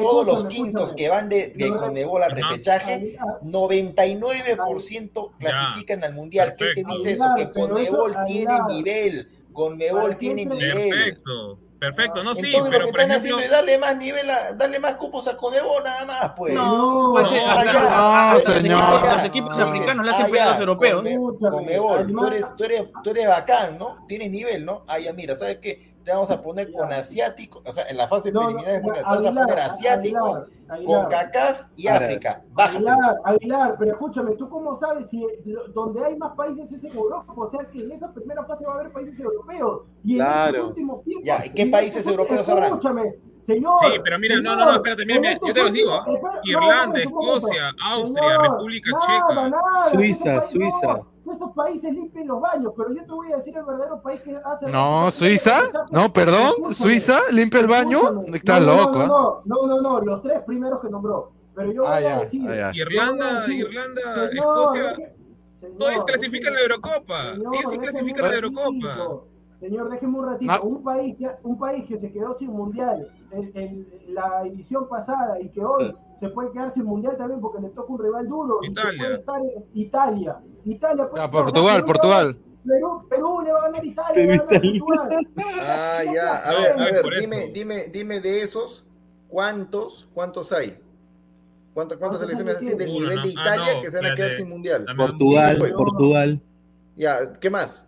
todos 0.00 0.26
los 0.26 0.44
quintos 0.46 0.92
que 0.94 1.08
van 1.10 1.28
de, 1.28 1.48
de 1.48 1.68
Conmebol 1.76 2.22
al 2.22 2.30
repechaje, 2.32 2.94
Aguilar, 2.94 3.40
99% 3.42 5.30
clasifican 5.38 6.04
al 6.04 6.14
mundial. 6.14 6.54
¿Qué 6.56 6.64
te 6.74 6.84
dice 6.96 7.12
eso? 7.12 7.24
Que 7.36 7.46
eso, 7.46 8.14
tiene 8.26 8.54
nivel. 8.68 9.28
Conmebol 9.52 10.16
tiene 10.18 10.44
nivel. 10.46 10.88
Perfecto, 10.90 11.58
perfecto. 11.78 12.22
No, 12.24 12.34
sí, 12.34 12.46
Entonces 12.46 12.70
pero 12.70 12.80
lo 12.80 12.86
que 12.86 12.92
por 12.92 13.00
están 13.00 13.16
ejemplo, 13.16 13.36
haciendo 13.36 13.40
es 13.44 13.50
darle 13.50 13.78
más 13.78 13.96
nivel, 13.96 14.30
a, 14.30 14.52
darle 14.52 14.80
más 14.80 14.94
cupos 14.96 15.26
a 15.28 15.36
Conmebol 15.36 15.82
nada 15.84 16.04
más, 16.04 16.32
pues. 16.36 16.54
No, 16.54 17.10
pues, 17.12 17.32
eh, 17.32 17.42
no, 17.44 17.50
hasta- 17.52 17.72
ya. 17.72 17.80
a- 17.80 18.30
a- 18.30 18.32
No, 18.32 18.34
los 18.34 18.42
equipos- 18.48 18.62
señor. 18.62 19.14
Los 19.16 19.24
equipos 19.24 19.58
Ah, 19.58 19.62
africanos 19.64 20.04
le 20.06 20.10
ah, 20.10 20.14
hacen 20.14 20.26
ya, 20.26 20.30
pelear 20.30 20.48
a 20.48 20.50
los 20.52 20.60
europeos. 20.60 21.02
Conmebol, 21.50 22.06
tú 22.06 22.26
eres, 22.26 22.56
tú, 22.56 22.64
eres, 22.64 22.84
tú 23.02 23.10
eres 23.10 23.28
bacán, 23.28 23.78
¿no? 23.78 24.04
Tienes 24.08 24.30
nivel, 24.30 24.64
¿no? 24.64 24.82
Ah, 24.88 24.98
ya, 24.98 25.12
mira, 25.12 25.36
¿sabes 25.38 25.58
qué? 25.60 25.94
Te 26.04 26.12
vamos 26.12 26.30
a 26.30 26.40
poner 26.40 26.70
con 26.72 26.92
asiáticos, 26.92 27.62
o 27.66 27.72
sea, 27.72 27.84
en 27.88 27.96
la 27.96 28.06
fase 28.06 28.30
preliminar 28.30 28.80
no, 28.80 28.92
te 28.94 29.02
vamos 29.02 29.26
a 29.26 29.32
poner 29.32 29.58
asiáticos 29.58 30.42
Aguilar, 30.68 31.04
con 31.04 31.14
Aguilar. 31.14 31.30
CACAF 31.32 31.62
y 31.76 31.86
África. 31.88 32.42
Bájate. 32.52 32.76
Aguilar, 32.76 33.16
Aguilar, 33.24 33.76
pero 33.78 33.90
escúchame, 33.92 34.32
¿tú 34.36 34.48
cómo 34.48 34.74
sabes 34.74 35.08
si 35.08 35.26
donde 35.74 36.04
hay 36.04 36.16
más 36.16 36.34
países 36.36 36.72
es 36.72 36.84
en 36.84 36.96
Europa? 36.96 37.32
O 37.36 37.48
sea 37.48 37.64
que 37.70 37.78
en 37.84 37.92
esa 37.92 38.12
primera 38.12 38.44
fase 38.44 38.64
va 38.66 38.72
a 38.72 38.80
haber 38.80 38.92
países 38.92 39.18
europeos. 39.18 39.82
Y 40.04 40.12
en 40.12 40.18
Claro. 40.18 40.52
estos 40.54 40.68
últimos 40.68 41.02
tiempos. 41.04 41.24
Ya, 41.26 41.46
¿y 41.46 41.50
qué 41.50 41.66
países 41.66 42.06
europeos 42.06 42.48
habrán? 42.48 42.68
Escúchame, 42.68 43.14
señor. 43.42 43.78
Sí, 43.80 44.00
pero 44.02 44.18
mira, 44.18 44.36
no, 44.36 44.42
no, 44.42 44.56
no, 44.56 44.60
señor, 44.60 44.74
espérate, 44.76 45.06
mira, 45.06 45.20
mira, 45.20 45.38
yo 45.46 45.54
te 45.54 45.62
los 45.62 45.72
digo, 45.72 45.92
¿ah? 45.94 46.04
espera, 46.06 46.34
no, 46.34 46.40
Irlanda, 46.44 46.86
momento. 46.86 47.36
Escocia, 47.36 47.70
Austria, 47.92 48.28
Señor, 48.28 48.42
República 48.50 48.90
nada, 48.90 49.06
Checa. 49.06 49.48
nada, 49.48 49.90
Suiza, 49.90 50.42
Suiza. 50.42 50.86
no, 51.24 51.32
esos 51.32 51.50
países 51.52 51.92
limpien 51.92 52.28
los 52.28 52.40
baños, 52.40 52.72
pero 52.76 52.92
yo 52.94 53.04
te 53.04 53.12
voy 53.12 53.32
a 53.32 53.36
decir 53.36 53.56
el 53.56 53.64
verdadero 53.64 54.00
país 54.00 54.20
que 54.20 54.36
hace. 54.44 54.70
No, 54.70 55.10
Suiza. 55.10 55.60
No, 55.90 56.12
perdón. 56.12 56.72
Suiza, 56.72 57.18
limpia 57.32 57.60
el 57.60 57.66
baño. 57.66 57.98
Está 58.32 58.60
no, 58.60 58.66
no, 58.66 58.76
loco. 58.76 58.98
No, 58.98 59.04
¿eh? 59.04 59.08
no, 59.08 59.42
no, 59.44 59.66
no, 59.66 59.80
no, 59.80 60.00
los 60.02 60.22
tres 60.22 60.40
primeros 60.46 60.55
que 60.82 60.88
nombró. 60.90 61.32
Pero 61.54 61.72
yo 61.72 61.82
voy 61.82 61.90
Ah, 61.92 61.96
a 61.96 62.00
ya, 62.00 62.20
decir. 62.20 62.42
ah, 62.44 62.48
voy 62.50 62.58
a 62.58 62.70
Irlanda, 62.74 63.40
decir, 63.40 63.66
Irlanda, 63.66 64.02
señor, 64.02 64.34
Escocia, 64.34 64.94
señor, 65.54 65.76
todos 65.78 66.04
clasifican 66.04 66.52
la 66.54 66.60
Eurocopa. 66.60 67.22
señor, 67.34 67.54
Ellos 67.54 67.70
sí 67.70 67.78
déjeme 67.78 67.82
clasifican 67.90 68.24
un 68.24 68.30
la 68.30 68.36
Eurocopa. 68.36 68.88
ratito. 68.88 69.28
Señor, 69.58 69.88
déjeme 69.90 70.18
un 70.18 70.26
ratito. 70.26 70.52
Ah. 70.52 70.60
Un, 70.62 70.82
país 70.82 71.16
que, 71.18 71.30
un 71.44 71.58
país 71.58 71.84
que 71.88 71.96
se 71.96 72.12
quedó 72.12 72.34
sin 72.34 72.50
mundial 72.50 73.08
en, 73.30 73.50
en 73.54 73.88
la 74.08 74.42
edición 74.46 74.86
pasada 74.86 75.40
y 75.40 75.48
que 75.48 75.64
hoy 75.64 75.96
se 76.14 76.28
puede 76.28 76.50
quedar 76.52 76.74
sin 76.74 76.84
mundial 76.84 77.16
también 77.16 77.40
porque 77.40 77.62
le 77.62 77.70
toca 77.70 77.90
un 77.90 77.98
rival 78.02 78.28
duro. 78.28 78.58
y 78.62 78.66
que 78.66 78.72
Italia. 78.72 78.98
puede 78.98 79.14
estar 79.14 79.40
en 79.40 79.64
Italia. 79.72 80.40
Italia 80.64 81.08
puede 81.08 81.22
sea, 81.22 81.30
Portugal, 81.30 81.74
Perú 81.76 81.86
Portugal. 81.86 82.38
Perú, 82.66 83.06
Perú 83.08 83.40
le 83.42 83.52
va 83.52 83.58
a 83.60 83.62
ganar 83.62 83.84
Italia. 83.84 84.26
le 84.26 84.26
va 84.38 84.44
a 84.44 84.46
ganar 84.46 84.60
Portugal. 84.60 85.08
Ah, 85.62 86.00
ya. 86.04 86.36
A 86.36 86.54
ver, 86.54 86.72
a 86.72 86.84
ver, 86.84 87.20
dime, 87.20 87.48
dime, 87.48 87.84
dime 87.88 88.20
de 88.20 88.42
esos, 88.42 88.86
¿cuántos, 89.28 90.08
cuántos 90.14 90.52
hay? 90.52 90.78
¿Cuántas, 91.74 91.98
cuántas 91.98 92.18
¿Cuántos 92.18 92.20
selecciones 92.20 92.56
hay 92.56 92.66
así 92.66 92.70
de 92.70 92.84
del 92.84 92.92
nivel 92.92 93.22
de. 93.22 93.28
Ah, 93.28 93.56
Italia 93.56 93.74
no, 93.74 93.82
que 93.82 93.90
se 93.90 93.96
van 93.96 94.12
a 94.12 94.14
quedar 94.14 94.32
sin 94.32 94.48
mundial? 94.48 94.86
Portugal, 94.96 95.56
Pues. 95.58 95.72
Portugal. 95.72 96.40
Ya, 96.96 97.32
¿qué 97.32 97.50
más? 97.50 97.86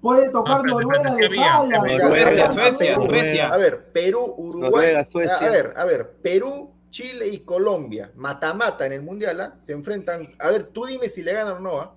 Puede 0.00 0.30
tocar 0.30 0.64
No, 0.64 0.80
espérate, 0.80 1.28
Noruega. 1.28 2.34
Ya, 2.34 2.52
Suecia, 2.52 2.96
Suecia. 2.96 3.48
A 3.48 3.56
ver, 3.58 3.92
Perú, 3.92 4.34
Uruguay. 4.38 4.70
Noruega, 4.70 5.04
Suecia. 5.04 5.46
A 5.46 5.50
ver, 5.50 5.74
a 5.76 5.84
ver, 5.84 6.10
Perú, 6.22 6.70
Chile 6.88 7.28
y 7.28 7.40
Colombia, 7.40 8.10
mata-mata 8.16 8.86
en 8.86 8.92
el 8.92 9.02
mundial, 9.02 9.40
¿ah? 9.40 9.54
se 9.58 9.72
enfrentan. 9.72 10.26
A 10.38 10.48
ver, 10.48 10.68
tú 10.68 10.86
dime 10.86 11.08
si 11.08 11.22
le 11.22 11.32
ganan 11.34 11.56
o 11.56 11.60
no. 11.60 11.80
¿ah? 11.80 11.94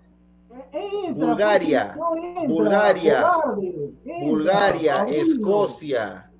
Entra, 0.71 1.25
Bulgaria, 1.25 1.95
pues, 1.97 2.47
Bulgaria, 2.47 3.25
Bulgaria, 4.21 4.97
padrino. 4.97 5.23
Escocia, 5.23 6.31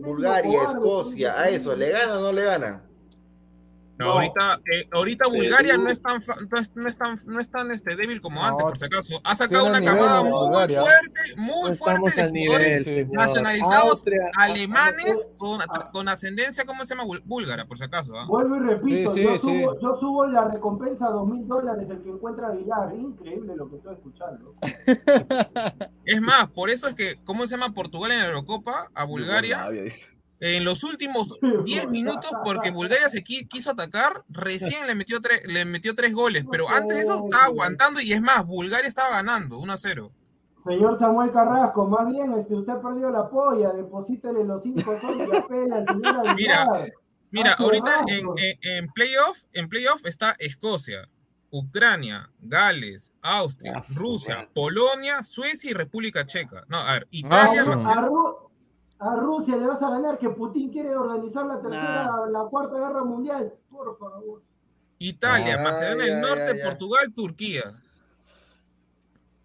Bulgaria, 0.00 0.62
Escocia, 0.64 1.40
a 1.40 1.48
eso, 1.48 1.74
¿le 1.76 1.90
ganan 1.90 2.18
o 2.18 2.20
no 2.20 2.32
le 2.32 2.42
ganan? 2.42 2.85
No, 3.98 4.04
No. 4.06 4.12
ahorita, 4.12 4.60
eh, 4.70 4.88
ahorita 4.92 5.24
Perú. 5.24 5.36
Bulgaria 5.38 5.76
no 5.78 5.88
es 5.88 6.02
tan, 6.02 6.20
fa- 6.20 6.36
no 6.50 6.58
es, 6.60 6.70
no 6.76 6.86
es 6.88 6.98
tan, 6.98 7.20
no 7.24 7.40
es 7.40 7.50
tan 7.50 7.70
este, 7.70 7.96
débil 7.96 8.20
como 8.20 8.40
No, 8.42 8.46
antes, 8.46 8.62
por 8.64 8.78
si 8.78 8.84
acaso. 8.84 9.20
Ha 9.24 9.34
sacado 9.34 9.66
una 9.66 9.82
camada 9.82 10.22
muy 10.22 10.32
Bulgaria. 10.32 10.80
fuerte, 10.82 11.20
muy 11.36 11.70
No 11.70 11.76
fuerte 11.76 12.22
de 12.24 12.32
nivel, 12.32 13.08
nacionalizados 13.12 13.90
Austria, 13.90 14.30
alemanes 14.36 15.28
con, 15.38 15.60
con 15.92 16.08
ascendencia, 16.08 16.64
¿cómo 16.66 16.84
se 16.84 16.94
llama? 16.94 17.04
Búlgara, 17.24 17.64
por 17.66 17.78
si 17.78 17.84
acaso. 17.84 18.18
¿ah? 18.18 18.26
Vuelvo 18.28 18.56
y 18.56 18.60
repito, 18.60 19.10
Sí, 19.14 19.20
sí, 19.20 19.24
yo, 19.24 19.32
sí. 19.34 19.38
Subo, 19.62 19.80
yo 19.80 19.96
subo 19.98 20.26
la 20.26 20.44
recompensa 20.48 21.06
a 21.06 21.10
dos 21.10 21.26
mil 21.26 21.46
dólares 21.48 21.88
el 21.88 22.02
que 22.02 22.10
encuentra 22.10 22.48
a 22.48 22.50
Aguilar. 22.50 22.94
Increíble 22.94 23.54
lo 23.56 23.70
que 23.70 23.76
estoy 23.76 23.94
escuchando. 23.94 24.52
Es 26.04 26.20
más, 26.20 26.48
por 26.50 26.70
eso 26.70 26.88
es 26.88 26.94
que, 26.94 27.18
¿cómo 27.24 27.46
se 27.46 27.56
llama 27.56 27.72
Portugal 27.72 28.12
en 28.12 28.18
la 28.20 28.26
Eurocopa? 28.26 28.90
A 28.94 29.04
Bulgaria. 29.04 29.66
En 30.38 30.64
los 30.64 30.84
últimos 30.84 31.38
10 31.64 31.88
minutos, 31.88 32.30
porque 32.44 32.70
Bulgaria 32.70 33.08
se 33.08 33.24
qui- 33.24 33.48
quiso 33.48 33.70
atacar, 33.70 34.22
recién 34.28 34.86
le 34.86 34.94
metió, 34.94 35.20
tres 35.20 35.46
le 35.50 35.64
metió 35.64 35.94
tres 35.94 36.12
goles. 36.12 36.44
Pero 36.50 36.68
antes 36.68 36.96
de 36.98 37.02
eso 37.04 37.24
estaba 37.24 37.44
aguantando 37.46 38.00
y 38.00 38.12
es 38.12 38.20
más, 38.20 38.44
Bulgaria 38.46 38.86
estaba 38.88 39.10
ganando 39.16 39.58
1 39.58 39.72
a 39.72 39.76
0. 39.78 40.12
Señor 40.64 40.98
Samuel 40.98 41.30
Carrasco, 41.32 41.86
más 41.86 42.10
bien 42.12 42.32
este, 42.34 42.54
usted 42.54 42.72
ha 42.74 42.82
perdido 42.82 43.10
la 43.10 43.30
polla, 43.30 43.72
deposítele 43.72 44.44
los 44.44 44.62
cinco 44.62 44.98
soles 45.00 45.28
y 45.32 45.36
apela 45.36 45.76
al 45.76 45.86
señor. 45.86 46.34
Mira, 46.36 46.66
Mira, 47.30 47.52
Ah, 47.58 47.62
ahorita 47.62 48.00
en, 48.08 48.20
churrasco. 48.20 48.34
en, 48.38 48.58
en 48.62 48.92
playoff, 48.92 49.38
en 49.52 49.68
playoff 49.68 50.04
está 50.06 50.36
Escocia, 50.38 51.08
Ucrania, 51.50 52.30
Gales, 52.40 53.10
Austria, 53.22 53.72
Ah, 53.76 53.82
Rusia. 53.96 54.48
Polonia, 54.54 55.22
Suecia 55.24 55.70
y 55.70 55.74
República 55.74 56.26
Checa. 56.26 56.64
No, 56.68 56.78
a 56.78 56.92
ver, 56.94 57.02
Ah, 57.04 57.08
Italia, 57.10 57.62
A, 57.62 58.02
Ru- 58.02 58.36
a 58.98 59.16
Rusia 59.16 59.56
le 59.56 59.66
vas 59.66 59.82
a 59.82 59.90
ganar 59.90 60.18
que 60.18 60.30
Putin 60.30 60.70
quiere 60.70 60.96
organizar 60.96 61.44
la 61.46 61.60
tercera, 61.60 62.10
la 62.30 62.44
cuarta 62.50 62.76
guerra 62.78 63.04
mundial. 63.04 63.52
Por 63.70 63.98
favor. 63.98 64.42
Italia, 64.98 65.56
Ah, 65.60 65.62
Macedonia 65.62 66.04
del 66.06 66.20
Norte, 66.22 66.46
ya, 66.48 66.56
ya. 66.56 66.64
Portugal, 66.64 67.12
Turquía. 67.14 67.74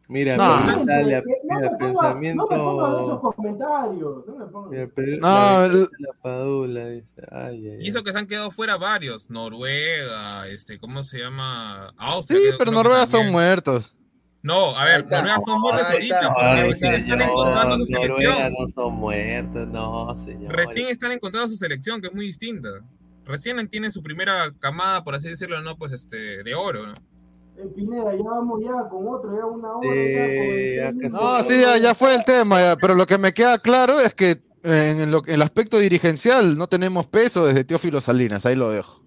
Mira, 0.08 0.36
No. 0.36 0.82
Italia, 0.84 1.24
no, 1.26 1.56
mira, 1.58 1.70
me 1.72 1.78
ponga, 1.78 2.14
no 2.14 2.20
me 2.20 2.58
ponga 2.58 2.95
de 2.97 3.02
esos 3.04 3.20
pensamiento. 3.22 3.22
comentarios. 3.36 4.26
No 4.52 4.62
me. 4.64 4.70
Mira, 4.70 4.88
Perú- 4.93 5.20
No, 5.22 5.28
la, 5.28 5.66
el- 5.68 5.82
la 5.99 6.14
Padula 6.22 6.88
dice. 6.88 7.22
Ay, 7.32 7.68
ay, 7.70 7.78
Y 7.82 7.88
eso 7.89 8.04
que 8.04 8.12
se 8.12 8.18
han 8.18 8.28
quedado 8.28 8.52
fuera 8.52 8.76
varios. 8.78 9.30
Noruega, 9.30 10.47
este, 10.47 10.80
¿cómo 10.80 11.02
se 11.04 11.20
llama? 11.20 11.93
Austria. 11.97 12.39
Sí, 12.39 12.45
pero 12.58 12.72
Noruega 12.72 13.06
son 13.08 13.32
muertos. 13.32 13.95
No, 14.44 14.76
a 14.76 14.86
ver. 14.86 15.06
Noruega 15.08 15.38
son 15.46 15.62
muertos 15.62 15.89
ahorita. 15.89 16.16
está. 16.16 16.34
porque 16.34 16.46
Ay, 16.48 16.70
recién 16.70 16.94
están 16.94 17.18
señor, 17.20 17.30
encontrando 17.32 17.86
su 17.86 17.92
Noruega 17.92 18.16
selección. 18.16 18.54
no 18.60 18.68
son 18.68 18.94
muertos, 18.96 19.68
no, 19.70 20.18
señor. 20.20 20.56
Recién 20.56 20.88
están 20.88 21.12
encontrando 21.12 21.50
su 21.50 21.58
selección, 21.58 22.02
que 22.02 22.08
es 22.08 22.14
muy 22.14 22.26
distinta. 22.26 22.70
Recién 23.26 23.68
tienen 23.70 23.92
su 23.92 24.02
primera 24.02 24.52
camada, 24.60 25.04
por 25.04 25.14
así 25.16 25.30
decirlo, 25.30 25.62
no, 25.62 25.78
pues 25.78 25.92
este, 25.92 26.44
de 26.44 26.56
oro, 26.56 26.88
¿no? 26.88 26.94
Eh, 27.58 27.68
Pineda, 27.76 28.16
ya 28.16 28.24
vamos 28.24 28.64
ya 28.64 28.72
con 28.89 29.08
otro, 29.08 29.30
ya 29.38 29.46
una 29.46 29.70
hora. 29.76 29.89
Sí, 29.94 30.76
ya, 30.78 30.86
con 30.92 31.06
el. 31.06 31.12
No, 31.12 31.44
sí, 31.44 31.62
ya, 31.62 31.78
ya 31.78 31.94
fue 31.94 32.16
el 32.16 32.24
tema, 32.26 32.60
ya, 32.60 32.76
pero 32.78 32.96
lo 32.96 33.06
que 33.06 33.20
me 33.20 33.34
queda 33.34 33.60
claro 33.60 34.00
es 34.00 34.16
que 34.16 34.42
en, 34.64 35.12
lo- 35.12 35.24
en 35.28 35.36
el 35.36 35.42
aspecto 35.44 35.78
dirigencial 35.78 36.58
no 36.58 36.66
tenemos 36.68 37.06
peso 37.06 37.46
desde 37.46 37.64
Teófilo 37.64 38.02
Salinas, 38.02 38.46
ahí 38.48 38.56
lo 38.56 38.72
dejo. 38.72 39.04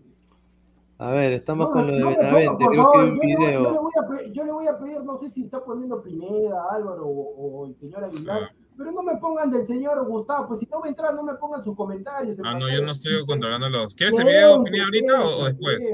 A 0.99 1.11
ver, 1.11 1.33
estamos 1.33 1.67
No, 1.67 1.73
con 1.73 1.87
lo 1.89 1.93
de 1.93 2.01
no 2.01 2.09
Benavente, 2.11 2.67
creo 2.67 2.93
que 2.93 2.99
hay 2.99 3.09
un 3.09 3.15
yo, 3.17 3.23
le 3.23 3.27
voy- 3.27 3.33
yo 3.33 3.39
le 3.39 3.47
video. 3.47 3.83
voy 3.83 3.93
a 3.97 4.33
yo 4.33 4.45
le 4.45 4.53
voy 4.53 4.67
a 4.69 4.79
pedir, 4.79 5.03
no 5.05 5.17
sé 5.17 5.29
si 5.29 5.43
está 5.45 5.63
poniendo 5.65 6.01
Pineda, 6.03 6.63
Álvaro 6.71 7.05
o, 7.07 7.63
o 7.63 7.67
el 7.67 7.77
señor 7.79 8.05
Aguilar, 8.05 8.43
Ah. 8.45 8.55
pero 8.77 8.93
no 8.93 9.03
me 9.03 9.17
pongan 9.17 9.51
del 9.51 9.67
señor 9.67 10.05
Gustavo, 10.07 10.47
pues 10.49 10.61
si 10.61 10.67
no 10.71 10.79
va 10.81 10.87
a 10.87 10.89
entrar, 10.89 11.13
no 11.15 11.23
me 11.25 11.35
pongan 11.35 11.63
sus 11.65 11.77
comentarios. 11.77 12.39
en 12.39 12.47
Ah, 12.47 12.55
no, 12.55 12.69
yo 12.71 12.81
no 12.83 12.93
estoy 12.93 13.25
controlando 13.27 13.69
los. 13.69 13.95
¿Quieres 13.95 14.17
el 14.19 14.25
video 14.25 14.61
opinión 14.61 14.85
ahorita 14.85 15.25
o, 15.27 15.45
después? 15.47 15.93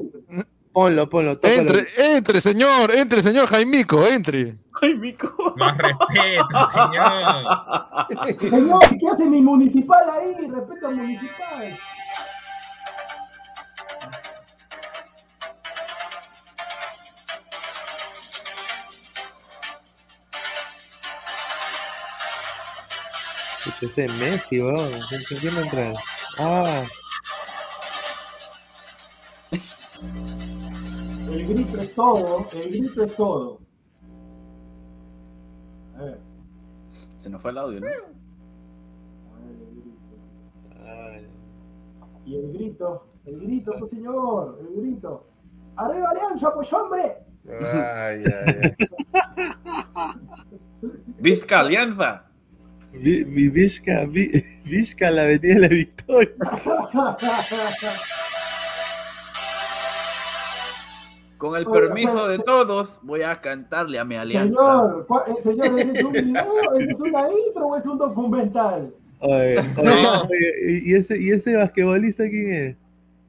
Ponlo, 0.72 1.08
ponlo, 1.08 1.36
tócalo. 1.36 1.54
Entre, 1.60 1.80
entre, 2.16 2.40
señor, 2.40 2.90
entre, 2.94 3.22
señor 3.22 3.46
Jaimico, 3.46 4.06
entre. 4.06 4.54
Ay, 4.82 4.94
mico. 4.96 5.54
Más 5.56 5.76
respeto, 5.76 6.66
señor. 6.72 8.50
Señor, 8.50 8.80
¿qué 8.98 9.08
hace 9.08 9.24
mi 9.24 9.40
municipal 9.42 10.08
ahí? 10.10 10.34
Respeto 10.48 10.86
al 10.88 10.96
municipal. 10.96 11.76
Este 23.82 24.04
es 24.04 24.12
Messi, 24.18 24.60
weón. 24.60 24.92
¿Quién- 25.08 25.22
quién- 25.28 25.40
¿Quién 25.40 25.56
entra? 25.58 25.92
Ah, 26.38 26.84
El 31.30 31.46
grito 31.46 31.78
es 31.80 31.94
todo, 31.94 32.48
el 32.52 32.70
grito 32.70 33.04
es 33.04 33.14
todo. 33.16 33.60
A 35.96 36.02
ver, 36.02 36.20
Se 37.18 37.30
nos 37.30 37.40
fue 37.42 37.50
el 37.52 37.58
audio, 37.58 37.80
¿no? 37.80 37.86
a 37.86 37.90
ver 37.90 39.56
el 39.60 39.82
grito. 39.82 40.16
ay. 40.86 41.28
Y 42.26 42.36
el 42.36 42.52
grito, 42.52 43.06
el 43.26 43.40
grito, 43.40 43.72
pues 43.78 43.90
señor, 43.90 44.58
el 44.60 44.80
grito. 44.80 45.26
¡Arriba 45.76 46.08
Alianza, 46.10 46.52
pues 46.54 46.72
hombre! 46.72 47.18
Ay, 47.48 48.24
ay, 48.24 48.54
ay. 48.64 48.76
Vizca 51.18 51.60
Alianza. 51.60 52.29
Vi- 52.92 53.24
vi- 53.24 53.48
Vizca, 53.50 54.04
vi- 54.06 54.30
Vizca, 54.64 55.10
la 55.10 55.22
avenida 55.22 55.54
de 55.54 55.60
la 55.60 55.68
Victoria. 55.68 56.32
Con 61.38 61.56
el 61.56 61.66
Oiga, 61.66 61.80
permiso 61.86 62.12
pero- 62.12 62.28
de 62.28 62.38
todos, 62.40 62.98
voy 63.02 63.22
a 63.22 63.40
cantarle 63.40 63.98
a 63.98 64.04
mi 64.04 64.16
alianza. 64.16 64.50
Señor, 64.58 65.06
¿cuál- 65.06 65.22
eh, 65.28 65.42
señor, 65.42 65.78
¿ese 65.80 65.92
es 65.98 66.04
un 66.04 66.12
video? 66.12 66.74
¿Ese 66.78 66.90
es 66.90 67.00
una 67.00 67.20
intro 67.46 67.66
o 67.66 67.76
es 67.76 67.86
un 67.86 67.96
documental? 67.98 68.94
Oye, 69.20 69.58
oye, 69.58 70.02
No. 70.02 70.22
oye, 70.22 70.80
¿y 70.84 70.94
ese, 70.94 71.18
¿y 71.18 71.30
ese 71.30 71.56
basquetbolista 71.56 72.24
quién 72.28 72.52
es? 72.52 72.76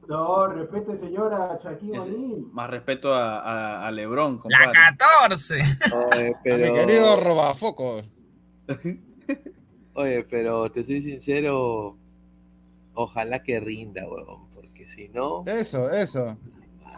No, 0.08 0.46
respete, 0.48 0.96
señora 0.98 1.58
Shaquille 1.62 1.98
O'Neal. 2.00 2.42
Más 2.52 2.68
respeto 2.68 3.14
a, 3.14 3.38
a, 3.40 3.86
a 3.88 3.90
Lebron, 3.90 4.34
La 4.34 4.40
compadre. 4.42 4.72
14. 4.98 5.54
Oye, 6.12 6.28
A 6.34 6.40
pero, 6.44 6.66
mi 6.72 6.78
querido 6.78 7.16
Robafoco. 7.20 8.02
oye, 9.94 10.24
pero 10.24 10.70
te 10.70 10.84
soy 10.84 11.00
sincero, 11.00 11.96
ojalá 12.94 13.42
que 13.42 13.60
rinda, 13.60 14.08
weón, 14.08 14.48
porque 14.54 14.84
si 14.84 15.08
no, 15.08 15.44
Eso, 15.46 15.90
eso. 15.90 16.36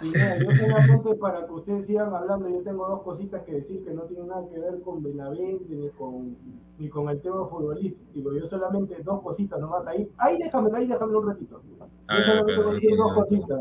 Y 0.02 0.06
mira, 0.06 0.38
yo 0.38 0.50
solamente 0.50 1.14
para 1.14 1.46
que 1.46 1.52
ustedes 1.52 1.86
sigan 1.86 2.14
hablando, 2.14 2.48
yo 2.48 2.62
tengo 2.62 2.88
dos 2.88 3.02
cositas 3.02 3.42
que 3.42 3.52
decir 3.52 3.84
que 3.84 3.92
no 3.92 4.02
tienen 4.02 4.28
nada 4.28 4.46
que 4.48 4.58
ver 4.58 4.80
con 4.82 5.02
Benavente 5.02 5.72
ni 5.72 5.88
con, 5.90 6.36
ni 6.78 6.88
con 6.88 7.08
el 7.08 7.20
tema 7.20 7.46
futbolístico. 7.46 8.32
Yo 8.34 8.44
solamente 8.44 9.00
dos 9.02 9.22
cositas 9.22 9.60
nomás 9.60 9.86
ahí. 9.86 10.10
Ahí 10.18 10.36
déjamelo, 10.38 10.76
ahí 10.76 10.86
déjamelo 10.86 11.20
un 11.20 11.28
ratito. 11.28 11.62
Yo 12.08 12.22
solamente 12.22 12.56
voy 12.56 12.70
a 12.70 12.74
decir 12.74 12.96
dos 12.96 13.14
cositas. 13.14 13.60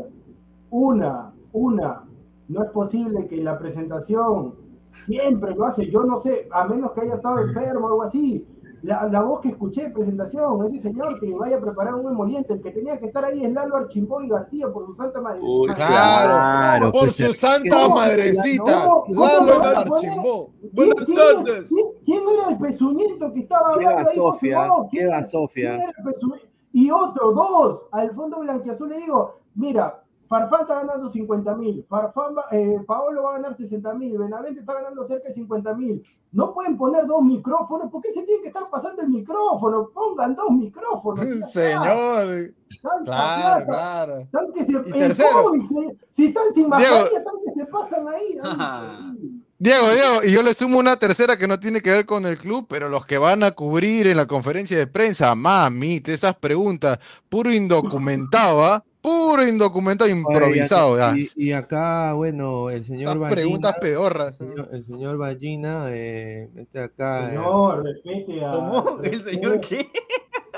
Una, 0.70 1.32
una, 1.52 2.04
no 2.48 2.64
es 2.64 2.70
posible 2.70 3.26
que 3.28 3.36
la 3.36 3.58
presentación 3.58 4.54
siempre 4.90 5.54
lo 5.54 5.64
hace, 5.64 5.90
yo 5.90 6.02
no 6.02 6.20
sé, 6.20 6.48
a 6.50 6.66
menos 6.66 6.92
que 6.92 7.02
haya 7.02 7.14
estado 7.14 7.40
enfermo 7.40 7.86
o 7.86 7.88
algo 7.88 8.02
así. 8.02 8.44
La, 8.84 9.08
la 9.08 9.22
voz 9.22 9.40
que 9.40 9.48
escuché 9.48 9.84
de 9.84 9.90
presentación, 9.90 10.62
ese 10.66 10.78
señor 10.78 11.18
que 11.18 11.34
vaya 11.34 11.56
a 11.56 11.60
preparar 11.60 11.94
un 11.94 12.06
emoliente, 12.12 12.52
el 12.52 12.60
que 12.60 12.70
tenía 12.70 12.98
que 12.98 13.06
estar 13.06 13.24
ahí 13.24 13.42
es 13.42 13.50
Lalo 13.50 13.76
Archimbó 13.76 14.20
y 14.20 14.28
García 14.28 14.70
por 14.70 14.84
su 14.84 14.94
santa 14.94 15.22
madre. 15.22 15.40
Uy, 15.42 15.68
madre- 15.68 15.74
Claro, 15.86 16.92
por 16.92 17.00
pues, 17.00 17.16
su 17.16 17.32
santa 17.32 17.88
madrecita, 17.88 18.84
no, 18.84 19.04
¿cómo 19.06 19.26
Lalo 19.26 19.42
me 19.46 19.52
van 19.58 19.76
a 19.78 19.84
poner? 19.86 20.10
Archimbó. 20.10 20.50
¿Quién, 20.60 20.70
Buenas 20.74 21.04
quién 21.06 21.18
era- 21.18 21.34
tardes. 21.44 21.68
quién- 21.70 21.88
quién 22.04 22.22
era 22.28 22.48
el 22.50 22.58
pezuñento 22.58 23.32
que 23.32 23.40
estaba 23.40 23.68
¿Qué 23.70 23.86
hablando 23.86 23.96
va 24.04 24.10
ahí 24.10 24.14
Sofía? 24.16 24.68
¿Quién 24.90 25.08
va 25.08 25.16
era- 25.16 25.24
Sofía? 25.24 25.70
quién 25.70 25.80
era 25.80 25.92
el? 26.34 26.40
Y 26.72 26.90
otro, 26.90 27.32
dos, 27.32 27.86
al 27.90 28.14
fondo 28.14 28.40
blanquiazul 28.40 28.90
le 28.90 28.98
digo, 28.98 29.40
mira, 29.54 30.03
Farfán 30.34 30.62
está 30.62 30.74
ganando 30.82 31.08
50 31.08 31.54
mil, 31.54 31.86
Farfán 31.88 32.34
va- 32.36 32.46
eh, 32.50 32.80
Paolo 32.86 33.22
va 33.22 33.30
a 33.30 33.32
ganar 33.34 33.56
60 33.56 33.94
mil, 33.94 34.18
Benavente 34.18 34.60
está 34.60 34.74
ganando 34.74 35.04
cerca 35.04 35.28
de 35.28 35.34
50 35.34 35.74
mil. 35.74 36.02
No 36.32 36.52
pueden 36.52 36.76
poner 36.76 37.06
dos 37.06 37.22
micrófonos, 37.22 37.88
¿por 37.88 38.02
qué 38.02 38.12
se 38.12 38.22
tienen 38.24 38.42
que 38.42 38.48
estar 38.48 38.68
pasando 38.68 39.02
el 39.02 39.08
micrófono? 39.10 39.90
Pongan 39.94 40.34
dos 40.34 40.50
micrófonos. 40.50 41.24
Señor. 41.52 42.52
Tanta 42.82 43.04
Claro, 43.04 43.64
plata. 43.64 43.64
claro. 43.66 44.18
Están 44.18 44.52
que 44.52 44.64
se, 44.64 44.72
Y 44.72 44.76
el 44.76 44.92
tercero. 44.92 45.44
COVID, 45.44 45.62
si 46.10 46.26
están 46.26 46.44
sin 46.52 46.64
Diego. 46.64 46.68
mascarilla, 46.70 47.18
están 47.18 47.34
que 47.44 47.52
se 47.54 47.66
pasan 47.70 48.08
ahí. 48.08 48.38
Diego, 49.58 49.84
Diego, 49.88 50.14
y 50.24 50.32
yo 50.32 50.42
le 50.42 50.52
sumo 50.52 50.78
una 50.80 50.96
tercera 50.96 51.36
que 51.38 51.46
no 51.46 51.60
tiene 51.60 51.80
que 51.80 51.90
ver 51.90 52.04
con 52.06 52.26
el 52.26 52.36
club, 52.36 52.66
pero 52.68 52.88
los 52.88 53.06
que 53.06 53.18
van 53.18 53.44
a 53.44 53.52
cubrir 53.52 54.08
en 54.08 54.16
la 54.16 54.26
conferencia 54.26 54.76
de 54.76 54.86
prensa, 54.88 55.32
mamita, 55.36 56.10
esas 56.12 56.34
preguntas, 56.36 56.98
puro 57.28 57.52
indocumentado, 57.52 58.64
¿ah? 58.64 58.84
Puro 59.04 59.46
indocumentado, 59.46 60.08
improvisado. 60.10 60.96
Y, 61.14 61.28
y 61.36 61.52
acá, 61.52 62.14
bueno, 62.14 62.70
el 62.70 62.86
señor 62.86 63.18
Esas 63.18 63.32
preguntas 63.34 63.72
Ballina, 63.72 63.80
pedorras. 63.80 64.40
el 64.40 64.48
señor, 64.48 64.68
el 64.72 64.86
señor 64.86 65.16
Ballina, 65.18 65.86
eh, 65.90 66.48
este 66.56 66.80
acá, 66.80 67.26
eh, 67.26 67.30
Señor, 67.36 67.84
respete 67.84 68.44
a. 68.44 68.50
¿Cómo? 68.52 69.00
¿El 69.02 69.22
señor 69.22 69.60
qué? 69.60 69.90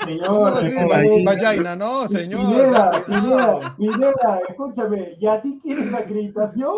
Señor, 0.05 0.27
¿Cómo 0.27 0.45
así? 0.47 0.65
respete 0.69 0.87
Vagina. 0.87 1.31
a- 1.31 1.35
Vagina, 1.43 1.75
no, 1.75 2.07
señor. 2.07 2.39
Pineda. 2.47 2.91
Pineda, 3.05 3.75
Pineda, 3.77 4.39
escúchame, 4.47 5.15
¿y 5.19 5.27
así 5.27 5.59
quieres 5.61 5.91
la 5.91 5.97
acreditación? 5.97 6.73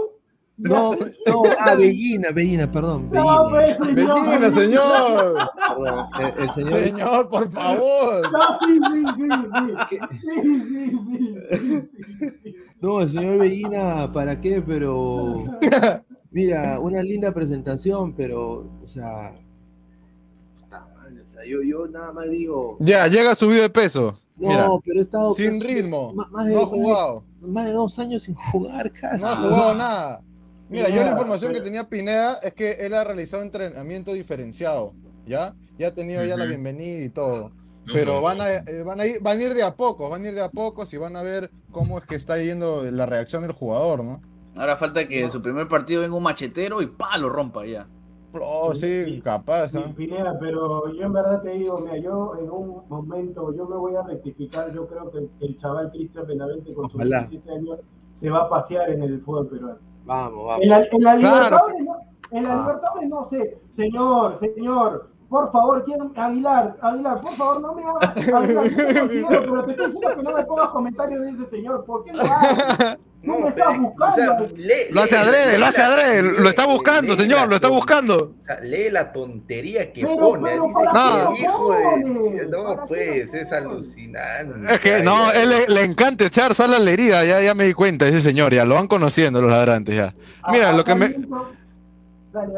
¿Y 0.60 0.64
no, 0.64 0.92
no, 0.92 1.44
ah, 1.60 1.76
Bellina, 1.76 2.32
Bellina, 2.32 2.70
perdón, 2.72 3.10
No, 3.14 3.50
Bellina, 3.50 3.78
pues, 3.78 3.96
señor. 3.96 4.16
Bellina, 4.26 4.52
señor. 4.52 5.38
perdón, 5.78 6.06
el, 6.20 6.44
el 6.44 6.54
señor, 6.54 6.78
Señor, 6.80 7.30
por 7.30 7.52
favor. 7.52 8.32
No, 8.32 8.60
sí, 8.68 8.80
sí, 8.92 9.04
sí, 9.16 9.28
sí. 9.90 9.98
Sí, 10.22 10.32
sí, 10.34 10.62
sí, 10.68 10.92
sí, 11.00 11.58
sí, 11.58 11.88
sí. 12.44 12.56
no, 12.82 13.02
el 13.02 13.12
señor 13.12 13.38
Bellina, 13.38 14.12
¿para 14.12 14.40
qué? 14.42 14.62
Pero, 14.62 15.46
mira, 16.32 16.80
una 16.80 17.02
linda 17.04 17.32
presentación, 17.34 18.14
pero, 18.14 18.60
o 18.84 18.88
sea, 18.88 19.34
o 20.72 21.28
sea, 21.32 21.46
yo, 21.46 21.62
yo 21.64 21.88
nada 21.88 22.12
más 22.12 22.30
digo, 22.30 22.76
Ya, 22.82 23.08
llega 23.08 23.34
subido 23.36 23.62
de 23.62 23.70
peso. 23.70 24.14
no, 24.38 24.50
Mira, 24.50 24.70
pero 24.84 25.00
he 25.00 25.02
estado 25.04 25.34
sin 25.36 25.60
casi- 25.60 25.76
ritmo. 25.82 26.12
más 26.14 26.46
de, 26.46 26.54
No 26.54 26.60
ha 26.60 26.62
más 26.64 26.72
de- 26.72 26.78
jugado. 26.78 27.24
más 27.42 27.66
de 27.66 27.72
dos 27.72 28.00
años 28.00 28.24
sin 28.24 28.36
jugar 28.36 28.92
casi. 28.92 29.22
No 29.22 29.28
ha 29.28 29.36
jugado 29.38 29.76
nada. 29.76 30.22
Mira, 30.70 30.90
yo 30.90 31.04
la 31.04 31.12
información 31.12 31.52
que 31.52 31.62
tenía 31.62 31.90
Pineda 31.90 32.38
es 32.44 32.54
que 32.54 32.72
él 32.74 32.94
ha 32.94 33.04
realizado 33.04 33.42
entrenamiento 33.42 34.14
diferenciado, 34.14 34.94
¿ya? 35.26 35.56
Ya 35.78 35.88
ha 35.88 35.94
tenido 35.94 36.24
ya 36.24 36.38
la 36.38 36.46
bienvenida 36.46 37.04
y 37.04 37.10
todo. 37.10 37.50
No 37.50 37.94
Pero 37.94 38.22
van 38.22 38.40
a, 38.42 38.52
eh, 38.52 38.84
van, 38.86 39.00
a 39.00 39.06
ir, 39.08 39.20
van 39.22 39.40
a 39.40 39.42
ir 39.42 39.54
de 39.54 39.64
a 39.64 39.76
poco, 39.76 40.10
van 40.10 40.24
a 40.24 40.28
ir 40.28 40.36
de 40.36 40.44
a 40.44 40.50
pocos 40.50 40.94
y 40.94 40.98
van 40.98 41.16
a 41.16 41.24
ver 41.24 41.50
cómo 41.72 41.98
es 41.98 42.06
que 42.06 42.16
está 42.16 42.38
yendo 42.38 42.84
la 42.92 43.08
reacción 43.08 43.42
del 43.42 43.52
jugador, 43.52 44.04
¿no? 44.04 44.22
Ahora 44.56 44.78
falta 44.78 45.08
que 45.08 45.22
en 45.22 45.32
su 45.32 45.42
primer 45.42 45.68
partido 45.68 46.02
venga 46.02 46.16
un 46.16 46.24
machetero 46.24 46.82
y 46.82 46.88
pa, 46.88 47.18
lo 47.18 47.30
rompa 47.30 47.66
ya. 47.66 47.88
Oh, 48.34 48.76
sí, 48.76 49.22
capaz, 49.24 49.70
Sí, 49.70 49.80
¿ah? 49.84 49.92
Pineda, 49.96 50.38
pero 50.40 50.94
yo 50.94 51.02
en 51.02 51.14
verdad 51.14 51.42
te 51.42 51.50
digo, 51.52 51.80
mira, 51.80 51.98
yo 51.98 52.36
en 52.40 52.50
un 52.52 52.88
momento, 52.88 53.56
yo 53.56 53.66
me 53.66 53.76
voy 53.76 53.96
a 53.96 54.04
rectificar, 54.04 54.72
yo 54.72 54.86
creo 54.88 55.10
que 55.10 55.18
el, 55.18 55.32
el 55.40 55.58
chaval 55.58 55.90
Cristian 55.90 56.28
Benavente 56.28 56.74
con 56.74 56.88
sus 56.90 56.96
Ojalá. 56.96 57.22
17 57.22 57.52
años 57.52 57.80
se 58.12 58.30
va 58.30 58.42
a 58.42 58.50
pasear 58.50 58.92
en 58.92 59.02
el 59.02 59.22
fútbol 59.22 59.48
peruano. 59.48 59.89
Vamos, 60.10 60.46
vamos. 60.48 60.64
En 60.64 60.70
la, 60.70 60.78
en 60.92 61.04
la 61.04 61.18
Claro, 61.18 61.68
Libertadores, 61.68 61.86
no, 61.86 61.98
en 62.32 62.44
la 62.44 62.54
Ah. 62.54 62.58
Libertadores 62.58 63.10
no 63.10 63.24
sé, 63.24 63.58
señor, 63.70 64.36
señor, 64.38 65.09
por 65.30 65.52
favor, 65.52 65.84
quiero, 65.86 66.12
Aguilar, 66.16 66.76
Aguilar, 66.82 67.22
por 67.22 67.34
favor, 67.34 67.62
no 67.62 67.74
me 67.76 67.84
hagas, 67.84 68.18
Aguilar, 68.34 68.64
pero 69.30 69.66
te 69.66 69.72
estoy 69.72 69.86
diciendo 69.88 70.16
que 70.18 70.24
no 70.24 70.34
me 70.34 70.44
pongas 70.46 70.70
comentarios 70.70 71.22
de 71.22 71.30
ese 71.32 71.50
señor, 71.50 71.86
¿por 71.86 72.04
qué 72.04 72.14
lo 72.14 72.24
haces? 72.24 72.98
No, 73.22 73.38
me 73.38 73.50
estás 73.50 73.78
buscando. 73.78 74.14
o 74.14 74.16
sea, 74.16 74.40
lee- 74.56 74.92
Lo 74.94 75.02
hace 75.02 75.18
adrede, 75.18 75.58
lo 75.60 75.66
hace 75.66 75.82
adrede, 75.82 76.22
lo 76.24 76.50
está 76.50 76.66
buscando, 76.66 77.12
lee 77.16 77.20
señor, 77.22 77.50
lo 77.50 77.56
está 77.56 77.68
buscando. 77.68 78.16
O 78.40 78.44
sea, 78.46 78.62
lee 78.62 78.90
la 78.90 79.12
tontería 79.12 79.92
que 79.92 80.04
Pero, 80.04 80.16
pone. 80.18 80.50
pero, 80.50 80.64
dice 80.64 80.74
¿para 80.86 80.92
que 80.94 81.10
qué 81.10 81.20
el 81.20 81.26
lo 81.26 81.36
hijo 81.36 81.74
de. 81.74 82.48
No, 82.48 82.64
¿Para 82.64 82.82
qué 82.84 82.88
pues, 82.88 83.34
es 83.34 83.52
alucinante. 83.52 84.74
Es 84.74 84.80
que 84.80 85.04
no, 85.04 85.34
él 85.34 85.50
le, 85.50 85.68
le 85.68 85.84
encanta 85.84 86.24
echar 86.28 86.56
sal 86.56 86.74
a 86.74 86.80
la 86.80 86.92
herida, 86.92 87.26
ya, 87.26 87.42
ya 87.42 87.54
me 87.54 87.66
di 87.66 87.74
cuenta, 87.74 88.08
ese 88.08 88.22
señor, 88.22 88.54
ya 88.54 88.64
lo 88.64 88.76
van 88.76 88.88
conociendo 88.88 89.42
los 89.42 89.52
ladrantes, 89.52 89.98
ya. 89.98 90.16
Mira, 90.50 90.72
lo 90.72 90.86
que 90.86 90.96
me, 90.96 91.14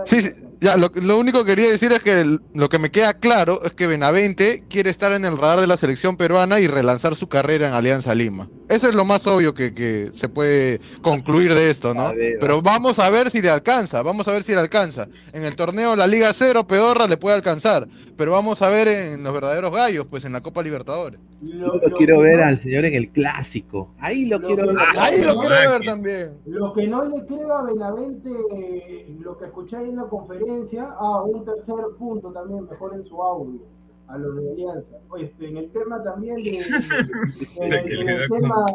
Sí, 0.06 0.22
sí, 0.22 0.30
ya, 0.60 0.78
lo, 0.78 0.90
lo 0.96 1.18
único 1.20 1.40
que 1.44 1.52
quería 1.56 1.72
decir 1.72 1.92
es 1.92 2.02
que 2.02 2.22
el- 2.22 2.42
lo 2.54 2.70
que 2.70 2.80
me 2.80 2.92
queda 2.92 3.14
claro 3.14 3.64
es 3.64 3.74
que 3.74 3.88
Benavente 3.88 4.64
quiere 4.70 4.90
estar 4.90 5.12
en 5.12 5.26
el 5.26 5.38
radar 5.38 5.60
de 5.60 5.68
la 5.68 5.78
selección 5.78 6.18
peruana 6.18 6.60
y 6.60 6.68
relanzar 6.68 7.16
su 7.16 7.28
carrera 7.30 7.68
en 7.68 7.74
Alianza 7.74 8.14
Lima. 8.16 8.50
Eso 8.70 8.88
es 8.88 8.96
lo 8.96 9.04
más 9.06 9.28
obvio 9.28 9.54
que, 9.54 9.74
que 9.74 10.12
se 10.14 10.30
puede 10.30 10.80
concluir 11.02 11.54
de 11.54 11.70
esto, 11.70 11.94
¿no? 11.94 12.14
Ver, 12.14 12.38
Pero 12.40 12.62
vamos 12.62 13.00
a 13.00 13.10
ver 13.10 13.30
si 13.30 13.42
le 13.42 13.50
alcanza, 13.50 14.02
vamos 14.02 14.28
a 14.28 14.32
ver 14.32 14.44
si 14.44 14.54
le 14.54 14.60
alcanza. 14.60 15.08
En 15.34 15.44
el 15.44 15.56
torneo 15.56 15.96
La 15.96 16.08
Liga 16.08 16.32
Cero, 16.34 16.66
Pedorra 16.66 17.08
le 17.08 17.18
puede 17.18 17.36
alcanzar, 17.36 17.88
pero 18.16 18.32
vamos 18.32 18.62
a 18.62 18.70
ver 18.70 18.88
en 18.88 19.24
los 19.24 19.34
verdaderos 19.34 19.74
gallos, 19.74 20.06
pues 20.10 20.24
en 20.26 20.32
la 20.34 20.42
Copa 20.42 20.64
Libertadores. 20.64 21.20
Yo 21.42 21.58
lo 21.84 21.96
quiero 21.98 22.20
ver 22.20 22.40
no- 22.40 22.46
al 22.46 22.60
señor 22.60 22.86
en 22.86 22.94
el 22.94 23.10
clásico. 23.10 23.94
Ahí 24.00 24.26
lo 24.28 24.38
Lo 24.40 24.48
quiero 24.48 24.68
ver. 24.68 24.76
Ahí 25.00 25.22
lo 25.22 25.38
quiero 25.40 25.56
ver 25.72 25.82
también. 25.84 26.32
Lo 26.46 26.72
que 26.74 26.88
no 26.88 27.04
le 27.06 27.26
creo 27.26 27.58
a 27.58 27.64
Benavente, 27.64 28.30
eh, 28.56 29.16
lo 29.20 29.38
que 29.38 29.46
escuché 29.46 29.71
ahí 29.80 29.90
en 29.90 29.96
la 29.98 30.04
conferencia. 30.06 30.96
Ah, 31.00 31.22
un 31.24 31.44
tercer 31.46 31.76
punto 31.98 32.32
también, 32.32 32.68
mejor 32.70 32.94
en 32.94 33.06
su 33.06 33.22
audio, 33.22 33.60
a 34.08 34.18
los 34.18 34.36
de 34.36 34.52
Alianza. 34.52 34.92
Oye, 35.10 35.26
este, 35.26 35.48
en 35.50 35.58
el 35.58 35.72
tema 35.72 36.04
también 36.04 36.36
de. 36.38 36.58
en 36.58 37.74
el 38.10 38.28
tema- 38.30 38.66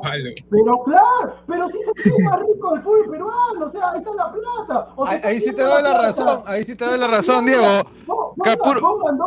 pero 0.51 0.83
claro, 0.85 1.35
pero 1.47 1.69
sí 1.69 1.79
se 1.85 2.03
tiene 2.03 2.25
más 2.29 2.41
rico 2.41 2.75
el 2.77 2.83
fútbol 2.83 3.11
peruano, 3.11 3.67
o 3.67 3.71
sea, 3.71 3.91
ahí 3.93 3.99
está 3.99 4.15
la 4.15 4.33
plata. 4.33 4.89
O 4.97 5.07
sea, 5.07 5.15
Ahí, 5.15 5.21
ahí 5.25 5.41
sí 5.41 5.55
te 5.55 5.63
doy 5.63 5.83
la 5.83 5.91
plata. 5.91 6.07
razón, 6.07 6.43
ahí 6.47 6.65
sí 6.65 6.77
te 6.77 6.85
doy 6.85 6.99
la 6.99 7.09
razón, 7.09 7.45
Diego. 7.45 7.63
No, 8.07 8.15
pongan, 8.37 8.59
puro- 8.59 8.81
pongan 8.81 9.19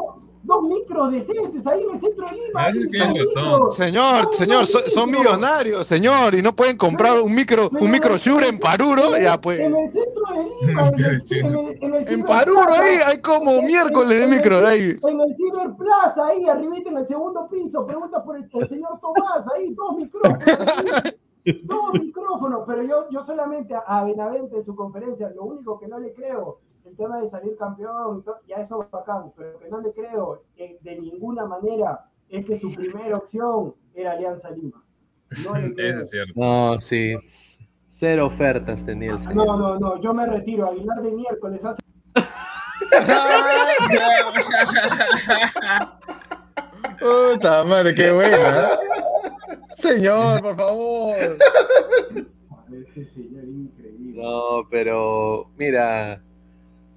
dos, 0.49 0.63
micros 0.63 1.11
decentes 1.11 1.65
ahí 1.67 1.84
en 1.84 1.95
el 1.95 2.01
centro 2.01 2.26
de 2.27 2.35
Lima. 2.35 2.61
A 2.61 2.65
ahí, 2.65 2.73
micros. 2.73 3.76
Señor, 3.76 4.34
señor, 4.34 4.65
son 4.67 5.11
millonarios, 5.11 5.88
señor, 5.88 6.35
y 6.35 6.41
no 6.41 6.53
pueden 6.55 6.76
comprar 6.76 7.19
un 7.21 7.34
micro, 7.34 7.69
un 7.80 7.89
micro 7.91 8.17
Shure 8.17 8.47
en 8.49 8.59
Paruro, 8.59 9.17
ya 9.17 9.39
pues. 9.39 9.59
En 9.59 9.76
el 9.76 9.91
centro 9.91 10.23
de 10.34 10.67
Lima, 10.67 10.88
en 10.89 10.93
el, 11.05 11.23
en 11.31 11.45
el, 11.45 11.77
en 11.84 11.93
el 11.93 12.01
En 12.01 12.07
Ciber 12.07 12.26
Paruro 12.26 12.73
ahí 12.73 12.97
hay 13.05 13.21
como 13.21 13.51
en- 13.51 13.65
miércoles 13.67 14.19
de 14.19 14.27
micro 14.35 14.59
de 14.59 14.67
ahí. 14.67 14.93
En 15.07 15.19
el 15.21 15.35
Ciber 15.38 15.76
Plaza, 15.77 16.26
ahí 16.27 16.47
arribita 16.49 16.89
en 16.89 16.97
el 16.97 17.07
segundo 17.07 17.47
piso, 17.49 17.85
pregunta 17.85 18.23
por 18.23 18.35
el, 18.38 18.49
el 18.51 18.67
señor 18.69 18.99
Tomás, 18.99 19.45
ahí, 19.55 19.73
dos 19.73 19.95
micrófonos. 19.95 20.43
ahí, 20.47 21.61
dos 21.63 21.93
micrófonos, 21.93 22.63
pero 22.67 22.84
yo, 22.84 23.05
yo 23.11 23.23
solamente 23.23 23.73
a, 23.76 23.80
a 23.80 24.03
Benavente 24.03 24.57
en 24.57 24.63
su 24.63 24.76
conferencia, 24.76 25.30
lo 25.35 25.43
único 25.43 25.80
que 25.80 25.88
no 25.88 25.99
le 25.99 26.13
creo, 26.13 26.59
el 26.90 26.95
tema 26.95 27.20
de 27.20 27.28
salir 27.28 27.57
campeón, 27.57 28.20
y 28.20 28.22
todo, 28.24 28.38
ya 28.48 28.56
eso 28.57 28.82
es 28.84 28.90
bacán, 28.90 29.32
pero 29.36 29.60
que 29.60 29.68
no 29.70 29.80
le 29.80 29.91
creo 29.94 30.44
eh, 30.57 30.80
de 30.82 30.99
ninguna 30.99 31.45
manera 31.45 32.06
es 32.28 32.44
que 32.45 32.57
su 32.60 32.74
primera 32.74 33.18
opción 33.18 33.76
era 33.94 34.14
Alianza 34.14 34.49
Lima. 34.52 34.84
No. 35.44 35.56
Eso 35.78 36.02
es 36.02 36.10
cierto. 36.10 36.34
No, 36.36 36.80
sí. 36.80 37.16
Cero 37.88 38.26
ofertas 38.28 38.84
tenía 38.86 39.14
el 39.14 39.20
señor. 39.20 39.48
No, 39.48 39.57
no, 39.57 39.80
no, 39.80 39.99
yo 40.02 40.14
me 40.14 40.28
retiro. 40.28 40.68
Aguilar 40.68 41.02
de 41.02 41.11
miércoles 41.11 41.66
hace 41.66 41.82
Puta 46.99 47.64
madre, 47.64 47.95
qué 47.95 48.11
buena. 48.11 48.38
¿eh? 48.38 48.78
Señor, 49.76 50.41
por 50.41 50.56
favor. 50.56 51.16
Este 52.72 53.06
señor 53.06 53.45
increíble. 53.45 54.22
No, 54.22 54.68
pero 54.70 55.49
mira, 55.57 56.22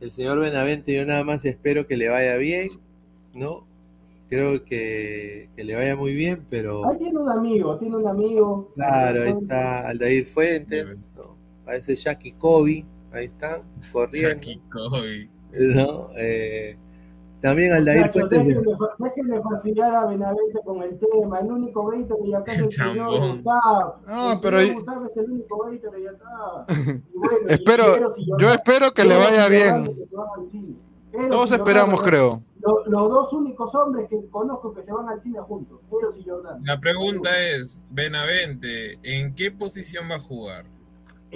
el 0.02 0.10
señor 0.10 0.40
Benavente, 0.40 0.92
yo 0.92 1.06
nada 1.06 1.22
más 1.22 1.44
espero 1.44 1.86
que 1.86 1.96
le 1.96 2.08
vaya 2.08 2.36
bien, 2.36 2.70
¿no? 3.34 3.64
Creo 4.28 4.64
que, 4.64 5.48
que 5.54 5.62
le 5.62 5.76
vaya 5.76 5.94
muy 5.94 6.12
bien, 6.14 6.44
pero 6.50 6.84
Ahí 6.90 6.98
tiene 6.98 7.20
un 7.20 7.28
amigo, 7.28 7.78
tiene 7.78 7.96
un 7.96 8.08
amigo. 8.08 8.72
claro, 8.74 9.22
ahí 9.22 9.34
está 9.40 9.88
Aldair 9.88 10.26
Fuentes, 10.26 10.86
¿no? 11.16 11.36
parece 11.64 11.94
Jackie 11.94 12.32
Kobe, 12.32 12.84
ahí 13.12 13.26
están, 13.26 13.62
corriendo, 13.92 14.28
Jackie 14.28 14.60
Coy. 14.70 15.30
¿no? 15.52 16.10
Eh, 16.16 16.76
también 17.42 17.72
Aldair 17.72 17.98
Muchachos, 18.06 18.20
Fuentes, 18.30 18.46
déjenme, 18.46 18.76
fa- 18.76 18.94
déjenme 18.98 19.42
fastidiar 19.42 19.94
a 19.94 20.06
Benavente 20.06 20.60
con 20.64 20.82
el 20.82 20.98
tema. 20.98 21.40
El 21.40 21.52
único 21.52 21.86
gator 21.86 22.18
y 22.24 22.34
acá 22.34 22.52
es 22.52 22.58
el 22.60 22.72
señor. 22.72 23.08
Gustavo. 23.34 23.94
No, 24.06 24.32
el 24.32 24.40
pero 24.40 24.58
señor 24.60 24.72
y- 24.72 24.74
Gustavo 24.76 25.06
es 25.06 25.16
el 25.16 25.30
único 25.30 25.58
gator 25.64 25.98
y 25.98 26.06
acá. 26.06 26.66
Y 27.12 27.18
bueno, 27.18 27.36
y 27.48 27.52
Espero, 27.52 27.84
yo 28.38 28.50
espero 28.50 28.92
que 28.92 29.04
le 29.04 29.16
vaya 29.16 29.48
bien. 29.48 29.84
Que 31.12 31.26
Todos 31.28 31.52
esperamos, 31.52 32.02
creo. 32.02 32.40
lo- 32.62 32.86
Los 32.86 33.10
dos 33.10 33.32
únicos 33.34 33.74
hombres 33.74 34.08
que 34.08 34.18
conozco 34.30 34.72
que 34.72 34.82
se 34.82 34.92
van 34.92 35.08
al 35.10 35.20
cine 35.20 35.40
juntos, 35.40 35.78
Quinteros 35.90 36.16
y 36.16 36.24
Jordán. 36.26 36.62
La 36.64 36.80
pregunta 36.80 37.28
es, 37.38 37.78
Benavente, 37.90 38.98
¿en 39.02 39.34
qué 39.34 39.50
posición 39.50 40.10
va 40.10 40.14
a 40.14 40.20
jugar? 40.20 40.64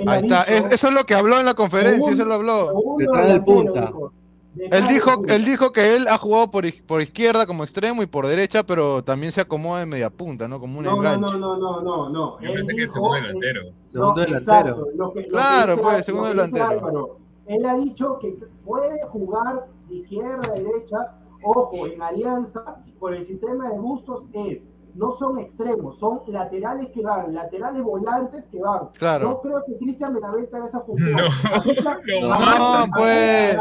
Ahí 0.07 0.23
está. 0.23 0.45
Es- 0.45 0.70
eso 0.73 0.89
es 0.89 0.95
lo 0.95 1.05
que 1.05 1.15
habló 1.15 1.39
en 1.39 1.45
la 1.45 1.53
conferencia, 1.55 1.97
Segundo- 2.15 2.16
eso 2.23 2.27
lo 2.27 2.35
habló. 2.35 2.97
Detrás 2.99 3.28
del 3.28 3.45
punta. 3.45 3.81
dijo. 3.87 4.12
Él 4.59 4.87
dijo, 4.89 5.11
él 5.28 5.45
dijo 5.45 5.70
que 5.73 5.97
él 5.97 6.07
ha 6.09 6.16
jugado 6.19 6.51
por, 6.51 6.65
por 6.87 7.03
izquierda 7.03 7.47
como 7.47 7.62
extremo 7.62 8.03
y 8.03 8.07
por 8.07 8.27
derecha, 8.27 8.62
pero 8.65 9.05
también 9.05 9.31
se 9.33 9.41
acomoda 9.43 9.81
de 9.81 9.87
media 9.87 10.09
punta, 10.11 10.49
¿no? 10.49 10.59
Como 10.59 10.78
un 10.78 10.85
No, 10.85 10.93
no, 10.93 10.97
enganche. 10.97 11.20
no, 11.20 11.39
no, 11.39 11.57
no, 11.59 11.81
no, 11.83 12.09
no. 12.09 12.41
Yo 12.41 12.49
Él 12.51 12.55
pensé 12.57 12.74
que 12.74 12.85
es 12.85 12.93
segundo 12.93 13.16
delantero. 13.16 13.61
segundo 13.93 14.15
No, 14.15 14.15
delantero. 14.15 14.39
exacto, 14.39 14.87
lo 14.95 15.12
que- 15.12 15.20
lo 15.20 15.24
que 15.24 15.28
Claro, 15.28 15.81
pues, 15.81 16.07
segundo 16.07 16.28
delantero. 16.28 16.65
Álvaro. 16.69 17.19
Él 17.47 17.65
ha 17.66 17.77
dicho 17.77 18.19
que 18.19 18.37
puede 18.65 18.99
jugar 19.09 19.66
izquierda 19.91 20.53
derecha. 20.55 20.97
Ojo, 21.43 21.87
en 21.87 22.03
Alianza, 22.03 22.83
por 22.99 23.15
el 23.15 23.24
sistema 23.24 23.69
de 23.70 23.78
bustos 23.78 24.24
es, 24.33 24.66
no 24.97 25.12
son 25.12 25.39
extremos, 25.39 25.98
son 25.98 26.23
laterales 26.27 26.89
que 26.89 27.02
van, 27.02 27.35
laterales 27.35 27.82
volantes 27.82 28.47
que 28.47 28.59
van. 28.59 28.89
Claro. 28.98 29.28
No 29.28 29.40
creo 29.40 29.62
que 29.66 29.77
Cristian 29.78 30.14
Benavente 30.14 30.56
haga 30.56 30.66
esa 30.66 30.81
función. 30.81 31.12
No. 31.12 31.27
No, 32.56 32.85
pues. 32.97 33.56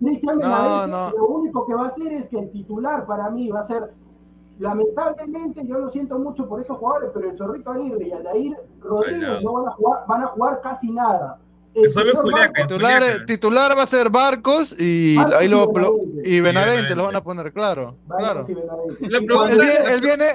Cristian 0.00 0.38
No, 0.38 0.42
Benavente 0.42 0.90
no. 0.90 1.10
lo 1.18 1.28
único 1.28 1.66
que 1.66 1.74
va 1.74 1.84
a 1.84 1.86
hacer 1.86 2.12
es 2.12 2.26
que 2.26 2.38
el 2.38 2.50
titular 2.50 3.06
para 3.06 3.30
mí 3.30 3.48
va 3.50 3.60
a 3.60 3.64
ser 3.64 3.94
Lamentablemente, 4.58 5.64
yo 5.64 5.78
lo 5.78 5.88
siento 5.88 6.18
mucho 6.18 6.48
por 6.48 6.60
estos 6.60 6.78
jugadores, 6.78 7.10
pero 7.14 7.30
el 7.30 7.36
Zorrito 7.36 7.70
Aguirre 7.70 8.08
y 8.08 8.12
Aldair 8.12 8.56
Rodríguez 8.80 9.40
no 9.42 9.52
van 9.52 9.68
a 9.68 9.70
jugar, 9.70 10.04
van 10.08 10.22
a 10.22 10.26
jugar 10.26 10.60
casi 10.60 10.90
nada. 10.90 11.38
El 11.74 11.92
Solo 11.92 12.10
señor 12.10 12.24
Juliaca, 12.24 12.52
Barcos- 12.52 12.66
Titular, 12.68 13.02
Juliaca. 13.02 13.26
titular 13.26 13.78
va 13.78 13.82
a 13.82 13.86
ser 13.86 14.10
Barcos 14.10 14.74
y 14.78 15.16
Barcos 15.16 15.34
ahí 15.36 15.46
y 15.46 15.48
lo, 15.48 15.72
Benavente. 15.72 16.00
y 16.28 16.40
Benavente 16.40 16.42
Benavente. 16.42 16.94
lo 16.96 17.02
van 17.04 17.16
a 17.16 17.22
poner, 17.22 17.52
claro, 17.52 17.96
claro. 18.18 18.46
y 18.48 19.04
Y 19.04 19.14
Él 19.14 19.26
viene, 19.60 19.74
él 19.92 20.00
viene, 20.00 20.26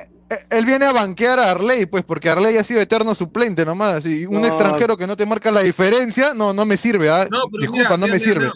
él 0.52 0.66
viene 0.66 0.86
a 0.86 0.94
banquear 0.94 1.40
a 1.40 1.52
Arley, 1.52 1.86
pues, 1.86 2.04
porque 2.06 2.30
Arley 2.30 2.58
ha 2.58 2.64
sido 2.64 2.80
eterno 2.82 3.14
suplente 3.16 3.66
nomás. 3.66 4.06
Y 4.06 4.26
un 4.26 4.42
No. 4.42 4.48
extranjero 4.48 4.96
que 4.98 5.06
no 5.08 5.18
te 5.18 5.26
marca 5.26 5.52
la 5.52 5.62
diferencia, 5.62 6.34
no, 6.34 6.54
no 6.54 6.66
me 6.66 6.78
sirve, 6.78 7.10
¿ah? 7.10 7.28
No, 7.30 7.42
Disculpa, 7.60 7.72
mira, 7.78 7.90
no 7.90 7.98
mira, 7.98 8.08
me 8.08 8.14
mira, 8.14 8.20
sirve. 8.20 8.52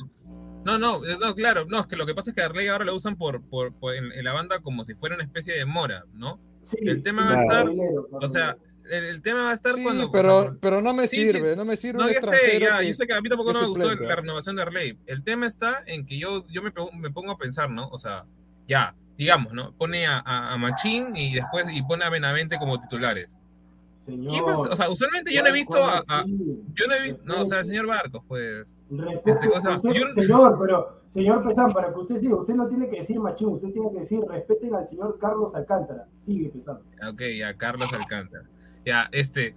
No, 0.63 0.77
no, 0.77 1.05
eh, 1.05 1.17
no, 1.19 1.33
claro, 1.35 1.65
no, 1.67 1.79
es 1.81 1.87
que 1.87 1.95
lo 1.95 2.05
que 2.05 2.13
pasa 2.15 2.29
es 2.31 2.35
que 2.35 2.41
Arley 2.41 2.67
ahora 2.67 2.85
lo 2.85 2.95
usan 2.95 3.15
por, 3.17 3.41
por, 3.41 3.73
por- 3.73 3.93
en, 3.95 4.11
en 4.11 4.23
la 4.23 4.33
banda 4.33 4.59
como 4.59 4.83
si 4.85 4.95
fuera 4.95 5.15
una 5.15 5.23
especie 5.23 5.53
de 5.55 5.65
mora, 5.65 6.05
¿no? 6.13 6.39
Sí, 6.61 6.77
el 6.81 7.01
tema 7.03 7.21
sí, 7.23 7.27
va 7.33 7.39
a 7.39 7.43
estar- 7.43 7.69
O 8.11 8.29
sea. 8.29 8.57
El, 8.91 9.03
el 9.05 9.21
tema 9.21 9.43
va 9.43 9.51
a 9.51 9.53
estar 9.53 9.73
Sí, 9.75 9.83
cuando... 9.83 10.11
pero, 10.11 10.33
cuando- 10.43 10.59
pero 10.59 10.81
no 10.81 10.93
me 10.93 11.07
Sí, 11.07 11.17
sí. 11.17 11.31
sirve, 11.31 11.55
no 11.55 11.65
me 11.65 11.77
sirve 11.77 11.99
No, 11.99 12.05
un 12.05 12.09
ya 12.09 12.21
sé, 12.21 12.27
extranjero. 12.27 12.65
ya, 12.65 12.79
que- 12.79 12.87
yo 12.89 12.93
sé 12.93 13.07
que 13.07 13.13
a 13.13 13.21
mí 13.21 13.29
tampoco 13.29 13.53
no 13.53 13.61
me 13.61 13.67
gustó 13.67 13.95
la 13.95 14.15
renovación 14.15 14.55
de 14.55 14.61
Arley. 14.61 14.97
El 15.05 15.23
tema 15.23 15.45
está 15.47 15.83
en 15.85 16.05
que 16.05 16.17
yo, 16.19 16.45
yo 16.47 16.61
me, 16.61 16.71
me 16.99 17.09
pongo 17.11 17.31
a 17.31 17.37
pensar, 17.37 17.69
¿no? 17.69 17.87
O 17.89 17.97
sea, 17.97 18.25
ya, 18.67 18.95
digamos, 19.17 19.53
¿no? 19.53 19.73
Pone 19.73 20.05
a, 20.07 20.19
a, 20.25 20.53
a 20.53 20.57
Machín 20.57 21.15
y 21.15 21.33
después 21.35 21.65
y 21.71 21.81
pone 21.83 22.05
a 22.05 22.09
Benavente 22.09 22.57
como 22.57 22.79
titulares. 22.79 23.37
Señor. 23.95 24.43
O 24.69 24.75
sea, 24.75 24.89
usualmente 24.89 25.33
yo 25.33 25.41
no 25.41 25.47
he 25.49 25.51
¿cuál- 25.51 25.53
visto 25.59 25.83
a, 25.83 26.03
a- 26.07 26.23
yo 26.25 26.87
no 26.87 26.93
he 26.93 27.01
visto, 27.01 27.21
no, 27.25 27.41
o 27.41 27.45
sea, 27.45 27.59
el 27.59 27.65
señor 27.65 27.87
Barcos, 27.87 28.21
pues. 28.27 28.67
Este, 29.25 29.49
o 29.49 29.59
sea, 29.59 29.75
usted- 29.75 29.91
yo- 29.91 30.11
Señor, 30.13 30.57
pero, 30.61 31.01
señor 31.09 31.45
Pesán, 31.45 31.73
para 31.73 31.91
que 31.91 31.99
usted 31.99 32.15
siga, 32.15 32.35
usted 32.37 32.55
no 32.55 32.69
tiene 32.69 32.89
que 32.89 32.97
decir 32.99 33.19
machín, 33.19 33.49
usted 33.49 33.69
tiene 33.73 33.91
que 33.91 33.99
decir 33.99 34.21
respeten 34.25 34.73
al 34.75 34.87
señor 34.87 35.17
Carlos 35.19 35.53
Alcántara. 35.55 36.05
Sigue 36.19 36.47
Pesán. 36.49 36.77
Ok, 37.05 37.21
ya, 37.37 37.53
Carlos 37.57 37.91
Alcántara. 37.91 38.45
Ya, 38.87 39.09
este. 39.11 39.55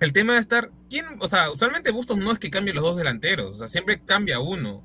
El 0.00 0.12
tema 0.12 0.34
de 0.34 0.40
estar. 0.40 0.70
¿Quién? 0.90 1.06
O 1.20 1.26
sea, 1.28 1.50
usualmente 1.50 1.90
Bustos 1.90 2.18
no 2.18 2.30
es 2.30 2.38
que 2.38 2.50
cambie 2.50 2.74
los 2.74 2.84
dos 2.84 2.96
delanteros, 2.96 3.50
o 3.52 3.54
sea, 3.54 3.68
siempre 3.68 4.00
cambia 4.04 4.38
uno. 4.38 4.82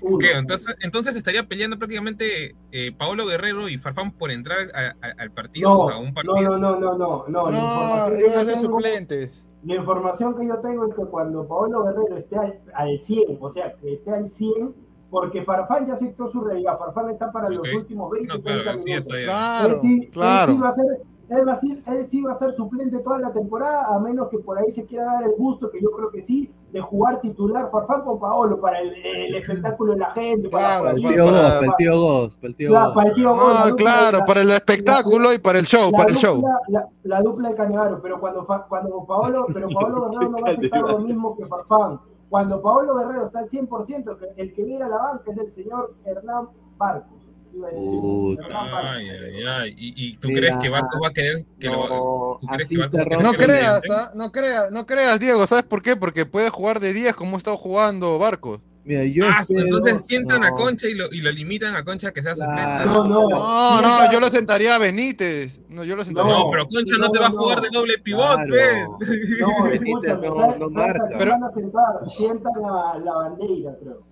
Uno. 0.00 0.18
¿Qué? 0.18 0.32
Entonces, 0.32 0.76
entonces 0.80 1.16
estaría 1.16 1.46
peleando 1.48 1.76
prácticamente 1.78 2.54
eh, 2.72 2.92
Paolo 2.96 3.26
Guerrero 3.26 3.68
y 3.68 3.78
Farfán 3.78 4.12
por 4.12 4.30
entrar 4.30 4.58
a- 4.74 5.06
a- 5.06 5.10
al 5.18 5.30
partido, 5.32 5.68
No, 5.70 5.78
o 5.80 5.88
sea, 5.88 5.98
un 5.98 6.08
no, 6.08 6.14
partido. 6.14 6.58
no, 6.58 6.58
no, 6.58 6.78
no, 6.80 6.96
no, 6.98 7.24
no. 7.28 7.50
La 7.50 7.58
No, 7.58 7.64
información 7.64 8.10
que 8.18 8.20
iban 8.26 8.32
yo 8.34 8.40
a 8.40 8.44
ser 8.44 8.54
tengo- 8.54 8.74
suplentes. 8.78 9.46
La 9.64 9.74
información 9.76 10.36
que 10.36 10.46
yo 10.46 10.58
tengo 10.60 10.88
es 10.88 10.94
que 10.94 11.02
cuando 11.06 11.46
Paolo 11.48 11.84
Guerrero 11.84 12.16
esté 12.16 12.36
al, 12.38 12.60
al 12.74 12.98
100, 13.00 13.38
o 13.40 13.48
sea, 13.50 13.74
que 13.74 13.92
esté 13.92 14.10
al 14.12 14.26
100, 14.28 14.74
porque 15.10 15.42
Farfán 15.42 15.86
ya 15.86 15.92
aceptó 15.94 16.26
su 16.28 16.40
realidad, 16.40 16.76
Farfán 16.78 17.10
está 17.10 17.30
para 17.32 17.46
Ok. 17.48 17.54
los 17.54 17.74
últimos 17.74 18.10
20, 18.10 18.28
No, 18.28 18.40
30 18.42 18.62
claro, 18.62 18.78
sí, 18.78 18.84
minutos. 18.84 19.06
está 19.06 19.18
ya. 19.20 19.26
Claro, 19.26 19.74
él, 19.74 19.80
sí, 19.80 20.08
claro. 20.12 20.50
él 20.52 20.56
sí 20.56 20.62
va 20.62 20.68
a 20.68 20.74
ser, 20.74 20.84
él, 21.28 21.48
va 21.48 21.52
a 21.52 21.56
ser, 21.60 21.82
él 21.86 22.06
sí 22.06 22.20
va 22.22 22.32
a 22.32 22.38
ser 22.38 22.52
suplente 22.52 22.98
toda 22.98 23.18
la 23.18 23.32
temporada, 23.32 23.86
a 23.94 23.98
menos 23.98 24.28
que 24.28 24.38
por 24.38 24.58
ahí 24.58 24.70
se 24.70 24.84
quiera 24.84 25.04
dar 25.06 25.22
el 25.24 25.32
gusto, 25.36 25.70
que 25.70 25.80
yo 25.80 25.90
creo 25.90 26.10
que 26.10 26.20
sí, 26.20 26.52
de 26.72 26.80
jugar 26.80 27.20
titular 27.20 27.70
Farfán 27.70 28.02
con 28.02 28.18
Paolo 28.18 28.60
para 28.60 28.80
el, 28.80 28.92
el 28.94 29.34
espectáculo 29.36 29.92
de 29.92 29.98
la 30.00 30.10
gente, 30.10 30.48
para, 30.48 30.80
Claro, 30.80 30.84
para, 30.84 30.94
Para 30.94 31.08
el 31.08 31.14
tío 31.14 31.24
para- 31.26 31.58
el 31.66 31.72
tío 31.76 32.00
Gos, 32.00 32.36
para 32.36 32.48
el 32.48 32.56
tío 32.56 32.68
Claro, 32.70 32.94
para 32.94 33.08
el 33.08 33.14
tío 33.14 33.34
Gol, 33.34 33.54
la 33.54 33.60
No, 33.60 33.66
dupla- 33.70 33.76
claro, 33.76 34.18
la- 34.18 34.24
para 34.24 34.40
el 34.42 34.50
espectáculo 34.50 35.32
y 35.32 35.38
para 35.38 35.58
el 35.58 35.64
show, 35.66 35.90
la 35.90 35.96
para 35.98 36.08
el 36.10 36.14
dupla, 36.14 36.28
show. 36.30 36.42
La, 36.68 36.88
la 37.04 37.22
dupla 37.22 37.48
de 37.50 37.54
Canevaro, 37.54 38.02
pero 38.02 38.20
cuando, 38.20 38.44
Fa- 38.44 38.66
cuando 38.68 39.04
Paolo, 39.04 39.46
pero 39.54 39.68
Paolo 39.70 40.10
Guerrero 40.10 40.30
no 40.30 40.38
va 40.40 40.48
a 40.48 40.52
aceptar 40.52 40.80
lo 40.82 40.98
mismo 40.98 41.36
que 41.36 41.46
Farfán. 41.46 42.00
Cuando 42.28 42.60
Paolo 42.60 42.96
Guerrero 42.96 43.26
está 43.26 43.38
al 43.40 43.48
100%, 43.48 44.18
que 44.18 44.42
el 44.42 44.52
que 44.52 44.64
viene 44.64 44.84
a 44.84 44.88
la 44.88 44.96
banca 44.98 45.30
es 45.30 45.38
el 45.38 45.52
señor 45.52 45.94
Hernán 46.04 46.48
Barcos. 46.76 47.13
Iba 47.54 47.68
a 47.68 47.70
decir, 47.70 48.00
Puta. 48.00 48.42
Hernán 48.46 48.70
Barcos. 48.72 48.90
Ay, 48.94 49.08
ay, 49.10 49.44
ay. 49.46 49.74
¿Y, 49.76 50.06
y 50.08 50.16
tú 50.16 50.28
Mira, 50.28 50.40
crees 50.40 50.56
que 50.62 50.68
Barcos 50.70 51.00
va 51.02 51.08
a 51.08 51.12
querer 51.12 51.44
que 51.60 51.66
lo. 51.68 51.88
No, 51.88 52.38
¿tú 52.40 52.46
crees 52.48 52.66
así 52.66 52.74
que 52.74 52.80
Barcos 52.80 52.90
se 52.90 52.96
va 52.96 53.02
a 53.02 53.04
querer 53.08 53.22
No 53.22 53.32
que 53.32 53.38
lo 53.38 53.44
creas? 53.44 53.90
¿ah? 53.90 54.10
no 54.14 54.32
creas, 54.32 54.70
no 54.72 54.86
creas, 54.86 55.20
Diego, 55.20 55.46
¿sabes 55.46 55.64
por 55.64 55.82
qué? 55.82 55.96
Porque 55.96 56.26
puede 56.26 56.50
jugar 56.50 56.80
de 56.80 56.92
10 56.92 57.14
como 57.14 57.36
ha 57.36 57.38
estado 57.38 57.56
jugando 57.56 58.18
Barcos. 58.18 58.60
Mira, 58.86 59.02
yo 59.04 59.24
Ah, 59.26 59.38
espero- 59.40 59.62
entonces 59.62 60.04
sientan 60.04 60.44
a 60.44 60.50
no. 60.50 60.56
Concha 60.56 60.86
y 60.86 60.92
lo, 60.92 61.10
y 61.10 61.22
lo 61.22 61.30
limitan 61.32 61.74
a 61.74 61.82
Concha 61.84 62.08
a 62.08 62.12
que 62.12 62.22
sea 62.22 62.32
suplente. 62.36 62.60
Claro. 62.60 63.04
No, 63.04 63.28
no. 63.30 63.30
No, 63.30 63.80
no, 63.80 64.12
yo 64.12 64.20
lo 64.20 64.28
sentaría 64.28 64.74
a 64.74 64.78
Benítez. 64.78 65.58
No, 65.70 65.84
yo 65.84 65.96
lo 65.96 66.04
sentaría. 66.04 66.30
No, 66.30 66.50
pero 66.50 66.66
Concha 66.66 66.92
no, 66.98 67.06
No, 67.06 67.10
te 67.10 67.18
va 67.18 67.28
a 67.28 67.30
jugar 67.30 67.62
de 67.62 67.68
doble 67.72 67.94
pivot, 68.00 68.34
Claro. 68.46 68.50
pues. 68.98 69.08
No, 69.40 69.64
Benítez 69.70 70.18
no- 70.18 70.36
¿sabes- 70.36 70.58
no 70.58 70.66
a 70.66 70.68
marca. 70.68 71.04
Pero- 71.18 71.30
van 71.30 71.44
a 71.44 71.50
sentar? 71.50 71.84
Sientan 72.14 72.52
a 72.62 72.98
la 72.98 73.14
bandera, 73.14 73.72
creo. 73.80 74.02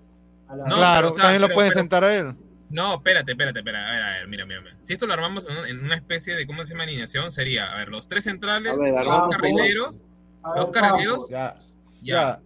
A 0.49 0.57
la- 0.57 0.65
No, 0.65 0.77
claro, 0.77 0.97
pero, 1.01 1.11
o 1.11 1.15
sea, 1.17 1.23
también 1.25 1.43
lo 1.43 1.47
pero- 1.49 1.55
pueden 1.57 1.71
pero- 1.71 1.81
sentar 1.81 2.05
a 2.05 2.17
él. 2.17 2.35
No, 2.73 2.95
espérate, 2.95 3.33
espérate, 3.33 3.59
espérate. 3.61 3.87
A 3.91 3.93
ver, 3.93 4.03
a 4.03 4.11
ver, 4.19 4.29
mira, 4.29 4.47
mira, 4.47 4.61
mira. 4.63 4.77
Si 4.81 4.93
esto 4.95 5.07
lo 5.07 5.13
armamos 5.13 5.45
en 5.69 5.85
una, 5.85 5.95
especie 5.95 6.35
de, 6.35 6.47
¿cómo 6.47 6.65
se 6.65 6.71
llama? 6.73 6.85
Alineación, 6.85 7.31
sería, 7.31 7.73
a 7.73 7.77
ver, 7.79 7.89
los 7.91 8.09
tres 8.09 8.25
centrales, 8.25 8.77
ver, 8.79 8.93
los 8.95 9.05
dos 9.07 9.29
carrileros, 9.31 10.05
a 10.43 10.57
los 10.57 10.71
ver, 10.71 10.83
carrileros. 10.83 11.29
Ya, 11.29 11.55
ya. 12.01 12.15
ya. 12.15 12.41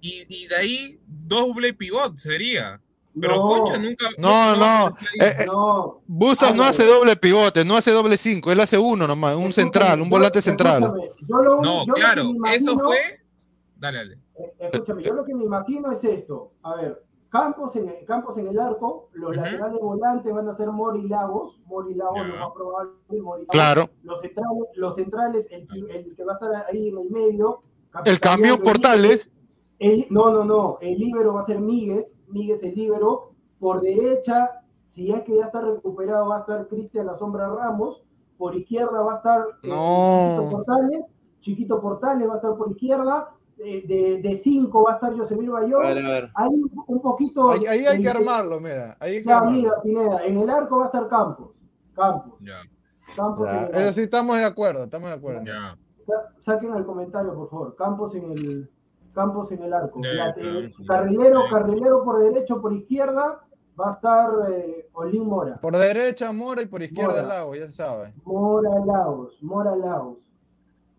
Y, 0.00 0.24
y 0.28 0.46
de 0.46 0.56
ahí, 0.56 1.00
doble 1.06 1.74
pivot 1.74 2.16
sería. 2.16 2.80
Pero 3.20 3.36
No. 3.36 3.42
Concha 3.48 3.76
nunca. 3.78 4.06
No, 4.16 4.56
no. 4.56 4.86
ahí. 4.86 4.92
Eh, 5.20 5.36
eh, 5.40 5.46
No. 5.46 6.00
Bustos 6.06 6.48
no 6.50 6.62
Álvaro. 6.62 6.70
hace 6.70 6.86
doble 6.86 7.16
pivote, 7.16 7.64
no 7.64 7.76
hace 7.76 7.90
doble 7.90 8.16
cinco, 8.16 8.50
él 8.50 8.60
hace 8.60 8.78
uno 8.78 9.06
nomás, 9.06 9.34
un 9.36 9.42
Escúchame, 9.50 9.52
central, 9.64 10.00
un 10.00 10.06
yo- 10.08 10.10
volante 10.10 10.40
central. 10.40 10.82
escúchame, 10.82 11.10
Yo 11.28 11.36
lo, 11.42 11.60
No, 11.60 11.80
yo 11.80 11.86
lo 11.88 11.94
que 11.94 12.00
claro, 12.00 12.24
me 12.32 12.54
eso 12.56 12.72
imagino- 12.72 12.84
fue. 12.84 12.98
Dale, 13.76 13.98
dale. 13.98 14.14
Eh, 14.14 14.52
Escúchame, 14.72 15.02
yo 15.02 15.12
lo 15.12 15.24
que 15.26 15.34
me 15.34 15.44
imagino 15.44 15.92
es 15.92 16.02
esto. 16.04 16.52
A 16.62 16.76
ver, 16.76 17.02
Campos 17.32 17.74
en 17.76 17.88
el, 17.88 18.04
Campos 18.04 18.36
en 18.36 18.46
el 18.48 18.60
arco, 18.60 19.08
los 19.14 19.34
laterales 19.34 19.80
volantes 19.80 20.34
van 20.34 20.48
a 20.48 20.52
ser 20.52 20.70
Mori 20.70 21.08
Lagos, 21.08 21.58
Mori 21.64 21.94
Lagos 21.94 22.26
lo 22.28 22.36
más 22.36 22.50
probable, 22.54 22.92
Mori 23.22 23.40
Lagos. 23.42 23.46
Claro. 23.48 23.90
Los 24.02 24.20
centrales, 24.20 24.68
los 24.74 24.94
centrales 24.94 25.48
el, 25.50 25.66
el 25.90 26.14
que 26.14 26.24
va 26.24 26.32
a 26.32 26.34
estar 26.34 26.66
ahí 26.70 26.88
en 26.88 26.98
el 26.98 27.10
medio. 27.10 27.62
El 28.04 28.20
camión 28.20 28.58
Portales, 28.58 29.30
el- 29.78 30.06
no, 30.10 30.30
no, 30.30 30.44
no, 30.44 30.76
el 30.82 30.98
líbero 30.98 31.32
va 31.32 31.40
a 31.40 31.44
ser 31.46 31.58
Míguez, 31.58 32.14
Míguez 32.28 32.62
el 32.62 32.74
líbero. 32.74 33.30
Por 33.58 33.80
derecha, 33.80 34.60
si 34.86 35.10
es 35.10 35.22
que 35.22 35.36
ya 35.36 35.44
está 35.46 35.62
recuperado, 35.62 36.28
va 36.28 36.36
a 36.36 36.40
estar 36.40 36.68
Cristian 36.68 37.06
La 37.06 37.14
Sombra 37.14 37.48
Ramos. 37.48 38.02
Por 38.36 38.54
izquierda 38.56 39.00
va 39.02 39.14
a 39.14 39.16
estar 39.16 39.40
eh, 39.62 39.68
No. 39.68 40.36
Chiquito 40.36 40.50
Portales. 40.50 41.06
Chiquito 41.40 41.80
Portales 41.80 42.28
va 42.28 42.32
a 42.34 42.36
estar 42.36 42.56
por 42.56 42.70
izquierda. 42.70 43.30
De, 43.62 44.20
de 44.22 44.34
cinco 44.36 44.82
va 44.84 44.92
a 44.92 44.94
estar 44.94 45.14
Yosemir 45.14 45.50
Bayón. 45.50 45.82
Ver, 45.82 45.98
a 46.04 46.08
ver. 46.08 46.30
Ahí 46.34 46.48
un, 46.48 46.70
un 46.86 47.00
poquito. 47.00 47.50
ahí, 47.50 47.64
ahí 47.66 47.86
hay 47.86 48.02
que 48.02 48.08
armarlo, 48.08 48.58
mira, 48.60 48.96
ahí 49.00 49.12
hay 49.14 49.18
que 49.22 49.28
Ya, 49.28 49.38
armarlo. 49.38 49.56
mira, 49.58 49.72
Pineda, 49.82 50.24
en 50.24 50.36
el 50.38 50.50
arco 50.50 50.78
va 50.78 50.84
a 50.84 50.86
estar 50.86 51.08
Campos. 51.08 51.62
Campos. 51.94 52.34
Ya, 52.40 52.60
Campos 53.14 53.48
Ya, 53.48 53.56
en 53.58 53.64
el 53.64 53.70
Eso 53.70 53.78
arco. 53.80 53.92
sí, 53.92 54.00
estamos 54.02 54.36
de 54.36 54.44
acuerdo, 54.44 54.84
estamos 54.84 55.08
de 55.10 55.14
acuerdo. 55.14 55.42
ya. 55.44 55.78
Sa- 56.06 56.32
Saquen 56.36 56.74
el 56.74 56.84
comentario, 56.84 57.34
por 57.34 57.48
favor. 57.50 57.76
Campos 57.76 58.14
en 58.16 58.32
el, 58.32 58.70
Campos 59.14 59.52
en 59.52 59.62
el 59.62 59.72
arco. 59.74 60.00
Eh, 60.04 60.72
carrilero, 60.88 61.42
carrilero 61.50 62.02
por 62.02 62.18
derecho, 62.18 62.60
por 62.60 62.72
izquierda, 62.72 63.40
va 63.80 63.90
a 63.90 63.92
estar 63.92 64.30
eh, 64.50 64.88
Olin 64.94 65.24
Mora. 65.26 65.60
Por 65.60 65.76
derecha 65.76 66.32
Mora 66.32 66.62
y 66.62 66.66
por 66.66 66.82
izquierda 66.82 67.22
Mora. 67.22 67.34
Lago, 67.34 67.54
ya 67.54 67.66
se 67.66 67.72
sabe. 67.72 68.12
Mora 68.24 68.70
Laos, 68.84 69.38
Mora 69.42 69.76
Laos, 69.76 70.18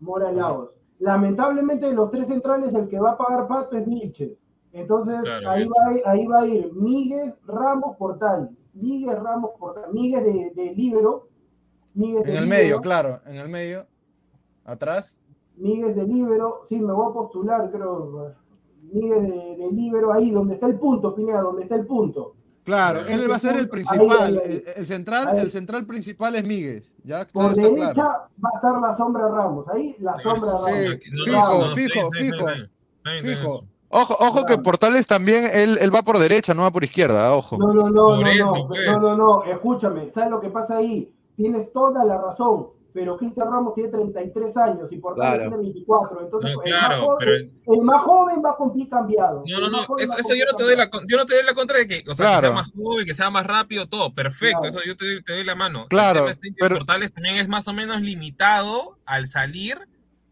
Mora 0.00 0.32
Laos. 0.32 0.70
Lamentablemente 0.98 1.86
de 1.86 1.92
los 1.94 2.10
tres 2.10 2.26
centrales 2.28 2.74
el 2.74 2.88
que 2.88 2.98
va 3.00 3.12
a 3.12 3.16
pagar 3.18 3.46
pato 3.48 3.76
es 3.76 3.86
Vilches. 3.86 4.32
Entonces 4.72 5.20
Claro, 5.22 5.50
ahí, 5.50 5.66
va, 5.66 5.88
a 5.88 5.92
ir- 5.92 6.02
ahí 6.06 6.26
va 6.26 6.40
a 6.40 6.46
ir 6.46 6.72
Míguez, 6.74 7.34
Ramos, 7.46 7.96
Portales. 7.96 8.50
Míguez, 8.74 9.18
Ramos, 9.20 9.50
Portales. 9.58 9.92
Míguez 9.92 10.24
de, 10.24 10.52
de 10.54 10.74
Libero. 10.74 11.28
De 11.94 12.06
En 12.30 12.36
el 12.36 12.46
medio, 12.48 12.80
claro, 12.80 13.20
en 13.26 13.36
el 13.36 13.48
medio. 13.48 13.86
Atrás. 14.64 15.16
Míguez 15.56 15.94
de 15.94 16.04
Libero. 16.04 16.62
Sí, 16.64 16.80
me 16.80 16.92
voy 16.92 17.10
a 17.10 17.12
postular, 17.14 17.70
creo. 17.70 18.32
Míguez 18.82 19.22
de, 19.22 19.56
de 19.56 19.72
Libero, 19.72 20.12
ahí 20.12 20.30
donde 20.30 20.54
está 20.54 20.66
el 20.66 20.78
punto, 20.78 21.14
Pineda, 21.14 21.40
donde 21.42 21.62
está 21.62 21.74
el 21.76 21.86
punto. 21.86 22.34
Claro, 22.64 23.00
él 23.06 23.30
va 23.30 23.36
a 23.36 23.38
ser 23.38 23.56
el 23.58 23.68
principal. 23.68 24.10
ahí, 24.10 24.38
ahí. 24.38 24.38
El, 24.44 24.64
el 24.76 24.86
central, 24.86 25.38
el 25.38 25.50
central 25.50 25.84
principal 25.86 26.34
es 26.34 26.44
Míguez. 26.46 26.94
Ya 27.04 27.26
Por 27.30 27.50
está 27.50 27.62
derecha 27.62 27.92
claro. 27.92 28.28
va 28.42 28.50
a 28.52 28.56
estar 28.56 28.80
la 28.80 28.96
sombra 28.96 29.28
Ramos. 29.28 29.68
Ahí 29.68 29.94
la 30.00 30.16
sombra 30.16 30.50
Ramos. 30.50 30.70
Sí, 30.70 31.00
No, 31.12 31.24
fijo, 31.24 31.40
no, 31.42 31.68
no, 31.68 31.74
fijo, 31.74 32.10
fijo, 32.12 32.46
fijo. 33.22 33.64
Ojo, 33.90 34.16
ojo 34.18 34.44
que. 34.46 34.58
Portales 34.58 35.06
también, 35.06 35.44
él, 35.52 35.78
él 35.80 35.94
va 35.94 36.02
por 36.02 36.18
derecha, 36.18 36.54
no 36.54 36.62
va 36.62 36.70
por 36.72 36.82
izquierda, 36.84 37.32
ojo. 37.34 37.58
No, 37.58 37.72
no, 37.72 37.90
no, 37.90 38.06
Por 38.06 38.20
no, 38.22 38.26
eso, 38.28 38.44
no, 38.56 38.68
pues. 38.68 38.86
no, 38.86 38.98
no, 38.98 39.16
no, 39.16 39.44
escúchame, 39.44 40.08
¿sabes 40.10 40.30
lo 40.30 40.40
que 40.40 40.48
pasa 40.48 40.78
ahí? 40.78 41.12
Tienes 41.36 41.72
toda 41.72 42.02
la 42.04 42.16
razón, 42.18 42.68
pero 42.94 43.16
Cristian 43.18 43.50
Ramos 43.50 43.74
tiene 43.74 43.90
33 43.90 44.56
años 44.56 44.92
y 44.92 44.98
Portales 44.98 45.34
Claro. 45.40 45.50
tiene 45.50 45.62
24, 45.64 46.20
entonces 46.22 46.54
No, 46.54 46.62
el, 46.62 46.70
más 46.72 46.80
claro, 46.86 47.02
joven, 47.02 47.16
pero- 47.18 47.76
el 47.80 47.82
más 47.84 48.02
joven 48.02 48.36
va 48.44 48.56
con 48.56 48.72
pie 48.72 48.88
cambiado. 48.88 49.42
No, 49.46 49.60
no, 49.60 49.68
no, 49.68 49.80
eso, 49.98 50.12
eso 50.16 50.34
yo 50.36 50.44
no 50.50 50.56
te 50.56 50.62
doy 50.62 50.76
la 50.76 50.88
yo 51.08 51.16
no 51.16 51.26
te 51.26 51.34
doy 51.34 51.44
la 51.44 51.54
contra 51.54 51.78
de 51.78 51.88
que, 51.88 52.04
o 52.08 52.14
sea, 52.14 52.24
que 52.26 52.30
Claro. 52.30 52.46
sea 52.48 52.52
más 52.56 52.72
joven, 52.72 53.04
que 53.04 53.14
sea 53.14 53.30
más 53.30 53.46
rápido, 53.46 53.88
todo, 53.88 54.14
perfecto, 54.14 54.60
Claro. 54.60 54.78
eso 54.78 54.86
yo 54.86 54.96
te, 54.96 55.04
doy- 55.06 55.22
te 55.24 55.32
doy 55.32 55.44
la 55.44 55.56
mano. 55.56 55.86
Claro, 55.88 56.20
el 56.20 56.24
tema 56.26 56.30
está 56.30 56.48
que 56.48 56.54
pero- 56.60 56.76
Portales 56.76 57.12
también 57.12 57.34
es 57.36 57.48
más 57.48 57.66
o 57.66 57.72
menos 57.72 58.00
limitado 58.00 58.96
al 59.04 59.26
salir 59.26 59.76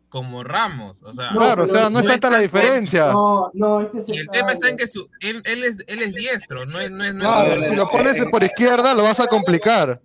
como 0.09 0.45
Ramos, 0.45 1.03
o 1.03 1.13
sea, 1.15 1.31
No, 1.33 1.39
Claro, 1.39 1.65
o 1.65 1.67
sea, 1.67 1.89
no 1.91 1.99
es 1.99 2.05
no 2.05 2.11
tanta 2.13 2.31
la 2.31 2.41
está- 2.43 2.59
diferencia. 2.59 3.07
No, 3.13 3.51
no, 3.55 3.81
este 3.81 3.99
es 4.01 4.09
y 4.11 4.19
el 4.19 4.29
tema 4.29 4.53
está 4.53 4.69
en 4.69 4.77
que 4.77 4.87
su, 4.87 5.09
él, 5.21 5.43
él 5.47 5.65
es, 5.65 5.79
él 5.89 6.03
es 6.03 6.15
diestro, 6.15 6.65
no 6.67 6.79
es, 6.79 6.93
no 6.93 7.03
es, 7.03 7.15
no 7.15 7.25
es 7.25 7.35
Claro, 7.47 7.65
si 7.65 7.75
lo 7.75 7.89
pones 7.89 8.25
por 8.31 8.45
izquierda 8.45 8.95
lo 8.95 9.03
vas 9.05 9.19
a 9.21 9.27
complicar. 9.27 10.01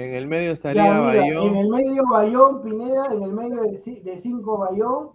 En 0.00 0.14
el 0.14 0.26
medio 0.26 0.52
estaría 0.52 0.84
Ya, 0.86 0.94
mira, 1.00 1.26
en 1.26 1.34
Bayón. 1.34 1.56
el 1.56 1.68
medio 1.68 2.02
Bayón, 2.10 2.62
Pineda, 2.62 3.06
en 3.12 3.22
el 3.22 3.32
medio 3.32 3.62
de, 3.62 3.70
ci- 3.72 4.02
de 4.02 4.16
cinco 4.16 4.56
Bayón, 4.56 5.10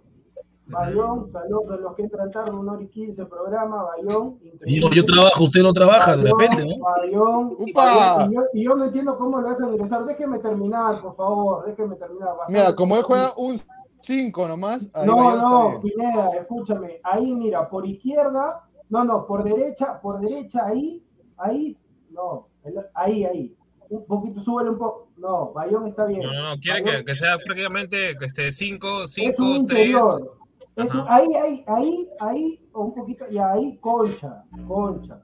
Bayón, 0.68 1.28
saludos 1.28 1.70
a 1.70 1.76
los 1.76 1.94
que 1.94 2.02
entran 2.02 2.30
tarde, 2.30 2.52
un 2.52 2.68
hora 2.68 2.82
y 2.82 2.88
quince 2.88 3.24
programa, 3.26 3.82
Bayón. 3.84 4.38
Digo, 4.64 4.88
yo 4.94 5.04
trabajo, 5.04 5.44
usted 5.44 5.62
no 5.62 5.72
trabaja, 5.72 6.16
de 6.16 6.22
Bayón, 6.24 6.38
repente, 6.40 6.64
¿no? 6.76 6.84
Bayón, 6.84 7.56
¡Upa! 7.58 8.16
Bayón, 8.16 8.30
y, 8.30 8.34
yo, 8.36 8.42
y 8.54 8.64
yo 8.64 8.74
no 8.76 8.84
entiendo 8.84 9.16
cómo 9.18 9.40
lo 9.40 9.48
dejan 9.48 9.72
ingresar. 9.72 10.04
Déjeme 10.04 10.38
terminar, 10.38 11.00
por 11.02 11.16
favor, 11.16 11.66
déjeme 11.66 11.96
terminar. 11.96 12.28
Bastante. 12.36 12.52
Mira, 12.52 12.74
como 12.76 12.96
él 12.96 13.02
juega 13.02 13.32
un 13.36 13.60
5 14.00 14.46
nomás, 14.48 14.90
ahí 14.94 15.06
No, 15.06 15.16
Bayón 15.16 15.34
está 15.36 15.48
no, 15.50 15.68
bien. 15.68 15.80
Pineda, 15.82 16.30
escúchame. 16.40 17.00
Ahí, 17.02 17.34
mira, 17.34 17.68
por 17.68 17.84
izquierda, 17.86 18.62
no, 18.88 19.02
no, 19.04 19.26
por 19.26 19.42
derecha, 19.42 20.00
por 20.00 20.20
derecha, 20.20 20.64
ahí, 20.66 21.04
ahí, 21.38 21.76
no, 22.10 22.46
el- 22.64 22.86
ahí, 22.94 23.24
ahí. 23.24 23.55
Un 23.88 24.04
poquito, 24.06 24.40
súbele 24.40 24.70
un 24.70 24.78
poco. 24.78 25.08
No, 25.16 25.52
Bayón 25.52 25.86
está 25.86 26.04
bien. 26.06 26.22
No, 26.22 26.32
no, 26.32 26.42
no, 26.54 26.60
quiere 26.60 26.82
que, 26.82 27.04
que 27.04 27.14
sea 27.14 27.36
prácticamente 27.44 28.16
que 28.18 28.24
esté 28.26 28.50
5, 28.52 29.04
es 29.04 29.10
5, 29.12 29.42
un 29.42 29.66
3. 29.66 29.78
interior. 29.80 30.36
Es 30.74 30.92
un- 30.92 31.00
Ajá. 31.00 31.14
ahí, 31.16 31.34
ahí, 31.34 31.64
ahí, 31.66 32.08
ahí, 32.20 32.68
o 32.72 32.84
un 32.84 32.94
poquito, 32.94 33.24
y 33.30 33.38
ahí, 33.38 33.76
concha, 33.78 34.44
concha. 34.66 35.22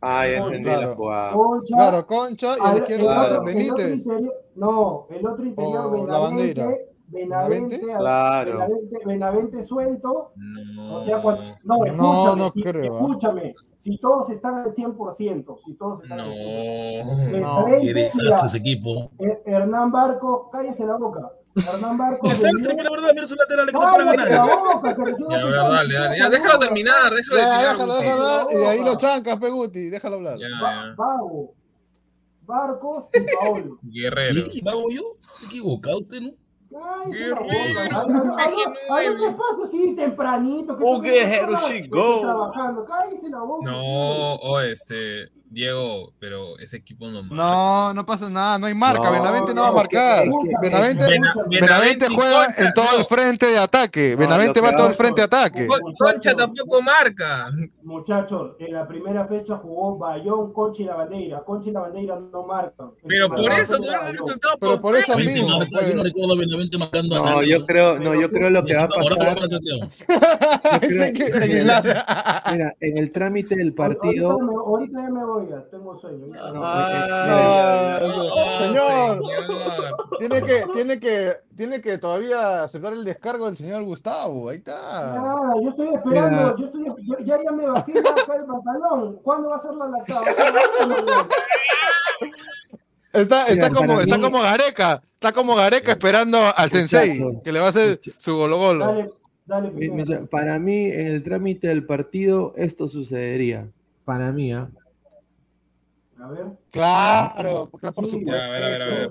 Ah, 0.00 0.26
ya 0.28 0.36
entendí 0.38 0.68
la 0.68 0.76
Claro. 0.78 0.94
jugada. 0.96 1.32
Concha. 1.32 1.74
Claro, 1.76 2.06
Concha 2.06 2.56
y 2.56 2.60
a 2.66 2.72
la 2.72 2.78
izquierda 2.78 3.26
el 3.26 3.32
otro 3.32 3.44
Benítez. 3.44 4.04
interior- 4.06 4.34
no, 4.54 5.06
el 5.10 5.26
otro 5.26 5.44
interior 5.46 5.86
O 5.86 6.06
la 6.06 6.18
bandera. 6.18 6.68
Benavente. 7.10 7.80
Claro. 7.80 8.52
Benavente, 8.58 8.98
Benavente 9.06 9.62
suelto. 9.64 10.32
No. 10.36 10.94
O 10.96 11.00
sea, 11.04 11.20
cuando- 11.22 11.42
no, 11.64 11.78
No, 11.78 11.84
escúchame, 11.84 12.36
no 12.42 12.50
si, 12.52 12.62
creo, 12.62 12.84
escúchame, 12.98 13.54
si 13.76 13.98
todos 13.98 14.28
están 14.30 14.56
al 14.56 14.72
100%, 14.74 15.56
si 15.64 15.74
todos 15.74 16.02
están 16.02 16.20
al 16.20 16.32
100%. 16.32 17.16
De 17.32 17.40
No. 17.40 17.64
Qué 17.80 17.94
desastre 17.94 18.46
ese 18.46 18.58
equipo. 18.58 19.10
Her- 19.18 19.42
Hernán 19.46 19.90
Barco, 19.90 20.50
cállese 20.50 20.84
la 20.84 20.96
boca. 20.96 21.32
Hernán 21.56 21.96
Barco. 21.98 22.28
Desastre, 22.28 22.82
la 22.82 22.90
verdad, 22.90 23.10
mira 23.14 23.26
su 23.26 23.34
lateral 23.36 23.66
que 23.66 23.72
no 23.72 23.80
para 23.80 24.04
la 24.04 24.44
boca, 24.44 24.94
Ya, 25.30 25.38
dale, 25.46 25.94
dale, 25.94 26.18
ya, 26.18 26.28
déjalo 26.28 26.58
terminar, 26.58 27.12
déjalo 27.12 27.38
Ya, 27.38 27.44
terminar. 27.48 27.76
déjalo, 27.76 27.94
déjalo, 27.96 28.46
y 28.60 28.64
ahí 28.66 28.84
lo 28.84 28.94
chancas, 28.96 29.36
Peguti, 29.38 29.88
déjalo 29.90 30.16
hablar. 30.16 30.38
Ya. 30.38 30.94
Vago, 30.96 31.54
Barcos 32.42 33.06
y 33.12 33.20
Paolo. 33.34 33.78
Guerrero. 33.82 34.46
¿Y 34.52 34.60
vago 34.62 34.90
yo? 34.90 35.02
Se 35.18 35.46
equivoca 35.46 35.96
usted, 35.96 36.20
¿no? 36.20 36.30
Cállese 36.70 37.28
la 37.28 37.34
boca. 37.36 37.48
Guerrero, 37.48 37.98
Habla- 37.98 38.18
habla- 38.18 38.34
habla 38.38 39.00
Guerrero. 39.00 39.26
despacio, 39.26 39.66
sí, 39.70 39.94
tempranito. 39.96 40.76
que 40.76 40.84
Un 40.84 41.02
guerrero 41.02 41.56
boca. 43.42 43.70
No, 43.70 44.34
o 44.34 44.60
este, 44.60 45.28
Diego, 45.50 46.12
pero 46.18 46.58
ese 46.58 46.76
equipo 46.76 47.08
no 47.08 47.22
marca. 47.22 47.34
No, 47.36 47.94
no 47.94 48.04
pasa 48.06 48.28
nada, 48.28 48.58
no 48.58 48.66
hay 48.66 48.74
marca. 48.74 49.04
No, 49.04 49.12
Benavente 49.12 49.54
no 49.54 49.62
va 49.62 49.68
a 49.68 49.72
marcar. 49.72 50.26
Benavente, 51.48 52.06
juega 52.08 52.46
Concha, 52.46 52.62
en 52.66 52.74
todo 52.74 52.98
el 52.98 53.04
frente 53.04 53.46
de 53.46 53.58
ataque. 53.58 54.10
No, 54.12 54.18
Benavente 54.18 54.60
va 54.60 54.70
que 54.70 54.76
todo 54.76 54.86
el 54.88 54.94
frente 54.94 55.20
de 55.22 55.24
ataque. 55.24 55.66
Con- 55.66 55.80
Concha 55.94 56.34
tampoco 56.34 56.82
marca. 56.82 57.46
Muchachos, 57.82 58.52
en 58.58 58.74
la 58.74 58.86
primera 58.86 59.26
fecha 59.26 59.56
jugó 59.56 59.96
Bayón, 59.96 60.52
Concha 60.52 60.82
y 60.82 60.84
la 60.84 60.94
Bandeira. 60.96 61.42
Concha 61.44 61.70
y 61.70 61.72
la 61.72 61.80
Bandeira 61.80 62.18
no 62.20 62.42
marcan. 62.42 62.90
El 63.02 63.08
Pero 63.08 63.28
por 63.30 63.50
eso 63.52 63.76
tuvieron 63.78 64.00
un 64.00 64.04
Bayón. 64.12 64.16
resultado 64.26 64.56
Pero 64.60 64.80
por 64.80 64.96
eso 64.96 65.16
mismo. 65.16 65.58
marca, 65.58 65.80
yo 65.80 65.80
no 65.88 65.92
pues. 65.92 66.04
recuerdo 66.04 66.32
a 66.34 66.36
Benavente 66.38 66.78
marcando 66.78 67.16
a 67.24 67.30
No, 67.30 67.42
yo 67.42 67.64
creo, 67.64 67.98
no, 67.98 68.14
yo 68.20 68.30
creo 68.30 68.50
lo 68.50 68.64
que 68.64 68.76
va 68.76 68.82
a 68.82 68.88
Ahora 68.94 69.16
pasar. 69.16 69.38
el. 70.82 71.64
Mira, 72.52 72.76
en 72.80 72.98
el 72.98 73.12
trámite 73.12 73.56
del 73.56 73.72
partido. 73.74 74.32
Ahorita 74.38 75.00
ya 75.02 75.08
me 75.10 75.24
voy, 75.24 75.37
tengo 75.70 75.94
sueño. 75.96 76.26
No, 76.26 76.52
No, 76.52 77.98
eso- 77.98 78.28
señor, 78.58 79.18
señor. 79.18 79.96
tiene 80.18 80.42
que, 80.42 80.64
tiene 80.72 81.00
que, 81.00 81.36
tiene 81.56 81.80
que 81.82 81.98
todavía 81.98 82.64
aceptar 82.64 82.92
el 82.92 83.04
descargo 83.04 83.46
del 83.46 83.56
señor 83.56 83.82
Gustavo. 83.84 84.48
Ahí 84.48 84.58
está. 84.58 85.12
Nada, 85.14 85.54
yo 85.62 85.68
estoy 85.70 85.88
esperando, 85.94 86.56
yo 86.56 86.66
estoy, 86.66 86.84
yo- 86.84 87.18
ya, 87.24 87.38
ya 87.42 87.50
me 87.52 87.66
bajé 87.66 87.98
acá 87.98 88.36
el 88.36 88.44
pantalón. 88.46 89.16
¿Cuándo 89.22 89.48
va 89.50 89.56
a 89.56 89.58
ser 89.60 89.74
la 89.74 89.86
lactada? 89.88 90.24
Está, 93.12 93.46
está 93.46 93.68
Mira, 93.70 93.70
como, 93.70 94.00
está 94.00 94.16
mí- 94.18 94.22
como 94.24 94.40
Gareca, 94.42 95.02
está 95.14 95.32
como 95.32 95.54
Gareca 95.56 95.92
esperando 95.92 96.38
al 96.54 96.70
sensei, 96.70 97.22
que 97.42 97.52
le 97.52 97.60
va 97.60 97.66
a 97.66 97.70
hacer 97.70 97.98
su 98.18 98.36
golo 98.36 98.58
golo. 98.58 99.10
Dale, 99.46 99.70
para 100.30 100.58
mí, 100.58 100.86
en 100.86 101.06
el 101.06 101.22
trámite 101.22 101.68
del 101.68 101.86
partido, 101.86 102.52
esto 102.56 102.86
sucedería. 102.88 103.66
para 104.04 104.32
mí, 104.32 104.52
¿ah? 104.54 104.68
A 106.20 106.28
ver. 106.28 106.46
Claro, 106.70 107.68
porque 107.70 107.92
por 107.92 108.06
supuesto. 108.06 108.32
Ya, 108.32 108.46
a 108.46 108.50
ver, 108.50 108.62
a 108.62 108.68
ver, 108.68 108.82
a 108.82 108.86
ver. 108.86 109.10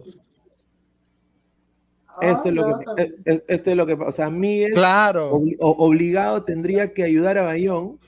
Esto 2.20 2.50
es 2.50 2.54
lo 2.56 2.66
Ah, 2.66 2.80
que, 2.80 2.86
ya, 2.86 3.04
eh, 3.04 3.16
eh, 3.26 3.44
esto 3.48 3.70
es 3.70 3.76
lo 3.78 3.86
que, 3.86 3.94
o 3.94 4.12
sea, 4.12 4.30
Miguel 4.32 4.74
Claro. 4.74 5.40
obligado 5.60 6.44
tendría 6.44 6.92
que 6.94 7.04
ayudar 7.04 7.38
a 7.38 7.44
Bayón, 7.44 8.00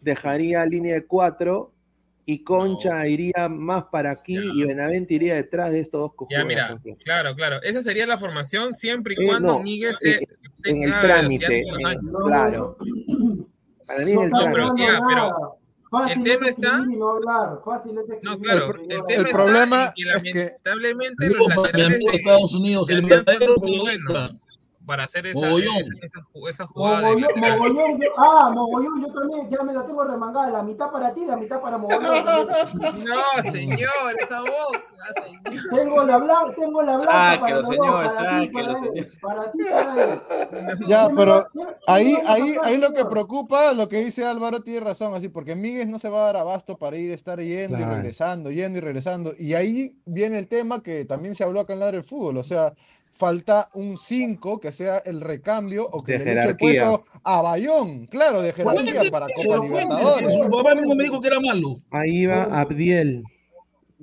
dejaría 0.00 0.64
línea 0.64 0.94
de 0.94 1.06
cuatro 1.06 1.70
y 2.24 2.42
Concha 2.44 3.06
iría 3.06 3.48
más 3.50 3.84
para 3.92 4.10
aquí 4.12 4.38
y 4.54 4.64
Benavente 4.64 5.14
iría 5.14 5.34
detrás 5.34 5.70
de 5.70 5.80
estos 5.80 6.00
dos 6.00 6.14
cojudos. 6.14 6.38
Ya, 6.40 6.46
mira, 6.46 6.78
claro, 7.04 7.34
claro. 7.34 7.62
Esa 7.62 7.82
sería 7.82 8.06
la 8.06 8.16
formación 8.16 8.74
siempre 8.74 9.14
y 9.18 9.22
Eh, 9.22 9.26
cuando 9.28 9.48
no, 9.58 9.60
Miguel 9.62 9.94
se 9.96 10.14
en 10.16 10.24
tenga 10.62 10.86
el 10.86 11.06
trámite, 11.06 11.60
en- 11.60 12.12
claro. 12.24 12.76
Para 13.86 14.04
mí 14.04 14.10
en 14.12 14.16
No 14.16 14.22
el 14.24 14.30
trámite. 14.30 14.82
ya, 14.82 15.00
pero. 15.06 15.58
Fácil 15.92 16.18
el 16.18 16.24
tema 16.24 16.48
es 16.48 16.56
está- 16.58 16.84
y 16.90 16.96
no 16.96 17.10
hablar. 17.10 17.60
Fácil 17.64 17.92
es 17.98 18.08
escribir. 18.08 18.24
No, 18.24 18.38
claro, 18.38 18.66
el, 18.66 18.72
señora. 18.76 18.88
tema 19.06 19.20
el 19.20 19.26
está 19.26 19.32
problema 19.38 19.84
en 19.84 19.92
que 19.94 20.02
es 20.02 20.22
que- 20.32 20.38
lamentablemente 20.64 21.26
los 21.28 21.46
mi 21.74 21.82
amigo 21.82 22.10
de 22.10 22.16
Estados 22.16 22.54
Unidos, 22.54 22.88
el 22.90 23.02
verdadero 23.02 23.54
periodista. 23.56 24.30
Para 24.86 25.04
hacer 25.04 25.26
esa, 25.26 25.38
Mogollón. 25.38 25.76
esa, 25.76 26.06
esa, 26.06 26.20
esa 26.48 26.66
jugada 26.66 27.00
de 27.00 27.02
Mogollón, 27.16 27.20
lateral. 27.22 27.58
mogollón, 27.58 28.00
yo, 28.00 28.08
ah, 28.18 28.50
mogollón, 28.54 29.02
yo 29.02 29.12
también, 29.12 29.48
ya 29.50 29.62
me 29.62 29.72
la 29.72 29.86
tengo 29.86 30.04
remangada, 30.04 30.50
la 30.50 30.62
mitad 30.62 30.90
para 30.90 31.14
ti, 31.14 31.24
la 31.24 31.36
mitad 31.36 31.60
para 31.60 31.78
mogollón. 31.78 32.02
No, 32.82 33.52
señor, 33.52 34.16
esa 34.18 34.40
boca, 34.40 35.24
señor. 35.24 35.62
Tengo 35.74 36.02
la 36.04 36.16
blanca, 36.18 36.54
tengo 36.58 36.82
la 36.82 36.96
blanca 36.96 37.40
para 37.40 37.40
Sáquelo, 37.40 37.56
los 37.62 37.66
dos, 37.68 37.76
señor, 37.76 38.04
para 38.04 38.40
ti, 38.40 38.46
sáquelo, 38.46 38.72
para 38.72 38.78
él, 38.78 38.94
señor. 38.94 39.20
para 39.20 39.52
ti, 39.52 39.58
para 39.70 40.04
él. 40.72 40.78
Ya, 40.88 41.04
¿Quién 41.06 41.14
me 41.14 41.20
pero 41.24 41.46
ahí, 41.86 42.16
ahí, 42.26 42.54
ahí 42.62 42.78
lo 42.78 42.92
que 42.92 43.04
preocupa, 43.04 43.72
lo 43.72 43.88
que 43.88 43.98
dice 44.04 44.24
Álvaro 44.26 44.60
tiene 44.60 44.80
razón, 44.80 45.14
así, 45.14 45.28
porque 45.28 45.54
Miguel 45.54 45.90
no 45.90 45.98
se 45.98 46.08
va 46.08 46.22
a 46.22 46.26
dar 46.26 46.36
abasto 46.38 46.76
para 46.78 46.96
ir, 46.96 47.10
estar 47.12 47.40
yendo 47.40 47.76
y 47.76 47.80
Claro. 47.82 47.96
regresando, 47.96 48.50
yendo 48.50 48.78
y 48.78 48.80
regresando. 48.80 49.32
Y 49.38 49.54
ahí 49.54 49.96
viene 50.04 50.38
el 50.38 50.48
tema 50.48 50.82
que 50.82 51.04
también 51.04 51.34
se 51.34 51.44
habló 51.44 51.60
acá 51.60 51.72
en 51.72 51.80
Ladre 51.80 51.98
del 51.98 52.04
Fútbol, 52.04 52.36
o 52.38 52.42
sea, 52.42 52.72
falta 53.12 53.68
un 53.74 53.98
5 53.98 54.58
que 54.58 54.72
sea 54.72 54.98
el 54.98 55.20
recambio 55.20 55.86
o 55.90 56.02
que 56.02 56.12
De 56.12 56.18
le 56.18 56.24
eche 56.24 56.32
el 56.32 56.40
jerarquía. 56.40 56.86
puesto 56.86 57.04
a 57.22 57.42
Bayón, 57.42 58.06
claro, 58.06 58.40
de 58.42 58.52
jerarquía 58.52 59.10
para 59.10 59.26
Copa 59.34 59.58
Libertadores. 59.58 60.32
Su 60.32 60.50
papá 60.50 60.74
mismo 60.74 60.94
me 60.94 61.04
dijo 61.04 61.20
que 61.20 61.28
era 61.28 61.38
malo. 61.40 61.80
Ahí 61.90 62.26
va 62.26 62.44
Abdiel. 62.44 63.22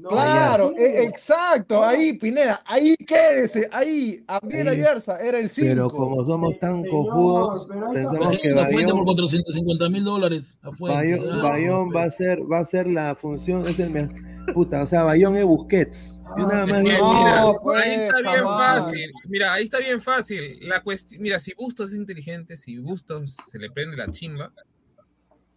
No, 0.02 0.10
Claro, 0.10 0.72
e- 0.78 1.04
exacto, 1.04 1.84
ahí 1.84 2.14
Pineda, 2.14 2.62
ahí 2.66 2.96
quédese, 2.96 3.68
ahí, 3.72 4.24
Abdiel. 4.28 4.68
Ayarza 4.70 5.18
era 5.20 5.40
el 5.40 5.50
5. 5.52 5.68
Pero 5.70 5.90
como 5.90 6.24
somos 6.26 6.58
tan 6.60 6.86
cojudos, 6.86 7.68
pensamos 7.94 8.38
que 8.40 8.54
Bayón, 8.54 8.92
por 8.92 9.06
450 9.06 9.90
mil 9.90 10.04
dólares. 10.04 10.58
Bayón, 10.80 11.90
va 11.96 12.04
a 12.04 12.12
ser, 12.12 12.40
va 12.52 12.60
a 12.60 12.66
ser 12.66 12.88
la 12.88 13.16
función, 13.16 13.66
es 13.68 13.80
el 13.80 13.90
me- 13.92 14.08
puta, 14.54 14.84
o 14.84 14.88
sea, 14.88 15.04
Bayón 15.04 15.36
es 15.36 15.44
Busquets. 15.46 16.18
Yo 16.38 16.46
nada 16.48 16.66
más 16.66 16.78
Es 16.80 16.84
que, 16.86 16.94
digo, 16.94 17.14
mira, 17.14 17.42
No, 17.42 17.60
pues, 17.62 17.84
ahí 17.84 17.92
está 17.92 18.18
bien 18.22 18.34
jamás. 18.36 18.84
fácil. 18.86 19.12
Mira, 19.28 19.54
ahí 19.54 19.64
está 19.64 19.80
bien 19.80 20.02
fácil. 20.02 20.60
La 20.62 20.82
cuestión, 20.82 21.22
mira, 21.22 21.40
si 21.40 21.54
Bustos 21.56 21.92
es 21.92 21.98
inteligente, 21.98 22.56
si 22.58 22.78
Bustos 22.78 23.36
se 23.52 23.58
le 23.60 23.70
prende 23.72 23.98
la 23.98 24.10
chimba, 24.12 24.52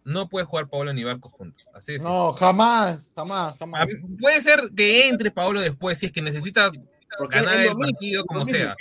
no 0.05 0.27
puede 0.29 0.45
jugar 0.45 0.67
Paolo 0.69 0.93
ni 0.93 1.03
Barco 1.03 1.29
juntos. 1.29 1.65
Así 1.73 1.93
es. 1.95 2.03
No, 2.03 2.33
jamás, 2.33 3.09
jamás, 3.15 3.57
jamás. 3.57 3.87
Puede 4.19 4.41
ser 4.41 4.71
que 4.75 5.07
entre 5.07 5.31
Paolo 5.31 5.61
después 5.61 5.97
si 5.97 6.07
es 6.07 6.11
que 6.11 6.21
necesita 6.21 6.71
Porque 7.17 7.35
ganar 7.37 7.59
el 7.59 7.69
mismo, 7.75 7.79
partido 7.81 8.23
como 8.25 8.45
sea. 8.45 8.75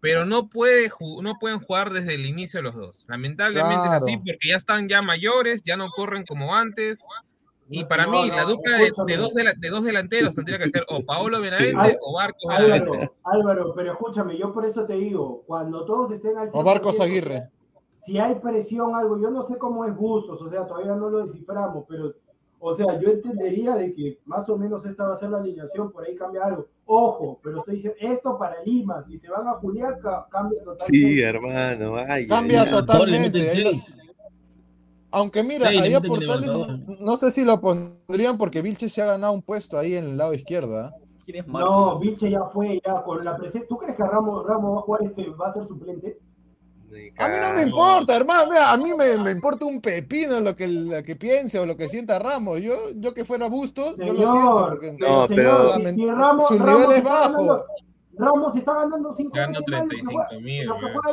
Pero 0.00 0.24
no 0.24 0.48
puede 0.48 0.90
no 1.22 1.34
pueden 1.38 1.60
jugar 1.60 1.92
desde 1.92 2.14
el 2.14 2.24
inicio 2.26 2.62
los 2.62 2.74
dos. 2.74 3.04
Lamentablemente 3.08 3.74
Claro. 3.74 4.06
es 4.06 4.14
así 4.14 4.16
porque 4.16 4.48
ya 4.48 4.56
están 4.56 4.88
ya 4.88 5.02
mayores, 5.02 5.62
ya 5.64 5.76
no 5.76 5.90
corren 5.90 6.24
como 6.24 6.54
antes. 6.56 7.04
Y 7.72 7.84
para 7.84 8.06
no, 8.06 8.12
mí, 8.12 8.28
no, 8.28 8.34
la 8.36 8.44
dupla 8.44 8.78
de, 8.78 8.90
de 9.06 9.16
dos 9.16 9.32
de 9.32 9.68
dos 9.68 9.84
delanteros 9.84 10.34
tendría 10.34 10.58
que 10.58 10.70
ser 10.70 10.84
o 10.88 11.04
Paolo 11.04 11.40
Benavente 11.40 11.98
o 12.00 12.14
Barco 12.14 12.48
Benavente. 12.48 12.90
Álvaro, 12.90 13.14
Álvaro, 13.22 13.74
pero 13.76 13.92
escúchame, 13.92 14.36
yo 14.36 14.52
por 14.52 14.64
eso 14.66 14.86
te 14.86 14.94
digo, 14.94 15.44
cuando 15.46 15.84
todos 15.84 16.10
estén 16.10 16.36
al 16.36 16.48
100%, 16.48 16.50
O 16.54 16.64
Barcos 16.64 16.98
Aguirre. 17.00 17.48
Si 18.00 18.18
hay 18.18 18.36
presión, 18.36 18.94
algo, 18.94 19.20
yo 19.20 19.30
no 19.30 19.42
sé 19.42 19.58
cómo 19.58 19.84
es 19.84 19.94
Bustos, 19.94 20.40
o 20.40 20.50
sea, 20.50 20.66
todavía 20.66 20.94
no 20.94 21.10
lo 21.10 21.18
desciframos, 21.18 21.84
pero, 21.88 22.14
o 22.58 22.74
sea, 22.74 22.98
yo 22.98 23.10
entendería 23.10 23.74
de 23.74 23.94
que 23.94 24.18
más 24.24 24.48
o 24.48 24.56
menos 24.56 24.84
esta 24.84 25.06
va 25.06 25.14
a 25.14 25.18
ser 25.18 25.30
la 25.30 25.38
alineación, 25.38 25.92
por 25.92 26.04
ahí 26.04 26.14
cambia 26.14 26.44
algo. 26.44 26.66
Ojo, 26.86 27.38
pero 27.42 27.58
estoy 27.58 27.76
diciendo, 27.76 27.98
esto 28.00 28.38
para 28.38 28.62
Lima, 28.64 29.02
si 29.02 29.16
se 29.16 29.30
van 29.30 29.46
a 29.46 29.54
Juliaca, 29.54 30.26
cambia 30.30 30.62
totalmente. 30.62 30.86
sí, 30.92 31.20
hermano, 31.20 31.96
ay, 32.08 32.26
Cambia 32.26 32.62
ay, 32.62 32.70
totalmente. 32.70 33.46
Aunque 35.12 35.42
mira, 35.42 35.68
ahí 35.68 35.92
a 35.92 36.00
Portales 36.00 36.50
no, 37.00 37.16
sé 37.16 37.30
si 37.30 37.44
lo 37.44 37.60
pondrían 37.60 38.38
porque 38.38 38.62
Vilches 38.62 38.92
se 38.92 39.02
ha 39.02 39.06
ganado 39.06 39.32
un 39.32 39.42
puesto 39.42 39.76
ahí 39.76 39.96
en 39.96 40.04
el 40.04 40.16
lado 40.16 40.32
izquierdo. 40.32 40.78
¿ah? 40.78 40.94
¿Quién 41.24 41.38
es 41.38 41.48
Marco? 41.48 41.68
No, 41.68 41.98
Vinche 41.98 42.30
ya 42.30 42.44
fue, 42.44 42.80
ya 42.84 43.02
con 43.02 43.24
la 43.24 43.36
presencia. 43.36 43.66
¿Tú 43.68 43.76
crees 43.76 43.96
que 43.96 44.04
Ramos, 44.04 44.46
Ramos 44.46 44.76
va 44.76 44.78
a 44.78 44.82
jugar 44.82 45.02
este, 45.02 45.28
va 45.30 45.48
a 45.48 45.52
ser 45.52 45.64
suplente? 45.64 46.18
A 47.18 47.28
mí 47.28 47.34
no 47.40 47.54
me 47.54 47.62
importa, 47.62 48.16
hermano. 48.16 48.50
Mira, 48.50 48.72
a 48.72 48.76
mí 48.76 48.90
me, 48.96 49.16
me 49.22 49.30
importa 49.30 49.64
un 49.64 49.80
pepino 49.80 50.40
lo 50.40 50.56
que, 50.56 50.66
lo 50.68 51.02
que 51.02 51.16
piense 51.16 51.58
o 51.58 51.66
lo 51.66 51.76
que 51.76 51.88
sienta 51.88 52.18
Ramos. 52.18 52.60
Yo, 52.60 52.74
yo 52.96 53.14
que 53.14 53.24
fuera 53.24 53.46
Bustos, 53.48 53.96
yo 53.96 54.12
lo 54.12 54.32
siento. 54.32 54.66
Porque 54.70 54.92
No, 54.98 55.26
señor, 55.26 55.72
pero- 55.74 55.74
si, 55.92 55.94
si 55.94 56.06
Ramos, 56.10 56.48
Su 56.48 56.58
Ramos 56.58 56.74
nivel 56.80 56.90
es 56.92 56.96
está 56.98 57.10
bajo. 57.20 57.32
ganando- 57.32 57.64
Ramos 58.18 58.54
está 58.54 58.74
ganando 58.74 59.12
5 59.14 59.30
Gana 59.34 59.58
35 59.64 60.24
mil. 60.42 60.68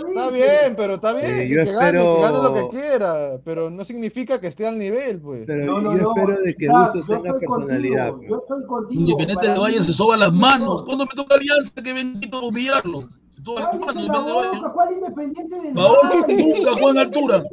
Está 0.10 0.30
bien, 0.30 0.74
pero 0.76 0.96
está 0.96 1.14
bien. 1.14 1.26
Sí, 1.42 1.48
que, 1.48 1.56
que 1.64 1.72
gane, 1.72 2.04
que 2.04 2.20
gane 2.22 2.38
lo 2.44 2.54
que 2.54 2.68
quiera. 2.68 3.40
Pero 3.46 3.70
no 3.70 3.86
significa 3.86 4.42
que 4.42 4.48
esté 4.48 4.68
al 4.68 4.78
nivel, 4.78 5.22
pues. 5.22 5.44
Pero 5.48 5.66
No, 5.68 5.80
no, 5.82 5.96
yo 5.96 6.02
no, 6.04 6.10
espero 6.16 6.42
de 6.42 6.56
que 6.56 6.68
Bustos 6.68 7.06
yo 7.08 7.16
tenga 7.16 7.30
estoy 7.30 7.48
personalidad. 7.48 8.10
contigo, 8.10 8.30
Yo 8.36 8.38
estoy 8.40 8.66
contigo. 8.66 9.02
Independiente 9.02 9.48
de 9.50 9.58
Valle 9.60 9.84
se 9.84 9.94
soba 9.94 10.18
las 10.18 10.34
manos. 10.34 10.84
¿Cuándo 10.84 11.06
me 11.06 11.12
toca 11.16 11.36
Alianza 11.36 11.82
que 11.82 11.94
bendito 11.94 12.46
humillarlo? 12.46 13.08
Cállese 13.56 14.08
la 14.08 14.20
Valle. 14.20 14.58
boca, 14.60 14.72
¿cuál 14.74 14.94
independiente 14.94 15.60
del 15.62 15.74
Paolo 15.74 16.00
Valle? 16.04 16.38
nunca 16.38 16.72
juega 16.74 16.90
en 16.92 16.98
altura. 16.98 17.44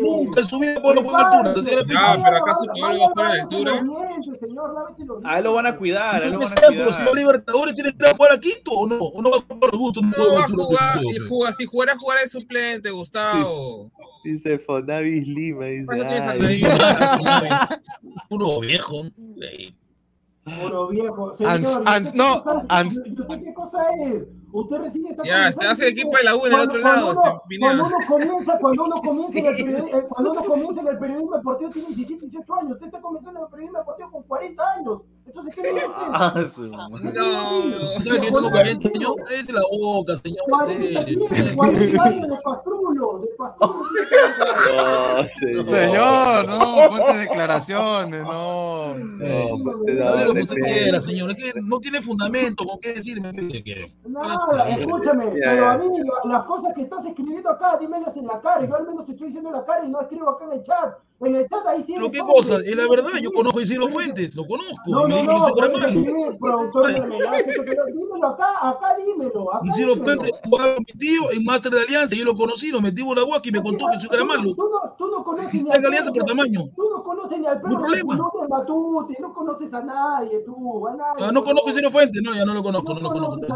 Nunca 0.00 0.40
en 0.40 0.48
su 0.48 0.58
vida 0.58 0.80
juega 0.80 1.00
en 1.00 1.06
altura. 1.06 1.54
Ya, 1.54 1.84
picha. 1.84 2.22
pero 2.24 2.36
acaso 2.36 2.60
Paolo 2.80 2.98
va 3.00 3.04
a 3.04 3.08
jugar 3.10 3.34
en 3.34 3.40
altura. 3.42 3.82
los 3.82 4.08
dientes, 4.08 4.40
señor, 4.40 4.74
lávese 4.74 5.04
los 5.04 5.24
A 5.24 5.38
él 5.38 5.44
lo 5.44 5.54
van 5.54 5.66
a 5.66 5.76
cuidar, 5.76 6.22
a 6.22 6.26
él 6.26 6.32
lo 6.32 6.34
Yo 6.34 6.38
van 6.38 6.48
que 6.48 6.54
a 6.54 6.58
sea, 6.58 6.68
pero 6.68 6.92
si 6.92 6.98
va 6.98 7.02
a 7.02 7.06
cuidar. 7.10 7.16
Libertadores 7.16 7.74
tiene 7.74 7.90
que 7.92 7.96
ir 7.98 8.06
a 8.06 8.14
jugar 8.16 8.32
a 8.32 8.40
Quito 8.40 8.70
o 8.72 8.86
no. 8.86 8.96
O 8.98 9.22
no 9.22 9.30
va 9.30 9.36
a 9.36 9.40
jugar 9.40 9.58
para 9.60 9.76
gusto. 9.78 10.00
No 10.02 10.34
va 10.34 10.44
a 10.44 10.48
jugar, 10.48 10.98
y 11.02 11.18
juega, 11.28 11.52
si 11.52 11.64
jugara, 11.66 11.98
jugará 11.98 12.22
de 12.22 12.28
suplente, 12.28 12.90
Gustavo. 12.90 13.90
Dice 14.24 14.58
Fonavis 14.58 15.26
Lima, 15.26 15.64
dice. 15.66 15.86
Por. 15.86 15.96
Puro 18.28 18.60
viejo. 18.60 19.02
Puro 20.44 20.88
viejo. 20.88 21.34
Señor, 21.34 21.52
ans- 21.52 21.78
¿usted 22.06 22.14
no, 22.14 22.34
qué 22.36 22.42
cosa- 22.42 22.66
ans- 22.68 23.02
¿usted 23.18 23.40
qué 23.44 23.54
cosa 23.54 23.82
es? 24.00 24.22
Usted 24.52 24.76
recién 24.78 25.06
está 25.06 25.22
Ya, 25.24 25.48
este 25.48 25.66
hace 25.66 25.88
equipo 25.88 26.16
de 26.16 26.24
la 26.24 26.34
U 26.34 26.40
en 26.40 26.46
el 26.46 26.50
cuando- 26.52 26.64
otro 26.74 26.78
lado, 26.78 27.04
Cuando 27.14 27.20
uno, 27.20 27.30
este 27.36 27.48
Pineda. 27.48 27.70
cuando 27.78 27.84
uno 27.96 28.06
comienza, 28.08 28.58
cuando 28.58 28.84
uno 28.84 28.96
comienza 29.02 29.38
en 29.38 29.46
el 29.46 29.56
periodismo, 29.56 29.88
eh, 29.98 30.04
cuando 30.08 30.30
uno 30.32 30.44
comienza 30.44 30.80
en 30.80 30.88
el 30.88 30.98
periodismo 30.98 31.36
deportivo 31.36 31.70
tiene 31.70 31.88
17, 31.88 32.20
18 32.26 32.54
años. 32.54 32.72
Usted 32.72 32.86
está 32.86 33.00
comenzando 33.00 33.38
en 33.40 33.44
el 33.44 33.50
periodismo 33.50 33.78
deportivo 33.78 34.10
con 34.10 34.22
40 34.24 34.72
años. 34.72 35.00
Entonces, 35.26 35.54
¿qué 35.54 35.62
dice 35.62 35.74
usted? 35.86 36.02
Ah. 36.12 36.34
No, 36.34 38.00
¿Sabe 38.00 38.20
que 38.20 38.26
yo 38.26 38.32
tengo 38.32 38.50
40 38.50 38.88
años? 38.92 39.12
Cállese 39.24 39.52
la 39.52 39.60
boca, 39.80 40.16
señor. 40.16 40.38
40 40.48 41.04
serio. 41.04 41.26
tiene, 41.30 41.54
40 41.56 42.02
años 42.02 42.28
de 42.28 42.36
pastrulo, 42.42 43.18
de 43.20 43.28
pastrulo. 43.38 43.84
No, 44.76 45.28
señor. 45.28 45.68
Señor, 45.68 46.46
no, 46.48 46.88
fuertes 46.90 47.20
declaraciones, 47.20 48.20
no. 48.22 48.94
No, 48.98 49.64
pues 49.64 49.76
usted 49.78 51.62
no 51.62 51.78
tiene 51.78 52.02
fundamento 52.02 52.64
con 52.64 52.78
qué 52.80 52.94
decirme. 52.94 53.30
¿qué 53.32 53.62
quiere? 53.62 53.86
Nada, 54.46 54.68
escúchame, 54.70 55.24
Ya, 55.26 55.50
pero 55.50 55.56
ya. 55.62 55.72
a 55.72 55.78
mí 55.78 55.84
la- 55.98 56.32
las 56.32 56.44
cosas 56.46 56.72
que 56.74 56.82
estás 56.82 57.04
escribiendo 57.04 57.50
acá, 57.50 57.76
dímelas 57.78 58.16
en 58.16 58.26
la 58.26 58.40
cara. 58.40 58.64
Yo 58.64 58.74
al 58.76 58.86
menos 58.86 59.04
te 59.06 59.12
estoy 59.12 59.26
diciendo 59.28 59.50
en 59.50 59.56
la 59.56 59.64
cara 59.64 59.84
y 59.84 59.88
no 59.88 60.00
escribo 60.00 60.30
acá 60.30 60.44
en 60.46 60.52
el 60.52 60.62
chat. 60.62 60.94
En 61.22 61.34
el 61.36 61.46
chat 61.48 61.66
ahí 61.66 61.82
sí. 61.84 61.92
Pero 61.94 62.10
qué 62.10 62.20
cosa, 62.20 62.56
es 62.64 62.74
la 62.74 62.88
verdad, 62.88 63.10
yo 63.20 63.30
conozco 63.30 63.58
a 63.58 63.62
Isidro 63.62 63.88
Fuentes, 63.90 64.34
lo 64.34 64.46
conozco. 64.46 64.80
No, 64.86 65.06
no, 65.06 65.22
no, 65.22 65.46
escribir, 65.76 66.38
productor 66.40 66.86
de 66.94 67.00
no- 67.00 67.84
dímelo 67.94 68.26
acá, 68.26 68.46
acá 68.62 68.96
dímelo, 68.96 69.52
acá 69.54 69.66
Isidro 69.66 69.94
dímelo. 69.94 70.04
Fuentes 70.22 70.40
jugaba 70.48 70.74
mi 70.78 70.84
tío 70.98 71.22
en 71.32 71.44
Máster 71.44 71.72
de 71.72 71.80
Alianza, 71.82 72.16
yo 72.16 72.24
lo 72.24 72.34
conocí, 72.34 72.70
lo 72.70 72.80
metimos 72.80 73.14
la 73.14 73.22
guaca 73.24 73.46
y 73.48 73.52
me 73.52 73.60
contó 73.62 73.86
que 73.90 73.96
eso 73.96 74.08
era 74.12 74.24
malo. 74.24 74.54
Tú 74.54 74.64
no, 74.70 74.94
tú 74.96 75.10
no 75.10 75.22
conoces 75.22 75.62
ni 75.62 75.70
al 75.70 75.76
en 75.78 75.86
Alianza 75.86 76.10
por 76.10 76.24
perro, 76.24 76.26
tamaño. 76.26 76.60
Tú 76.74 76.90
no 76.90 77.02
conoces 77.04 77.38
ni 77.38 77.46
al 77.46 77.56
No 77.62 77.62
perro 77.62 78.48
Matute, 78.48 79.16
no 79.20 79.32
conoces 79.34 79.74
a 79.74 79.82
nadie, 79.82 80.38
tú, 80.40 80.88
a 80.88 80.94
nadie. 80.94 81.24
Ah, 81.26 81.30
no 81.32 81.44
conozco 81.44 81.68
a 81.68 81.72
Isidro 81.72 81.90
Fuentes, 81.90 82.22
no, 82.24 82.34
ya 82.34 82.44
no 82.46 82.54
lo 82.54 82.62
conozco, 82.62 82.94
No 82.94 83.00
no 83.00 83.08
lo 83.10 83.12
conozco. 83.12 83.46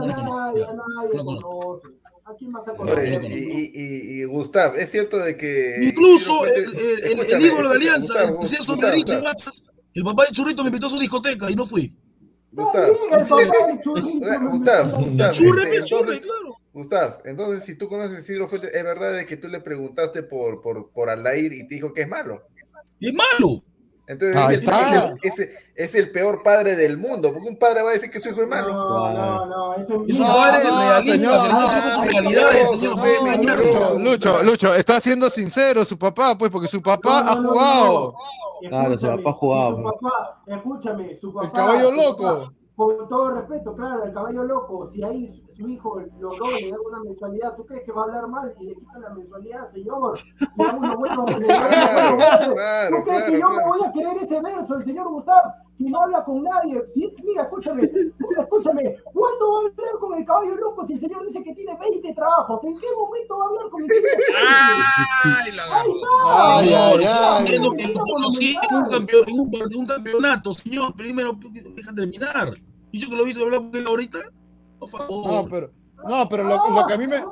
Y, 3.27 3.35
y, 3.35 3.71
y, 3.75 4.21
y 4.21 4.25
Gustav, 4.25 4.77
es 4.77 4.91
cierto 4.91 5.19
de 5.19 5.37
que. 5.37 5.79
Incluso 5.83 6.45
el, 6.47 6.53
Fuentes- 6.53 6.65
el, 6.65 6.79
el, 6.79 6.99
el 7.05 7.19
escúchame, 7.19 7.45
ídolo 7.47 7.69
de 7.71 7.75
Alianza, 7.77 8.15
el 9.95 10.05
papá 10.05 10.25
de 10.27 10.33
Churrito 10.33 10.63
me 10.63 10.69
invitó 10.69 10.87
a 10.87 10.91
su 10.91 10.99
discoteca 10.99 11.51
y 11.51 11.55
no 11.55 11.67
fui. 11.67 11.95
Gustav, 12.53 12.89
Gustav, 14.49 14.91
Gustav, 14.91 15.35
entonces, 15.75 16.21
claro. 16.21 16.57
Gustav, 16.73 17.21
entonces 17.25 17.65
si 17.65 17.77
tú 17.77 17.89
conoces 17.89 18.17
a 18.17 18.21
Isidro 18.21 18.47
Fuentes, 18.47 18.73
es 18.75 18.85
verdad 18.85 19.13
de 19.13 19.27
que 19.27 19.37
tú 19.37 19.49
le 19.49 19.61
preguntaste 19.61 20.23
por, 20.23 20.61
por, 20.63 20.91
por 20.91 21.11
Alair 21.11 21.53
y 21.53 21.67
te 21.67 21.75
dijo 21.77 21.93
que 21.93 22.03
es 22.03 22.09
malo. 22.09 22.43
Y 23.01 23.09
es 23.09 23.15
malo. 23.15 23.63
Entonces 24.07 24.37
es, 24.37 24.61
el, 24.61 24.69
es 24.69 24.93
el- 24.93 25.19
es 25.23 25.39
el- 25.39 25.49
es 25.77 25.95
el 25.95 26.11
peor 26.13 26.43
padre 26.43 26.77
del 26.77 26.99
mundo, 26.99 27.33
porque 27.33 27.49
un 27.49 27.59
padre 27.59 27.83
va 27.83 27.89
a 27.91 27.93
decir 27.95 28.11
que 28.11 28.21
su 28.21 28.29
hijo 28.31 28.43
es 28.43 28.49
malo. 28.49 28.69
No, 28.73 29.13
no, 29.13 29.47
no, 29.47 29.75
Es 29.77 29.89
un 29.89 30.07
padre 30.19 31.19
no. 31.21 31.33
Lucho, 33.99 34.43
Lucho, 34.43 34.75
está 34.75 35.01
siendo 35.01 35.31
sincero 35.31 35.85
su 35.85 35.99
papá, 35.99 36.37
pues, 36.37 36.51
porque 36.51 36.69
su 36.69 36.83
papá 36.83 37.23
No, 37.23 37.31
ha 37.31 37.35
no, 37.37 37.43
no, 37.43 37.49
jugado. 37.51 38.15
Claro, 38.69 38.99
su 38.99 39.07
papá 39.07 39.33
jugaba. 39.33 39.77
Su 39.77 39.83
papá, 39.83 40.43
escúchame, 40.47 41.15
su 41.15 41.33
papá. 41.33 41.47
El 41.47 41.53
caballo 41.53 41.91
loco. 41.93 42.23
papá, 42.23 42.53
con 42.77 43.09
todo 43.09 43.31
respeto, 43.31 43.75
claro, 43.77 44.05
el 44.05 44.13
caballo 44.13 44.45
loco, 44.45 44.87
si 44.91 45.03
ahí 45.03 45.44
su, 45.57 45.69
hijo 45.69 46.01
lo 46.21 46.31
logra 46.31 46.57
le 46.61 46.71
da 46.71 46.77
una 46.87 47.01
mensualidad, 47.01 47.57
¿tú 47.57 47.65
crees 47.67 47.83
que 47.85 47.93
va 47.93 48.03
a 48.03 48.05
hablar 48.05 48.29
mal 48.29 48.55
y 48.61 48.65
le 48.65 48.75
quitan 48.75 49.03
la 49.03 49.11
mensualidad, 49.11 49.67
señor? 49.71 50.19
Y 50.41 50.47
uno 50.77 50.97
bueno, 50.97 51.27
le 51.39 51.47
da 51.47 52.55
Claro, 52.55 52.97
¿Tú 52.97 53.03
crees 53.05 53.25
que 53.25 53.39
claro, 53.39 53.41
yo 53.41 53.49
me 53.49 53.55
claro. 53.55 53.69
voy 53.69 53.81
a 53.87 53.93
creer 53.93 54.17
ese 54.23 54.41
verso, 54.41 54.75
el 54.77 54.85
señor 54.85 55.09
Gustavo, 55.09 55.53
que 55.79 55.85
no 55.91 56.01
habla 56.01 56.25
con 56.25 56.43
nadie? 56.43 56.83
Sí, 56.89 57.15
mira, 57.23 57.43
escúchame, 57.43 57.83
mira, 57.83 58.43
escúchame, 58.43 58.97
¿cuándo 59.13 59.53
va 59.53 59.59
a 59.59 59.61
hablar 59.61 59.99
con 60.01 60.19
el 60.19 60.25
caballo 60.25 60.57
loco 60.57 60.87
si 60.87 60.95
el 60.95 61.01
señor 61.01 61.27
dice 61.27 61.43
que 61.43 61.53
tiene 61.55 61.77
20 61.79 62.15
trabajos? 62.15 62.65
¿En 62.65 62.79
qué 62.79 62.87
momento 62.97 63.37
va 63.39 63.45
a 63.45 63.49
hablar 63.49 63.69
con 63.71 63.83
el 63.83 63.89
señor? 63.89 64.11
¡Ay, 65.25 65.53
la 65.53 65.65
¡Ahí 66.59 66.75
Ay, 66.75 67.47
que 67.47 67.59
un 69.77 69.87
campeonato, 69.87 70.55
señor. 70.55 70.95
Primero, 70.95 71.39
deja 71.77 71.95
terminar. 71.95 72.55
¿Y 72.93 73.01
yo 73.01 73.09
que 73.09 73.17
lo 73.17 73.23
he 73.23 73.27
visto 73.27 73.45
hablar 73.45 73.61
con 73.61 73.75
él 73.75 73.87
ahorita? 73.87 74.19
Por 74.86 75.01
favor. 75.01 75.27
No, 75.27 75.48
pero, 75.48 75.70
no, 76.06 76.28
pero 76.28 76.44
lo, 76.44 76.70
lo 76.70 76.86
que 76.86 76.94
a 76.94 76.98
mí 76.98 77.06
me. 77.06 77.23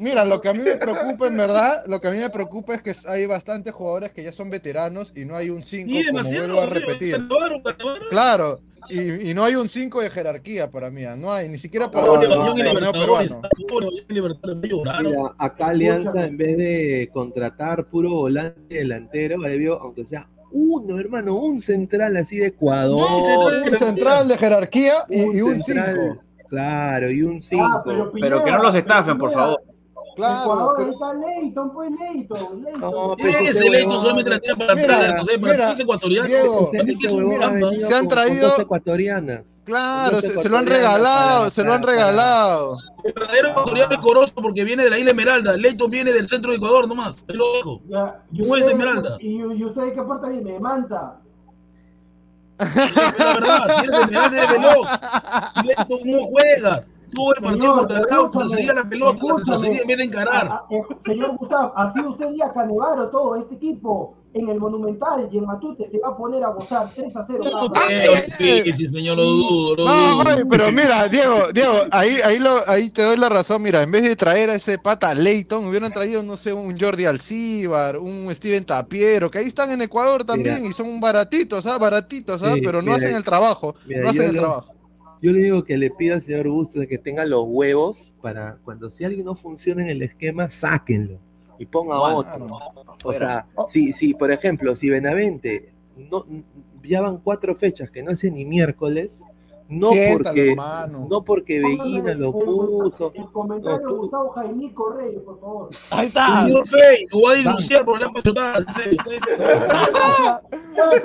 Mira, 0.00 0.24
lo 0.24 0.40
que 0.40 0.48
a 0.48 0.54
mí 0.54 0.62
me 0.62 0.76
preocupa, 0.76 1.26
en 1.26 1.36
verdad, 1.36 1.82
lo 1.88 2.00
que 2.00 2.06
a 2.06 2.10
mí 2.12 2.18
me 2.18 2.30
preocupa 2.30 2.74
es 2.74 2.82
que 2.82 2.94
hay 3.08 3.26
bastantes 3.26 3.74
jugadores 3.74 4.12
que 4.12 4.22
ya 4.22 4.30
son 4.30 4.48
veteranos 4.48 5.12
y 5.16 5.24
no 5.24 5.34
hay 5.34 5.50
un 5.50 5.64
5, 5.64 5.90
Sí, 5.90 6.06
como 6.06 6.22
vuelvo 6.22 6.60
a 6.60 6.68
tío, 6.68 6.74
repetir. 6.74 7.16
Claro, 8.08 8.60
y, 8.88 9.30
y 9.30 9.34
no 9.34 9.42
hay 9.42 9.56
un 9.56 9.68
5 9.68 10.00
de 10.00 10.10
jerarquía 10.10 10.70
para 10.70 10.90
mí, 10.90 11.04
ah, 11.04 11.16
no 11.16 11.32
hay, 11.32 11.48
ni 11.48 11.58
siquiera 11.58 11.90
para 11.90 12.06
el 12.14 12.28
torneo 12.28 12.92
peruano. 12.92 13.32
Mira, 15.02 15.34
acá 15.36 15.66
Alianza, 15.66 16.26
en 16.26 16.36
vez 16.36 16.56
de 16.56 17.10
contratar 17.12 17.86
puro 17.88 18.10
volante 18.10 18.76
delantero, 18.76 19.40
debió, 19.40 19.80
aunque 19.80 20.06
sea 20.06 20.28
uno, 20.52 20.98
hermano, 20.98 21.34
un 21.36 21.60
central 21.60 22.16
así 22.16 22.38
de 22.38 22.48
Ecuador. 22.48 23.22
Central 23.22 23.62
Un 23.72 23.78
central 23.78 24.28
de 24.28 24.38
jerarquía 24.38 24.94
y, 25.08 25.40
un 25.40 25.62
central, 25.62 26.00
5. 26.08 26.22
Claro, 26.48 27.10
y 27.10 27.22
un 27.22 27.40
5. 27.40 27.64
Ah, 27.64 27.82
pero, 27.84 28.12
Pero 28.12 28.44
que 28.44 28.50
no 28.50 28.62
los 28.62 28.74
estafen, 28.74 29.18
por 29.18 29.32
favor. 29.32 29.62
Claro, 30.18 30.42
Ecuador, 30.42 30.74
pero- 30.76 30.86
ahí 30.88 30.92
está 30.94 31.14
Leighton, 31.14 31.72
pues 31.72 31.90
Leighton, 31.92 32.62
Leighton. 32.62 32.80
No, 32.80 33.16
Ese 33.18 33.64
huevón- 33.70 34.00
solamente 34.00 34.30
la 34.30 34.38
tira 34.40 34.56
para 34.56 34.74
Mira, 34.74 34.96
atrás, 34.98 35.14
no 35.16 35.24
sé, 35.24 35.38
para 35.38 35.52
mira, 35.52 35.68
los 35.70 35.80
ecuatorianos. 35.80 36.28
Diego, 36.28 36.70
venido 36.72 36.98
Se 37.78 37.94
han 37.94 38.00
con- 38.00 38.00
con 38.00 38.08
traído- 38.08 38.60
ecuatorianas. 38.60 39.62
Claro, 39.64 40.20
se, 40.20 40.36
se 40.38 40.48
lo 40.48 40.58
han 40.58 40.66
regalado, 40.66 41.38
para- 41.38 41.50
se 41.50 41.62
lo 41.64 41.72
han 41.72 41.80
para- 41.80 41.92
regalado. 41.92 42.78
El 43.04 43.12
verdadero 43.12 43.48
ecuatoriano 43.50 43.92
es 43.92 43.98
Corozo 43.98 44.34
porque 44.34 44.64
viene 44.64 44.82
de 44.84 44.90
la 44.90 44.98
isla 44.98 45.10
Esmeralda. 45.12 45.56
Leighton 45.56 45.90
viene 45.90 46.12
del 46.12 46.28
centro 46.28 46.50
de 46.50 46.56
Ecuador 46.56 46.88
nomás. 46.88 47.24
Es 47.28 47.34
loco. 47.36 47.80
Ya, 47.88 48.22
¿y 48.32 48.40
¿Cómo 48.42 48.56
es 48.56 48.64
de 48.66 48.72
usted- 48.72 48.78
Esmeralda? 48.80 49.16
¿Y, 49.20 49.36
y 49.40 49.64
usted 49.64 49.82
de 49.82 49.92
qué 49.94 50.02
parte 50.02 50.28
viene? 50.30 50.52
¿De 50.52 50.60
Manta? 50.60 51.20
La 52.58 52.66
verdad, 53.34 53.70
si 53.78 53.84
eres 53.84 53.96
de 53.96 54.02
Esmeralda, 54.02 54.36
eres 54.36 54.50
veloz. 54.52 54.88
Leighton 55.64 56.10
no 56.10 56.18
juega. 56.26 56.84
Tuvo 57.14 57.34
el 57.34 57.42
partido 57.42 57.60
Señor, 57.62 57.78
contra 57.78 58.00
Gaucho, 58.00 58.26
escúchame, 58.40 58.50
recibía 58.54 58.74
la 58.74 58.88
pelota, 58.88 59.22
retrocedía 59.36 59.80
en 59.82 59.86
vez 59.86 59.96
de 59.96 60.04
encarar. 60.04 60.48
Ah, 60.50 60.62
ah, 60.64 60.66
eh, 60.70 60.82
señor 61.04 61.36
Gustavo, 61.36 61.72
así 61.76 62.00
usted 62.00 62.28
diga 62.30 62.52
Canevaro, 62.52 63.08
todo 63.10 63.36
este 63.36 63.54
equipo 63.54 64.14
en 64.34 64.46
el 64.50 64.60
Monumental 64.60 65.26
y 65.32 65.38
en 65.38 65.46
Matute 65.46 65.88
te 65.90 65.98
va 66.00 66.08
a 66.08 66.16
poner 66.16 66.44
a 66.44 66.48
gozar 66.50 66.86
3 66.94 67.16
a 67.16 67.24
0. 67.26 67.44
No 67.50 67.72
creo, 67.72 68.12
sí, 68.38 68.72
sí, 68.74 68.86
señor, 68.86 69.16
lo 69.16 69.24
dudo, 69.24 69.76
lo 69.76 69.84
No, 69.86 70.22
dudo. 70.22 70.34
oye, 70.34 70.44
pero 70.50 70.70
mira, 70.70 71.08
Diego, 71.08 71.46
Diego, 71.52 71.72
ahí, 71.90 72.18
ahí, 72.24 72.38
lo, 72.38 72.68
ahí 72.68 72.90
te 72.90 73.02
doy 73.02 73.16
la 73.16 73.30
razón. 73.30 73.62
Mira, 73.62 73.82
en 73.82 73.90
vez 73.90 74.02
de 74.02 74.14
traer 74.16 74.50
a 74.50 74.54
ese 74.54 74.78
pata 74.78 75.14
Leighton, 75.14 75.64
hubieran 75.66 75.92
traído, 75.92 76.22
no 76.22 76.36
sé, 76.36 76.52
un 76.52 76.78
Jordi 76.78 77.06
Alcíbar, 77.06 77.96
un 77.98 78.28
Steven 78.34 78.64
Tapiero, 78.66 79.30
que 79.30 79.38
ahí 79.38 79.46
están 79.46 79.70
en 79.70 79.80
Ecuador 79.82 80.24
también 80.24 80.56
Mira. 80.56 80.68
y 80.68 80.72
son 80.74 81.00
baratitos, 81.00 81.64
¿ah? 81.66 81.78
Baratitos, 81.78 82.42
¿ah? 82.42 82.52
Sí, 82.54 82.60
Pero 82.62 82.78
no 82.82 82.92
mira, 82.92 82.96
hacen 82.96 83.14
el 83.16 83.24
trabajo. 83.24 83.74
mira, 83.86 84.02
no 84.02 84.10
hacen 84.10 84.26
el 84.28 84.34
lo- 84.34 84.40
trabajo. 84.42 84.74
Yo 85.20 85.32
le 85.32 85.40
digo 85.40 85.64
que 85.64 85.76
le 85.76 85.90
pido 85.90 86.14
al 86.14 86.22
señor 86.22 86.48
Bustos 86.48 86.86
que 86.86 86.98
tenga 86.98 87.24
los 87.24 87.44
huevos 87.46 88.14
para 88.22 88.58
cuando 88.64 88.90
si 88.90 89.04
alguien 89.04 89.24
no 89.26 89.34
funciona 89.34 89.82
en 89.82 89.90
el 89.90 90.02
esquema, 90.02 90.48
sáquenlo 90.50 91.18
y 91.58 91.66
ponga 91.66 91.98
otro. 91.98 92.58
O 93.04 93.12
sea, 93.12 93.46
Oh. 93.56 93.68
si, 93.68 93.92
si, 93.92 94.14
por 94.14 94.30
ejemplo, 94.30 94.76
si 94.76 94.88
Benavente 94.88 95.72
no, 95.96 96.24
ya 96.84 97.00
van 97.00 97.18
cuatro 97.18 97.56
fechas 97.56 97.90
que 97.90 98.02
no 98.02 98.12
hace 98.12 98.30
ni 98.30 98.44
miércoles, 98.44 99.24
no 99.68 99.90
Siéntalo, 99.90 100.24
porque, 100.24 100.50
hermano. 100.50 101.06
no 101.10 101.22
porque 101.24 101.60
Veguina 101.60 102.14
lo 102.14 102.32
puso. 102.32 103.12
El 103.14 103.26
comentario 103.32 103.78
No, 103.80 103.92
de 103.92 103.98
Gustavo 103.98 104.30
Jaimico 104.30 104.90
Reyes, 104.94 105.20
por 105.22 105.38
favor. 105.40 105.68
Ahí 105.90 106.06
está. 106.06 106.40
Señor 106.42 106.66
Fey, 106.68 107.04
lo 107.12 107.18
voy 107.20 107.34
a 107.34 107.36
denunciar 107.38 107.84
por 107.84 108.00
la 108.00 108.08
pachotada. 108.10 108.58
en 108.58 108.68
serio. 108.74 108.98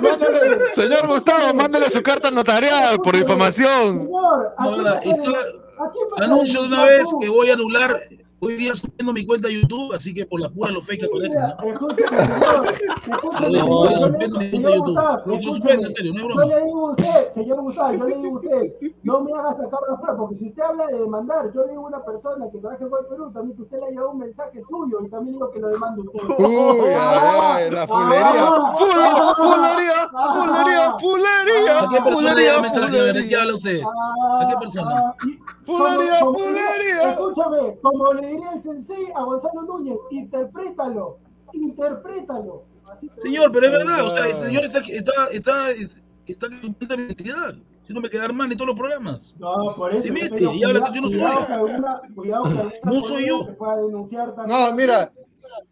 Mándale- 0.00 0.72
señor 0.72 1.06
Gustavo, 1.06 1.54
mándale 1.54 1.90
su 1.90 2.02
carta 2.02 2.30
notarial 2.30 2.98
por 3.00 3.16
difamación. 3.16 4.02
Señor, 4.02 4.54
¿a 4.56 4.64
No, 4.64 4.70
quién 4.72 4.82
nada, 4.84 4.94
vas 4.96 5.06
a 5.06 5.10
eso- 5.10 5.22
denunciar? 5.22 5.44
¿A 5.76 5.90
quién 5.90 6.08
vas 6.10 6.20
a 6.20 6.24
Anuncio 6.24 6.62
de 6.62 6.68
una 6.68 6.84
vez 6.84 7.08
que 7.20 7.28
voy 7.28 7.50
a 7.50 7.54
anular 7.54 7.96
hoy 8.44 8.54
día 8.56 8.74
subiendo 8.74 9.12
mi 9.12 9.24
cuenta 9.26 9.48
de 9.48 9.60
YouTube, 9.60 9.92
así 9.94 10.14
que 10.14 10.24
por 10.26 10.40
la 10.40 10.48
pura 10.50 10.70
los 10.70 10.84
fake 10.86 11.00
que 11.00 11.06
Lo 11.06 11.12
señor, 13.38 13.90
yo 13.90 14.00
suspendo 14.00 14.38
le- 14.38 14.44
mi 14.46 14.50
cuenta 14.50 14.70
de 14.70 14.76
YouTube. 14.76 14.98
Lo 15.26 15.38
suspendo, 15.40 15.86
en 15.86 15.92
serio, 15.92 16.12
no 16.14 16.20
es 16.20 16.26
Yo 16.34 16.44
le 16.44 16.64
digo 16.64 16.88
a 16.88 16.90
usted, 16.92 17.32
señor 17.32 17.60
Gustavo, 17.62 17.92
yo 17.94 18.04
le 18.08 18.16
digo 18.16 18.36
a 18.36 18.40
usted, 18.40 18.72
no 19.02 19.20
me 19.20 19.32
haga 19.32 19.54
sacar 19.54 19.80
los 19.88 19.98
pruebas, 20.00 20.16
porque 20.18 20.34
si 20.36 20.46
usted 20.48 20.62
habla 20.62 20.86
de 20.86 20.98
demandar, 21.00 21.52
yo 21.54 21.64
le 21.64 21.70
digo 21.72 21.84
a 21.84 21.88
una 21.88 22.04
persona 22.04 22.46
que 22.50 22.58
trabaja 22.58 22.84
en 22.84 22.90
el 22.92 23.06
Perú, 23.08 23.30
también 23.32 23.56
que 23.56 23.62
usted 23.62 23.78
le 23.80 23.86
ha 23.86 23.90
llevado 23.90 24.10
un 24.10 24.18
mensaje 24.18 24.60
suyo 24.68 24.98
y 25.04 25.08
también 25.08 25.32
digo 25.34 25.50
que 25.50 25.60
lo 25.60 25.68
demande 25.68 26.02
usted. 26.02 26.20
Uy, 26.38 26.88
ay, 26.88 27.38
ay, 27.42 27.70
la 27.74 27.86
fulería. 27.86 28.46
Fule- 28.78 29.34
Fulería, 29.34 30.10
fulería, 30.34 30.92
fulería, 30.98 31.80
¿A 31.80 31.88
qué 31.88 32.00
persona 32.02 32.34
mensaje? 32.34 32.90
¿De 32.90 32.96
qué 33.12 33.14
fulería. 33.20 33.40
habla 33.40 33.54
usted? 33.54 33.80
¿A 33.82 33.84
qué 34.48 34.56
persona? 34.58 34.90
ah, 34.96 35.14
Fulería, 35.64 36.18
fulería. 36.20 37.10
Escúchame, 37.12 37.78
como 37.82 38.12
le 38.14 38.32
diría 38.34 38.52
el 38.52 38.62
sensei 38.62 39.06
a 39.14 39.22
Gonzalo 39.24 39.62
Núñez, 39.62 39.96
interprétalo, 40.10 41.18
interprétalo. 41.52 42.62
Así 42.90 43.10
Señor, 43.18 43.50
pero 43.52 43.66
es 43.66 43.72
verdad, 43.72 44.06
o 44.06 44.10
sea, 44.10 44.26
el 44.26 44.32
señor 44.34 44.64
está, 44.64 44.78
está, 44.80 45.12
está, 45.32 45.70
es- 45.70 46.04
está 46.26 46.48
tanta 46.78 46.94
identidad. 46.94 47.54
Si 47.86 47.92
no 47.92 48.00
me 48.00 48.08
quedar 48.08 48.32
mal 48.32 48.50
en 48.50 48.56
todos 48.56 48.68
los 48.68 48.76
programas. 48.78 49.34
No, 49.38 49.74
por 49.76 49.92
eso. 49.92 50.02
Se 50.02 50.08
te 50.08 50.12
mete 50.14 50.42
y 50.42 50.64
habla 50.64 50.80
cuidado- 50.80 50.92
que 50.92 50.94
yo 50.94 51.00
no 51.02 51.08
cuidado 51.08 51.34
soy. 51.34 52.14
cuidado 52.14 52.44
alguna 52.44 52.72
No 52.84 53.02
soy 53.02 53.26
yo. 53.28 53.44
te 53.44 53.52
pueda 53.52 53.76
denunciar 53.76 54.34
también. 54.34 54.58
No, 54.58 54.74
mira, 54.74 55.12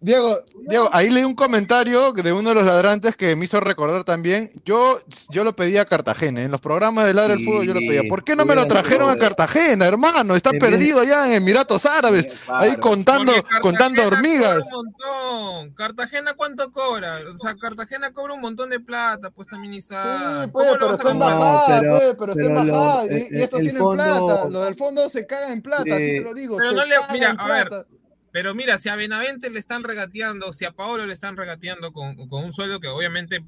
Diego, 0.01 0.41
Diego, 0.69 0.89
ahí 0.93 1.11
leí 1.11 1.25
un 1.25 1.35
comentario 1.35 2.13
de 2.13 2.33
uno 2.33 2.49
de 2.51 2.55
los 2.57 2.65
ladrantes 2.65 3.15
que 3.17 3.37
me 3.37 3.45
hizo 3.45 3.61
recordar 3.61 4.05
también. 4.05 4.51
Yo, 4.65 4.99
yo 5.31 5.45
lo 5.45 5.55
pedía 5.55 5.83
a 5.83 5.85
Cartagena, 5.85 6.43
en 6.43 6.51
los 6.51 6.61
programas 6.61 7.05
de 7.05 7.15
Ladra 7.15 7.35
del 7.35 7.39
Sí, 7.41 7.45
Fútbol 7.47 7.67
yo 7.67 7.75
lo 7.75 7.81
pedía. 7.81 8.03
¿Por 8.09 8.25
qué 8.25 8.35
no 8.37 8.45
me 8.45 8.55
lo 8.55 8.67
trajeron 8.67 9.11
a 9.11 9.17
Cartagena, 9.17 9.87
hermano? 9.87 10.35
Está 10.35 10.51
perdido 10.51 11.01
allá 11.01 11.27
en 11.27 11.35
Emiratos 11.35 11.87
Árabes, 11.87 12.27
ahí 12.49 12.77
contando, 12.77 13.33
contando 13.61 14.07
hormigas. 14.07 14.63
cobra 14.63 14.79
un 14.79 14.85
montón. 14.87 15.75
Cartagena 15.75 16.35
cuánto 16.35 16.71
cobra? 16.73 17.19
O 17.33 17.39
sea, 17.39 17.55
Cartagena 17.57 18.11
cobra 18.13 18.35
un 18.35 18.41
montón 18.41 18.71
de 18.71 18.81
plata, 18.81 19.31
pues 19.31 19.49
también 19.49 19.75
Isaac. 19.75 20.01
Sí, 20.45 20.51
pues, 20.53 20.67
¿Cómo 20.67 20.79
lo 20.79 20.79
pero 20.87 20.95
está 20.95 21.11
en 21.11 21.19
comparar? 21.19 21.39
bajada, 21.39 21.81
pero- 21.81 21.93
pues, 21.93 22.17
pero 22.19 22.33
está 22.33 22.43
en 22.45 22.49
pero 22.55 22.65
lo- 22.65 22.73
bajada. 22.73 23.05
y- 23.05 23.09
el- 23.09 23.37
y, 23.37 23.43
estos 23.43 23.61
tienen 23.61 23.77
fondo- 23.83 23.95
plata. 24.27 24.49
Los 24.49 24.65
del 24.65 24.75
fondo 24.75 25.09
se 25.11 25.27
cagan 25.27 25.53
en 25.53 25.63
plata, 25.63 25.95
así 25.95 26.05
Sí. 26.11 26.17
te 26.17 26.21
lo 26.21 26.35
digo. 26.35 26.57
Pero 26.57 26.71
se 26.71 26.77
no 26.77 26.85
le, 26.87 26.95
mira, 27.13 27.31
en 27.31 27.41
a 27.41 27.47
ver, 27.47 27.69
plata. 27.69 27.87
Pero 28.33 28.55
mira, 28.55 28.79
si 28.79 28.89
a 28.89 28.97
Benavente 28.97 29.51
le 29.51 29.59
están 29.61 29.85
regateando, 29.85 30.53
si 30.53 30.65
a 30.65 30.73
Paolo 30.73 31.07
le 31.07 31.13
están 31.13 31.37
regateando 31.37 31.93
con, 31.93 32.17
con 32.29 32.45
un 32.45 32.53
sueldo 32.53 32.81
que 32.81 32.89
obviamente 32.89 33.45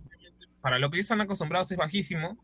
para 0.60 0.78
lo 0.78 0.90
que 0.90 0.96
ellos 0.98 1.04
están 1.06 1.20
acostumbrados 1.20 1.70
es 1.72 1.76
bajísimo. 1.78 2.38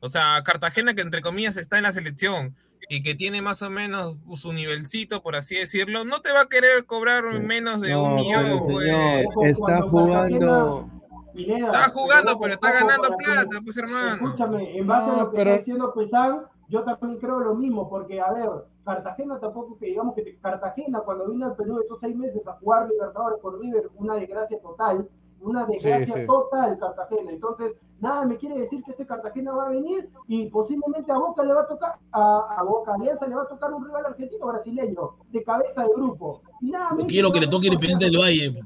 O 0.00 0.08
sea, 0.08 0.42
Cartagena 0.44 0.94
que 0.94 1.00
entre 1.00 1.22
comillas 1.22 1.56
está 1.56 1.76
en 1.78 1.84
la 1.84 1.92
selección 1.92 2.54
y 2.90 3.02
que 3.02 3.14
tiene 3.14 3.40
más 3.40 3.62
o 3.62 3.70
menos 3.70 4.16
su 4.36 4.52
nivelcito, 4.52 5.22
por 5.22 5.34
así 5.36 5.54
decirlo, 5.56 6.04
no 6.04 6.20
te 6.20 6.30
va 6.32 6.42
a 6.42 6.48
querer 6.48 6.84
cobrar 6.84 7.24
menos 7.40 7.80
de 7.80 7.96
un 7.96 8.10
No, 8.10 8.16
millón. 8.16 8.42
pero 8.44 8.58
pues. 8.58 8.84
señor, 8.84 9.24
está 9.48 9.80
jugando. 9.82 10.90
Pineda, 11.34 11.66
Está 11.66 11.88
jugando, 11.88 12.32
ojo, 12.32 12.42
pero 12.42 12.54
está 12.54 12.72
ganando 12.72 13.16
plata, 13.16 13.60
pues 13.64 13.76
hermano. 13.76 14.14
Escúchame, 14.26 14.76
en 14.78 14.86
base 14.86 15.10
a 15.10 15.12
No, 15.14 15.22
lo 15.22 15.30
que 15.30 15.36
pero- 15.38 15.50
está 15.50 15.58
diciendo 15.58 15.92
Pesán, 15.94 16.40
yo 16.68 16.82
también 16.84 17.18
creo 17.18 17.40
lo 17.40 17.54
mismo, 17.54 17.88
porque, 17.88 18.20
a 18.20 18.32
ver, 18.32 18.48
Cartagena 18.84 19.38
tampoco, 19.40 19.76
que 19.78 19.86
digamos 19.86 20.14
que 20.14 20.22
te- 20.22 20.38
Cartagena 20.38 21.00
cuando 21.00 21.26
vino 21.26 21.46
al 21.46 21.56
Perú 21.56 21.78
esos 21.80 21.98
seis 22.00 22.14
meses 22.16 22.46
a 22.46 22.52
jugar 22.54 22.88
Libertadores 22.88 23.38
por 23.40 23.58
River, 23.60 23.90
una 23.96 24.14
desgracia 24.14 24.60
total, 24.60 25.08
una 25.40 25.66
desgracia 25.66 26.14
sí. 26.14 26.26
total 26.26 26.78
Cartagena. 26.78 27.30
Entonces, 27.30 27.74
nada 28.00 28.24
me 28.26 28.36
quiere 28.36 28.58
decir 28.60 28.82
que 28.82 28.92
este 28.92 29.06
Cartagena 29.06 29.52
va 29.52 29.66
a 29.66 29.70
venir 29.70 30.10
y 30.26 30.46
posiblemente 30.50 31.12
a 31.12 31.18
Boca 31.18 31.42
le 31.44 31.52
va 31.52 31.62
a 31.62 31.66
tocar, 31.66 31.98
a, 32.12 32.56
a 32.58 32.62
Boca 32.62 32.94
Alianza 32.94 33.26
le 33.26 33.34
va 33.34 33.42
a 33.42 33.48
tocar 33.48 33.72
un 33.72 33.84
rival 33.84 34.06
argentino 34.06 34.46
brasileño, 34.46 35.16
de 35.30 35.42
cabeza 35.42 35.82
de 35.82 35.88
grupo. 35.94 36.40
Y 36.60 36.70
nada, 36.70 36.94
me 36.94 37.04
quiero 37.06 37.30
que 37.30 37.40
le 37.40 37.46
toque 37.46 37.66
Independiente 37.66 38.06
del 38.06 38.18
Valle. 38.18 38.60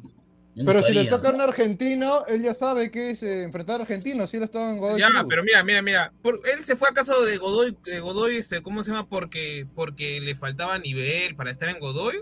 Pero 0.65 0.83
si 0.83 0.93
le 0.93 1.05
toca 1.05 1.31
a 1.31 1.33
un 1.35 1.41
argentino, 1.41 2.25
él 2.27 2.43
ya 2.43 2.55
sabe 2.55 2.91
que 2.91 3.11
es 3.11 3.23
eh, 3.23 3.43
enfrentar 3.43 3.81
a 3.81 3.83
argentinos. 3.83 4.31
Si 4.31 4.37
él 4.37 4.43
estaba 4.43 4.71
en 4.71 4.79
Godoy 4.79 5.01
Ya, 5.01 5.09
Cruz. 5.09 5.25
pero 5.29 5.43
mira, 5.45 5.63
mira, 5.63 5.83
mira. 5.83 6.13
por- 6.23 6.41
él 6.55 6.65
se 6.65 6.77
fue 6.77 6.89
a 6.89 6.93
casa 6.93 7.15
de 7.19 7.37
Godoy, 7.37 7.77
de 7.85 8.01
Godoy, 8.01 8.37
este, 8.37 8.63
¿cómo 8.63 8.83
se 8.85 8.91
llama? 8.91 9.09
Porque, 9.09 9.67
porque 9.75 10.21
le 10.21 10.35
faltaba 10.35 10.79
nivel 10.79 11.37
para 11.37 11.51
estar 11.51 11.69
en 11.69 11.79
Godoy. 11.79 12.17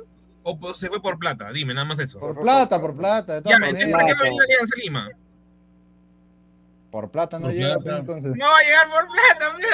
¿O 0.49 0.59
pues, 0.61 0.77
se 0.77 0.89
fue 0.89 1.03
por 1.03 1.19
plata? 1.19 1.51
Dime, 1.53 1.75
nada 1.75 1.87
más 1.87 1.99
eso. 1.99 2.21
Por 2.21 2.41
plata, 2.41 2.81
por 2.81 2.97
plata, 2.97 3.35
de 3.35 3.43
todas 3.43 3.59
maneras. 3.59 3.91
¿para 3.91 4.07
qué 4.07 4.13
va 4.13 4.21
a 4.21 4.23
venir 4.23 4.41
a 4.41 4.45
Alianza 4.45 4.75
Lima? 4.77 5.09
Por 6.97 7.11
plata 7.11 7.39
no 7.39 7.49
Por 7.49 7.53
llega, 7.55 7.75
plata. 7.75 7.83
pero 7.85 7.97
entonces. 7.99 8.33
No 8.35 8.47
va 8.47 8.57
a 8.57 8.63
llegar 8.63 8.91
por 8.91 9.07
plata, 9.07 9.57
mi 9.59 9.65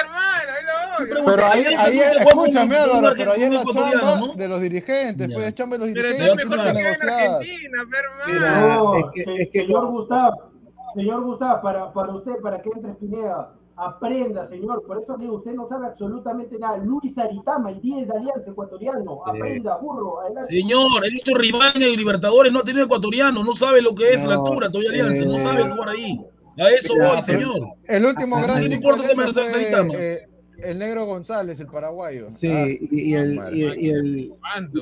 hermano. 1.07 1.23
Pero 1.25 1.45
ahí, 1.45 1.65
ahí 1.79 1.99
escúchame, 2.19 2.75
Álvaro, 2.75 3.15
pero 3.17 3.31
ahí 3.31 3.43
es 3.43 3.53
la 3.53 3.63
chamba 3.63 4.15
¿no? 4.19 4.27
de 4.33 4.47
los 4.49 4.59
dirigentes, 4.59 5.29
pues 5.33 5.47
es 5.47 5.55
chamba 5.55 5.77
de 5.77 5.85
los 5.85 5.89
Pero 5.93 6.09
dirigentes, 6.09 6.43
entonces 6.43 6.73
tienen 6.73 6.83
mejor 6.83 6.97
que 6.97 7.05
en. 7.07 7.21
Argentina, 7.33 7.83
pe, 7.89 7.97
hermano. 7.97 8.33
Mira, 8.33 8.59
No, 8.59 8.97
es 8.97 9.05
que- 9.13 9.41
es 9.43 9.49
que 9.53 9.61
señor 9.61 9.87
Gustavo, 9.87 10.51
señor 10.95 11.23
Gustavo, 11.23 11.61
para, 11.61 11.93
para 11.93 12.13
usted, 12.13 12.35
para 12.41 12.61
que 12.61 12.69
entre 12.75 12.93
Pineda, 12.95 13.53
aprenda, 13.75 14.45
señor. 14.45 14.83
Por 14.85 14.99
eso 14.99 15.15
digo, 15.17 15.37
usted 15.37 15.53
no 15.53 15.65
sabe 15.65 15.87
absolutamente 15.87 16.59
nada. 16.59 16.77
Luis 16.77 17.17
Aritama, 17.17 17.71
el 17.71 17.81
10 17.81 18.07
de 18.07 18.17
Alianza 18.17 18.51
Ecuatoriano. 18.51 19.15
Aprenda, 19.25 19.77
burro, 19.77 20.21
adelante. 20.21 20.53
Señor, 20.53 21.03
he 21.03 21.09
visto 21.09 21.33
rival 21.33 21.71
en 21.75 21.81
el 21.83 21.95
Libertadores, 21.95 22.51
no 22.53 22.59
ha 22.59 22.63
tenido 22.63 22.85
ecuatoriano, 22.85 23.43
no 23.43 23.55
sabe 23.55 23.81
lo 23.81 23.95
que 23.95 24.13
es 24.13 24.25
la 24.25 24.35
No, 24.35 24.45
altura, 24.45 24.69
todavía 24.69 24.89
Alianza, 24.91 25.25
no 25.25 25.37
eh, 25.39 25.41
sabe 25.43 25.71
jugar 25.71 25.89
ahí. 25.89 26.19
A 26.57 26.69
eso 26.69 26.93
voy, 26.95 27.21
señor. 27.21 27.75
El 27.87 28.05
último 28.05 28.37
No 28.37 28.43
gran 28.43 28.61
cinco 28.67 28.73
importa 28.75 29.09
que 29.09 29.15
me 29.15 29.33
fue, 29.33 30.13
eh, 30.15 30.27
el 30.57 30.77
negro 30.77 31.05
González, 31.05 31.59
el 31.59 31.67
paraguayo. 31.67 32.29
Sí, 32.29 32.47
Ah, 32.47 32.65
y, 32.67 33.11
y 33.11 33.15
el, 33.15 33.39
y, 33.53 33.87
y 33.87 33.89
el 33.89 34.33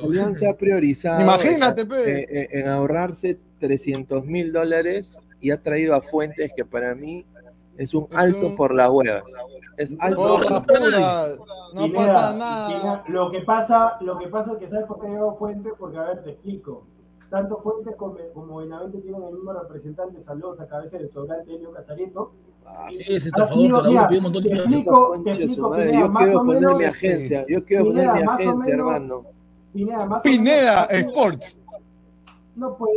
Alianza 0.04 0.50
ha 0.50 0.56
priorizado 0.56 1.20
Imagínate, 1.22 1.86
pe. 1.86 2.20
eh, 2.20 2.26
eh, 2.30 2.48
en 2.52 2.68
ahorrarse 2.68 3.38
300 3.58 4.24
mil 4.26 4.52
dólares 4.52 5.18
y 5.40 5.50
ha 5.50 5.62
traído 5.62 5.94
a 5.94 6.02
Fuentes 6.02 6.50
que 6.54 6.64
para 6.64 6.94
mí 6.94 7.24
es 7.78 7.94
un 7.94 8.06
alto 8.14 8.54
por 8.54 8.74
las 8.74 8.90
huevas. 8.90 9.24
Es 9.78 9.96
alto 9.98 10.16
Por 10.20 10.50
las 10.50 10.66
puras, 10.66 11.38
no 11.74 11.92
pasa 11.92 12.34
nada. 12.36 13.04
Lo 13.08 13.30
que 13.30 13.40
pasa, 13.40 13.96
lo 14.02 14.18
que 14.18 14.28
pasa 14.28 14.52
es 14.52 14.58
que 14.58 14.66
sabes 14.68 14.86
por 14.86 15.00
qué 15.00 15.06
ha 15.06 15.10
llegado 15.10 15.36
Fuentes, 15.38 15.72
porque 15.78 15.98
a 15.98 16.02
ver, 16.02 16.22
te 16.22 16.30
explico. 16.30 16.86
Tanto 17.32 17.56
Fuentes 17.62 17.96
como, 17.96 18.14
como 18.34 18.56
Benavente 18.58 18.98
tienen 18.98 19.22
el 19.24 19.32
mismo 19.32 19.54
representante, 19.54 20.20
saludos 20.20 20.60
a 20.60 20.66
cabeza 20.68 20.98
del 20.98 21.08
sobrante 21.08 21.50
ese 22.90 23.14
Ha 23.14 23.16
estafador 23.16 23.54
sido- 23.58 23.78
que 23.82 23.82
la 23.84 23.88
mira, 23.88 24.08
un 24.18 24.22
montón 24.24 24.42
de 24.42 24.50
te 24.50 24.56
explico, 24.56 25.22
te 25.24 25.30
explico, 25.32 25.70
madre, 25.70 25.84
Pineda, 25.86 26.00
yo 26.02 26.08
más 26.12 26.22
quiero 26.24 26.38
o 26.38 26.44
poner 26.44 26.60
menos. 26.60 26.78
mi 26.78 26.84
agencia, 26.84 27.46
yo 27.48 27.64
quiero 27.64 27.84
poner 27.86 28.12
mi 28.12 28.20
agencia, 28.22 28.46
menos- 28.54 28.68
hermano. 28.68 29.22
Pineda, 29.72 30.04
más 30.06 30.20
o 30.20 30.22
Pineda 30.22 30.88
menos- 30.90 31.10
Sports. 31.10 31.58
No, 32.54 32.76
pues 32.76 32.92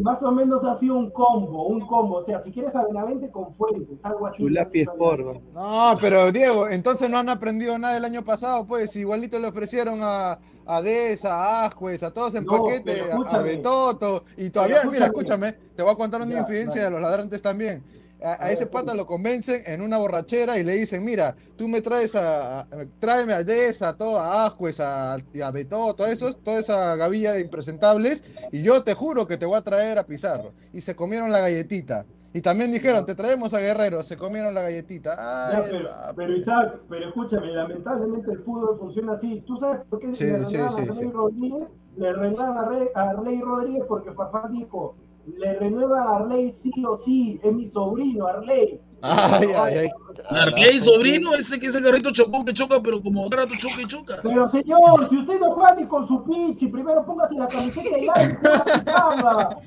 más 0.00 0.22
o 0.22 0.30
menos 0.30 0.62
ha 0.62 0.76
sido 0.76 0.94
un 0.96 1.10
combo, 1.10 1.66
un 1.66 1.80
combo. 1.80 2.18
O 2.18 2.22
sea, 2.22 2.38
si 2.38 2.52
quieres 2.52 2.72
a 2.76 2.84
Benavente 2.84 3.28
con 3.28 3.52
Fuentes, 3.54 4.04
algo 4.04 4.24
así. 4.28 4.36
Chulapi 4.44 4.82
Sport. 4.82 5.42
No, 5.52 5.94
pero 6.00 6.30
Diego, 6.30 6.68
entonces 6.68 7.10
no 7.10 7.18
han 7.18 7.28
aprendido 7.28 7.76
nada 7.76 7.96
el 7.96 8.04
año 8.04 8.22
pasado, 8.22 8.64
pues 8.68 8.94
igualito 8.94 9.40
le 9.40 9.48
ofrecieron 9.48 9.98
a, 10.00 10.38
a 10.76 10.82
Deza, 10.82 11.32
a 11.34 11.66
Ascuez, 11.66 12.02
a 12.02 12.10
todos 12.12 12.34
en 12.34 12.44
No, 12.44 12.64
paquete, 12.64 13.00
a- 13.02 13.06
escúchame. 13.08 13.42
Betoto, 13.42 14.24
y 14.36 14.50
todavía, 14.50 14.76
Pero 14.80 14.90
mira, 14.92 15.06
escúchame. 15.06 15.48
escúchame, 15.48 15.74
te 15.76 15.82
voy 15.82 15.92
a 15.92 15.96
contar 15.96 16.20
una 16.22 16.32
Ya, 16.32 16.40
infidencia 16.40 16.84
de 16.84 16.90
los 16.90 17.00
ladrantes 17.00 17.42
también. 17.42 17.82
A, 18.22 18.50
ese 18.50 18.66
pata 18.66 18.92
lo 18.92 19.06
convencen 19.06 19.62
en 19.64 19.80
una 19.80 19.96
borrachera 19.96 20.58
y 20.58 20.62
le 20.62 20.74
dicen, 20.74 21.02
mira, 21.02 21.34
tú 21.56 21.68
me 21.68 21.80
traes 21.80 22.14
a, 22.14 22.60
a- 22.60 22.66
tráeme 22.98 23.32
a 23.32 23.42
Deza, 23.42 23.88
a 23.88 23.96
todo, 23.96 24.20
a 24.20 24.44
Ascuez, 24.44 24.78
a, 24.78 25.14
a 25.14 25.50
Betoto, 25.50 26.04
a 26.04 26.10
esos, 26.12 26.38
toda 26.44 26.58
esa 26.60 26.96
gavilla 26.96 27.32
de 27.32 27.40
impresentables, 27.40 28.22
y 28.52 28.62
yo 28.62 28.82
te 28.84 28.92
juro 28.92 29.26
que 29.26 29.38
te 29.38 29.46
voy 29.46 29.56
a 29.56 29.62
traer 29.62 29.98
a 29.98 30.04
Pizarro. 30.04 30.50
Y 30.72 30.82
se 30.82 30.94
comieron 30.94 31.32
la 31.32 31.40
galletita. 31.40 32.04
Y 32.32 32.40
también 32.42 32.70
dijeron, 32.70 33.04
te 33.04 33.14
traemos 33.16 33.52
a 33.54 33.58
Guerrero, 33.58 34.02
se 34.04 34.16
comieron 34.16 34.54
la 34.54 34.62
galletita. 34.62 35.16
Ya, 35.52 35.64
pero, 35.64 35.78
está, 35.78 36.12
pero 36.14 36.36
Isaac, 36.36 36.80
pero 36.88 37.08
escúchame, 37.08 37.48
lamentablemente 37.52 38.30
el 38.32 38.38
fútbol 38.44 38.78
funciona 38.78 39.12
así. 39.14 39.42
¿Tú 39.46 39.56
sabes 39.56 39.80
por 39.90 39.98
qué 39.98 40.14
Sí, 40.14 40.24
le 40.26 40.46
sí, 40.46 40.56
a 40.56 40.68
Rey. 40.68 41.10
Rodríguez? 41.10 41.68
Le 41.96 42.12
renuevan 42.12 42.56
a, 42.58 42.68
Rey- 42.68 42.88
a 42.94 43.12
Rodríguez 43.14 43.82
porque 43.88 44.12
Farfán 44.12 44.52
dijo, 44.52 44.94
le 45.26 45.54
renuevan 45.58 46.06
a 46.06 46.16
Arley 46.16 46.52
sí 46.52 46.70
o 46.86 46.96
sí, 46.96 47.40
es 47.42 47.52
mi 47.52 47.66
sobrino 47.66 48.26
Arley. 48.28 48.80
Ay, 49.02 49.48
ay, 49.56 49.78
ay. 49.78 49.88
Arley, 50.28 50.80
sobrino, 50.80 51.34
ese 51.34 51.58
que 51.58 51.68
ese 51.68 51.82
carrito 51.82 52.12
chocón 52.12 52.44
que 52.44 52.52
choca, 52.52 52.80
pero 52.82 53.00
como 53.00 53.28
cada 53.30 53.44
rato 53.44 53.54
choca 53.56 53.82
y 53.82 53.86
choca. 53.86 54.16
Pero 54.22 54.44
señor, 54.44 55.08
si 55.08 55.18
usted 55.18 55.40
no 55.40 55.54
juega 55.54 55.74
ni 55.74 55.86
con 55.86 56.06
su 56.06 56.22
pichi, 56.24 56.68
primero 56.68 57.04
póngase 57.04 57.34
la 57.36 57.48
camiseta 57.48 57.98
y 57.98 58.06
la. 58.06 59.58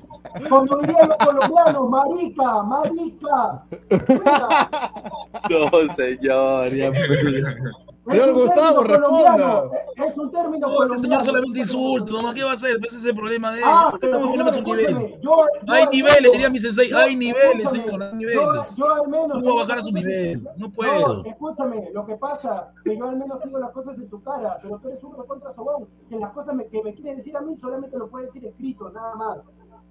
Como 0.50 0.78
dirían 0.78 1.10
los 1.10 1.18
colombianos, 1.18 1.90
marica, 1.90 2.64
marica. 2.64 3.66
No, 5.50 5.70
señor, 5.94 6.70
ya 6.74 6.92
pues. 6.92 7.10
Es 7.10 7.93
Señor 8.10 8.34
Gustavo, 8.34 8.76
colombiano, 8.84 9.70
responda. 9.70 9.72
Es 10.08 10.18
un 10.18 10.32
término 10.32 10.68
No, 10.68 10.74
ese 10.74 10.80
señor 10.82 10.88
colombiano. 10.98 11.24
solamente 11.24 11.60
insulta, 11.62 12.12
nomás, 12.12 12.34
¿qué 12.34 12.44
va 12.44 12.52
a 12.52 12.54
hacer? 12.54 12.78
Ese 12.84 12.98
es 12.98 13.06
el 13.06 13.16
problema 13.16 13.52
de 13.54 13.60
él. 13.60 13.64
Ah, 13.66 13.88
porque 13.92 14.08
estamos 14.08 14.28
hablando 14.28 14.52
de 14.52 14.58
su 14.60 14.66
señor, 14.66 14.78
nivel. 15.00 15.22
yo- 15.22 15.46
yo 15.66 15.74
Hay 15.74 15.86
niveles, 15.88 16.32
diría 16.34 16.50
mi 16.50 16.60
sensei, 16.60 16.90
yo- 16.90 16.98
hay 16.98 17.16
niveles, 17.16 17.70
señor, 17.72 18.04
hay 18.04 18.10
Yo, 18.12 18.16
niveles. 18.18 18.76
yo 18.76 18.94
al 18.94 19.08
menos. 19.08 19.28
No 19.38 19.42
puedo 19.42 19.56
bajar 19.56 19.78
a 19.80 19.84
su 19.84 19.92
nivel, 19.94 20.44
no 20.44 20.52
No, 20.58 20.72
puedo. 20.74 21.26
escúchame, 21.26 21.90
lo 21.94 22.06
que 22.06 22.16
pasa, 22.16 22.74
que 22.84 22.98
yo 22.98 23.06
al 23.08 23.16
menos 23.18 23.40
digo 23.44 23.58
las 23.60 23.72
cosas 23.72 23.98
en 23.98 24.10
tu 24.10 24.22
cara, 24.22 24.60
pero 24.62 24.78
tú 24.80 24.90
eres 24.90 25.02
un 25.04 25.16
recontra 25.18 25.54
sobón, 25.54 25.88
que 26.10 26.18
las 26.18 26.32
cosas 26.34 26.56
me- 26.56 26.66
que 26.68 26.84
me 26.84 26.94
quieres 26.94 27.18
decir 27.18 27.38
a 27.38 27.42
mí 27.42 27.56
solamente 27.58 27.98
lo 27.98 28.10
puedes 28.10 28.34
decir 28.34 28.46
escrito, 28.50 28.90
nada 28.90 29.16
más. 29.16 29.38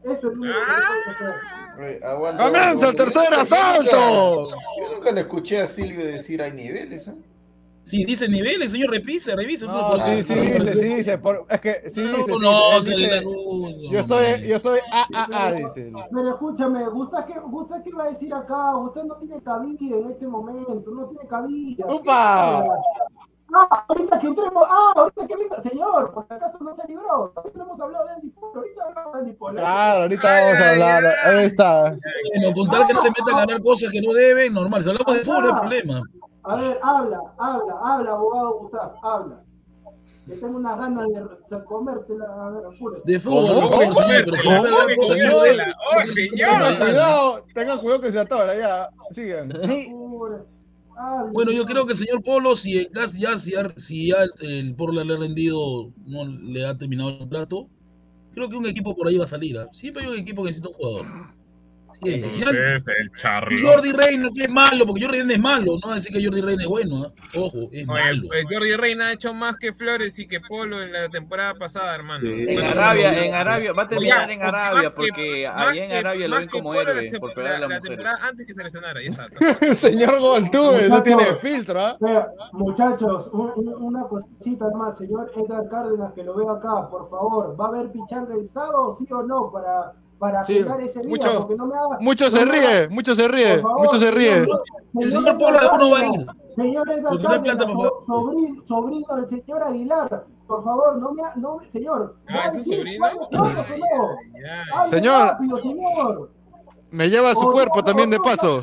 Eso 0.04 0.14
es 0.16 0.22
lo 0.24 0.30
único 0.42 0.58
que 0.58 1.16
puedes 1.16 1.96
hacer. 1.96 2.04
Aguanta, 2.04 2.44
¡Comienza 2.44 2.88
el 2.90 2.96
tercer 2.96 3.34
asalto! 3.34 4.48
Yo 4.80 4.94
nunca 4.96 5.12
le 5.12 5.20
escuché 5.22 5.60
a 5.62 5.66
Silvio 5.66 6.04
decir 6.04 6.42
hay 6.42 6.52
niveles. 6.52 7.08
¿eh? 7.08 7.14
Sí, 7.84 8.04
dice 8.04 8.28
niveles, 8.28 8.70
señor, 8.70 8.90
repise, 8.90 9.34
revise. 9.34 9.66
No, 9.66 9.90
pues, 9.90 10.04
sí, 10.04 10.22
sí, 10.22 10.34
dice, 10.34 10.76
sí, 10.76 10.94
dice. 10.96 11.18
por- 11.18 11.46
es 11.50 11.60
que 11.60 11.90
sí, 11.90 12.02
No, 12.02 12.16
dice, 12.16 12.32
sí, 12.32 12.38
no, 12.40 12.80
dice, 12.80 13.20
luz, 13.22 13.90
yo 13.90 13.98
estoy, 13.98 14.48
yo 14.48 14.58
soy 14.60 14.78
AAA, 14.92 15.52
dice. 15.54 15.88
él. 15.88 15.94
Pero 16.12 16.28
escúchame, 16.30 16.88
¿gusta 16.90 17.26
que, 17.26 17.40
gusta 17.40 17.82
que 17.82 17.92
va 17.92 18.04
a 18.04 18.10
decir 18.10 18.32
acá? 18.32 18.76
Usted 18.76 19.02
no 19.02 19.16
tiene 19.16 19.42
cabida 19.42 19.96
en 19.96 20.10
este 20.10 20.28
momento, 20.28 20.90
no 20.92 21.06
tiene 21.06 21.26
cabida. 21.26 21.84
¡Upa! 21.92 22.64
Ah, 23.54 23.84
ahorita 23.88 24.18
que 24.18 24.28
entremos, 24.28 24.64
ah, 24.66 24.92
ahorita 24.96 25.26
que 25.26 25.36
venga, 25.36 25.60
señor, 25.62 26.12
por 26.14 26.26
si 26.26 26.32
acaso 26.34 26.58
no 26.60 26.72
se 26.72 26.86
libró. 26.88 27.32
Ahorita 27.36 27.62
hemos 27.62 27.78
hablado 27.80 28.06
de 28.06 28.12
Andy 28.14 28.30
Polo, 28.30 28.52
ahorita 28.60 28.82
hablamos 28.86 29.12
de 29.12 29.18
Andy 29.18 29.32
Polo. 29.32 29.54
Claro, 29.60 30.02
ahorita 30.04 30.40
vamos 30.40 30.60
a 30.60 30.70
hablar. 30.70 31.06
Ahí 31.24 31.44
está. 31.46 31.98
Bueno, 32.34 32.54
con 32.56 32.70
tal 32.70 32.86
que 32.86 32.94
no 32.94 33.02
se 33.02 33.08
metan 33.10 33.34
a 33.34 33.38
ganar 33.40 33.60
cosas 33.62 33.90
que 33.90 34.00
no 34.00 34.12
deben, 34.14 34.54
normal. 34.54 34.82
Si 34.82 34.88
hablamos 34.88 35.14
de 35.14 35.24
fútbol, 35.24 35.42
no 35.42 35.48
hay 35.54 35.60
problema. 35.60 36.02
A 36.44 36.56
ver, 36.56 36.78
habla, 36.82 37.20
habla, 37.38 37.74
habla, 37.82 38.10
abogado 38.12 38.58
Gustavo, 38.60 38.94
habla. 39.02 39.44
Que 40.26 40.36
tengo 40.36 40.56
unas 40.56 40.78
ganas 40.78 41.08
de 41.08 41.64
comértela, 41.64 42.24
a 42.24 42.50
ver, 42.50 42.66
apúrate. 42.66 43.12
De 43.12 43.18
fútbol, 43.18 43.46
¿Cómo? 43.48 43.60
no, 43.62 43.70
¿Cómo? 43.70 43.94
señor, 43.94 44.24
pero 44.24 44.36
no 44.50 44.62
deben. 44.62 45.00
Tengan 46.36 46.78
cuidado, 46.78 47.44
tengan 47.54 47.78
cuidado 47.78 48.00
que 48.00 48.12
se 48.12 48.20
atora, 48.20 48.56
ya. 48.56 48.88
Sigan. 49.12 49.52
Bueno, 51.32 51.50
yo 51.50 51.64
creo 51.64 51.86
que 51.86 51.92
el 51.92 51.98
señor 51.98 52.22
Polo, 52.22 52.54
si 52.56 52.78
el 52.78 52.88
gas 52.92 53.14
ya, 53.18 53.38
si 53.38 53.52
ya, 53.52 53.72
si 53.76 54.08
ya 54.08 54.18
el 54.40 54.74
Porla 54.76 55.02
le 55.02 55.14
ha 55.14 55.18
rendido, 55.18 55.90
no 56.06 56.24
le 56.26 56.66
ha 56.66 56.76
terminado 56.76 57.10
el 57.10 57.28
trato, 57.28 57.68
creo 58.34 58.48
que 58.48 58.56
un 58.56 58.66
equipo 58.66 58.94
por 58.94 59.08
ahí 59.08 59.18
va 59.18 59.24
a 59.24 59.28
salir. 59.28 59.58
¿ah? 59.58 59.68
Siempre 59.72 60.04
hay 60.04 60.10
un 60.10 60.18
equipo 60.18 60.42
que 60.42 60.48
necesita 60.48 60.68
un 60.68 60.74
jugador. 60.74 61.06
Hay- 62.04 62.22
Es 62.76 62.86
el 63.00 63.10
charlo. 63.16 63.56
Jordi 63.62 63.92
Reina, 63.92 64.28
que 64.34 64.44
es 64.44 64.50
malo, 64.50 64.86
porque 64.86 65.02
Jordi 65.02 65.18
Reina 65.18 65.34
es 65.34 65.40
malo, 65.40 65.72
no 65.82 65.86
va 65.88 65.92
a 65.92 65.94
decir 65.96 66.12
que 66.16 66.24
Jordi 66.24 66.40
Reina 66.40 66.62
es 66.62 66.68
bueno, 66.68 67.04
¿ah? 67.06 67.12
ojo, 67.36 67.58
es 67.72 67.86
Oye, 67.86 67.86
malo. 67.86 68.22
pues 68.28 68.44
Jordi 68.50 68.76
Reina 68.76 69.06
ha 69.08 69.12
hecho 69.12 69.34
más 69.34 69.56
que 69.58 69.72
Flores 69.72 70.18
y 70.18 70.26
que 70.26 70.40
Polo 70.40 70.82
en 70.82 70.92
la 70.92 71.08
temporada 71.08 71.54
pasada, 71.54 71.94
hermano. 71.94 72.28
En 72.28 72.60
Arabia, 72.64 73.24
en 73.26 73.34
Arabia, 73.34 73.72
va 73.72 73.82
a 73.84 73.88
terminar 73.88 74.30
en 74.30 74.42
Arabia, 74.42 74.82
que- 74.82 74.90
porque 74.90 75.46
allá 75.46 75.84
en 75.84 75.92
Arabia 75.92 76.28
lo 76.28 76.36
ven 76.38 76.48
como 76.48 76.74
héroe 76.74 77.10
por 77.20 77.34
pegar 77.34 77.52
a 77.54 77.58
la, 77.58 77.60
las 77.60 77.70
la 77.70 77.76
mujeres. 77.78 77.82
temporada 77.98 78.28
antes 78.28 78.46
que 78.46 78.54
se 78.54 78.64
lesionara, 78.64 79.00
ya 79.02 79.10
está. 79.10 79.24
Señor 79.74 80.18
Goltube, 80.20 80.88
no 80.88 81.02
tiene 81.02 81.24
filtro, 81.40 81.80
¿ah? 81.80 81.96
Vea, 82.00 82.28
muchachos, 82.52 83.28
un- 83.32 83.52
un- 83.56 83.82
una 83.82 84.04
cosita 84.04 84.66
más, 84.76 84.98
señor 84.98 85.30
Edgar 85.36 85.68
Cárdenas, 85.70 86.12
que 86.14 86.22
lo 86.24 86.34
veo 86.34 86.50
acá, 86.50 86.88
por 86.90 87.08
favor, 87.08 87.56
¿va 87.60 87.66
a 87.66 87.68
haber 87.68 87.90
pichanga 87.92 88.34
el 88.34 88.44
sábado, 88.46 88.94
sí 88.98 89.06
o 89.12 89.22
no? 89.22 89.50
Para, 89.52 89.92
para 90.22 90.42
Sí, 90.44 90.58
ese 90.58 91.00
día, 91.00 91.10
mucho- 91.10 91.38
porque 91.40 91.56
no 91.56 91.66
me 91.66 91.74
haga. 91.74 91.98
Mucho 91.98 92.26
no 92.26 92.30
se 92.30 92.46
me 92.46 92.52
haga- 92.56 92.68
ríe, 92.78 92.88
mucho 92.90 93.12
se 93.16 93.26
ríe, 93.26 93.58
favor, 93.58 93.80
mucho 93.80 93.98
se 93.98 94.10
ríe. 94.12 94.30
señor- 94.44 94.62
El 95.00 95.10
señor 95.12 95.36
Polo 95.38 95.58
Edgar 95.58 95.78
no 95.80 95.90
va 95.90 95.98
a 95.98 96.06
ir. 96.06 96.26
Señor 96.54 96.86
sobrino, 98.06 98.62
sobrino 98.68 99.16
del 99.16 99.26
señor 99.26 99.62
Aguilar, 99.64 100.24
por 100.46 100.62
favor, 100.62 100.96
no 100.98 101.10
me, 101.12 101.24
ha- 101.24 101.32
no, 101.34 101.58
señor. 101.68 102.14
Ah, 102.28 102.34
¿va 102.36 102.44
a 102.44 102.50
Señor. 104.86 105.36
señor. 105.60 106.30
Me 106.92 107.10
lleva 107.10 107.34
su 107.34 107.48
O- 107.48 107.52
cuerpo 107.52 107.80
o- 107.80 107.84
también 107.84 108.08
de 108.10 108.20
paso. 108.20 108.62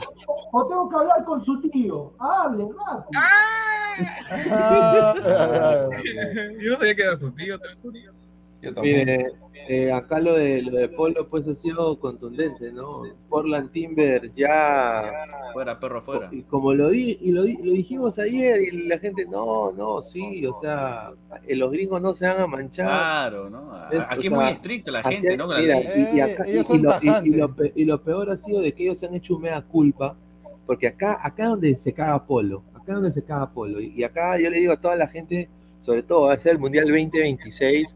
O 0.53 0.65
tengo 0.65 0.87
que 0.87 0.95
hablar 0.95 1.25
con 1.25 1.43
su 1.43 1.59
tío. 1.59 2.13
Hable 2.19 2.69
rápido. 2.85 3.09
Ah, 3.17 3.99
Yo 6.61 6.71
no 6.71 6.77
sabía 6.77 6.95
que 6.95 7.01
era 7.01 7.17
su 7.17 7.33
tío, 7.33 7.59
te 7.59 7.67
lo 7.67 7.75
juro. 7.81 7.99
Yo 8.61 8.73
tampoco. 8.73 8.81
Mire, 8.85 9.31
eh, 9.71 9.91
acá 9.91 10.19
lo 10.19 10.33
de, 10.33 10.63
lo 10.63 10.71
de 10.77 10.89
Polo 10.89 11.29
pues 11.29 11.47
ha 11.47 11.53
sido 11.53 11.99
contundente, 11.99 12.73
¿no? 12.73 13.03
Portland 13.29 13.71
Timbers 13.71 14.33
ya... 14.35 15.11
Fuera, 15.53 15.79
perro, 15.79 16.01
fuera. 16.01 16.27
Y 16.31 16.41
como 16.43 16.73
lo, 16.73 16.89
di, 16.89 17.17
y 17.21 17.31
lo, 17.31 17.43
di- 17.43 17.57
lo 17.61 17.71
dijimos 17.71 18.17
ayer 18.17 18.61
y 18.61 18.87
la 18.87 18.97
gente, 18.97 19.25
no, 19.25 19.71
no, 19.71 20.01
sí, 20.01 20.45
o 20.47 20.55
sea, 20.55 21.11
eh, 21.47 21.55
los 21.55 21.71
gringos 21.71 22.01
no 22.01 22.13
se 22.15 22.27
van 22.27 22.41
a 22.41 22.47
manchar. 22.47 22.87
Claro, 22.87 23.49
¿no? 23.49 23.89
Es, 23.91 23.99
Aquí 24.09 24.27
es 24.27 24.31
muy 24.33 24.45
sea, 24.45 24.49
estricta 24.53 24.91
la 24.91 25.03
gente, 25.03 25.37
¿no? 25.37 25.47
Mira, 25.47 25.75
y, 25.81 26.17
y 26.17 26.19
acá- 26.19 26.47
y 26.47 26.53
lo, 26.53 26.61
y- 26.61 26.77
y 26.77 26.81
tajantes. 26.81 27.35
lo 27.37 27.55
pe- 27.55 27.73
y 27.75 27.85
lo 27.85 28.01
peor 28.03 28.29
ha 28.31 28.37
sido 28.37 28.61
de 28.61 28.73
que 28.73 28.83
ellos 28.83 28.97
se 28.99 29.05
han 29.05 29.13
hecho 29.13 29.37
mea 29.37 29.61
culpa, 29.61 30.17
porque 30.65 30.87
acá, 30.87 31.19
acá 31.21 31.47
donde 31.47 31.77
se 31.77 31.93
caga 31.93 32.25
Polo, 32.25 32.63
acá 32.73 32.93
donde 32.95 33.11
se 33.11 33.23
caga 33.23 33.51
Polo, 33.53 33.79
y, 33.79 33.93
y 33.95 34.03
acá 34.03 34.39
yo 34.39 34.49
le 34.49 34.59
digo 34.59 34.73
a 34.73 34.77
toda 34.81 34.95
la 34.95 35.07
gente, 35.07 35.47
sobre 35.81 36.01
todo 36.03 36.27
va 36.27 36.33
a 36.33 36.37
ser 36.39 36.53
el 36.53 36.59
Mundial 36.59 36.85
2026, 36.87 37.95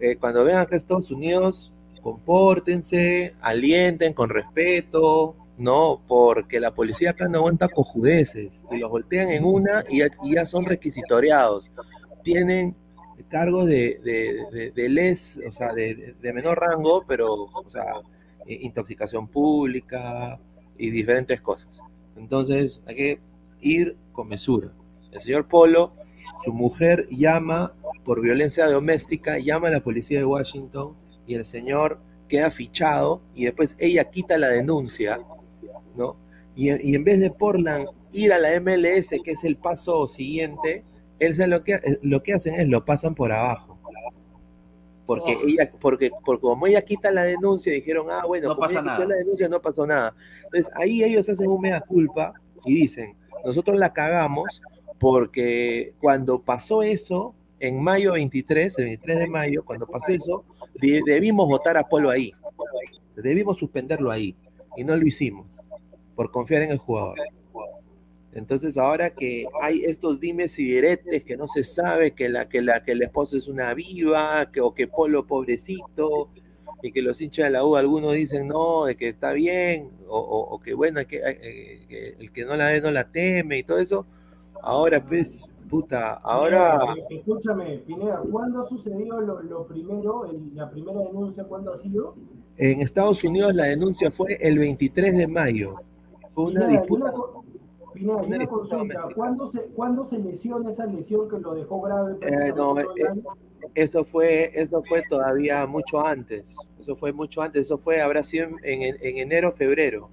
eh, 0.00 0.16
cuando 0.16 0.44
vengan 0.44 0.62
acá 0.62 0.74
a 0.76 0.78
Estados 0.78 1.10
Unidos, 1.10 1.72
compórtense, 2.02 3.34
alienten 3.40 4.12
con 4.14 4.30
respeto, 4.30 5.36
¿no? 5.58 6.00
Porque 6.08 6.60
la 6.60 6.74
policía 6.74 7.10
acá 7.10 7.28
no 7.28 7.38
aguanta 7.38 7.68
cojudeces, 7.68 8.64
y 8.70 8.78
los 8.78 8.90
voltean 8.90 9.30
en 9.30 9.44
una 9.44 9.84
y 9.88 9.98
ya, 9.98 10.08
y 10.24 10.34
ya 10.34 10.46
son 10.46 10.64
requisitoriados. 10.64 11.70
Tienen 12.22 12.74
cargos 13.28 13.66
de, 13.66 14.00
de, 14.02 14.46
de- 14.52 14.70
de 14.72 14.88
les, 14.88 15.38
o 15.46 15.52
sea, 15.52 15.72
de, 15.72 16.14
de- 16.20 16.32
menor 16.32 16.58
rango, 16.58 17.04
pero, 17.06 17.32
o 17.34 17.64
sea, 17.68 17.84
eh, 18.46 18.58
intoxicación 18.62 19.28
pública 19.28 20.38
y 20.78 20.90
diferentes 20.90 21.40
cosas. 21.40 21.80
Entonces, 22.16 22.80
hay 22.86 22.96
que 22.96 23.20
ir 23.60 23.96
con 24.12 24.28
mesura. 24.28 24.72
El 25.12 25.20
señor 25.20 25.46
Polo, 25.48 25.92
su 26.44 26.52
mujer 26.52 27.06
llama 27.10 27.74
por 28.04 28.20
violencia 28.20 28.66
doméstica, 28.66 29.38
llama 29.38 29.68
a 29.68 29.72
la 29.72 29.80
policía 29.80 30.18
de 30.20 30.24
Washington 30.24 30.96
y 31.26 31.34
el 31.34 31.44
señor 31.44 32.00
queda 32.28 32.50
fichado 32.50 33.22
y 33.34 33.44
después 33.44 33.76
ella 33.78 34.04
quita 34.04 34.38
la 34.38 34.48
denuncia, 34.48 35.18
¿no? 35.96 36.16
Y, 36.54 36.70
y 36.90 36.94
en 36.94 37.04
vez 37.04 37.20
de 37.20 37.30
Portland 37.30 37.86
ir 38.12 38.32
a 38.32 38.38
la 38.38 38.58
MLS, 38.60 39.10
que 39.22 39.32
es 39.32 39.44
el 39.44 39.56
paso 39.56 40.08
siguiente, 40.08 40.84
él 41.18 41.34
sabe 41.34 41.48
lo 41.48 41.64
que, 41.64 41.74
eh, 41.74 41.98
lo 42.02 42.22
que 42.22 42.32
hacen 42.34 42.54
es 42.54 42.68
lo 42.68 42.84
pasan 42.84 43.14
por 43.14 43.32
abajo. 43.32 43.78
Porque 45.06 45.36
Oh. 45.36 45.46
ella, 45.46 45.70
porque, 45.80 46.10
porque 46.24 46.40
como 46.42 46.66
ella 46.66 46.82
quita 46.82 47.10
la 47.10 47.24
denuncia, 47.24 47.72
dijeron, 47.72 48.06
ah, 48.10 48.24
bueno, 48.26 48.48
No 48.48 48.54
como 48.54 48.66
pasa 48.66 48.80
ella 48.80 48.82
quitó 48.82 48.92
nada. 48.92 49.06
la 49.08 49.16
denuncia 49.16 49.48
no 49.48 49.60
pasó 49.60 49.86
nada. 49.86 50.14
Entonces 50.44 50.70
ahí 50.76 51.02
ellos 51.02 51.28
hacen 51.28 51.50
un 51.50 51.60
mea 51.60 51.80
culpa 51.80 52.32
y 52.64 52.74
dicen, 52.74 53.16
nosotros 53.44 53.76
la 53.78 53.92
cagamos 53.92 54.62
porque 55.00 55.94
cuando 55.98 56.42
pasó 56.42 56.82
eso, 56.84 57.32
en 57.58 57.82
mayo 57.82 58.12
23, 58.12 58.78
el 58.78 58.84
23 58.84 59.18
de 59.18 59.26
mayo, 59.26 59.64
cuando 59.64 59.86
pasó 59.86 60.12
eso, 60.12 60.44
de- 60.80 61.00
debimos 61.04 61.48
votar 61.48 61.76
a 61.76 61.88
Polo 61.88 62.10
ahí. 62.10 62.32
Debimos 63.16 63.58
suspenderlo 63.58 64.10
ahí. 64.10 64.36
Y 64.76 64.84
no 64.84 64.96
lo 64.96 65.04
hicimos, 65.06 65.46
por 66.14 66.30
confiar 66.30 66.62
en 66.62 66.70
el 66.70 66.78
jugador. 66.78 67.16
Entonces 68.32 68.76
ahora 68.78 69.10
que 69.10 69.46
hay 69.60 69.82
estos 69.84 70.20
dimes 70.20 70.56
y 70.58 70.64
diretes 70.64 71.24
que 71.24 71.36
no 71.36 71.48
se 71.48 71.64
sabe 71.64 72.12
que 72.12 72.28
la 72.28 72.48
que 72.48 72.62
la 72.62 72.84
que 72.84 72.94
la 72.94 73.06
esposa 73.06 73.36
es 73.36 73.48
una 73.48 73.74
viva, 73.74 74.46
que 74.52 74.60
o 74.60 74.72
que 74.72 74.86
Polo 74.86 75.26
pobrecito 75.26 76.22
y 76.82 76.92
que 76.92 77.02
los 77.02 77.20
hinchas 77.20 77.46
de 77.46 77.50
la 77.50 77.64
U 77.64 77.74
algunos 77.74 78.14
dicen 78.14 78.46
no, 78.46 78.84
de 78.84 78.96
que 78.96 79.08
está 79.08 79.32
bien 79.32 79.90
o, 80.06 80.18
o- 80.18 80.54
o 80.54 80.60
que 80.60 80.74
bueno, 80.74 81.04
que, 81.08 81.16
eh, 81.26 81.86
que 81.88 82.08
el 82.20 82.30
que 82.32 82.44
no 82.44 82.56
la 82.56 82.66
ve 82.66 82.80
no 82.80 82.92
la 82.92 83.10
teme 83.10 83.58
y 83.58 83.62
todo 83.64 83.80
eso. 83.80 84.06
Ahora 84.62 85.04
pues 85.04 85.48
puta, 85.68 86.14
ahora 86.14 86.94
Escúchame, 87.08 87.78
Pineda, 87.86 88.22
¿cuándo 88.30 88.58
ha 88.60 88.62
sucedido 88.64 89.20
lo, 89.20 89.40
lo 89.42 89.66
primero, 89.66 90.24
el- 90.26 90.54
la 90.54 90.68
primera 90.70 90.98
denuncia, 91.00 91.44
cuándo 91.44 91.72
ha 91.72 91.76
sido? 91.76 92.14
en 92.56 92.82
Estados 92.82 93.24
Unidos 93.24 93.54
la 93.54 93.64
denuncia 93.64 94.10
fue 94.10 94.36
el 94.40 94.58
23 94.58 95.16
de 95.16 95.26
mayo. 95.26 95.76
Fue 96.34 96.44
una 96.44 96.60
Pineda, 96.66 96.80
disputa 96.80 97.04
una, 97.04 97.92
Pineda, 97.94 98.16
una 98.16 98.26
una 98.26 98.38
disputa 98.38 98.68
consulta. 98.76 99.08
¿cuándo 99.14 99.46
se, 99.46 99.60
¿cuándo 99.68 100.04
se 100.04 100.18
lesiona 100.18 100.70
esa 100.70 100.84
lesión 100.86 101.28
que 101.28 101.38
lo 101.38 101.54
dejó 101.54 101.80
grave? 101.80 102.16
Eh, 102.20 102.52
no, 102.54 102.78
eh, 102.78 102.84
eso 103.74 104.04
fue, 104.04 104.50
eso 104.54 104.82
fue 104.82 105.02
todavía 105.08 105.64
mucho 105.66 106.04
antes. 106.04 106.54
Eso 106.80 106.94
fue 106.96 107.12
mucho 107.12 107.40
antes. 107.42 107.62
Eso 107.62 107.78
fue, 107.78 108.00
habrá 108.02 108.22
sido 108.22 108.46
en, 108.62 108.82
en- 108.82 108.96
en 109.00 109.16
enero, 109.18 109.52
febrero. 109.52 110.10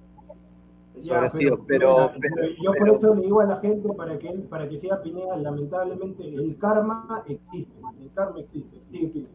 Ya, 1.00 1.14
pero, 1.20 1.30
sido. 1.30 1.64
Pero, 1.66 2.12
pero- 2.20 2.34
pero 2.36 2.48
yo 2.62 2.72
por 2.78 2.88
eso 2.90 3.14
le 3.14 3.20
digo 3.22 3.40
a 3.40 3.44
la 3.46 3.56
gente 3.58 3.88
para 3.94 4.18
que 4.18 4.30
para 4.50 4.68
que 4.68 4.76
siga 4.78 5.02
Pineda, 5.02 5.36
lamentablemente 5.36 6.24
el 6.24 6.56
karma 6.58 7.24
existe, 7.26 7.72
el 8.00 8.10
karma 8.12 8.40
existe. 8.40 8.80
Sí, 8.90 9.10
sí. 9.12 9.26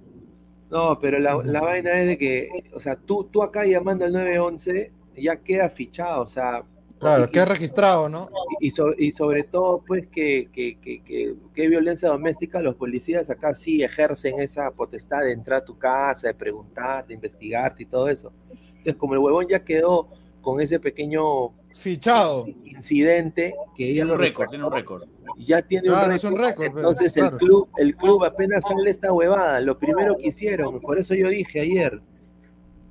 no, 0.70 1.00
pero 1.00 1.20
la, 1.20 1.36
la 1.44 1.62
vaina 1.62 1.92
es 2.02 2.08
de 2.08 2.18
que, 2.18 2.50
o 2.76 2.80
sea, 2.80 2.96
tú, 2.96 3.26
tú 3.32 3.44
acá 3.44 3.66
llamando 3.66 4.06
al 4.06 4.12
911 4.14 4.92
ya 5.16 5.36
queda 5.38 5.70
fichado, 5.70 6.24
o 6.24 6.28
sea. 6.28 6.64
Claro, 7.00 7.26
y- 7.26 7.32
queda 7.32 7.46
registrado, 7.46 8.08
¿no? 8.08 8.30
Y, 8.62 8.68
y 8.68 8.72
so- 8.72 8.94
y 8.98 9.12
sobre 9.12 9.44
todo, 9.44 9.84
pues, 9.86 10.08
que, 10.08 10.50
que, 10.54 10.80
que, 10.80 11.04
que, 11.04 11.36
que 11.54 11.68
violencia 11.68 12.08
doméstica, 12.10 12.62
los 12.62 12.76
policías 12.76 13.30
acá 13.30 13.54
sí 13.56 13.84
ejercen 13.84 14.40
esa 14.40 14.72
potestad 14.72 15.20
de 15.22 15.34
entrar 15.34 15.60
a 15.62 15.66
tu 15.66 15.78
casa, 15.78 16.28
de 16.28 16.34
preguntarte, 16.34 17.10
de 17.10 17.16
investigarte 17.16 17.84
y 17.84 17.86
todo 17.88 18.08
eso. 18.08 18.32
Entonces, 18.70 18.96
como 18.96 19.14
el 19.16 19.20
huevón 19.20 19.48
ya 19.48 19.64
quedó 19.64 20.08
con 20.44 20.62
ese 20.62 20.80
pequeño 20.80 21.50
Fichado. 21.72 22.46
incidente, 22.66 23.56
que 23.76 23.86
ella 23.90 24.04
Tiene 24.04 24.08
lo 24.10 24.14
un 24.14 24.20
récord, 24.20 24.50
reportó, 24.50 24.52
tiene 24.52 24.66
un 24.66 24.72
récord. 24.74 25.04
ya 25.38 25.62
tiene 25.64 25.88
Claro, 25.88 26.10
un 26.10 26.14
es 26.14 26.24
un 26.24 26.38
récord, 26.38 26.72
pues, 26.72 26.84
Entonces 26.84 27.14
claro. 27.14 27.32
el 27.36 27.40
club, 27.40 27.70
el 27.78 27.96
club 27.96 28.24
apenas 28.26 28.66
sale 28.68 28.90
esta 28.92 29.12
huevada, 29.12 29.60
lo 29.62 29.80
primero 29.80 30.16
que 30.18 30.28
hicieron, 30.28 30.80
por 30.82 31.00
eso 31.00 31.16
yo 31.16 31.30
dije 31.30 31.62
ayer, 31.62 32.00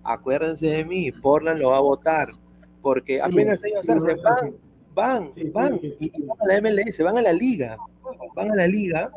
acuérdense 0.02 0.66
de 0.68 0.84
mí, 0.84 1.12
Portland 1.12 1.60
lo 1.60 1.68
va 1.70 1.76
a 1.76 1.80
votar, 1.80 2.28
porque 2.80 3.20
apenas 3.22 3.62
ellos 3.64 3.88
hacen, 3.88 4.16
van, 4.22 4.52
sí. 4.52 4.56
van, 4.94 5.32
Sí, 5.32 5.40
sí, 5.42 5.48
van, 5.54 5.80
sí, 5.80 5.94
y, 6.00 6.06
y 6.06 6.22
van 6.26 6.38
a 6.40 6.46
la 6.46 6.60
MLS, 6.60 6.98
van 7.04 7.18
a 7.18 7.22
la 7.22 7.32
liga, 7.32 7.76
van 8.34 8.50
a 8.50 8.54
la 8.56 8.66
liga 8.66 9.12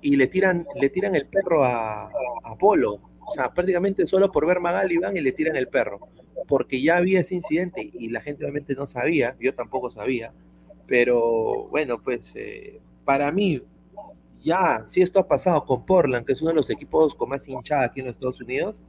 y 0.00 0.16
le 0.16 0.26
tiran, 0.26 0.66
le 0.80 0.88
tiran 0.90 1.14
el 1.14 1.26
perro 1.26 1.64
a, 1.64 2.04
a 2.44 2.56
Polo. 2.58 3.00
O 3.26 3.32
sea, 3.32 3.52
prácticamente 3.52 4.06
solo 4.06 4.30
por 4.30 4.46
ver 4.46 4.60
Magali 4.60 4.98
van 4.98 5.16
y 5.16 5.20
le 5.20 5.32
tiran 5.32 5.56
el 5.56 5.68
perro. 5.68 6.00
Porque 6.46 6.80
ya 6.80 6.96
había 6.96 7.20
ese 7.20 7.36
incidente 7.36 7.90
y 7.92 8.10
la 8.10 8.20
gente 8.20 8.44
obviamente 8.44 8.74
no 8.74 8.86
sabía, 8.86 9.36
yo 9.40 9.54
tampoco 9.54 9.90
sabía. 9.90 10.32
Pero 10.86 11.68
bueno, 11.68 12.02
pues 12.02 12.34
eh, 12.36 12.78
para 13.04 13.32
mí, 13.32 13.62
ya, 14.40 14.82
si 14.84 15.00
esto 15.00 15.20
ha 15.20 15.26
pasado 15.26 15.64
con 15.64 15.86
Portland, 15.86 16.26
que 16.26 16.34
es 16.34 16.42
uno 16.42 16.50
de 16.50 16.56
los 16.56 16.68
equipos 16.68 17.14
con 17.14 17.30
más 17.30 17.48
hinchada 17.48 17.86
aquí 17.86 18.00
en 18.00 18.06
los 18.06 18.16
Estados 18.16 18.40
Unidos, 18.40 18.82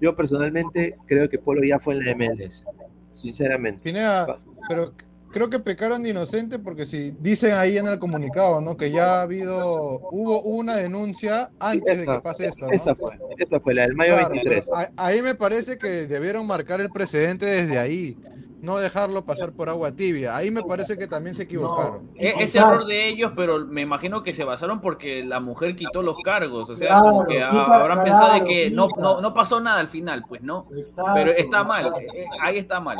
yo 0.00 0.14
personalmente 0.16 0.96
creo 1.06 1.28
que 1.28 1.38
Polo 1.38 1.62
ya 1.62 1.78
fue 1.78 1.94
en 1.94 2.04
la 2.04 2.14
MLS, 2.14 2.64
sinceramente. 3.08 3.80
Pineda, 3.82 4.40
pero 4.68 4.92
creo 5.30 5.50
que 5.50 5.58
pecaron 5.58 6.02
de 6.02 6.10
inocente 6.10 6.58
porque 6.58 6.86
si 6.86 7.12
dicen 7.20 7.52
ahí 7.56 7.76
en 7.78 7.86
el 7.86 7.98
comunicado, 7.98 8.60
¿no? 8.60 8.76
Que 8.76 8.90
ya 8.90 9.20
ha 9.20 9.22
habido, 9.22 10.00
hubo 10.10 10.40
una 10.42 10.76
denuncia 10.76 11.50
antes 11.58 11.98
de 11.98 12.06
que 12.06 12.20
pase 12.20 12.46
esto, 12.48 12.66
¿no? 12.66 12.72
Esa 12.72 12.94
fue, 12.94 13.10
esa 13.38 13.60
fue 13.60 13.74
la 13.74 13.82
del 13.82 13.94
mayo 13.94 14.14
Claro, 14.14 14.30
23. 14.30 14.64
pero 14.64 14.76
a- 14.76 14.90
ahí 15.06 15.22
me 15.22 15.34
parece 15.34 15.78
que 15.78 16.06
debieron 16.06 16.46
marcar 16.46 16.80
el 16.80 16.90
precedente 16.90 17.46
desde 17.46 17.78
ahí, 17.78 18.16
no 18.60 18.78
dejarlo 18.78 19.24
pasar 19.24 19.52
por 19.52 19.68
agua 19.68 19.92
tibia. 19.92 20.36
Ahí 20.36 20.50
me 20.50 20.62
parece 20.62 20.96
que 20.96 21.06
también 21.06 21.36
se 21.36 21.44
equivocaron. 21.44 22.10
E- 22.16 22.34
Es 22.42 22.56
error 22.56 22.86
de 22.86 23.08
ellos, 23.08 23.32
pero 23.36 23.64
me 23.66 23.82
imagino 23.82 24.22
que 24.24 24.32
se 24.32 24.42
basaron 24.42 24.80
porque 24.80 25.22
la 25.24 25.38
mujer 25.38 25.76
quitó 25.76 26.02
los 26.02 26.16
cargos. 26.24 26.68
O 26.68 26.74
sea, 26.74 26.88
Claro, 26.88 27.04
como 27.04 27.24
que 27.26 27.34
quita- 27.36 27.74
habrán 27.76 28.02
pensado 28.02 28.32
de 28.34 28.44
que 28.44 28.70
no, 28.70 28.88
no, 28.98 29.20
no 29.20 29.32
pasó 29.32 29.60
nada 29.60 29.78
al 29.78 29.86
final, 29.86 30.24
pues 30.28 30.42
no. 30.42 30.66
Exacto, 30.76 31.12
pero 31.14 31.30
está 31.30 31.62
mal, 31.62 31.92
eh, 32.16 32.24
ahí 32.42 32.58
está 32.58 32.80
mal. 32.80 32.96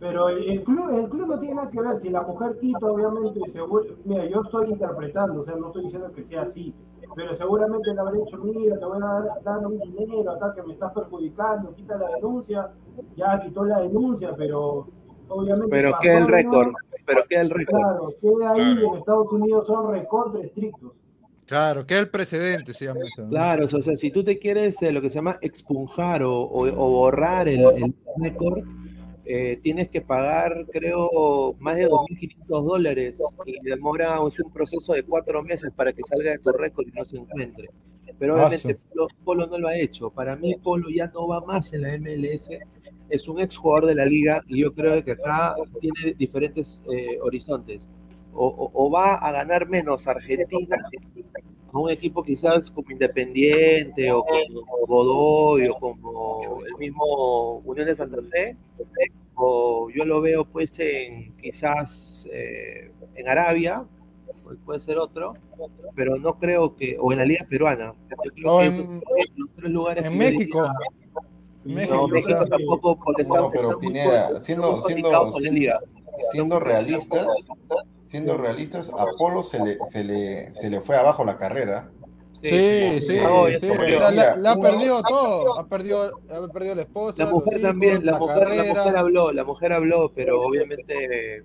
Pero 0.00 0.28
el 0.30 0.48
el 0.50 0.64
club, 0.64 0.98
el 0.98 1.08
club 1.10 1.28
no 1.28 1.38
tiene 1.38 1.56
nada 1.56 1.68
que 1.68 1.80
ver. 1.80 2.00
Si 2.00 2.08
la 2.08 2.22
mujer 2.22 2.56
quita, 2.58 2.86
obviamente, 2.86 3.40
seguro. 3.46 3.84
Mira, 4.04 4.24
yo 4.24 4.40
estoy 4.42 4.70
interpretando, 4.70 5.40
o 5.40 5.44
sea, 5.44 5.54
no 5.56 5.66
estoy 5.66 5.82
diciendo 5.82 6.10
que 6.12 6.24
sea 6.24 6.40
así. 6.42 6.74
Pero 7.14 7.34
seguramente 7.34 7.92
le 7.92 8.00
habré 8.00 8.18
dicho, 8.20 8.38
mira, 8.38 8.78
te 8.78 8.84
voy 8.86 8.98
a 9.02 9.06
dar, 9.06 9.42
dar 9.44 9.66
un 9.66 9.78
dinero 9.78 10.30
acá 10.30 10.54
que 10.54 10.62
me 10.62 10.72
estás 10.72 10.92
perjudicando, 10.92 11.74
quita 11.74 11.98
la 11.98 12.08
denuncia. 12.16 12.70
Ya 13.16 13.40
quitó 13.40 13.64
la 13.64 13.80
denuncia, 13.80 14.34
pero 14.36 14.88
obviamente. 15.28 15.68
Pero 15.70 15.92
queda 16.00 16.16
el 16.18 16.24
¿no? 16.24 16.28
récord, 16.28 16.72
pero 17.06 17.22
queda 17.28 17.40
el 17.42 17.50
récord. 17.50 17.78
Claro, 17.78 18.08
queda 18.22 18.50
ahí 18.52 18.84
en 18.84 18.94
Estados 18.94 19.30
Unidos 19.32 19.66
son 19.66 19.90
recontra 19.92 20.40
estrictos. 20.40 20.92
Claro, 21.46 21.84
que 21.84 21.98
el 21.98 22.08
precedente 22.08 22.72
se 22.72 22.84
llama 22.86 23.00
eso. 23.00 23.22
¿no? 23.24 23.28
Claro, 23.30 23.66
o 23.66 23.82
sea, 23.82 23.96
si 23.96 24.10
tú 24.12 24.22
te 24.22 24.38
quieres 24.38 24.80
eh, 24.82 24.92
lo 24.92 25.00
que 25.02 25.10
se 25.10 25.16
llama 25.16 25.36
expunjar 25.40 26.22
o, 26.22 26.40
o- 26.42 26.68
o 26.68 26.90
borrar 26.90 27.48
el, 27.48 27.60
el 27.60 27.94
récord, 28.22 28.60
eh, 29.32 29.56
tienes 29.62 29.88
que 29.90 30.00
pagar, 30.00 30.66
creo, 30.70 31.54
más 31.60 31.76
de 31.76 31.86
2.500 31.86 32.64
dólares 32.64 33.20
y 33.46 33.58
demora 33.62 34.18
es 34.26 34.38
un 34.40 34.52
proceso 34.52 34.92
de 34.94 35.02
cuatro 35.04 35.42
meses 35.42 35.70
para 35.74 35.92
que 35.92 36.02
salga 36.04 36.30
de 36.32 36.38
tu 36.38 36.50
récord 36.52 36.86
y 36.88 36.92
no 36.92 37.04
se 37.04 37.16
encuentre. 37.18 37.68
Pero 38.18 38.34
obviamente 38.36 38.74
Polo, 38.88 39.08
Polo 39.24 39.46
no 39.46 39.58
lo 39.58 39.68
ha 39.68 39.76
hecho. 39.78 40.10
Para 40.10 40.36
mí 40.36 40.54
Polo 40.62 40.88
ya 40.90 41.06
no 41.08 41.26
va 41.28 41.40
más 41.42 41.72
en 41.72 41.82
la 41.82 41.94
MLS. 41.94 42.50
Es 43.08 43.26
un 43.28 43.40
ex 43.40 43.56
jugador 43.56 43.86
de 43.86 43.94
la 43.96 44.04
liga 44.06 44.42
y 44.48 44.60
yo 44.60 44.72
creo 44.74 45.02
que 45.04 45.12
acá 45.12 45.54
tiene 45.80 46.14
diferentes 46.18 46.82
eh, 46.92 47.18
horizontes. 47.22 47.88
O, 48.32 48.46
o- 48.46 48.70
o 48.74 48.90
va 48.90 49.14
a 49.16 49.32
ganar 49.32 49.68
menos 49.68 50.06
Argentina 50.06 50.76
a 51.72 51.78
un 51.78 51.90
equipo 51.90 52.22
quizás 52.22 52.70
como 52.70 52.90
Independiente 52.90 54.10
o 54.12 54.24
como 54.24 54.86
Godoy 54.86 55.68
o 55.68 55.74
como 55.74 56.60
el 56.66 56.74
mismo 56.78 57.62
Unión 57.64 57.86
de 57.86 57.94
Santa 57.94 58.18
Fe, 58.22 58.56
o 59.42 59.88
yo 59.90 60.04
lo 60.04 60.20
veo 60.20 60.44
pues 60.44 60.78
en 60.78 61.32
quizás 61.32 62.26
eh, 62.32 62.92
en 63.14 63.28
Arabia, 63.28 63.84
puede 64.64 64.80
ser 64.80 64.98
otro, 64.98 65.34
pero 65.94 66.16
no 66.16 66.38
creo 66.38 66.74
que, 66.76 66.96
o 67.00 67.12
en 67.12 67.18
la 67.18 67.24
Liga 67.24 67.46
Peruana. 67.48 67.94
Yo 68.10 68.16
creo 68.34 68.52
O 68.54 68.58
que 68.60 68.66
en- 68.66 68.74
esos 69.16 69.38
los 69.38 69.54
tres 69.56 69.70
lugares 69.70 70.04
en 70.04 70.18
México. 70.18 70.58
diría- 70.62 70.74
México, 71.62 71.94
no, 71.94 72.02
o 72.04 72.08
México 72.08 72.38
sea, 72.40 72.46
tampoco, 72.46 72.98
porque 72.98 73.22
No, 73.24 73.50
pero 73.50 73.68
está 73.70 73.80
Pineda, 73.80 74.40
siendo, 74.40 74.80
siendo, 74.82 75.30
siendo, 75.30 75.50
liga. 75.52 75.78
siendo 76.32 76.58
realistas, 76.58 77.26
siendo 78.06 78.36
realistas, 78.38 78.90
a 78.96 79.04
Polo 79.18 79.44
se 79.44 79.58
le, 79.62 79.78
se 79.84 80.02
le, 80.02 80.48
se 80.48 80.70
le 80.70 80.80
fue 80.80 80.96
abajo 80.96 81.22
la 81.24 81.36
carrera. 81.36 81.90
Sí, 82.42 83.00
sí, 83.00 83.00
sí, 83.00 83.16
la, 83.18 84.10
la- 84.10 84.36
la 84.36 84.52
ha 84.52 84.56
perdido 84.56 85.02
todo, 85.02 85.60
ha 85.60 85.66
perdido, 85.66 86.20
ha 86.30 86.52
perdido 86.52 86.74
la 86.74 86.82
esposa, 86.82 87.24
La 87.24 87.30
mujer 87.30 87.58
hijos, 87.58 87.62
también, 87.70 88.06
la 88.06 88.18
mujer, 88.18 88.36
la 88.38 88.44
carrera. 88.44 88.74
mujer 88.74 88.96
habló, 88.96 89.32
la 89.32 89.44
mujer 89.44 89.72
habló, 89.72 90.12
pero 90.14 90.40
obviamente 90.42 91.44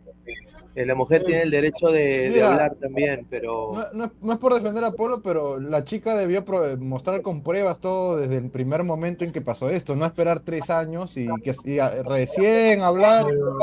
eh, 0.76 0.86
la 0.86 0.96
mujer 0.96 1.24
tiene 1.24 1.44
el 1.44 1.52
derecho 1.52 1.88
de, 1.88 2.42
hablar 2.44 2.76
también, 2.76 3.26
pero 3.30 3.72
No, 3.74 3.84
no 3.94 4.04
es- 4.06 4.12
no 4.22 4.34
es 4.34 4.40
por 4.40 4.54
defender 4.54 4.84
a 4.84 4.92
Polo, 4.92 5.22
pero 5.22 5.60
la 5.60 5.84
chica 5.84 6.16
debió 6.16 6.44
pro- 6.44 6.78
mostrar 6.78 7.22
con 7.22 7.44
pruebas 7.44 7.80
todo 7.80 8.18
desde 8.18 8.38
el 8.38 8.50
primer 8.50 8.84
momento 8.84 9.24
en 9.24 9.32
que 9.32 9.42
pasó 9.42 9.70
esto, 9.70 9.96
no 9.96 10.06
esperar 10.06 10.42
tres 10.42 10.70
años 10.70 11.16
y 11.18 11.28
que 11.44 11.54
y 11.66 11.80
a- 11.80 12.04
recién 12.04 12.82
hablar. 12.82 13.26
Pero 13.30 13.56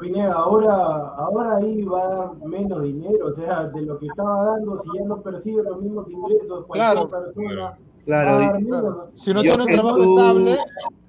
Pineda, 0.00 0.32
ahora, 0.34 0.74
ahora 1.16 1.56
ahí 1.56 1.82
va 1.82 2.02
a 2.04 2.08
dar 2.16 2.36
menos 2.46 2.82
dinero, 2.82 3.26
o 3.26 3.32
sea, 3.32 3.64
de 3.64 3.82
lo 3.82 3.98
que 3.98 4.06
estaba 4.06 4.44
dando, 4.44 4.76
si 4.78 4.88
ya 4.98 5.04
no 5.04 5.20
percibe 5.22 5.62
los 5.62 5.80
mismos 5.82 6.10
ingresos, 6.10 6.64
cualquier 6.66 6.92
Claro. 6.92 7.10
persona 7.10 7.62
va 7.62 7.68
a 7.68 7.78
claro, 8.04 8.38
dar 8.38 8.60
menos. 8.60 8.94
Si 9.14 9.34
no 9.34 9.42
Yo 9.42 9.52
tiene 9.56 9.64
un 9.64 9.72
trabajo 9.72 9.96
tú- 9.98 10.18
estable, 10.18 10.56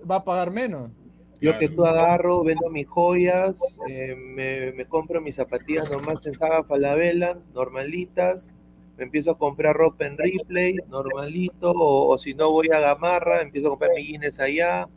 va 0.10 0.16
a 0.18 0.24
pagar 0.24 0.52
menos. 0.52 0.92
yo 1.40 1.58
que 1.60 1.70
tú 1.70 1.86
agarro, 1.86 2.44
vendo 2.44 2.70
mis 2.72 2.88
joyas, 2.88 3.80
eh, 3.88 4.16
me, 4.34 4.72
me 4.74 4.86
compro 4.86 5.22
mis 5.22 5.36
zapatillas 5.36 5.90
nomás 5.92 6.26
en 6.26 6.34
Saga 6.34 6.64
Falabella, 6.64 7.38
normalitas, 7.54 8.54
me 8.98 9.04
empiezo 9.04 9.32
a 9.32 9.38
comprar 9.38 9.76
ropa 9.76 10.08
en 10.08 10.18
Ripley, 10.18 10.78
normalito, 10.90 11.72
o, 11.72 12.12
o 12.12 12.18
si 12.18 12.34
no 12.34 12.50
voy 12.52 12.68
a 12.74 12.80
Gamarra, 12.80 13.42
empiezo 13.42 13.68
a 13.68 13.70
comprar 13.72 13.92
mi 13.96 14.04
Guinness 14.04 14.40
allá, 14.40 14.88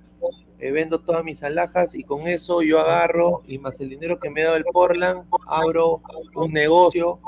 eh, 0.58 0.70
vendo 0.70 1.00
todas 1.00 1.24
mis 1.24 1.42
alhajas 1.42 1.94
y 1.94 2.04
con 2.04 2.26
eso 2.28 2.62
yo 2.62 2.80
agarro 2.80 3.42
y 3.46 3.58
más 3.58 3.80
el 3.80 3.88
dinero 3.88 4.18
que 4.20 4.30
me 4.30 4.42
ha 4.42 4.46
dado 4.46 4.56
el 4.56 4.64
Portland, 4.64 5.24
abro 5.46 6.02
un 6.34 6.52
negocio, 6.52 7.18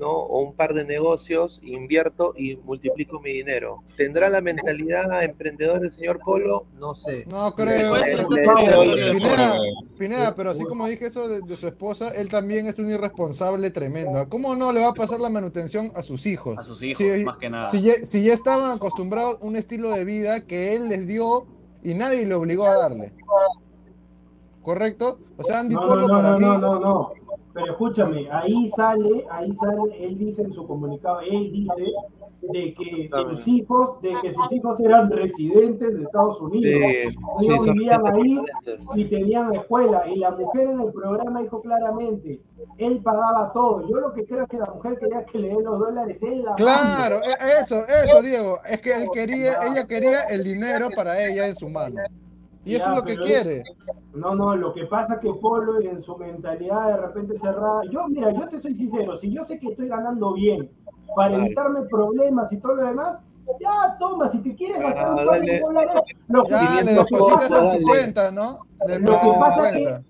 ¿no? 0.00 0.08
O 0.10 0.40
un 0.40 0.54
par 0.54 0.74
de 0.74 0.84
negocios, 0.84 1.60
invierto 1.62 2.32
y 2.36 2.56
multiplico 2.56 3.20
mi 3.20 3.32
dinero. 3.34 3.84
¿Tendrá 3.96 4.28
la 4.28 4.40
mentalidad 4.40 5.22
emprendedor 5.22 5.84
el 5.84 5.92
señor 5.92 6.18
Polo? 6.18 6.66
No 6.78 6.94
sé. 6.94 7.24
No 7.28 7.52
creo. 7.52 7.96
Le- 7.96 8.02
pero- 8.04 8.30
le 8.30 8.46
no, 8.46 8.54
deseo 8.56 8.84
lo 8.84 9.12
Pineda. 9.12 9.58
Pineda, 9.98 10.34
pero 10.34 10.50
así 10.50 10.64
como 10.64 10.86
dije 10.88 11.06
eso 11.06 11.28
de, 11.28 11.40
de 11.42 11.56
su 11.56 11.68
esposa, 11.68 12.10
él 12.16 12.28
también 12.28 12.66
es 12.66 12.78
un 12.80 12.90
irresponsable 12.90 13.70
tremendo. 13.70 14.28
¿Cómo 14.28 14.56
no 14.56 14.72
le 14.72 14.80
va 14.80 14.88
a 14.88 14.94
pasar 14.94 15.20
la 15.20 15.28
manutención 15.30 15.92
a 15.94 16.02
sus 16.02 16.26
hijos? 16.26 16.58
A 16.58 16.64
sus 16.64 16.82
hijos, 16.82 16.98
Si- 16.98 17.24
más 17.24 17.38
que 17.38 17.50
nada. 17.50 17.66
Si 17.66 17.82
ya, 17.82 17.92
si 17.94 18.24
ya 18.24 18.32
estaban 18.34 18.74
acostumbrados 18.74 19.40
a 19.40 19.44
un 19.44 19.54
estilo 19.56 19.90
de 19.90 20.04
vida 20.04 20.46
que 20.46 20.74
él 20.74 20.88
les 20.88 21.06
dio 21.06 21.46
y 21.82 21.94
nadie 21.94 22.24
le 22.26 22.34
obligó 22.34 22.64
a 22.66 22.76
darle. 22.76 23.12
¿Correcto? 24.62 25.18
O 25.36 25.42
sea, 25.42 25.60
Andy 25.60 25.74
No, 25.74 25.80
no, 25.82 25.88
Polo 25.88 26.08
no, 26.08 26.14
para 26.14 26.30
no, 26.32 26.38
mí. 26.38 26.44
no, 26.44 26.58
no, 26.58 26.78
no. 26.80 27.12
Pero 27.52 27.66
escúchame, 27.72 28.28
ahí 28.30 28.70
sale, 28.70 29.26
ahí 29.30 29.52
sale, 29.52 30.04
él 30.06 30.16
dice 30.18 30.42
en 30.42 30.52
su 30.52 30.66
comunicado, 30.66 31.20
él 31.20 31.52
dice 31.52 31.92
de 32.50 32.74
que 32.74 33.08
sus 33.08 33.46
hijos, 33.48 34.02
de 34.02 34.12
que 34.20 34.32
sus 34.32 34.52
hijos 34.52 34.80
eran 34.80 35.10
residentes 35.10 35.96
de 35.96 36.02
Estados 36.02 36.40
Unidos. 36.40 36.82
Sí, 36.92 37.08
sí, 37.38 37.46
Ellos 37.46 37.64
son 37.64 37.74
vivían 37.74 38.02
ahí 38.06 38.40
y 38.94 39.04
tenían 39.04 39.54
escuela. 39.54 40.04
Y 40.08 40.16
la 40.16 40.32
mujer 40.32 40.68
en 40.68 40.80
el 40.80 40.92
programa 40.92 41.40
dijo 41.40 41.62
claramente, 41.62 42.40
él 42.78 43.00
pagaba 43.02 43.52
todo. 43.52 43.88
Yo 43.88 44.00
lo 44.00 44.12
que 44.12 44.24
creo 44.26 44.42
es 44.42 44.48
que 44.48 44.58
la 44.58 44.66
mujer 44.66 44.98
quería 44.98 45.24
que 45.24 45.38
le 45.38 45.48
den 45.48 45.64
los 45.64 45.78
dólares 45.78 46.22
en 46.22 46.44
la 46.44 46.54
Claro, 46.56 47.20
mano. 47.20 47.26
e- 47.26 47.60
eso, 47.60 47.86
eso, 47.86 48.22
Diego. 48.22 48.58
Es 48.68 48.80
que 48.80 48.90
él 48.94 49.08
quería, 49.12 49.58
ella 49.62 49.86
quería 49.86 50.22
el 50.24 50.42
dinero 50.42 50.88
para 50.96 51.22
ella 51.24 51.46
en 51.46 51.54
su 51.56 51.68
mano. 51.68 52.00
Y 52.64 52.76
eso 52.76 52.86
Ya, 52.86 52.92
es 52.92 52.98
lo 52.98 53.04
que 53.04 53.16
quiere. 53.18 53.64
No, 54.14 54.34
no, 54.34 54.54
lo 54.54 54.72
que 54.72 54.86
pasa 54.86 55.14
es 55.14 55.20
que 55.20 55.32
Polo 55.34 55.80
en 55.80 56.00
su 56.02 56.16
mentalidad 56.16 56.88
de 56.88 56.96
repente 56.96 57.36
cerrada. 57.36 57.82
Yo, 57.90 58.06
mira, 58.08 58.30
yo 58.32 58.46
te 58.48 58.60
soy 58.60 58.74
sincero, 58.76 59.16
si 59.16 59.32
yo 59.32 59.44
sé 59.44 59.58
que 59.58 59.68
estoy 59.68 59.88
ganando 59.88 60.32
bien 60.34 60.70
para 61.14 61.28
Claro. 61.30 61.44
evitarme 61.44 61.82
problemas 61.82 62.52
y 62.52 62.58
todo 62.58 62.74
lo 62.76 62.84
demás, 62.86 63.18
ya 63.60 63.96
toma, 63.98 64.28
si 64.28 64.40
te 64.40 64.54
quieres 64.54 64.80
gastar 64.80 65.10
un 65.12 65.18
Ah, 65.18 65.24
par 65.26 65.40
de 65.40 65.58
dólares, 65.60 66.02
lo 66.28 66.44
que, 66.44 66.50
Ya 66.50 66.82
le 66.82 66.94
lo 66.94 67.04
que 67.04 67.14
depositas 67.14 67.44
pasa, 67.50 67.58
en 67.58 67.64
dale. 67.66 67.78
su 67.80 67.90
cuenta, 67.90 68.30
¿no? 68.30 68.58
Le 68.86 68.98
lo 68.98 69.18
que 69.18 69.32
pasa 69.38 69.68
es 69.70 69.72
que 69.76 70.02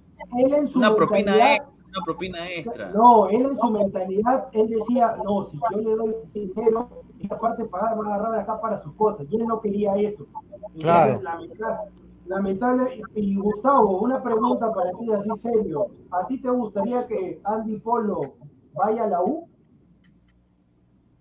él 0.44 0.54
en 0.54 0.68
su 0.68 0.78
Una 0.78 0.94
propina, 0.94 1.32
mentalidad, 1.32 1.68
una 1.94 2.04
propina 2.04 2.50
extra. 2.50 2.88
no, 2.90 3.28
él 3.28 3.42
en 3.42 3.58
su 3.58 3.70
mentalidad, 3.70 4.48
él 4.52 4.68
decía, 4.68 5.16
no, 5.24 5.44
si 5.44 5.58
yo 5.70 5.80
le 5.80 5.90
doy 5.96 6.14
dinero, 6.32 6.88
y 7.18 7.32
aparte 7.32 7.64
pagar, 7.66 7.98
va 7.98 8.04
a 8.12 8.14
agarrar 8.16 8.40
acá 8.40 8.60
para 8.60 8.76
sus 8.78 8.92
cosas. 8.94 9.26
Y 9.30 9.36
él 9.40 9.46
no 9.46 9.60
quería 9.60 9.94
eso. 9.94 10.26
Entonces, 10.74 10.82
Claro. 10.82 11.22
lamentable, 11.22 11.90
lamentable. 12.26 13.02
Y, 13.14 13.32
y, 13.32 13.36
Gustavo, 13.36 14.00
una 14.00 14.22
pregunta 14.22 14.72
para 14.72 14.90
ti, 14.92 15.12
así 15.12 15.30
serio. 15.36 15.86
¿A 16.10 16.26
ti 16.26 16.40
te 16.40 16.50
gustaría 16.50 17.06
que 17.06 17.40
Andy 17.44 17.78
Polo 17.78 18.34
vaya 18.74 19.04
a 19.04 19.08
la 19.08 19.22
U? 19.22 19.48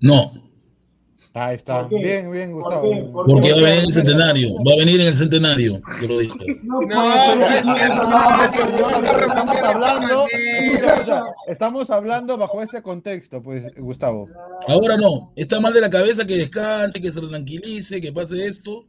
No, 0.01 0.33
Ahí 1.33 1.55
está. 1.55 1.87
Bien, 1.87 2.29
bien, 2.29 2.51
¿Por 2.51 2.61
Gustavo. 2.61 3.23
porque 3.25 3.53
va 3.53 3.59
a 3.59 3.61
venir 3.61 3.79
en 3.79 3.85
el 3.85 3.91
centenario. 3.93 4.53
Va 4.67 4.73
a 4.73 4.77
venir 4.77 4.99
en 4.99 5.07
el 5.07 5.15
centenario. 5.15 5.81
Yo 6.01 6.07
lo 6.09 6.19
dije. 6.19 6.35
No, 6.63 6.79
pues, 6.79 7.65
No, 7.65 8.05
no, 8.05 8.35
estamos 9.25 9.63
hablando, 9.63 10.25
escucha, 10.27 10.93
escucha, 10.93 11.23
estamos 11.47 11.89
hablando 11.89 12.37
bajo 12.37 12.61
este 12.61 12.81
contexto, 12.81 13.41
pues, 13.41 13.73
Gustavo. 13.75 14.27
Ahora 14.67 14.97
no. 14.97 15.31
Está 15.37 15.61
mal 15.61 15.73
de 15.73 15.79
la 15.79 15.89
cabeza 15.89 16.25
que 16.25 16.35
descanse, 16.35 16.99
que 16.99 17.11
se 17.11 17.21
tranquilice, 17.21 18.01
que 18.01 18.11
pase 18.11 18.45
esto. 18.45 18.85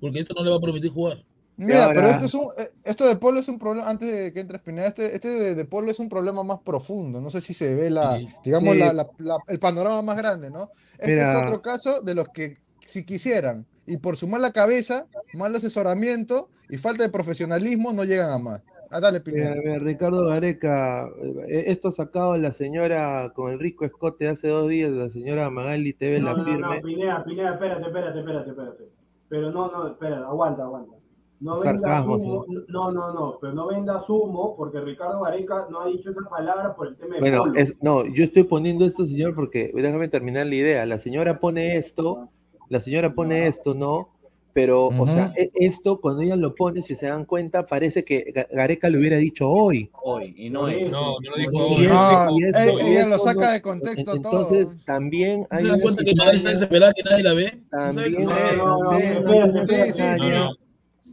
Porque 0.00 0.18
esto 0.18 0.34
no 0.34 0.42
le 0.44 0.50
va 0.50 0.56
a 0.56 0.60
permitir 0.60 0.90
jugar. 0.90 1.22
Mira, 1.58 1.84
ahora- 1.86 1.94
pero 1.94 2.08
esto 2.12 2.24
es 2.26 2.34
un, 2.34 2.48
eh, 2.58 2.70
esto 2.84 3.06
de 3.08 3.16
Polo 3.16 3.40
es 3.40 3.48
un 3.48 3.58
problema, 3.58 3.88
antes 3.88 4.10
de 4.12 4.32
que 4.32 4.40
entre 4.40 4.58
Pineda, 4.58 4.88
este, 4.88 5.14
este 5.14 5.28
de, 5.28 5.54
de 5.54 5.64
Polo 5.64 5.90
es 5.90 5.98
un 5.98 6.08
problema 6.08 6.42
más 6.42 6.58
profundo. 6.60 7.20
No 7.20 7.30
sé 7.30 7.40
si 7.40 7.54
se 7.54 7.74
ve 7.74 7.88
la, 7.90 8.16
Sí. 8.16 8.28
digamos, 8.44 8.74
Sí. 8.74 8.78
la- 8.80 8.92
la- 8.92 9.08
la- 9.18 9.38
el 9.48 9.58
panorama 9.58 10.02
más 10.02 10.16
grande, 10.16 10.50
¿no? 10.50 10.70
Este 10.98 11.12
Mira. 11.14 11.32
es 11.38 11.42
otro 11.44 11.62
caso 11.62 12.02
de 12.02 12.14
los 12.14 12.28
que 12.28 12.58
si 12.84 13.04
quisieran, 13.04 13.66
y 13.86 13.96
por 13.96 14.16
su 14.16 14.28
mala 14.28 14.52
cabeza, 14.52 15.06
mal 15.36 15.54
asesoramiento 15.56 16.48
y 16.68 16.76
falta 16.78 17.02
de 17.04 17.08
profesionalismo, 17.10 17.92
no 17.92 18.04
llegan 18.04 18.30
a 18.30 18.38
más. 18.38 18.62
Ah, 18.90 19.00
dale, 19.00 19.20
Mira, 19.26 19.50
Pineda. 19.50 19.54
mira, 19.64 19.78
Ricardo 19.80 20.26
Gareca, 20.26 21.08
eh, 21.48 21.64
esto 21.68 21.90
sacado 21.90 22.36
la 22.38 22.52
señora 22.52 23.32
con 23.34 23.50
el 23.50 23.58
rico 23.58 23.84
escote 23.84 24.28
hace 24.28 24.48
dos 24.48 24.68
días, 24.68 24.90
la 24.92 25.08
señora 25.08 25.50
Magali 25.50 25.92
TV 25.92 26.20
No, 26.20 26.26
la 26.26 26.36
no, 26.36 26.44
firme. 26.44 26.60
no, 26.76 26.82
Pineda, 26.82 27.24
Pineda, 27.24 27.52
espérate, 27.54 27.82
espérate, 27.86 28.18
espérate, 28.20 28.50
espérate. 28.50 28.84
Pero 29.28 29.50
no, 29.50 29.70
no, 29.72 29.88
espérate, 29.88 30.22
aguanta, 30.22 30.62
aguanta. 30.62 30.95
No 31.38 31.60
vendas 31.60 32.04
humo, 32.06 32.46
no, 32.68 32.90
no, 32.92 33.12
no, 33.12 33.38
pero 33.40 33.52
no 33.52 33.66
vendas 33.66 34.08
humo 34.08 34.54
porque 34.56 34.80
Ricardo 34.80 35.20
Gareca 35.20 35.66
no 35.70 35.82
ha 35.82 35.86
dicho 35.86 36.08
esa 36.10 36.22
palabra 36.30 36.74
por 36.74 36.88
el 36.88 36.96
tema 36.96 37.16
de 37.16 37.20
Bueno, 37.20 37.52
es, 37.54 37.74
no, 37.82 38.06
yo 38.06 38.24
estoy 38.24 38.44
poniendo 38.44 38.86
esto, 38.86 39.06
señor, 39.06 39.34
porque 39.34 39.70
déjame 39.74 40.08
terminar 40.08 40.46
la 40.46 40.54
idea. 40.54 40.86
La 40.86 40.96
señora 40.98 41.38
pone 41.38 41.76
esto, 41.76 42.30
la 42.70 42.80
señora 42.80 43.12
pone 43.14 43.46
esto, 43.48 43.74
¿no? 43.74 44.08
Pero, 44.54 44.86
o 44.86 45.06
sea, 45.06 45.24
Ujú. 45.26 45.32
e- 45.36 45.50
esto, 45.56 46.00
cuando 46.00 46.22
ella 46.22 46.34
lo 46.34 46.54
pone, 46.54 46.80
si 46.80 46.94
se 46.94 47.08
dan 47.08 47.26
cuenta, 47.26 47.66
parece 47.66 48.02
que 48.06 48.32
Ga- 48.32 48.46
Gareca 48.50 48.88
lo 48.88 48.98
hubiera 48.98 49.18
dicho 49.18 49.50
hoy. 49.50 49.90
Hoy, 50.02 50.32
y 50.38 50.48
no 50.48 50.66
es. 50.68 50.90
No, 50.90 51.16
no 51.20 51.30
lo 51.32 51.36
dijo 51.36 51.52
Y 51.52 51.58
hoy. 51.58 51.82
esto- 51.84 52.24
No, 52.24 52.38
y 52.38 52.44
esto- 52.44 52.60
ella- 52.80 52.88
ella 52.88 53.06
lo 53.08 53.18
saca 53.18 53.46
no- 53.48 53.52
de 53.52 53.60
contexto 53.60 54.16
en- 54.16 54.22
todo. 54.22 54.32
Entonces, 54.40 54.78
también 54.86 55.40
¿No 55.40 55.46
hay 55.50 55.60
se 55.60 55.68
dan 55.68 55.80
cuenta 55.80 56.02
que 56.04 56.14
Magali 56.14 56.38
está 56.38 56.50
desesperada 56.52 56.92
que 56.94 57.02
nadie 57.02 57.22
la 57.22 57.34
ve? 57.34 57.62
¿No 57.70 57.78
También, 57.78 58.22
Sí, 58.22 58.28
No, 58.56 59.46
no, 59.46 59.64
sí, 59.66 59.74
sí, 59.92 60.02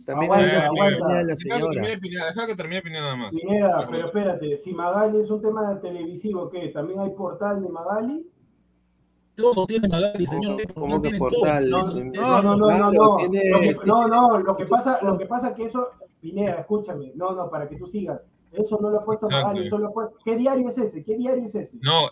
también 0.05 0.31
Aguanta, 0.31 0.65
aguanta. 0.65 1.07
la 1.07 1.15
Deja 1.23 1.27
que 1.27 1.35
señora. 1.37 1.71
termine 1.71 1.97
Pineda, 1.99 2.25
deja 2.27 2.47
que 2.47 2.55
termine 2.55 2.81
Pineda 2.81 3.01
nada 3.01 3.15
más. 3.15 3.31
Pineda, 3.35 3.87
pero 3.89 4.05
espérate, 4.07 4.57
si 4.57 4.73
Magali 4.73 5.19
es 5.19 5.29
un 5.29 5.41
tema 5.41 5.79
televisivo, 5.81 6.49
¿qué? 6.49 6.69
¿También 6.69 6.99
hay 6.99 7.09
portal 7.11 7.61
de 7.61 7.69
Magali? 7.69 8.27
Todo 9.35 9.65
tiene 9.65 9.87
Magali, 9.87 10.25
señor. 10.27 10.61
¿Cómo 10.75 11.01
que 11.01 11.17
portal? 11.17 11.69
No, 11.69 11.89
Eh, 11.97 12.03
no, 12.13 12.41
no, 12.43 12.55
no, 12.55 12.77
no, 12.77 12.91
no. 12.91 13.17
tiene- 13.17 13.49
Lo 13.49 13.59
que- 13.59 13.75
no, 13.85 14.07
no, 14.07 14.37
lo 14.39 14.55
que 14.55 14.65
pasa, 14.67 14.99
lo 15.01 15.17
que 15.17 15.25
pasa 15.25 15.55
que 15.55 15.65
eso, 15.65 15.87
Pineda, 16.21 16.53
escúchame, 16.59 17.11
no, 17.15 17.31
no, 17.33 17.49
para 17.49 17.67
que 17.67 17.75
tú 17.75 17.87
sigas. 17.87 18.25
Eso 18.51 18.77
no 18.79 18.91
lo 18.91 18.99
ha 18.99 19.03
puesto. 19.03 19.27
Magali, 19.29 19.65
eso 19.65 19.79
lo 19.79 19.87
ha 19.87 19.91
puesto. 19.91 20.15
¿Qué 20.23 20.35
diario 20.35 20.67
es 20.69 20.77
ese? 20.77 21.03
¿Qué 21.03 21.15
diario 21.17 21.43
es 21.43 21.55
ese? 21.55 21.77
No, 21.81 22.07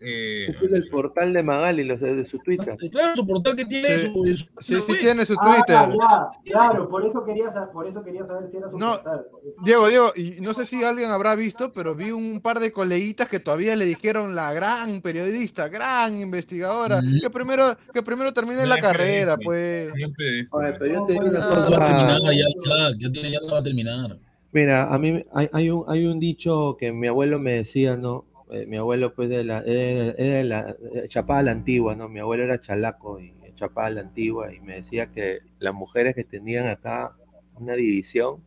eh, 0.00 0.46
Este 0.50 0.66
es 0.66 0.72
el 0.72 0.88
portal 0.90 1.32
de 1.32 1.42
Magali, 1.42 1.82
los 1.84 2.00
de, 2.00 2.16
de 2.16 2.24
su 2.24 2.38
Twitter. 2.40 2.76
Claro, 2.90 3.16
su 3.16 3.26
portal 3.26 3.56
que 3.56 3.64
tiene 3.64 3.88
Sí. 3.88 4.06
su, 4.12 4.36
su- 4.36 4.46
Sí, 4.60 4.74
sí 4.86 4.92
tiene 5.00 5.24
su 5.24 5.34
Ah, 5.40 5.46
Twitter. 5.64 5.88
ya, 5.98 6.52
claro, 6.52 6.88
por 6.88 7.06
eso 7.06 7.24
quería, 7.24 7.50
sa- 7.50 7.70
por 7.72 7.86
eso 7.86 8.04
quería 8.04 8.22
saber 8.24 8.50
si 8.50 8.58
era 8.58 8.68
su 8.68 8.76
No, 8.78 8.92
portal. 8.92 9.24
Diego, 9.64 9.88
Diego, 9.88 10.12
no 10.42 10.52
sé 10.52 10.66
si 10.66 10.84
alguien 10.84 11.10
habrá 11.10 11.34
visto, 11.34 11.70
pero 11.74 11.94
vi 11.94 12.10
un 12.10 12.40
par 12.40 12.60
de 12.60 12.72
coleguitas 12.72 13.26
que 13.28 13.40
todavía 13.40 13.74
le 13.74 13.86
dijeron 13.86 14.34
la 14.34 14.52
gran 14.52 15.00
periodista, 15.00 15.68
gran 15.68 16.14
investigadora, 16.20 17.00
que 17.22 17.30
primero, 17.30 17.74
que 17.94 18.02
primero 18.02 18.32
termine 18.34 18.66
la 18.66 18.76
carrera, 18.76 19.38
pues. 19.38 19.90
Oye, 19.92 20.72
pero 20.78 20.86
yo 20.92 21.06
te 21.06 21.12
digo 21.14 21.24
una 21.24 21.38
Ya 21.40 21.46
va 21.46 21.64
a 21.64 21.68
terminar, 21.86 22.18
cosa. 22.20 22.32
ya, 22.32 22.44
Isaac, 22.54 22.96
ya, 22.98 23.10
tiene- 23.10 23.30
ya 23.30 23.40
no 23.40 23.52
va 23.52 23.58
a 23.58 23.62
terminar. 23.62 24.18
Mira, 24.52 24.84
a 24.92 24.98
mí 24.98 25.24
hay, 25.32 25.48
hay 25.52 25.70
un, 25.70 25.84
hay 25.88 26.04
un 26.06 26.20
dicho 26.20 26.76
que 26.78 26.92
mi 26.92 27.06
abuelo 27.08 27.38
me 27.38 27.52
decía, 27.52 27.96
¿no? 27.96 28.25
Eh, 28.50 28.66
mi 28.66 28.76
abuelo, 28.76 29.14
pues, 29.14 29.28
de 29.28 29.44
la, 29.44 29.60
era, 29.62 30.14
era 30.18 30.42
la 30.44 30.76
eh, 30.94 31.08
chapada 31.08 31.42
la 31.42 31.50
antigua, 31.50 31.96
¿no? 31.96 32.08
Mi 32.08 32.20
abuelo 32.20 32.44
era 32.44 32.60
chalaco 32.60 33.18
y 33.20 33.34
chapada 33.56 33.90
la 33.90 34.00
antigua 34.02 34.52
y 34.54 34.60
me 34.60 34.76
decía 34.76 35.10
que 35.10 35.40
las 35.58 35.74
mujeres 35.74 36.14
que 36.14 36.24
tenían 36.24 36.66
acá 36.66 37.16
una 37.54 37.74
división 37.74 38.44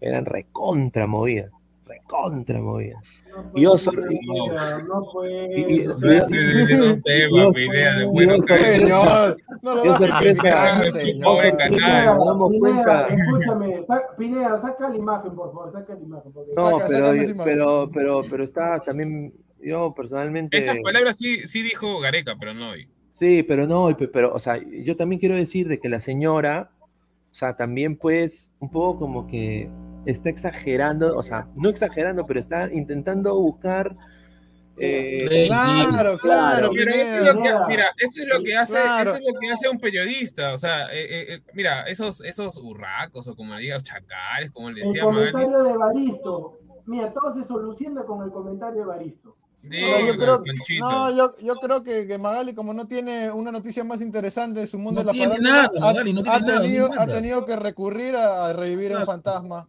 eran 0.00 0.24
recontra 0.24 1.06
movidas, 1.06 1.50
recontra 1.84 2.60
movidas. 2.60 3.02
Y 3.54 3.62
yo 3.62 3.78
soy... 3.78 3.96
Mira, 4.08 4.78
no 4.88 5.06
pues. 5.12 5.30
y- 5.30 5.60
y- 5.60 5.80
y- 5.80 5.84
yo- 5.84 5.94
soy-. 5.94 6.20
Señor, 8.58 9.36
no 9.62 9.98
sorpresa, 9.98 10.82
no, 10.84 10.90
señor. 10.90 11.18
no, 11.18 11.36
sorpresa, 11.58 12.04
damos 12.24 12.50
cuenta. 12.58 13.06
escúchame, 13.08 13.80
Pineda, 14.16 14.58
saca 14.60 14.88
la 14.88 14.96
imagen, 14.96 15.34
por 15.34 15.52
favor, 15.52 15.72
saca 15.72 15.94
la 15.94 16.00
imagen. 16.00 16.32
No, 16.56 16.78
pero, 16.88 17.44
pero, 17.44 17.90
pero, 17.92 18.22
pero 18.30 18.44
está 18.44 18.80
también, 18.80 19.32
yo 19.60 19.92
personalmente... 19.94 20.58
Esas 20.58 20.76
palabras 20.82 21.16
sí, 21.18 21.46
sí 21.48 21.62
dijo 21.62 21.98
Gareca, 22.00 22.36
pero 22.38 22.54
no 22.54 22.70
hoy. 22.70 22.88
Sí, 23.12 23.42
pero 23.42 23.66
no, 23.66 23.94
pe- 23.96 24.08
pero, 24.08 24.32
o 24.32 24.38
sea, 24.38 24.58
yo 24.84 24.96
también 24.96 25.18
quiero 25.18 25.34
decir 25.34 25.66
de 25.68 25.80
que 25.80 25.88
la 25.88 25.98
señora, 26.00 26.70
o 27.30 27.34
sea, 27.34 27.56
también 27.56 27.96
pues 27.96 28.50
un 28.60 28.70
poco 28.70 29.00
como 29.00 29.26
que 29.26 29.68
está 30.10 30.30
exagerando, 30.30 31.16
o 31.16 31.22
sea, 31.22 31.48
no 31.54 31.68
exagerando, 31.68 32.26
pero 32.26 32.40
está 32.40 32.72
intentando 32.72 33.34
buscar... 33.38 33.94
eh, 34.76 35.46
Claro, 35.48 36.16
claro, 36.18 36.70
Mira, 36.72 36.92
eso 36.94 37.14
es 37.18 37.34
lo 37.34 37.42
que, 37.42 37.50
mira, 37.68 37.86
eso 37.98 38.22
es 38.22 38.28
lo 38.28 38.42
que 38.42 38.56
hace, 38.56 38.72
Claro. 38.74 39.10
eso 39.10 39.18
es 39.18 39.24
lo 39.34 39.40
que 39.40 39.50
hace 39.50 39.68
un 39.68 39.78
periodista. 39.80 40.54
O 40.54 40.58
sea, 40.58 40.86
eh, 40.92 41.34
eh, 41.34 41.42
mira, 41.52 41.82
esos, 41.88 42.20
esos 42.22 42.56
urracos 42.58 43.26
o 43.26 43.34
como 43.36 43.54
le 43.54 43.60
digas, 43.62 43.82
chacales, 43.82 44.50
como 44.52 44.70
le 44.70 44.82
El 44.82 44.86
decía 44.88 45.04
Magali. 45.04 45.32
comentario 45.32 45.62
de 45.64 45.76
Baristo. 45.76 46.58
Mira, 46.86 47.12
todo 47.12 47.34
se 47.34 47.44
soluciona 47.46 48.02
con 48.04 48.22
el 48.24 48.30
comentario 48.30 48.80
de 48.80 48.86
Baristo. 48.86 49.36
Ahora, 49.64 50.00
yo 50.06 50.16
creo, 50.16 50.42
no, 50.80 51.10
yo, 51.16 51.34
yo 51.42 51.54
creo 51.56 51.82
que, 51.82 52.06
que 52.06 52.16
Magali, 52.16 52.54
como 52.54 52.72
no 52.72 52.86
tiene 52.86 53.30
una 53.32 53.50
noticia 53.50 53.82
más 53.82 54.00
interesante 54.00 54.60
de 54.60 54.66
su 54.68 54.78
mundo 54.78 55.00
No 55.02 55.06
de 55.06 55.06
la 55.06 55.12
tiene 55.12 55.38
nada, 55.40 55.70
ha, 55.76 55.80
Magali, 55.80 56.12
no 56.12 56.22
tiene 56.22 56.36
ha 56.36 56.40
nada, 56.40 56.62
tenido, 56.62 56.86
no 56.88 56.94
ha 56.94 57.04
nada. 57.04 57.12
tenido 57.14 57.44
que 57.44 57.56
recurrir 57.56 58.14
a 58.16 58.52
revivir 58.52 58.86
el 58.92 58.98
Claro. 58.98 59.06
fantasma. 59.06 59.68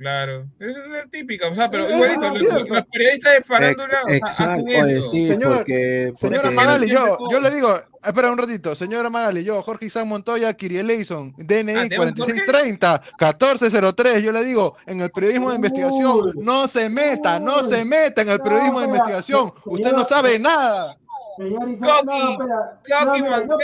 Claro, 0.00 0.46
es 0.58 0.74
la 0.88 1.04
típica, 1.10 1.48
o 1.48 1.54
sea, 1.54 1.68
pero 1.68 1.84
Es 1.84 1.92
igualito, 1.94 2.24
es 2.24 2.30
los, 2.32 2.40
cierto. 2.52 2.74
los 2.74 2.84
periodistas 2.90 3.34
de 3.34 3.42
farándula 3.42 3.98
exacto, 4.08 4.42
hacen 4.44 4.82
oye, 4.82 4.98
eso. 4.98 5.10
sí, 5.10 5.26
Señor- 5.26 5.56
porque, 5.58 6.12
Señora 6.16 6.40
porque- 6.44 6.56
Magali, 6.56 6.88
yo, 6.90 7.18
yo 7.30 7.38
le 7.38 7.50
digo, 7.50 7.78
espera 8.02 8.32
un 8.32 8.38
ratito, 8.38 8.74
señora 8.74 9.10
Magali, 9.10 9.44
yo, 9.44 9.60
Jorge 9.60 9.84
Isaac 9.84 10.06
Montoya, 10.06 10.54
Kirieleison, 10.54 11.34
Ah, 11.38 11.42
DNI 11.44 11.88
¿tenemos 11.90 11.96
4630, 12.14 13.02
1403, 13.18 14.22
yo 14.22 14.32
le 14.32 14.42
digo, 14.42 14.74
en 14.86 15.02
el 15.02 15.10
periodismo 15.10 15.50
de 15.50 15.56
investigación, 15.56 16.32
no 16.36 16.66
se 16.66 16.88
meta, 16.88 17.38
no 17.38 17.62
se 17.62 17.84
meta 17.84 18.22
en 18.22 18.30
el 18.30 18.40
periodismo 18.40 18.80
de 18.80 18.86
investigación, 18.86 19.52
usted 19.66 19.84
no 19.92 19.98
señora- 19.98 20.04
sabe 20.08 20.38
nada. 20.38 20.96
Señor 21.36 21.68
Isaac, 21.70 22.04
no, 22.04 22.12
Coqui, 22.12 22.32
espera. 22.32 22.80
Coqui 22.82 23.04
No, 23.06 23.12
mira, 23.12 23.44
yo- 23.46 23.56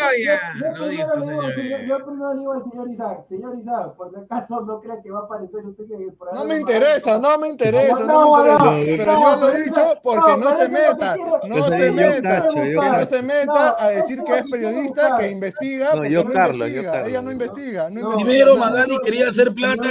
primero 0.53 0.89
dijo, 0.89 0.89
digo 0.89 1.11
al 1.13 1.21
señor. 1.27 1.55
señor- 1.55 1.81
Yo 1.87 1.97
primero 2.07 2.33
le 2.33 2.39
digo 2.41 2.53
al 2.53 2.65
señor 2.65 2.91
Isaac, 2.91 3.25
señor 3.29 3.57
Isaac, 3.59 3.95
por 3.97 4.11
si 4.11 4.17
acaso 4.17 4.61
no 4.63 4.81
crea 4.81 5.03
que 5.03 5.11
va 5.11 5.19
a 5.21 5.23
aparecer 5.23 5.67
usted 5.67 5.85
que 5.87 5.95
el 6.05 6.13
programa 6.15 6.43
No 6.43 6.49
me 6.49 6.57
interesa, 6.61 7.19
no 7.19 7.39
me 7.39 7.49
interesa, 7.49 8.01
No, 8.07 8.07
no 8.07 8.43
me 8.45 8.49
no, 8.49 8.79
interesa. 8.79 9.05
Pero 9.05 9.13
no, 9.21 9.35
yo 9.35 9.41
lo 9.41 9.49
he 9.51 9.63
dicho 9.65 9.83
porque 10.03 10.37
no, 10.39 10.51
se 10.57 10.69
meta, 10.69 11.17
no 11.49 11.65
se 11.69 11.93
meta, 11.93 12.49
que 12.49 12.75
no 12.75 13.03
se 13.07 13.23
meta 13.23 13.77
a 13.79 13.89
decir 13.89 14.23
que 14.25 14.35
es 14.37 14.51
periodista, 14.51 15.17
que 15.19 15.31
investiga, 15.31 15.95
No, 15.95 16.05
yo 16.05 16.25
Carlos, 16.29 16.69
yo 16.71 16.77
investiga, 16.79 16.93
ella 16.93 17.03
Carlos. 17.03 17.25
no 17.25 17.33
investiga, 17.33 17.91
no 17.91 18.01
No, 18.01 18.01
investiga 18.01 18.25
Primero 18.27 18.55
nada. 18.57 18.71
Magali 18.71 18.99
quería 19.05 19.29
hacer 19.29 19.55
plata 19.55 19.89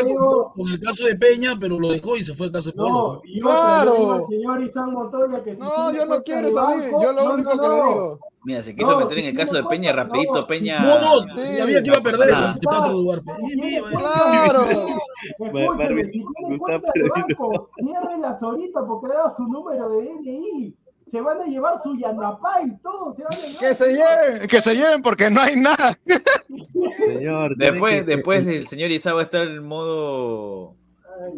con, 0.55 0.67
el 0.69 0.79
caso 0.81 1.05
de 1.05 1.15
Peña, 1.15 1.53
pero 1.59 1.79
lo 1.79 1.91
dejó 1.91 2.17
y 2.17 2.23
se 2.23 2.33
fue 2.33 2.47
al 2.47 2.51
caso 2.51 2.69
de 2.71 2.75
Polo. 2.77 3.21
Claro. 3.41 3.93
le 3.93 3.99
digo 3.99 4.11
al 4.13 4.25
señor 4.27 4.61
Isaac 4.63 4.87
Montoya 4.87 5.43
que 5.43 5.53
No, 5.53 5.91
yo 5.91 6.05
no 6.05 6.23
quiero 6.23 6.51
salir, 6.51 6.89
yo 7.01 7.13
lo 7.13 7.33
único 7.33 7.54
que 7.61 7.67
le 7.67 7.75
digo. 7.75 8.19
Mira, 8.43 8.61
se 8.63 8.75
quiso 8.75 8.91
No, 8.91 8.99
meter 8.99 9.17
en 9.19 9.25
el 9.25 9.35
caso 9.35 9.55
de 9.55 9.63
Peña, 9.63 9.91
rapidito, 9.91 10.33
no, 10.35 10.47
Peña. 10.47 10.79
No, 10.79 11.01
no, 11.01 11.21
Sí. 11.23 11.57
sabía 11.57 11.81
que 11.81 11.89
iba 11.89 11.97
a 11.97 12.01
perder, 12.01 12.29
está 12.29 12.87
lugar. 12.89 13.21
cuenta- 13.23 13.97
Claro. 13.97 14.65
Si 15.25 16.11
tiene 16.11 16.57
Gustavo 16.57 16.59
cuenta 16.59 16.91
de 16.93 17.09
banco, 17.09 17.69
ahorita 18.43 18.85
porque 18.85 19.07
ha 19.11 19.17
dado 19.17 19.35
su 19.35 19.43
número 19.47 19.89
de 19.89 20.03
DNI. 20.05 20.75
Se 21.07 21.21
van 21.21 21.39
a 21.39 21.45
llevar 21.45 21.79
su 21.81 21.95
Yanapá 21.95 22.61
y 22.65 22.77
todo, 22.81 23.11
se 23.11 23.23
van 23.23 23.33
a 23.33 23.35
llevar. 23.37 23.59
Que 23.59 23.75
se 23.75 23.93
lleven, 23.95 24.47
que 24.47 24.61
se 24.61 24.75
lleven 24.75 25.01
porque 25.01 25.29
no 25.29 25.39
hay 25.41 25.55
nada. 25.55 25.97
Señor, 26.97 27.55
Después, 27.57 27.95
que- 27.95 28.03
después 28.15 28.45
el 28.47 28.67
señor 28.67 28.91
a 29.21 29.23
estar 29.23 29.43
en 29.43 29.63
modo. 29.67 30.75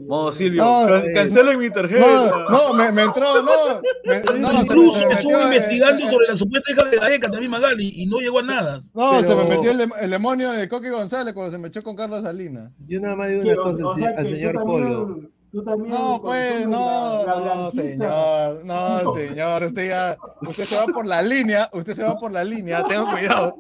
Modo 0.08 0.32
Silvio. 0.32 0.64
No, 0.64 0.88
Can- 0.88 1.06
eh, 1.10 1.14
cancelen 1.14 1.60
mi 1.60 1.70
tarjeta. 1.70 2.46
No, 2.50 2.68
no, 2.70 2.74
me, 2.74 2.92
me 2.92 3.04
entró, 3.04 3.26
no, 3.42 3.82
me- 4.06 4.40
no, 4.40 4.50
se, 4.52 4.58
Incluso 4.64 5.00
se 5.00 5.06
me 5.06 5.14
estuvo 5.14 5.32
metió, 5.32 5.40
eh, 5.40 5.44
investigando 5.56 6.06
eh, 6.06 6.12
sobre 6.12 6.28
la 6.28 6.36
supuesta 6.36 6.72
hija 6.72 6.84
de 6.90 6.98
Gareca, 6.98 7.30
también 7.32 7.52
Magali, 7.52 7.92
y 7.96 8.06
no 8.08 8.18
llegó 8.18 8.40
a 8.40 8.44
nada. 8.44 8.82
No, 8.94 9.22
se 9.22 9.36
me 9.36 9.44
metió 9.46 9.72
el, 9.72 9.80
dem- 9.80 9.94
el 10.00 10.10
demonio 10.10 10.52
de 10.52 10.68
Coqui 10.68 10.90
González 10.90 11.34
cuando 11.34 11.52
se 11.52 11.58
me 11.58 11.68
echó 11.68 11.82
con 11.84 11.96
Carlos 11.96 12.24
Salinas. 12.24 12.72
Yo 12.88 13.00
nada 13.00 13.16
más 13.16 13.30
digo 13.30 13.42
una 13.42 13.56
cosa 13.56 13.86
o 13.86 13.94
al 13.94 14.00
sea 14.00 14.18
se- 14.22 14.28
señor 14.30 14.54
Polo. 14.64 15.20
Tú 15.50 15.64
también 15.64 15.94
No, 15.96 16.22
pues, 16.22 16.68
no, 16.68 17.24
la- 17.26 17.40
la 17.40 17.56
no, 17.56 17.72
señor, 17.72 18.60
no, 18.66 19.14
señor, 19.14 19.64
usted 19.64 19.88
ya, 19.88 20.18
usted 20.42 20.66
se 20.66 20.76
va 20.76 20.86
por 20.88 21.06
la 21.08 21.22
línea, 21.22 21.70
usted 21.72 21.94
se 21.94 22.04
va 22.04 22.20
por 22.20 22.32
la 22.34 22.44
línea, 22.44 22.84
tenga 22.84 23.10
cuidado. 23.12 23.56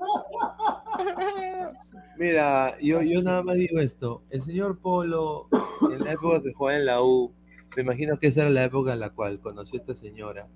Mira, 2.17 2.77
yo, 2.81 3.01
yo 3.01 3.21
nada 3.21 3.43
más 3.43 3.55
digo 3.55 3.79
esto. 3.79 4.23
El 4.29 4.41
señor 4.43 4.79
Polo, 4.79 5.47
en 5.91 6.03
la 6.03 6.13
época 6.13 6.41
que 6.41 6.53
jugaba 6.53 6.77
en 6.77 6.85
la 6.85 7.01
U, 7.01 7.31
me 7.75 7.83
imagino 7.83 8.17
que 8.17 8.27
esa 8.27 8.41
era 8.41 8.49
la 8.49 8.63
época 8.63 8.93
en 8.93 8.99
la 8.99 9.11
cual 9.11 9.39
conoció 9.39 9.77
a 9.79 9.81
esta 9.81 9.95
señora. 9.95 10.47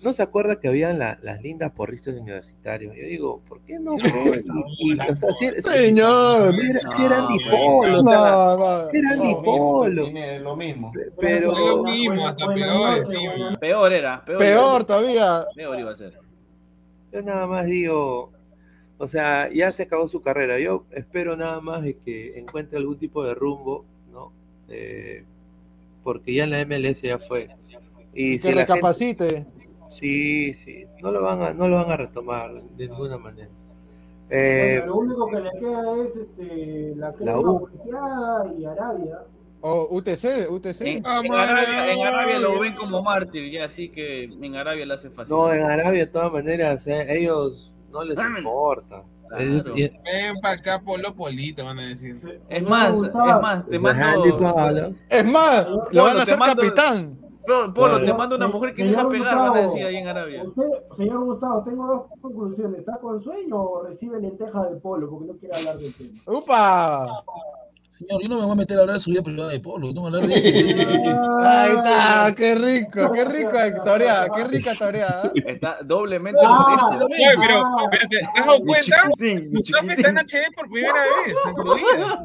¿No 0.00 0.14
se 0.14 0.22
acuerda 0.22 0.60
que 0.60 0.68
habían 0.68 0.96
la- 1.00 1.18
las 1.22 1.42
lindas 1.42 1.72
porristas 1.72 2.14
universitarios? 2.14 2.94
Yo 2.94 3.02
digo, 3.02 3.40
¿por 3.48 3.60
qué 3.62 3.80
no? 3.80 3.98
Señor. 3.98 4.40
si 5.36 5.44
era, 5.44 5.62
si 5.76 7.04
era 7.04 7.18
No, 7.20 7.26
Andy 7.28 7.38
Polo, 7.50 8.00
o 8.00 8.04
sea, 8.04 8.18
No, 8.20 8.56
no, 8.58 8.90
era 8.90 9.10
Andy 9.10 9.34
no. 9.34 9.42
Polo. 9.42 10.04
Tiene 10.04 10.38
lo 10.38 10.54
mismo. 10.56 10.92
Pero, 11.20 11.52
lo 11.52 11.82
mismo, 11.82 12.26
hasta 12.28 12.46
peor 12.54 13.58
Peor 13.58 13.92
era. 13.92 14.24
Peor, 14.24 14.38
Peor 14.38 14.84
todavía. 14.84 15.44
Peor 15.56 15.78
iba 15.80 15.90
a 15.90 15.96
ser. 15.96 16.12
Yo 17.12 17.22
nada 17.22 17.46
más 17.48 17.66
digo, 17.66 18.30
o 18.98 19.06
sea, 19.06 19.48
ya 19.52 19.72
se 19.72 19.84
acabó 19.84 20.08
su 20.08 20.20
carrera. 20.20 20.58
Yo 20.58 20.84
espero 20.90 21.36
nada 21.36 21.60
más 21.60 21.82
de 21.82 21.96
que 21.96 22.38
encuentre 22.38 22.78
algún 22.78 22.98
tipo 22.98 23.24
de 23.24 23.34
rumbo, 23.34 23.84
¿no? 24.12 24.32
Eh, 24.68 25.24
porque 26.02 26.32
ya 26.34 26.44
en 26.44 26.50
la 26.50 26.60
MLS 26.64 27.02
ya 27.02 27.18
fue. 27.18 27.48
Y 28.12 28.32
Que 28.34 28.38
si 28.38 28.48
la 28.48 28.60
gente- 28.60 28.72
recapacite. 28.74 29.46
sí, 29.88 30.52
sí, 30.54 30.84
no 31.02 31.12
lo 31.12 31.22
van 31.22 31.42
a, 31.42 31.54
no 31.54 31.68
lo 31.68 31.76
van 31.76 31.90
a 31.90 31.96
retomar 31.96 32.52
de 32.62 32.88
ninguna 32.88 33.18
manera. 33.18 33.48
Eh, 34.30 34.80
Bueno, 34.80 34.86
lo 34.86 34.96
único 34.98 35.26
que 35.28 35.40
le 35.40 35.50
queda 35.58 35.96
es 36.04 36.16
este, 36.16 36.94
la 36.96 37.12
crema 37.14 38.52
y 38.58 38.64
Arabia. 38.64 39.20
O 39.60 39.88
UTC, 39.90 40.48
UTC. 40.50 40.80
En, 40.82 40.96
en 40.98 41.06
Arabia, 41.06 41.92
en 41.92 42.06
Arabia 42.06 42.38
lo 42.38 42.60
ven 42.60 42.74
como 42.74 43.02
mártir, 43.02 43.50
ya, 43.50 43.64
así 43.64 43.88
que 43.88 44.24
en 44.24 44.54
Arabia 44.54 44.86
le 44.86 44.94
hace 44.94 45.10
fácil. 45.10 45.34
no, 45.34 45.52
en 45.52 45.62
Arabia 45.64 46.00
de 46.00 46.06
todas 46.06 46.32
maneras, 46.32 46.86
eh, 46.86 47.06
ellos 47.08 47.72
no 47.98 48.04
les 48.04 48.18
importa. 48.38 49.02
Es- 49.38 49.62
Claro. 49.62 49.76
es- 49.76 49.92
Ven 50.04 50.40
para 50.40 50.54
acá, 50.54 50.80
Polo 50.82 51.14
Polito, 51.14 51.64
van 51.64 51.78
a 51.78 51.82
decir. 51.88 52.18
Es 52.48 52.62
más, 52.62 52.92
es 52.94 53.12
más, 53.14 53.66
te 53.66 53.78
mando. 53.78 54.94
Es 55.10 55.24
más, 55.26 55.66
lo 55.90 56.02
van 56.02 56.16
a 56.18 56.22
hacer 56.22 56.38
mando- 56.38 56.62
capitán. 56.62 57.18
Polo, 57.46 57.72
Polo, 57.74 58.04
te 58.04 58.12
mando 58.12 58.36
una 58.36 58.48
mujer 58.48 58.74
que 58.74 58.84
se 58.84 58.90
deja 58.90 59.08
pegar, 59.08 59.36
van 59.36 59.56
a 59.56 59.60
decir 59.62 59.84
ahí 59.86 59.96
en 59.96 60.06
Arabia. 60.08 60.42
Usted, 60.44 60.64
señor 60.96 61.24
Gustavo, 61.24 61.62
tengo 61.64 61.86
dos 61.86 62.20
conclusiones. 62.20 62.80
¿Está 62.80 62.98
con 62.98 63.22
sueño 63.22 63.56
o 63.62 63.82
recibe 63.84 64.20
lenteja 64.20 64.66
de 64.66 64.76
polo? 64.76 65.08
Porque 65.08 65.26
no 65.26 65.38
quiere 65.38 65.56
hablar 65.56 65.78
del 65.78 65.94
tema. 65.94 66.10
¡Upa! 66.26 67.06
Señor, 67.98 68.22
yo 68.22 68.28
no 68.28 68.36
me 68.36 68.42
voy 68.42 68.52
a 68.52 68.54
meter 68.54 68.76
a 68.78 68.80
hablar 68.82 68.94
de 68.94 69.00
su 69.00 69.10
vida 69.10 69.22
privada 69.22 69.50
de 69.50 69.58
Polo, 69.58 69.92
no 69.92 70.02
voy 70.02 70.14
a 70.14 70.16
hablar 70.22 70.28
de 70.28 70.34
Ahí 71.42 71.72
está, 71.76 72.34
qué 72.36 72.54
rico, 72.54 73.12
qué 73.12 73.24
rico 73.24 73.50
toreada, 73.84 74.28
qué 74.36 74.44
rica 74.44 74.72
toreada. 74.78 75.32
Está 75.34 75.78
doblemente 75.84 76.38
Ah, 76.44 76.90
molesto. 76.90 77.06
Oye, 77.06 77.34
pero, 77.40 77.62
pero 77.90 78.08
¿te 78.08 78.18
has 78.24 78.46
dado 78.46 78.60
cuenta? 78.60 78.96
Gustavo 79.50 79.90
está 79.90 80.08
en 80.10 80.18
HD 80.18 80.54
por 80.54 80.68
primera 80.70 80.94
vez 80.94 81.36
en 81.48 81.56
su 81.56 81.64
vida. 81.74 82.22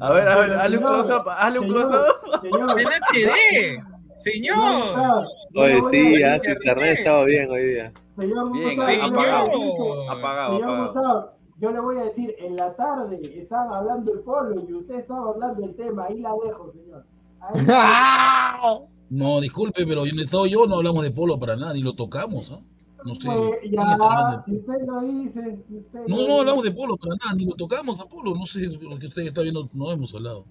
A 0.00 0.12
ver, 0.12 0.28
a 0.28 0.36
ver, 0.38 0.52
hazle 0.52 0.78
un 0.78 0.84
close-up, 0.84 1.28
hazle 1.28 1.58
un 1.58 1.68
close-up. 1.68 2.40
Señor, 2.42 2.80
En 2.80 2.88
HD. 2.88 3.82
Señor. 4.20 5.24
Oye, 5.54 5.80
sí, 5.90 6.18
ya 6.20 6.40
su 6.40 6.50
internet 6.50 6.98
estaba 6.98 7.24
bien 7.24 7.50
hoy 7.50 7.64
día. 7.66 7.92
Señor 8.18 8.52
Bien, 8.52 8.80
apagado. 8.80 10.10
Apagado, 10.10 10.56
apagado. 10.56 11.37
Yo 11.58 11.72
le 11.72 11.80
voy 11.80 11.98
a 11.98 12.04
decir, 12.04 12.34
en 12.38 12.56
la 12.56 12.74
tarde 12.76 13.20
estaban 13.38 13.72
hablando 13.72 14.12
el 14.12 14.20
polo 14.20 14.60
y 14.68 14.72
usted 14.74 15.00
estaba 15.00 15.30
hablando 15.30 15.60
del 15.62 15.74
tema, 15.74 16.04
ahí 16.04 16.20
la 16.20 16.32
dejo, 16.44 16.70
señor. 16.70 17.04
Ahí- 17.40 17.66
No, 19.10 19.40
disculpe, 19.40 19.86
pero 19.86 20.04
en 20.04 20.18
estado 20.18 20.46
yo 20.46 20.66
no 20.66 20.76
hablamos 20.76 21.02
de 21.02 21.10
polo 21.10 21.38
para 21.40 21.56
nada, 21.56 21.72
ni 21.72 21.80
lo 21.80 21.94
tocamos, 21.94 22.52
¿ah? 22.52 22.60
No 23.06 23.14
sé. 23.14 23.26
Pues, 23.28 23.56
¿quién 23.62 23.80
está 23.80 24.04
hablando 24.04 24.36
ya, 24.36 24.42
si 24.42 24.54
usted 24.56 24.86
lo 24.86 25.00
dice, 25.00 25.58
si 25.66 25.76
usted 25.76 26.00
No, 26.08 26.16
lo 26.18 26.28
no 26.28 26.38
hablamos 26.40 26.64
de 26.64 26.72
polo 26.72 26.96
para 26.96 27.14
nada, 27.16 27.34
ni 27.34 27.44
lo 27.46 27.54
tocamos 27.54 28.00
a 28.00 28.04
polo. 28.04 28.34
No 28.34 28.44
sé 28.44 28.66
lo 28.66 28.98
que 28.98 29.06
usted 29.06 29.22
está 29.22 29.40
viendo, 29.40 29.68
no 29.72 29.90
hemos 29.92 30.14
hablado. 30.14 30.44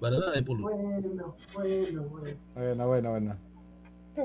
Para 0.00 0.18
nada 0.18 0.32
de 0.32 0.42
polo. 0.42 0.62
Bueno, 0.62 1.36
bueno, 1.54 2.02
bueno. 2.10 2.36
Bueno, 2.54 2.86
bueno, 2.88 3.10
bueno. 3.10 3.36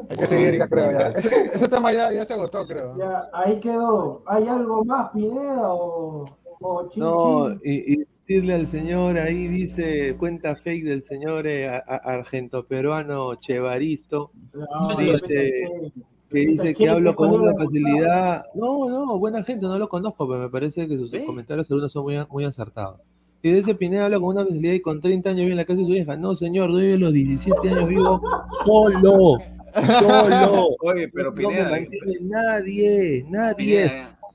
Hay 0.10 0.18
que 0.18 0.26
seguir, 0.28 0.57
ya 0.57 0.68
creo. 0.68 0.91
ya. 0.91 1.07
Ese, 1.10 1.45
ese 1.53 1.68
tema 1.68 1.91
ya, 1.94 2.12
ya 2.12 2.26
se 2.26 2.34
agotó, 2.34 2.66
creo. 2.68 2.98
Ya, 2.98 3.30
ahí 3.34 3.60
quedó. 3.60 4.24
¿Hay 4.26 4.48
algo 4.48 4.84
más, 4.86 5.12
Pineda 5.12 5.74
o, 5.74 6.26
o 6.60 6.90
chin 6.90 7.03
No, 7.03 7.49
chin? 7.52 7.62
y, 7.64 7.94
y 7.94 8.06
decirle 8.28 8.53
al 8.56 8.68
señor, 8.68 9.18
ahí 9.20 9.48
dice 9.48 10.16
cuenta 10.18 10.56
fake 10.56 10.84
del 10.84 11.03
señor 11.03 11.45
eh, 11.48 11.70
a- 11.70 11.78
a- 11.88 11.95
argento 12.16 12.66
peruano 12.66 13.36
Chevaristo, 13.36 14.32
No, 14.53 14.90
dice, 14.98 15.52
que 16.30 16.40
dice 16.40 16.74
que 16.74 16.90
hablo 16.90 17.16
con 17.16 17.32
una 17.32 17.53
facilidad. 17.53 18.44
No, 18.56 18.90
no, 18.90 19.20
buena 19.20 19.44
gente, 19.44 19.68
no 19.68 19.78
lo 19.78 19.88
conozco, 19.88 20.28
pero 20.28 20.40
me 20.41 20.49
parece 20.49 20.88
que 20.88 20.98
sus 20.98 21.12
comentarios 21.26 21.70
algunos 21.72 21.91
son 21.91 22.03
muy, 22.03 22.18
muy 22.32 22.44
acertados. 22.45 22.99
Y 23.44 23.53
dice 23.53 23.76
Pineda 23.76 24.06
habla 24.06 24.18
con 24.20 24.30
una 24.30 24.44
facilidad 24.44 24.74
y 24.74 24.80
con 24.82 24.99
30 24.99 25.30
años 25.30 25.41
vive 25.41 25.52
en 25.52 25.57
la 25.57 25.66
casa 25.66 25.80
de 25.82 25.86
su 25.86 25.94
hija. 25.94 26.18
No, 26.18 26.36
señor, 26.36 26.72
doy 26.72 26.88
de 26.88 26.98
los 26.98 27.14
17 27.14 27.70
años 27.70 27.88
vivo 27.88 28.20
solo. 28.66 29.38
Solo. 30.00 30.68
Oye, 30.82 31.10
pero 31.14 31.32
No 31.32 31.36
me 31.36 31.48
Pineda, 31.48 31.70
mantiene 31.70 32.14
nadie, 32.22 33.26
nadie 33.30 33.90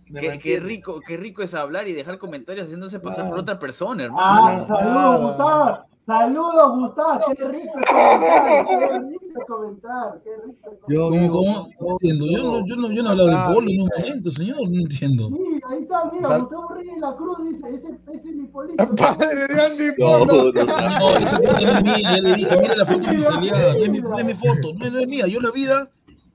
Pineda, 0.05 0.39
Qué, 0.39 0.59
rico, 0.61 1.01
qué 1.07 1.17
rico 1.17 1.43
es 1.43 1.55
hablar 1.55 1.87
y 1.87 1.93
dejar 1.93 2.19
comentarios 2.19 2.65
haciéndose 2.67 2.99
pasar 3.01 3.29
por 3.29 3.39
otra 3.39 3.59
persona, 3.59 4.09
Ah, 4.17 4.65
hermano. 4.65 4.67
saludos, 4.67 5.21
Gustavo. 5.23 5.79
Saludos, 6.11 6.73
Gustavo. 6.79 7.21
Qué 7.37 7.45
rico 7.49 7.73
comentar. 7.87 8.67
Qué 8.67 8.87
rico 8.99 9.47
comentar. 9.47 10.21
Qué 10.25 10.31
rico 10.45 10.71
es 10.73 10.79
Yo 10.89 11.01
¿Cómo, 11.09 11.11
vivo. 11.21 11.33
cómo? 11.39 11.69
No 11.81 11.93
entiendo. 11.93 12.27
Yo 12.27 12.39
no, 12.43 12.67
yo, 12.67 12.77
no, 12.77 12.93
yo 12.93 13.03
no 13.05 13.09
he 13.09 13.13
hablado 13.13 13.29
de 13.29 13.37
polo 13.55 13.71
en 13.71 13.81
un 13.83 13.89
momento, 13.97 14.31
señor. 14.33 14.57
No 14.69 14.81
entiendo. 14.81 15.31
Mira, 15.31 15.67
ahí 15.71 15.83
está, 15.83 16.11
mira, 16.13 16.29
Sal- 16.29 16.41
Gustavo 16.41 16.69
Reyes 16.75 16.95
la 17.01 17.15
Cruz 17.17 17.39
dice, 17.49 17.69
ese, 17.73 17.99
ese 18.13 18.29
es 18.29 18.35
mi 18.35 18.47
polito. 18.49 18.89
Padre 18.97 19.47
de 19.47 19.63
Andy 19.63 19.93
Polo. 19.99 20.27
no, 20.27 20.53
No, 20.53 20.53
no 20.53 21.69
es 21.69 21.83
mía. 21.85 21.95
Ya 22.03 22.23
le 22.23 22.33
dije, 22.35 22.57
mira 22.61 22.75
la 22.77 22.87
foto 22.87 23.09
de 23.11 23.17
mi 23.17 23.23
celular. 23.23 23.77
No 23.77 23.85
es 23.85 23.91
mi, 23.91 24.01
no 24.01 24.19
es 24.19 24.25
mi 24.25 24.35
foto. 24.35 24.75
No, 24.77 24.85
es- 24.87 24.93
no 24.93 24.99
es 24.99 25.07
mía. 25.07 25.27
Yo 25.29 25.41
la 25.41 25.51
vida. 25.53 25.89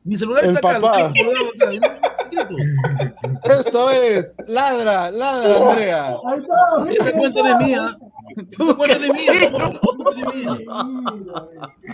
Mi 0.05 0.15
celular 0.15 0.45
El 0.45 0.51
está 0.51 0.69
acá. 0.69 0.79
Lo 0.79 0.85
papá. 0.87 1.13
tengo 1.13 1.75
acá. 1.75 3.51
Esto 3.59 3.89
es 3.89 4.35
Ladra, 4.47 5.11
Ladra, 5.11 5.69
Andrea. 5.69 6.15
Ahí 6.27 6.95
Esa 6.95 7.11
cuenta 7.11 7.41
no 7.41 7.47
es 7.49 7.57
mía. 7.67 7.97
Mía. 9.13 9.33
Mira, 11.13 11.49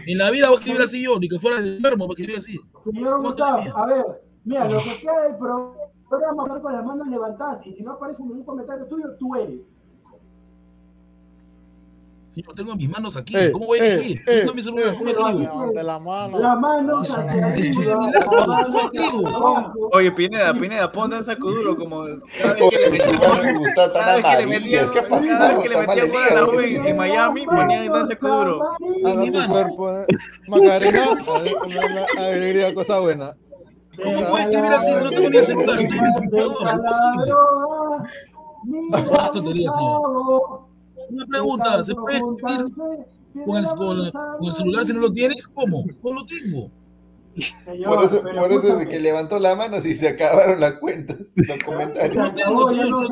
En 0.07 0.17
la 0.17 0.31
vida 0.31 0.47
voy 0.47 0.55
a 0.57 0.59
escribir 0.59 0.81
así 0.81 1.03
yo, 1.03 1.19
ni 1.19 1.27
que 1.27 1.39
fuera 1.39 1.59
enfermo 1.59 2.07
para 2.07 2.13
escribir 2.13 2.37
así. 2.37 2.59
Señor 2.83 3.21
Gustavo, 3.21 3.77
a 3.77 3.85
ver, 3.85 4.05
mira, 4.43 4.69
lo 4.69 4.77
que 4.79 4.99
queda 4.99 5.27
del 5.27 5.37
pro- 5.37 5.75
programa 6.09 6.61
con 6.61 6.73
las 6.73 6.83
manos 6.85 7.07
levantadas 7.07 7.65
y 7.65 7.71
si 7.73 7.83
no 7.83 7.91
aparece 7.93 8.23
ningún 8.23 8.43
comentario 8.43 8.85
tuyo, 8.87 9.15
tú 9.19 9.35
eres. 9.35 9.59
Yo 12.35 12.53
tengo 12.53 12.75
mis 12.75 12.89
manos 12.89 13.17
aquí. 13.17 13.35
Eh, 13.35 13.51
¿Cómo 13.51 13.65
voy 13.65 13.79
a 13.79 13.83
eh, 13.85 13.93
escribir? 13.95 14.17
eh, 14.27 14.39
Está 14.39 14.53
mi 14.53 14.61
celular. 14.63 14.95
¿Cómo 14.97 15.09
escribo? 15.09 15.39
levante 15.39 15.83
la 15.83 15.99
mano. 15.99 16.39
La 16.39 16.55
mano. 16.55 17.01
Oye, 19.93 20.11
Pineda, 20.11 20.53
Pineda, 20.53 20.91
pon 20.91 21.09
danza 21.09 21.35
duro 21.35 21.75
como 21.75 22.05
cada 22.41 22.53
vez 24.15 24.23
que 24.31 24.39
le 24.39 24.47
metían 24.47 24.89
a 26.31 26.35
la. 26.35 26.45
U 26.45 26.59
en, 26.59 26.97
Miami, 26.97 27.45
ponían 27.45 27.91
danza 27.91 28.15
duro. 28.21 28.61
A 28.63 29.13
Mi 29.15 29.31
tu 29.31 29.37
mano. 29.39 29.53
cuerpo. 29.53 29.93
Macarena, 30.47 31.03
ale- 31.35 31.55
ale- 31.61 32.05
alegría, 32.17 32.73
cosa 32.73 32.99
buena. 32.99 33.35
¿Cómo 34.01 34.19
puedo 34.29 34.37
escribir 34.37 34.71
así? 34.71 34.91
No 34.91 35.09
tengo 35.09 35.29
ni 35.29 35.37
el 35.37 35.43
celular. 35.45 35.79
Estoy 35.79 35.97
en 35.97 36.03
mi 36.05 36.11
computadora. 36.13 36.73
Imposible. 36.73 37.33
Mira, 38.63 39.25
Esto 39.25 39.41
te 39.43 39.47
diría, 39.49 39.69
Gustavo, 39.71 40.67
Una 41.11 41.25
pregunta. 41.25 41.83
¿Se 41.83 41.93
puede 41.95 42.17
escribir 42.17 42.35
con 43.45 43.57
el, 43.57 43.65
con, 43.65 44.11
con 44.11 44.47
el 44.47 44.53
celular 44.53 44.83
si 44.83 44.93
no 44.93 44.99
lo 45.01 45.11
tienes? 45.11 45.47
¿Cómo? 45.47 45.85
No 46.03 46.13
lo 46.13 46.25
tengo. 46.25 46.69
Señor, 47.63 47.95
Por 47.95 48.03
eso, 48.03 48.21
por 48.21 48.51
eso 48.51 48.79
que 48.89 48.99
levantó 48.99 49.39
la 49.39 49.55
mano 49.55 49.79
si 49.79 49.95
se 49.95 50.09
acabaron 50.09 50.59
las 50.59 50.73
cuentas, 50.73 51.17
los 51.35 51.57
comentarios. 51.65 52.15
No 52.15 52.25
lo 52.25 52.33
tengo, 52.33 52.67
señor, 52.67 53.09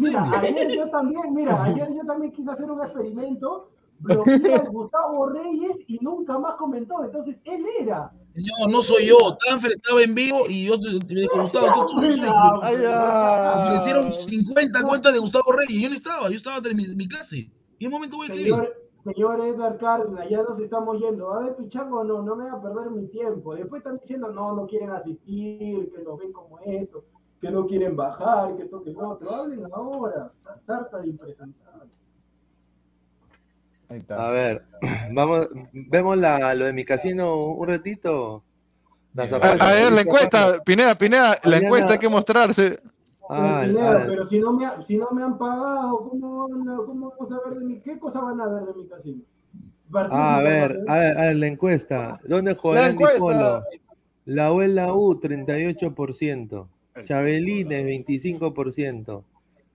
mira, 0.00 0.30
ayer 0.40 0.76
yo 0.76 0.90
también, 0.90 1.32
mira, 1.32 1.62
ayer 1.62 1.88
yo 1.94 2.04
también 2.04 2.32
quise 2.32 2.50
hacer 2.50 2.68
un 2.68 2.82
experimento, 2.82 3.70
bloqueé 4.00 4.54
a 4.54 4.68
Gustavo 4.68 5.28
Reyes 5.28 5.76
y 5.86 5.98
nunca 6.00 6.38
más 6.38 6.54
comentó, 6.56 7.04
entonces 7.04 7.40
él 7.44 7.64
era. 7.80 8.12
Señor, 8.34 8.70
no 8.70 8.82
soy 8.82 9.06
yo. 9.06 9.16
Tanfer 9.46 9.72
estaba 9.72 10.02
en 10.02 10.14
vivo 10.14 10.44
y 10.48 10.66
yo 10.66 10.78
me 10.78 11.14
dijo, 11.20 11.42
Gustavo, 11.42 11.66
tú, 11.74 11.94
tú 11.94 12.00
no 12.00 12.10
soy. 12.10 13.70
Me 13.70 13.76
hicieron 13.76 14.12
50 14.12 14.82
cuentas 14.84 15.12
de 15.12 15.18
Gustavo 15.18 15.52
Reyes 15.52 15.70
y 15.70 15.82
yo 15.82 15.88
no 15.88 15.94
estaba. 15.94 16.28
Yo 16.28 16.36
estaba 16.36 16.56
en 16.68 16.76
mi, 16.76 16.86
mi 16.96 17.08
clase. 17.08 17.50
¿Y 17.78 17.86
en 17.86 17.88
un 17.88 17.92
momento 17.92 18.16
voy 18.16 18.28
a 18.28 18.32
escribir? 18.32 18.54
Señor, 18.54 18.76
señor 19.04 19.40
Edgar 19.46 19.78
Cárdenas, 19.78 20.28
ya 20.30 20.42
nos 20.42 20.58
estamos 20.60 20.98
yendo. 21.00 21.32
A 21.32 21.40
ver, 21.40 21.56
Pichango, 21.56 22.04
no, 22.04 22.22
no 22.22 22.36
me 22.36 22.44
va 22.44 22.52
a 22.52 22.62
perder 22.62 22.90
mi 22.90 23.06
tiempo. 23.08 23.54
Después 23.54 23.80
están 23.80 23.98
diciendo, 23.98 24.30
no, 24.30 24.54
no 24.54 24.66
quieren 24.66 24.90
asistir, 24.90 25.90
que 25.90 26.02
lo 26.02 26.16
ven 26.16 26.32
como 26.32 26.58
esto, 26.60 27.04
que 27.40 27.50
no 27.50 27.66
quieren 27.66 27.96
bajar, 27.96 28.56
que 28.56 28.64
esto, 28.64 28.82
que 28.82 28.90
lo 28.90 29.08
otro. 29.08 29.34
Hablen 29.34 29.66
ahora, 29.72 30.30
sarta 30.64 30.98
de 30.98 31.08
impresentable. 31.08 31.90
Ahí 33.90 33.98
está. 33.98 34.28
A 34.28 34.30
ver, 34.30 34.62
vamos, 35.12 35.48
vemos 35.72 36.16
la, 36.16 36.54
lo 36.54 36.64
de 36.66 36.72
mi 36.72 36.84
casino 36.84 37.36
un 37.52 37.68
ratito. 37.68 38.42
Las 39.12 39.32
A, 39.32 39.38
ver, 39.38 39.92
la 39.92 40.00
encuesta, 40.02 40.60
Pineda, 40.64 40.94
Pineda, 40.96 41.30
la 41.30 41.50
Mañana- 41.50 41.64
encuesta 41.66 41.92
hay 41.94 41.98
que 41.98 42.08
mostrarse. 42.08 42.78
Ah, 43.28 43.62
Pineda, 43.64 43.90
ah, 44.02 44.04
pero 44.06 44.24
si 44.24 44.38
no, 44.38 44.52
me, 44.52 44.66
si 44.84 44.96
no 44.96 45.10
me 45.10 45.22
han 45.24 45.36
pagado, 45.36 46.08
¿cómo, 46.08 46.48
¿cómo 46.86 47.10
vamos 47.10 47.32
a 47.32 47.48
ver 47.48 47.58
de 47.58 47.64
mi, 47.64 47.80
qué 47.80 47.98
cosa 47.98 48.20
van 48.20 48.40
a 48.40 48.46
ver 48.46 48.62
de 48.64 48.74
mi 48.74 48.86
casino? 48.88 49.22
Ah, 49.92 50.36
a 50.36 50.42
ver, 50.42 50.70
internacionales. 50.70 50.88
a 50.88 50.94
ver, 50.98 51.18
a 51.18 51.20
ver, 51.26 51.36
la 51.36 51.46
encuesta. 51.48 52.20
¿Dónde 52.24 52.52
La 52.54 52.58
juega 52.60 52.80
Andy 52.86 52.92
encuesta. 52.92 53.18
Polo? 53.18 53.62
La 54.26 54.52
U 54.52 54.62
en 54.62 54.74
la 54.76 54.92
U, 54.94 55.20
38%. 55.20 56.68
Chabelines, 57.02 57.84
25%. 57.84 59.24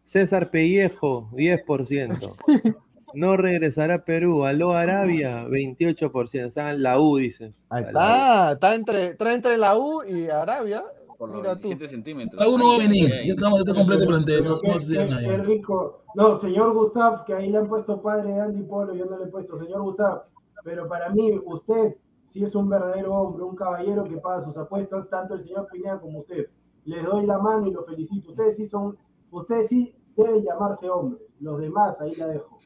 César 0.06 0.50
Pellejo, 0.52 1.30
10%. 1.34 2.36
No 3.16 3.38
regresará 3.38 3.96
a 3.96 4.06
Perú. 4.06 4.46
Aló 4.46 4.74
Arabia, 4.74 5.46
28%. 5.48 6.48
O 6.48 6.52
sea, 6.52 6.74
la 6.74 7.00
U, 7.00 7.18
dice. 7.18 7.54
Ahí 7.70 7.84
La 7.84 7.88
U. 7.88 7.90
está, 7.90 8.52
está 8.54 8.76
entre, 8.76 9.06
está 9.08 9.34
entre 9.34 9.58
la 9.58 9.78
U 9.78 10.04
y 10.04 10.30
Arabia. 10.30 10.84
Por 11.18 11.30
los 11.30 11.38
Mira 11.38 11.56
tú. 11.56 11.68
17 11.68 11.88
centímetros. 11.88 12.42
La 12.42 12.50
uno 12.50 12.70
va 12.70 12.76
a 12.76 12.80
venir. 12.80 13.10
Ya 13.10 13.34
estamos, 13.34 13.60
ya 13.60 13.64
está 13.64 13.74
completo. 13.74 14.06
Pero 14.06 15.46
No. 15.68 16.06
No, 16.16 16.38
señor 16.40 16.74
Gustav, 16.74 17.26
que 17.26 17.34
ahí 17.34 17.50
le 17.50 17.58
han 17.58 17.68
puesto 17.68 18.02
padre 18.02 18.32
de 18.34 18.40
Andy 18.40 18.64
Polo, 18.64 18.94
yo 18.96 19.06
no 19.06 19.18
le 19.18 19.26
he 19.26 19.28
puesto, 19.28 19.58
señor 19.58 19.82
Gustav. 19.82 20.24
Pero 20.64 20.88
para 20.88 21.10
mí, 21.10 21.40
usted 21.46 21.98
sí 22.26 22.44
es 22.44 22.56
un 22.56 22.70
verdadero 22.70 23.14
hombre, 23.14 23.44
un 23.44 23.56
caballero 23.56 24.04
que 24.04 24.18
paga 24.18 24.40
sus 24.42 24.58
apuestas, 24.58 25.10
tanto 25.10 25.34
el 25.34 25.42
señor 25.42 25.68
Pineda 25.72 26.00
como 26.00 26.20
usted. 26.20 26.48
Les 26.86 27.04
doy 27.04 27.26
la 27.26 27.38
mano 27.38 27.68
y 27.68 27.72
lo 27.72 27.84
felicito. 27.84 28.32
Ustedes 28.32 28.56
sí 28.56 28.66
son, 28.66 28.98
ustedes 29.30 29.68
sí 29.68 29.94
deben 30.16 30.44
llamarse 30.44 30.90
hombres. 30.90 31.22
Los 31.40 31.60
demás, 31.60 32.00
ahí 32.00 32.16
la 32.16 32.28
dejo. 32.28 32.58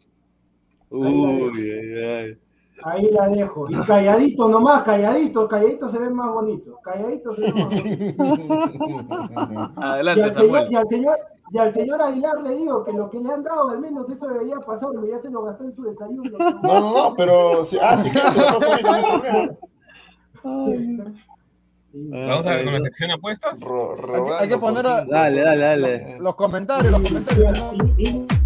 Uy, 0.91 1.72
ay, 1.72 2.03
ay. 2.03 2.38
Ahí 2.84 3.11
la 3.11 3.28
dejo. 3.28 3.70
Y 3.70 3.76
calladito 3.86 4.48
nomás, 4.48 4.84
calladito, 4.84 5.48
calladito 5.49 5.90
se 5.90 5.99
ven 5.99 6.14
más 6.14 6.32
bonitos. 6.32 6.76
Calladito 6.82 7.36
se 7.36 7.41
ven 7.41 7.56
más 7.57 7.68
bonitos. 7.84 8.49
Y 9.78 9.84
Adelante, 9.84 10.34
señor, 10.34 10.68
y, 10.72 10.76
al 10.76 10.88
señor, 10.88 11.18
y 11.52 11.57
al 11.57 11.74
señor 11.74 12.02
Aguilar 12.02 12.41
le 12.41 12.56
digo 12.56 12.86
que 12.86 12.94
lo 12.94 13.10
que 13.10 13.20
le 13.20 13.34
han 13.34 13.44
dado, 13.44 13.70
al 13.70 13.80
menos 13.82 14.10
eso 14.10 14.28
debería 14.28 14.60
pasarme, 14.61 15.10
ya 15.10 15.20
se 15.20 15.30
lo 15.30 15.44
gastó 15.44 15.66
en 15.66 15.76
su 15.76 15.84
desayuno. 15.84 16.24
No, 16.64 16.80
no, 16.80 16.94
no, 17.10 17.16
pero. 17.18 17.66
sí- 17.66 17.78
Ah, 17.82 17.98
sí, 17.98 18.10
claro. 18.11 18.40
Vamos 21.91 22.45
a 22.45 22.49
ver 22.56 22.64
con 22.66 22.74
la 22.74 22.80
sección 22.82 23.11
apuestas. 23.11 23.60
Ro- 23.60 23.95
Hay 24.40 24.48
que, 24.48 24.57
poner 24.57 24.86
a-. 24.86 25.06
Dale, 25.06 25.41
dale, 25.41 25.57
dale. 25.66 26.20
los 26.20 26.36
comentarios, 26.36 26.91
los 26.91 27.02
comentarios. 27.02 27.57
¿no? 27.57 28.39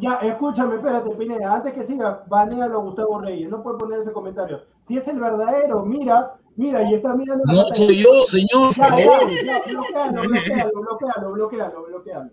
Ya, 0.00 0.14
escúchame, 0.22 0.76
espérate, 0.76 1.10
Pineda, 1.14 1.54
antes 1.54 1.74
que 1.74 1.84
siga, 1.84 2.24
banealo 2.26 2.78
a 2.78 2.82
Gustavo 2.82 3.20
Reyes, 3.20 3.50
no 3.50 3.62
puede 3.62 3.76
poner 3.78 4.00
ese 4.00 4.12
comentario. 4.12 4.62
Si 4.82 4.96
es 4.96 5.06
el 5.08 5.20
verdadero, 5.20 5.84
mira, 5.84 6.34
mira, 6.56 6.82
y 6.90 6.94
está 6.94 7.14
mirando 7.14 7.44
la 7.46 7.52
No 7.52 7.58
pantalla. 7.64 7.86
soy 7.86 7.96
yo, 8.02 8.24
señor. 8.24 8.74
Ya, 8.76 8.88
ya, 8.88 9.04
ya, 9.44 9.62
bloquealo, 9.66 10.22
bloquealo, 10.22 10.80
bloquealo, 10.80 11.32
bloquealo, 11.32 11.84
bloquealo, 11.84 12.30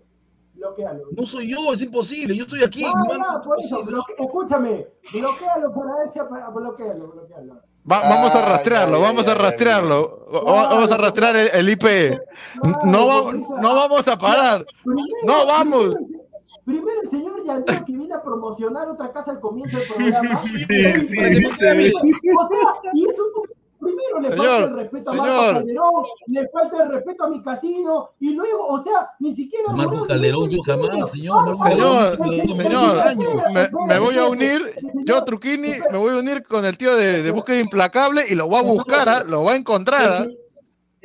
bloquealo. 0.54 1.04
No 1.12 1.26
soy 1.26 1.50
yo, 1.50 1.58
es 1.74 1.82
imposible. 1.82 2.34
Yo 2.34 2.44
estoy 2.44 2.64
aquí. 2.64 2.80
Ya, 2.80 3.40
por 3.44 3.60
eso, 3.60 3.84
bloque- 3.84 4.14
escúchame, 4.18 4.86
bloquealo 5.12 5.72
para 5.74 5.96
ver 5.96 6.08
si 6.10 6.18
bloquealo, 6.20 7.08
bloquealo. 7.12 7.54
Va- 7.90 8.02
vamos 8.02 8.34
a 8.34 8.44
rastrearlo, 8.46 9.00
vamos 9.00 9.28
a 9.28 9.34
rastrearlo. 9.34 10.26
Va- 10.34 10.68
Vamos 10.68 10.90
a 10.90 10.96
rastrear 10.96 11.36
el, 11.36 11.48
el 11.54 11.68
IP. 11.70 11.84
No, 12.84 13.06
no 13.60 13.74
vamos 13.74 14.08
a 14.08 14.18
parar. 14.18 14.64
No, 15.24 15.46
vamos. 15.46 15.94
Primero, 16.68 17.00
el 17.02 17.08
señor 17.08 17.42
Yandel 17.46 17.82
que 17.82 17.96
viene 17.96 18.12
a 18.14 18.22
promocionar 18.22 18.90
otra 18.90 19.10
casa 19.10 19.30
al 19.30 19.40
comienzo 19.40 19.78
del 19.78 19.88
programa. 19.88 20.42
Sí, 20.42 20.64
sí, 20.68 21.00
sí. 21.02 21.46
O 21.48 21.56
sea, 21.56 21.74
y 22.92 23.08
es 23.08 23.14
un 23.18 23.58
Primero 23.80 24.20
le 24.20 24.30
Señor, 24.30 24.44
falta 24.44 24.64
el 24.64 24.74
respeto 24.74 25.10
a 25.10 25.14
Marco 25.14 25.32
señor. 25.32 25.54
Calderón, 25.54 26.04
le 26.26 26.48
falta 26.48 26.82
el 26.82 26.90
respeto 26.90 27.24
a 27.24 27.28
mi 27.28 27.42
casino, 27.42 28.10
y 28.18 28.34
luego, 28.34 28.66
o 28.66 28.82
sea, 28.82 29.10
ni 29.20 29.32
siquiera. 29.32 29.72
Marco 29.72 30.06
Calderón, 30.06 30.50
yo 30.50 30.58
jamás, 30.62 31.10
señor. 31.12 31.36
Marco 31.36 31.54
Señor, 31.54 32.18
señor, 33.04 33.42
me, 33.54 33.70
me 33.86 33.98
voy 34.00 34.18
a 34.18 34.26
unir, 34.26 34.74
yo 35.06 35.24
Truquini, 35.24 35.74
me 35.92 35.96
voy 35.96 36.12
a 36.12 36.18
unir 36.18 36.42
con 36.42 36.64
el 36.64 36.76
tío 36.76 36.96
de, 36.96 37.22
de 37.22 37.30
búsqueda 37.30 37.60
implacable 37.60 38.24
y 38.28 38.34
lo 38.34 38.48
voy 38.48 38.58
a 38.58 38.62
buscar, 38.62 39.08
¿ah? 39.08 39.22
lo 39.24 39.42
voy 39.42 39.54
a 39.54 39.56
encontrar. 39.56 40.10
¿ah? 40.10 40.26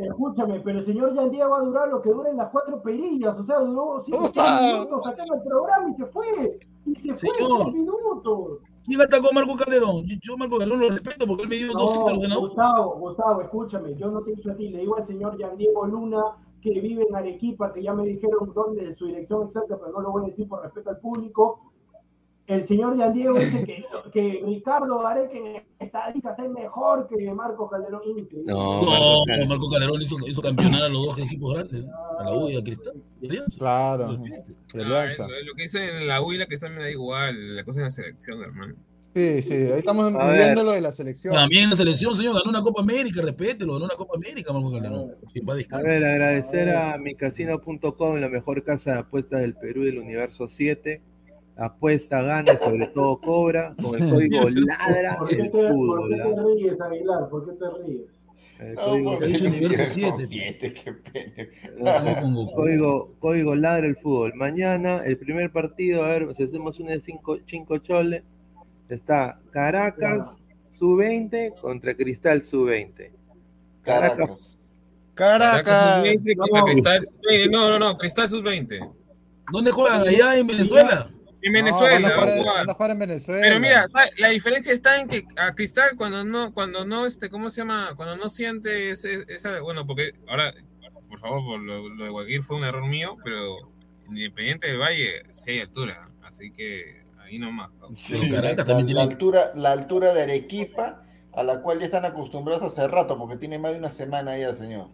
Escúchame, 0.07 0.59
pero 0.59 0.79
el 0.79 0.85
señor 0.85 1.13
Yandía 1.15 1.47
va 1.47 1.57
a 1.57 1.61
durar 1.61 1.89
lo 1.89 2.01
que 2.01 2.09
duren 2.11 2.37
las 2.37 2.49
cuatro 2.51 2.81
perillas, 2.81 3.37
o 3.37 3.43
sea, 3.43 3.59
duró 3.59 4.01
cinco 4.01 4.21
minutos 4.21 5.07
acá 5.07 5.23
en 5.23 5.37
el 5.37 5.43
programa 5.43 5.89
y 5.89 5.93
se 5.93 6.05
fue. 6.07 6.59
Y 6.85 6.95
se 6.95 7.15
fue 7.15 7.35
Señor. 7.35 7.61
tres 7.63 7.73
minutos. 7.73 8.59
¿Quién 8.85 9.01
atacó 9.01 9.29
a 9.29 9.33
Marco 9.33 9.55
Calderón? 9.55 10.03
Yo, 10.21 10.37
Marco 10.37 10.57
Calderón 10.57 10.81
lo 10.81 10.89
respeto 10.89 11.25
porque 11.25 11.43
él 11.43 11.49
me 11.49 11.55
dio 11.55 11.67
dos 11.73 11.95
No, 11.95 12.03
títulos 12.03 12.21
de 12.21 12.27
no. 12.27 12.39
Gustavo, 12.41 12.95
Gustavo, 12.99 13.41
escúchame, 13.41 13.95
yo 13.95 14.11
no 14.11 14.21
te 14.23 14.31
he 14.31 14.35
dicho 14.35 14.51
a 14.51 14.55
ti, 14.55 14.69
le 14.69 14.79
digo 14.79 14.97
al 14.97 15.05
señor 15.05 15.37
Yan 15.37 15.55
Diego 15.57 15.85
Luna 15.85 16.21
que 16.61 16.79
vive 16.79 17.05
en 17.07 17.15
Arequipa, 17.15 17.73
que 17.73 17.83
ya 17.83 17.93
me 17.93 18.05
dijeron 18.05 18.53
dónde 18.53 18.95
su 18.95 19.05
dirección 19.07 19.43
exacta, 19.43 19.77
pero 19.77 19.91
no 19.91 20.01
lo 20.01 20.11
voy 20.11 20.23
a 20.23 20.25
decir 20.27 20.47
por 20.47 20.61
respeto 20.61 20.89
al 20.91 20.99
público. 20.99 21.72
El 22.45 22.65
señor 22.65 22.97
Yan 22.97 23.13
Diego 23.13 23.39
dice 23.39 23.63
que, 23.65 23.85
que 24.11 24.43
Ricardo 24.45 24.99
Gareca 24.99 25.37
en 25.37 25.63
estadísticas 25.79 26.37
es 26.39 26.49
mejor 26.49 27.07
que 27.07 27.31
Marco 27.33 27.69
Calderón. 27.69 28.01
Increíble. 28.05 28.51
No, 28.51 29.23
Marco 29.47 29.69
Calderón 29.69 30.01
hizo, 30.01 30.17
hizo 30.27 30.41
campeonar 30.41 30.83
a 30.83 30.89
los 30.89 31.05
dos 31.05 31.19
equipos 31.19 31.53
grandes, 31.53 31.85
¿no? 31.85 32.19
a 32.19 32.23
la 32.25 32.33
U 32.33 32.49
y 32.49 32.57
a 32.57 32.63
Cristal. 32.63 33.01
Claro. 33.57 34.05
Ah, 34.05 34.17
lo, 34.73 34.83
lo 34.83 35.53
que 35.55 35.63
dicen 35.63 35.83
en 35.83 36.07
la 36.07 36.21
U 36.21 36.33
y 36.33 36.37
la 36.37 36.45
que 36.45 36.55
está 36.55 36.67
me 36.67 36.81
da 36.81 36.91
igual. 36.91 37.55
La 37.55 37.63
cosa 37.63 37.79
es 37.79 37.83
la 37.83 37.91
selección, 37.91 38.41
hermano. 38.41 38.75
Sí, 39.15 39.43
sí, 39.43 39.53
ahí 39.53 39.77
estamos 39.77 40.11
A 40.15 40.33
viendo 40.33 40.63
lo 40.63 40.71
de 40.71 40.81
la 40.81 40.91
selección. 40.91 41.35
También 41.35 41.69
la 41.69 41.75
selección, 41.75 42.15
señor, 42.15 42.33
ganó 42.33 42.49
una 42.49 42.63
Copa 42.63 42.81
América, 42.81 43.21
respételo, 43.21 43.73
ganó 43.73 43.85
una 43.85 43.95
Copa 43.95 44.15
América, 44.15 44.51
Marco 44.51 44.71
Calderón. 44.71 45.15
Sin 45.27 45.47
A 45.49 45.81
ver, 45.81 46.03
agradecer 46.03 46.71
a 46.71 46.97
micasino.com, 46.97 48.17
la 48.17 48.29
mejor 48.29 48.63
casa 48.63 48.93
de 48.93 48.99
apuestas 48.99 49.41
del 49.41 49.53
Perú 49.53 49.83
del 49.83 49.99
universo 49.99 50.47
7. 50.47 50.99
Apuesta, 51.57 52.21
gana 52.21 52.53
y 52.53 52.57
sobre 52.57 52.87
todo 52.87 53.19
cobra 53.21 53.75
con 53.81 54.01
el 54.01 54.09
código 54.09 54.49
LADRA 54.49 55.17
¿Por 55.19 55.29
qué, 55.29 55.35
el 55.35 55.41
te, 55.43 55.49
por 55.51 55.67
fútbol. 55.71 56.09
qué 56.09 56.21
¿ah? 56.21 56.35
te 56.35 56.43
ríes, 56.43 56.81
Aguilar? 56.81 57.29
¿Por 57.29 57.45
qué 57.45 57.51
te 57.53 57.65
ríes? 57.69 58.01
El 58.59 58.75
No, 58.75 58.81
código, 58.81 59.21
el 59.21 59.39
qué 59.39 59.87
código, 62.55 63.13
código 63.19 63.55
LADRA 63.55 63.87
el 63.87 63.95
fútbol. 63.97 64.33
Mañana, 64.35 65.01
el 65.03 65.17
primer 65.17 65.51
partido, 65.51 66.03
a 66.03 66.07
ver, 66.07 66.35
si 66.35 66.43
hacemos 66.43 66.79
una 66.79 66.93
de 66.93 67.01
5 67.01 67.39
cinco 67.45 67.77
choles, 67.77 68.23
está 68.89 69.39
Caracas 69.51 70.37
sub-20 70.69 71.53
contra 71.59 71.93
Cristal 71.95 72.41
sub-20. 72.41 73.11
Caracas. 73.83 74.57
Caracas. 75.13 75.63
Caracas. 75.63 76.03
Sub-20 76.03 76.37
contra 76.37 76.63
Cristal 76.63 77.05
Sub-20. 77.05 77.51
No, 77.51 77.69
no, 77.69 77.79
no, 77.79 77.97
Cristal 77.97 78.29
Sub-20. 78.29 78.91
¿Dónde 79.51 79.71
juegan? 79.71 80.01
Allá 80.01 80.37
en 80.39 80.47
Venezuela. 80.47 81.12
En 81.43 81.51
No, 81.53 81.59
Venezuela. 81.59 81.93
van, 81.99 82.05
a 82.05 82.09
jugar, 82.09 82.19
van 82.27 82.29
a 82.29 82.41
jugar. 82.41 82.55
van 82.55 82.69
a 82.69 82.73
jugar 82.73 82.91
en 82.91 82.99
Venezuela. 82.99 83.41
Pero 83.41 83.59
mira, 83.59 83.87
¿sabes? 83.87 84.11
la 84.19 84.29
diferencia 84.29 84.71
está 84.73 84.99
en 84.99 85.07
que 85.07 85.25
a 85.35 85.53
Cristal 85.53 85.91
cuando 85.97 86.23
no, 86.23 86.53
cuando 86.53 86.85
no, 86.85 87.05
este, 87.05 87.29
¿cómo 87.29 87.49
se 87.49 87.61
llama? 87.61 87.93
Cuando 87.95 88.15
no 88.17 88.29
siente 88.29 88.91
ese- 88.91 89.25
esa, 89.27 89.59
bueno, 89.61 89.85
porque 89.85 90.13
ahora, 90.27 90.53
por 91.09 91.19
favor, 91.19 91.43
por 91.43 91.59
lo, 91.61 91.89
lo 91.89 92.03
de 92.05 92.09
Guayaquil 92.09 92.43
fue 92.43 92.55
un 92.57 92.63
error 92.63 92.85
mío, 92.87 93.17
pero 93.23 93.71
Independiente 94.09 94.67
del 94.67 94.79
Valle 94.79 95.23
sí 95.31 95.51
hay 95.51 95.59
altura, 95.61 96.09
así 96.23 96.51
que 96.51 97.03
ahí 97.23 97.39
nomás. 97.39 97.69
Sí, 97.95 98.29
Caracas 98.29 98.67
la, 98.67 99.01
altura, 99.01 99.51
la 99.55 99.71
altura 99.71 100.13
de 100.13 100.23
Arequipa, 100.23 101.03
a 101.33 101.43
la 101.43 101.61
cual 101.61 101.79
ya 101.79 101.85
están 101.85 102.05
acostumbrados 102.05 102.63
hace 102.63 102.87
rato, 102.87 103.17
porque 103.17 103.37
tiene 103.37 103.57
más 103.59 103.71
de 103.71 103.79
una 103.79 103.89
semana 103.89 104.37
ya, 104.37 104.53
señor. 104.53 104.89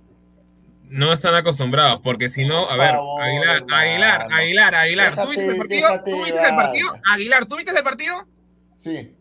No 0.90 1.14
están 1.14 1.36
acostumbrados, 1.36 2.00
porque 2.04 2.30
si 2.30 2.46
no, 2.46 2.68
a 2.68 2.76
ver, 2.76 2.92
favor, 2.96 3.22
Aguilar, 3.22 3.56
hermano. 3.58 3.76
Aguilar, 3.76 4.28
Aguilar, 4.32 4.76
Aguilar, 4.76 5.16
¿tú 5.16 5.30
viste 5.30 5.46
el 5.46 5.58
partido? 5.58 6.04
¿Tú 6.04 6.24
viste 6.24 6.50
el 6.50 6.56
partido? 6.56 6.94
Aguilar, 7.14 7.46
¿tú 7.46 7.56
viste 7.58 7.72
el 7.78 7.84
partido? 7.84 8.28
Sí. 8.78 9.16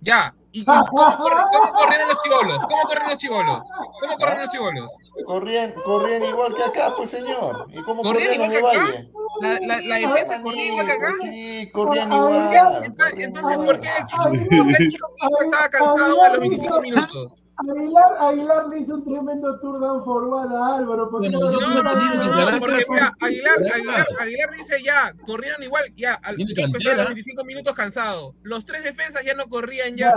Ya. 0.00 0.34
¿Y 0.50 0.64
cómo, 0.64 0.86
cómo 0.86 1.72
corrieron 1.72 2.08
los 2.08 2.22
chivolos? 2.22 2.58
¿Cómo 2.68 2.82
corren 2.82 3.08
los 3.08 3.16
chivolos? 3.16 3.66
¿Cómo 4.00 4.16
corren 4.16 4.40
los 4.40 4.48
chivolos? 4.50 4.92
Corrían, 5.26 5.72
corrían 5.84 6.24
igual 6.24 6.54
que 6.54 6.62
acá, 6.62 6.94
pues, 6.96 7.10
señor. 7.10 7.66
¿Y 7.70 7.82
cómo 7.82 8.02
¿Corrían 8.02 8.34
igual 8.34 8.50
que 8.50 8.58
acá? 8.58 8.66
Valle? 8.66 9.10
La, 9.40 9.58
la, 9.60 9.80
la 9.80 9.96
defensa 9.96 10.42
corría 10.42 10.66
igual 10.66 10.86
que 10.86 10.92
acá. 10.92 11.10
Sí, 11.20 11.70
corrían 11.72 12.12
igual. 12.12 12.84
Entonces, 13.16 13.56
¿por 13.56 13.80
qué 13.80 13.88
el 13.98 14.04
chico, 14.04 14.22
por 14.24 14.48
qué 14.48 14.82
el 14.84 14.88
chico 14.90 15.08
estaba 15.42 15.68
cansado 15.68 16.22
a 16.22 16.28
los 16.28 16.40
25 16.40 16.80
minutos? 16.80 17.32
Aguilar, 17.56 18.16
Aguilar 18.18 18.68
le 18.68 18.80
hizo 18.80 18.94
un 18.94 19.04
tremendo 19.04 19.58
tour 19.60 19.80
down 19.80 20.04
forward 20.04 20.52
a 20.52 20.76
Álvaro. 20.76 21.08
¿por 21.10 21.22
qué 21.22 21.28
Bueno, 21.30 21.50
no 21.50 21.60
No, 21.60 22.58
porque 22.58 22.84
mira, 22.88 23.12
Aguilar. 23.20 23.54
Aguilar, 23.74 24.06
Aguilar 24.20 24.50
dice 24.50 24.82
ya, 24.82 25.12
corrieron 25.26 25.62
igual, 25.62 25.84
ya, 25.94 26.14
al 26.22 26.36
los 26.36 27.06
25 27.06 27.44
minutos 27.44 27.74
cansado. 27.74 28.34
Los 28.42 28.64
tres 28.64 28.84
defensas 28.84 29.24
ya 29.24 29.34
no 29.34 29.46
corrían 29.48 29.96
Ya, 29.96 30.12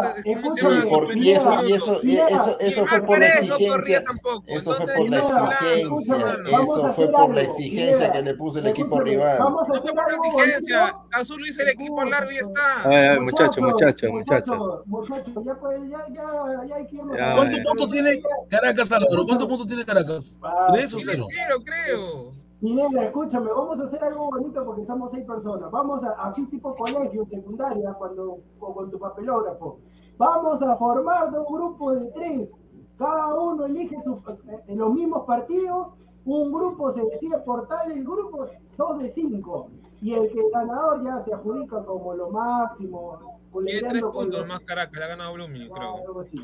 porque 0.90 1.20
y 1.20 1.32
eso, 1.32 1.62
y 2.04 2.18
eso, 2.18 2.60
eso, 2.60 2.86
fue 2.86 3.02
por 3.02 3.20
la 3.20 3.28
no 3.28 3.56
exigencia. 3.56 4.04
tampoco. 4.04 4.44
Eso 4.48 4.74
fue 4.74 4.86
Entonces, 4.86 4.96
por 4.98 5.10
la 5.10 5.18
exigencia. 5.20 6.38
Eso 6.48 6.88
fue 6.94 7.12
por 7.12 7.36
la 7.36 7.42
exigencia 7.42 8.12
que 8.12 8.22
le 8.22 8.34
puso 8.36 8.60
el 8.60 8.68
equipo 8.68 9.00
rival. 9.00 9.38
Vamos 9.40 9.64
a 9.64 9.68
No 9.68 9.68
fue 9.68 9.78
hacer 9.80 9.94
por 9.94 10.10
algo 10.12 10.26
exigencia. 10.26 10.96
Azul 11.12 11.48
hizo 11.48 11.62
el 11.62 11.70
equipo 11.70 12.02
al 12.02 12.10
largo 12.10 12.32
y 12.32 12.36
ya 12.36 12.42
está. 12.42 12.90
ver, 12.90 13.22
muchachos, 13.22 13.60
muchachos, 13.60 14.12
muchachos. 14.12 14.82
Muchachos, 14.86 15.34
ya, 15.46 15.54
ya, 15.90 16.08
ya, 16.14 16.66
ya 16.68 16.76
hay 16.76 16.88
que 16.88 16.96
irnos 16.96 17.18
¿Cuántos 17.36 17.60
puntos 17.62 17.90
tiene 17.90 18.22
Caracas, 18.50 18.92
Álvaro? 18.92 19.26
¿Cuántos 19.26 19.48
puntos 19.48 19.68
tiene 19.68 19.86
Caracas? 19.86 20.38
¿Tres 20.74 20.94
o 20.94 20.98
Tiene 20.98 21.12
cero? 21.14 21.26
cero, 21.30 21.56
creo. 21.66 22.32
Pineda, 22.60 23.04
escúchame, 23.04 23.52
vamos 23.52 23.80
a 23.80 23.84
hacer 23.84 24.04
algo 24.04 24.32
bonito 24.32 24.66
porque 24.66 24.84
somos 24.84 25.12
seis 25.12 25.24
personas. 25.26 25.70
Vamos 25.70 26.04
a, 26.04 26.12
así 26.24 26.48
tipo 26.48 26.76
colegio, 26.76 27.26
secundaria, 27.28 27.94
cuando 27.94 28.40
o 28.60 28.74
con 28.74 28.90
tu 28.90 28.98
papelógrafo. 29.00 29.80
Vamos 30.18 30.62
a 30.64 30.76
formar 30.78 31.32
dos 31.32 31.46
grupos 31.48 32.00
de 32.00 32.06
tres. 32.16 32.52
Cada 32.98 33.36
uno 33.36 33.66
elige 33.66 34.02
su- 34.02 34.20
en 34.68 34.78
los 34.80 34.92
mismos 34.92 35.26
partidos. 35.28 35.90
Un 36.26 36.52
grupo 36.52 36.90
se 36.92 37.04
decide 37.06 37.38
por 37.40 37.68
tales 37.68 38.04
grupos, 38.04 38.50
dos 38.76 38.98
de 39.00 39.12
cinco. 39.12 39.70
Y 40.02 40.14
el 40.14 40.30
que 40.32 40.42
ganador 40.52 41.04
ya 41.04 41.22
se 41.22 41.34
adjudica 41.34 41.84
como 41.86 42.14
lo 42.16 42.32
máximo. 42.32 43.40
Tiene 43.66 43.88
tres 43.88 44.04
puntos 44.04 44.46
más 44.48 44.60
Caracas, 44.62 44.98
le 44.98 45.06
ha 45.06 45.08
ganado 45.10 45.34
Blooming, 45.34 45.70
creo. 45.70 45.96
algo 46.08 46.22
así. 46.22 46.38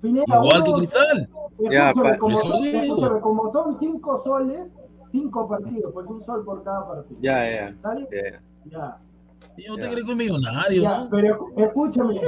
Pineda, 0.00 0.24
Igual 0.28 0.64
que 0.64 0.72
Cristal. 0.72 1.28
Ya, 1.70 1.90
Escúchame, 1.90 2.18
como, 2.18 2.36
son, 2.36 2.58
digo. 2.62 2.78
escúchame, 2.80 3.20
como 3.20 3.52
son 3.52 3.76
cinco 3.76 4.16
soles, 4.16 4.70
cinco 5.08 5.46
partidos, 5.48 5.92
pues 5.92 6.06
un 6.06 6.22
sol 6.22 6.44
por 6.44 6.62
cada 6.62 6.86
partido. 6.88 7.20
Ya, 7.20 7.50
ya, 7.50 7.76
¿Dale? 7.82 8.08
ya. 8.10 8.42
Ya. 8.70 8.98
Yo 9.58 9.74
te 9.76 9.90
creo 9.90 10.04
que 10.06 10.12
es 10.12 10.16
millonario, 10.16 10.82
Ya, 10.82 10.98
¿no? 11.04 11.10
pero 11.10 11.48
escúchame, 11.56 12.18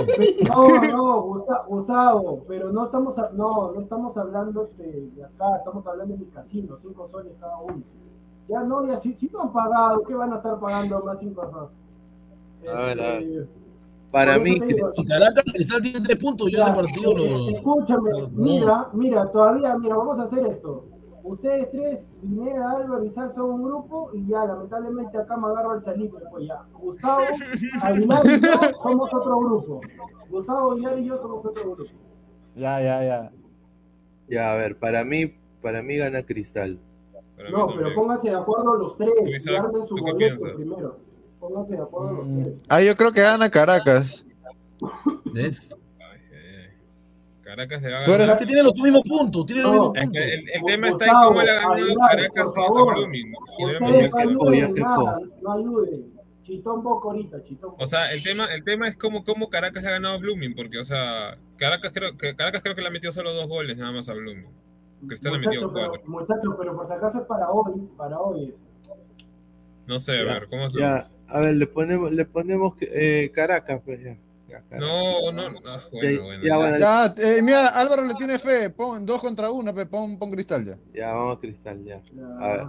no, 0.48 0.66
no, 0.92 1.22
Gusta- 1.22 1.64
Gustavo, 1.66 2.44
pero 2.46 2.70
no 2.72 2.84
estamos, 2.84 3.18
a- 3.18 3.30
no, 3.32 3.72
no 3.72 3.80
estamos 3.80 4.16
hablando 4.18 4.60
este, 4.62 4.82
de 5.14 5.24
acá, 5.24 5.56
estamos 5.56 5.86
hablando 5.86 6.14
de 6.14 6.20
mi 6.24 6.26
casino, 6.30 6.76
cinco 6.76 7.06
soles 7.06 7.32
cada 7.40 7.56
uno. 7.58 7.82
Ya 8.48 8.62
no, 8.64 8.86
ya 8.86 8.98
si, 8.98 9.14
si 9.16 9.28
no 9.28 9.40
han 9.42 9.52
pagado, 9.52 10.02
¿qué 10.02 10.14
van 10.14 10.32
a 10.32 10.36
estar 10.36 10.58
pagando 10.60 11.00
más 11.04 11.20
cinco 11.20 11.42
soles? 11.50 12.76
A 12.76 12.82
ver, 12.82 13.00
a 13.00 13.08
ver. 13.18 13.48
Para 14.12 14.38
mí, 14.38 14.60
digo, 14.60 14.92
Si 14.92 15.04
Caracas 15.06 15.42
Cristal 15.52 15.80
tiene 15.80 16.00
tres 16.00 16.18
puntos, 16.18 16.50
yo 16.52 16.58
Ya, 16.58 16.64
ese 16.64 16.74
partido 16.74 17.12
eh, 17.12 17.30
lo. 17.30 17.48
Escúchame, 17.48 18.10
no. 18.10 18.28
mira, 18.32 18.90
mira, 18.92 19.32
todavía, 19.32 19.76
mira, 19.78 19.96
vamos 19.96 20.18
a 20.18 20.24
hacer 20.24 20.46
esto. 20.46 20.86
Ustedes 21.24 21.70
tres, 21.70 22.06
Pineda, 22.20 22.72
Álvaro 22.72 23.02
y 23.04 23.06
Isaac 23.06 23.32
son 23.32 23.50
un 23.50 23.62
grupo 23.62 24.10
y 24.12 24.26
ya, 24.26 24.44
lamentablemente 24.44 25.16
acá 25.16 25.36
me 25.36 25.46
agarro 25.46 25.70
al 25.70 25.80
salito, 25.80 26.18
pues 26.30 26.46
ya. 26.46 26.62
Gustavo, 26.74 27.22
Aguilar 27.82 28.20
y 28.26 28.40
yo 28.40 28.74
somos 28.74 29.14
otro 29.14 29.38
grupo. 29.38 29.80
Gustavo, 30.28 30.72
Aguilar 30.72 30.98
y 30.98 31.06
yo 31.06 31.16
somos 31.16 31.44
otro 31.46 31.62
grupo. 31.62 31.84
Ya, 32.54 32.80
ya, 32.82 33.02
ya. 33.02 33.32
ya, 34.28 34.52
a 34.52 34.56
ver, 34.56 34.78
para 34.78 35.04
mí, 35.04 35.32
para 35.62 35.82
mí 35.82 35.96
gana 35.96 36.22
Cristal. 36.22 36.78
Para 37.36 37.50
No, 37.50 37.68
pero 37.68 37.94
pónganse 37.94 38.28
de 38.28 38.36
acuerdo 38.36 38.76
los 38.76 38.96
tres 38.98 39.46
y 39.46 39.54
armen 39.54 39.86
su 39.86 39.94
¿tú 39.94 40.04
qué 40.04 40.12
boleto 40.12 40.44
primero. 40.56 41.11
Póngase 41.42 41.74
de 41.74 41.82
acuerdo 41.82 42.12
los 42.12 42.42
tres. 42.44 42.60
Ah, 42.68 42.80
yo 42.80 42.96
creo 42.96 43.10
que 43.12 43.20
gana 43.20 43.50
Caracas. 43.50 44.24
¿Ves? 45.34 45.76
Caracas 47.42 47.82
le 47.82 47.92
va 47.92 48.00
a 48.00 48.04
Tú 48.04 48.12
eres- 48.12 48.26
ganar. 48.28 48.38
que 48.38 48.46
tiene 48.46 48.62
los 48.62 48.74
mismos 48.80 49.02
puntos, 49.02 49.44
tiene 49.46 49.62
los 49.62 49.74
No, 49.74 49.90
mismos 49.92 49.96
Es 49.96 50.04
puntos. 50.04 50.22
que 50.22 50.34
el, 50.34 50.50
el 50.54 50.62
tema 50.64 50.88
está 50.88 51.04
en 51.06 51.12
cómo 51.24 51.42
le 51.42 51.50
ha 51.50 51.54
ganado 51.54 51.94
Caracas 52.08 52.44
por 52.44 52.58
a 52.60 52.66
favor. 52.66 52.96
No 55.42 55.52
ayuden. 55.52 56.12
Chitón 56.42 56.82
Boca 56.82 57.08
ahorita, 57.08 57.42
Chitón. 57.44 57.74
O 57.78 57.86
sea, 57.86 58.10
el 58.12 58.22
tema, 58.22 58.46
el 58.46 58.64
tema 58.64 58.88
es 58.88 58.96
cómo, 58.96 59.24
cómo 59.24 59.48
Caracas 59.50 59.82
le 59.82 59.88
ha 59.88 59.92
ganado 59.92 60.14
a 60.14 60.18
Blooming, 60.18 60.54
porque, 60.54 60.78
o 60.78 60.84
sea, 60.84 61.36
Caracas 61.56 61.90
creo 61.94 62.16
que 62.16 62.34
Caracas 62.36 62.62
creo 62.62 62.74
que 62.74 62.82
le 62.82 62.88
ha 62.88 62.90
metido 62.90 63.12
solo 63.12 63.32
dos 63.34 63.46
goles 63.48 63.76
nada 63.76 63.92
más 63.92 64.08
a 64.08 64.14
Blooming. 64.14 64.48
Cristal 65.06 65.32
le 65.32 65.38
ha 65.38 65.40
metido 65.40 65.68
Muchachos, 65.68 65.72
cuatro. 65.72 65.92
pero, 66.04 66.10
muchachos, 66.10 66.54
pero 66.58 66.76
por 66.76 66.86
si 66.88 66.92
acaso 66.94 67.18
es 67.20 67.26
para 67.26 67.48
hoy, 67.50 67.88
para 67.96 68.18
hoy. 68.20 68.54
No 69.86 69.98
sé, 69.98 70.18
a 70.20 70.24
ver, 70.24 70.48
¿cómo 70.48 70.68
se 70.70 70.78
Ya, 70.80 71.08
a 71.32 71.40
ver, 71.40 71.56
le 71.56 71.66
ponemos, 71.66 72.12
le 72.12 72.24
ponemos 72.24 72.74
eh, 72.80 73.30
Caracas, 73.34 73.80
pues 73.84 74.00
ya. 74.02 74.16
Ya, 74.48 74.60
Caracas. 74.68 74.80
No, 74.80 75.32
no, 75.32 75.50
no. 75.50 75.60
bueno, 75.60 75.80
Ya, 75.92 76.20
bueno. 76.22 76.42
ya, 76.44 76.56
bueno, 76.58 76.78
Ya, 76.78 77.14
eh, 77.18 77.42
mira, 77.42 77.68
Álvaro 77.68 78.04
le 78.04 78.14
tiene 78.14 78.38
fe. 78.38 78.70
Pon 78.70 79.04
dos 79.06 79.20
contra 79.20 79.50
uno, 79.50 79.74
pe, 79.74 79.86
pon, 79.86 80.18
pon 80.18 80.30
cristal 80.30 80.64
ya. 80.64 80.78
Ya, 80.94 81.12
vamos 81.12 81.36
a 81.36 81.40
Cristal, 81.40 81.82
ya. 81.84 82.02
A 82.38 82.48
ver. 82.56 82.66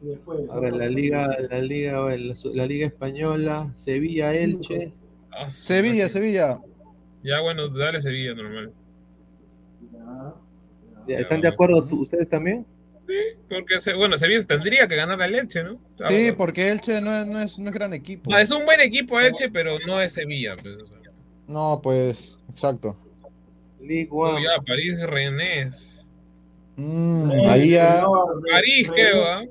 después, 0.00 0.40
A 0.50 0.60
ver, 0.60 0.72
la 0.74 0.88
liga, 0.88 1.28
la 1.50 1.58
liga, 1.60 1.98
a 1.98 2.04
ver, 2.06 2.20
la, 2.20 2.66
liga 2.66 2.86
española, 2.86 3.70
Sevilla, 3.76 4.34
Elche. 4.34 4.92
Ah, 5.30 5.50
Sevilla. 5.50 6.08
Sevilla. 6.08 6.58
Ya, 7.22 7.40
bueno, 7.40 7.68
dale 7.68 8.00
Sevilla, 8.00 8.34
normal. 8.34 8.72
Ya. 9.92 10.34
Ya, 11.06 11.18
¿Están 11.18 11.40
de 11.40 11.48
acuerdo 11.48 11.84
tú- 11.86 12.02
ustedes 12.02 12.28
también? 12.28 12.64
Porque, 13.48 13.80
se- 13.80 13.94
bueno, 13.94 14.16
Sevilla 14.18 14.44
tendría 14.44 14.86
que 14.88 14.96
ganar 14.96 15.20
a 15.20 15.26
Elche, 15.26 15.62
¿no? 15.64 15.80
Ah, 16.00 16.08
Sí, 16.08 16.14
bueno. 16.22 16.36
porque 16.36 16.70
Elche 16.70 17.00
no 17.00 17.12
es, 17.14 17.26
no 17.26 17.40
es, 17.40 17.58
no 17.58 17.68
es 17.68 17.74
gran 17.74 17.92
equipo. 17.94 18.30
O 18.30 18.32
sea, 18.32 18.40
es 18.42 18.50
un 18.50 18.64
buen 18.64 18.80
equipo 18.80 19.18
Elche, 19.20 19.50
pero 19.50 19.76
no 19.86 20.00
es 20.00 20.12
Sevilla. 20.12 20.56
Pues, 20.56 20.76
o 20.82 20.86
sea. 20.86 20.98
No, 21.46 21.80
pues, 21.82 22.38
exacto. 22.50 22.96
League 23.80 24.08
ya, 24.44 24.62
París 24.62 25.00
Renés. 25.02 26.06
Mm, 26.76 27.30
ahí 27.48 27.70
ya. 27.70 28.04
París, 28.50 28.88
René- 28.88 28.94
creo, 28.94 29.24
¿ah? 29.26 29.44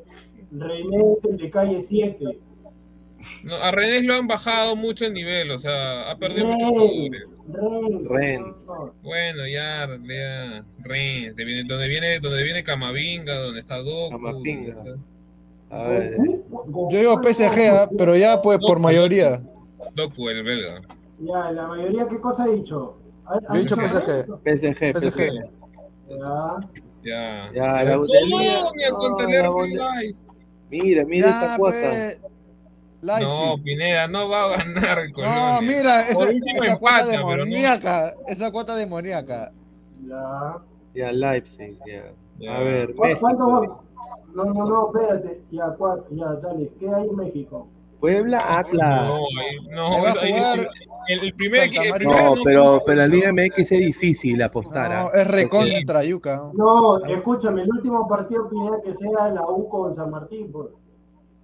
René 0.52 1.14
es 1.14 1.24
el 1.26 1.38
de 1.38 1.50
calle 1.50 1.82
7. 1.82 2.40
No, 3.44 3.56
a 3.56 3.72
Renés 3.72 4.04
lo 4.06 4.16
han 4.16 4.28
bajado 4.28 4.76
mucho 4.76 5.06
el 5.06 5.14
nivel, 5.14 5.52
o 5.52 5.60
sea, 5.60 6.10
ha 6.10 6.18
perdido 6.18 6.46
muchos 6.48 6.70
jugadores. 6.70 7.30
Rennes. 7.54 8.08
Rennes. 8.10 8.66
no, 8.68 8.94
Bueno, 9.04 9.48
ya, 9.48 9.88
ya, 10.08 10.66
Rennes, 10.84 11.36
de 11.36 11.46
viene- 11.46 11.64
donde 11.68 11.88
viene, 11.88 12.20
donde 12.20 12.44
viene 12.44 12.64
Camavinga, 12.64 13.36
donde 13.36 13.60
está 13.60 13.78
Doku. 13.78 14.10
Camavinga. 14.12 14.70
está- 14.70 14.96
A 15.72 15.84
ver, 15.88 16.18
Yo 16.90 16.98
digo 17.00 17.22
PSG, 17.22 17.70
¿ah? 17.70 17.90
pero 17.98 18.16
ya 18.16 18.42
pues 18.42 18.58
por 18.60 18.80
mayoría. 18.80 19.42
Doku, 19.96 20.30
el 20.30 20.44
belga. 20.44 20.82
Ya, 21.20 21.52
la 21.52 21.68
mayoría, 21.68 22.08
¿qué 22.08 22.20
cosa 22.20 22.44
ha 22.44 22.48
dicho? 22.48 22.98
¿Ha- 23.26 23.36
ha 23.36 23.54
Yo 23.54 23.56
he 23.56 23.60
dicho 23.60 23.76
PSG. 23.76 24.26
PSG, 24.44 24.76
PSG. 24.76 24.94
PSG. 24.94 25.50
Ya. 26.10 26.60
Ya. 27.04 27.52
Ya, 27.54 27.84
la. 27.84 27.98
Mira, 30.72 31.04
mira 31.06 31.28
Ya, 31.30 31.34
esta 31.44 31.58
cuota. 31.58 31.78
pues, 31.80 32.20
Leipzig. 33.02 33.28
No, 33.30 33.64
Pineda, 33.64 34.08
no 34.08 34.28
va 34.30 34.44
a 34.54 34.58
ganar 34.58 35.00
el 35.00 35.10
No, 35.12 35.62
mira, 35.62 36.02
esa, 36.02 36.14
Por 36.16 36.28
último 36.34 36.64
esa 36.64 36.78
cuota 36.78 37.06
no. 37.06 37.12
demoníaca. 37.12 38.14
Esa 38.28 38.52
cuota 38.52 38.76
demoníaca. 38.76 39.52
Ya. 40.06 40.58
Ya, 40.94 41.12
Leipzig, 41.12 41.78
ya. 41.86 42.12
Ya. 42.40 42.58
A 42.58 42.60
ver, 42.62 42.96
¿Cu- 42.96 43.04
¿Cuánto 43.20 43.50
va? 43.50 43.82
No, 44.34 44.44
no, 44.46 44.66
no, 44.66 44.92
espérate. 44.94 45.42
Ya, 45.52 45.68
cuatro, 45.78 46.06
ya, 46.12 46.26
dale. 46.36 46.72
¿Qué 46.80 46.90
hay 46.90 47.08
en 47.08 47.16
México? 47.16 47.68
Puebla, 48.00 48.38
No, 48.40 48.58
Atlas. 48.58 49.12
no, 49.72 49.88
Ahí 49.96 50.02
va 50.02 50.10
a 50.10 50.14
ahí- 50.24 50.32
jugar 50.34 50.60
el, 51.10 51.20
el 51.26 51.34
primer. 51.34 51.70
No, 52.04 52.34
pero, 52.46 52.82
pero 52.86 52.98
la 52.98 53.08
Liga 53.08 53.32
MX 53.34 53.60
es 53.60 53.80
difícil 53.80 54.42
apostar. 54.42 54.90
No, 54.90 54.96
¿ah? 55.08 55.12
es 55.14 55.28
recontra 55.28 56.04
Yuca. 56.06 56.44
No, 56.54 57.04
escúchame, 57.06 57.64
el 57.64 57.70
último 57.70 58.08
partido 58.08 58.48
Pineda 58.50 58.78
que 58.84 58.94
sea 58.94 59.28
la 59.30 59.42
U 59.46 59.68
con 59.68 59.94
San 59.94 60.10
Martín. 60.12 60.50
Pues. 60.52 60.68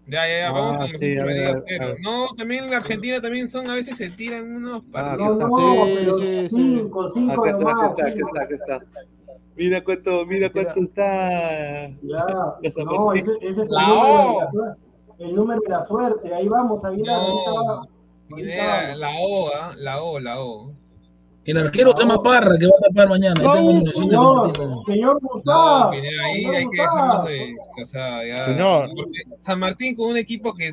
Ya, 0.07 0.27
ya, 0.27 0.37
ya, 0.39 0.51
vamos 0.51 0.75
Ah, 0.75 0.87
con 0.91 0.99
sí, 0.99 1.13
los 1.15 1.23
a 1.23 1.25
ver, 1.25 1.47
a 1.47 1.51
ver, 1.53 1.63
cero. 1.67 1.83
a 1.83 1.87
ver. 1.89 1.97
No, 2.01 2.27
también 2.37 2.63
en 2.65 2.73
Argentina 2.73 3.21
también 3.21 3.49
son, 3.49 3.69
a 3.69 3.73
veces 3.75 3.97
se 3.97 4.09
tiran 4.11 4.55
unos 4.55 4.85
Ah, 4.87 4.91
partidos. 4.91 5.37
No, 5.37 5.45
acá 5.45 5.47
no, 5.47 5.85
Sí, 5.85 5.93
pero 5.95 6.15
sí, 6.19 6.49
sí. 6.49 6.49
cinco, 6.49 7.09
cinco 7.09 7.31
Acá 7.33 7.49
está, 7.51 7.61
acá 7.71 7.73
nomás. 7.73 7.89
está, 7.91 8.03
acá 8.05 8.15
está, 8.15 8.41
acá 8.43 8.55
está. 8.55 8.85
Mira 9.55 9.83
cuánto, 9.83 10.25
mira 10.25 10.51
cuánto 10.51 10.79
está. 10.79 11.87
Ya, 12.01 12.25
La 12.25 12.83
no, 12.85 13.13
ese, 13.13 13.31
ese 13.41 13.61
es 13.61 13.67
el 13.69 13.73
La 13.75 13.87
número, 13.87 14.03
O. 14.13 14.27
de 14.31 14.37
la 14.45 14.51
suerte, 14.51 14.81
el 15.19 15.35
número 15.35 15.61
de 15.61 15.69
la 15.69 15.81
suerte. 15.81 16.33
Ahí 16.35 16.47
vamos, 16.49 16.85
Aguilar. 16.85 17.15
ahorita 17.15 17.51
No, 17.51 18.35
Pineda, 18.35 18.81
vamos. 18.83 18.99
la 18.99 19.09
O, 19.19 19.49
¿ah? 19.55 19.73
la 19.77 20.03
O, 20.03 20.19
la 20.19 20.39
O. 20.43 20.73
El 21.45 21.57
arquero 21.57 21.93
se 21.95 22.01
llama 22.03 22.23
Parra, 22.23 22.57
que 22.59 22.65
va 22.65 22.71
a 22.79 22.87
tapar 22.87 23.07
mañana. 23.07 23.39
Ahí 23.53 23.83
No, 23.83 23.91
Señor, 23.93 24.83
señor 24.85 25.21
No, 25.21 25.29
Gustavo. 25.29 25.91
Pineda, 25.91 26.23
ahí 26.23 26.41
señor 26.41 26.55
hay 26.55 26.69
que 26.69 26.77
dejarnos 26.81 27.25
de. 27.27 27.55
O 27.81 27.85
sea, 27.85 28.25
ya. 28.25 28.43
Señor. 28.43 28.89
San 29.39 29.59
Martín 29.59 29.95
con 29.95 30.09
un 30.09 30.17
equipo 30.17 30.53
que 30.55 30.71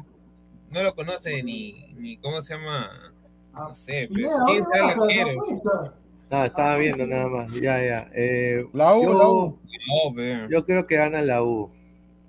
no 0.70 0.82
lo 0.82 0.94
conoce 0.94 1.42
ni, 1.42 1.92
ni 1.98 2.16
¿cómo 2.16 2.40
se 2.40 2.54
llama? 2.54 2.88
No 3.52 3.74
sé, 3.74 4.08
pero 4.14 4.28
¿quién 4.46 4.64
¿dónde 4.64 4.64
será 4.72 4.92
el 4.92 5.00
arquero? 5.00 5.94
Ah, 6.30 6.46
estaba 6.46 6.76
viendo 6.76 7.06
nada 7.06 7.26
más. 7.28 7.52
Ya, 7.52 7.84
ya. 7.84 8.10
Eh, 8.14 8.64
La 8.72 8.96
U, 8.96 9.02
yo, 9.02 9.18
la 9.18 9.28
U. 9.28 9.58
No, 10.06 10.14
ve. 10.14 10.46
yo 10.50 10.64
creo 10.64 10.86
que 10.86 10.96
gana 10.96 11.20
la 11.20 11.42
U. 11.42 11.70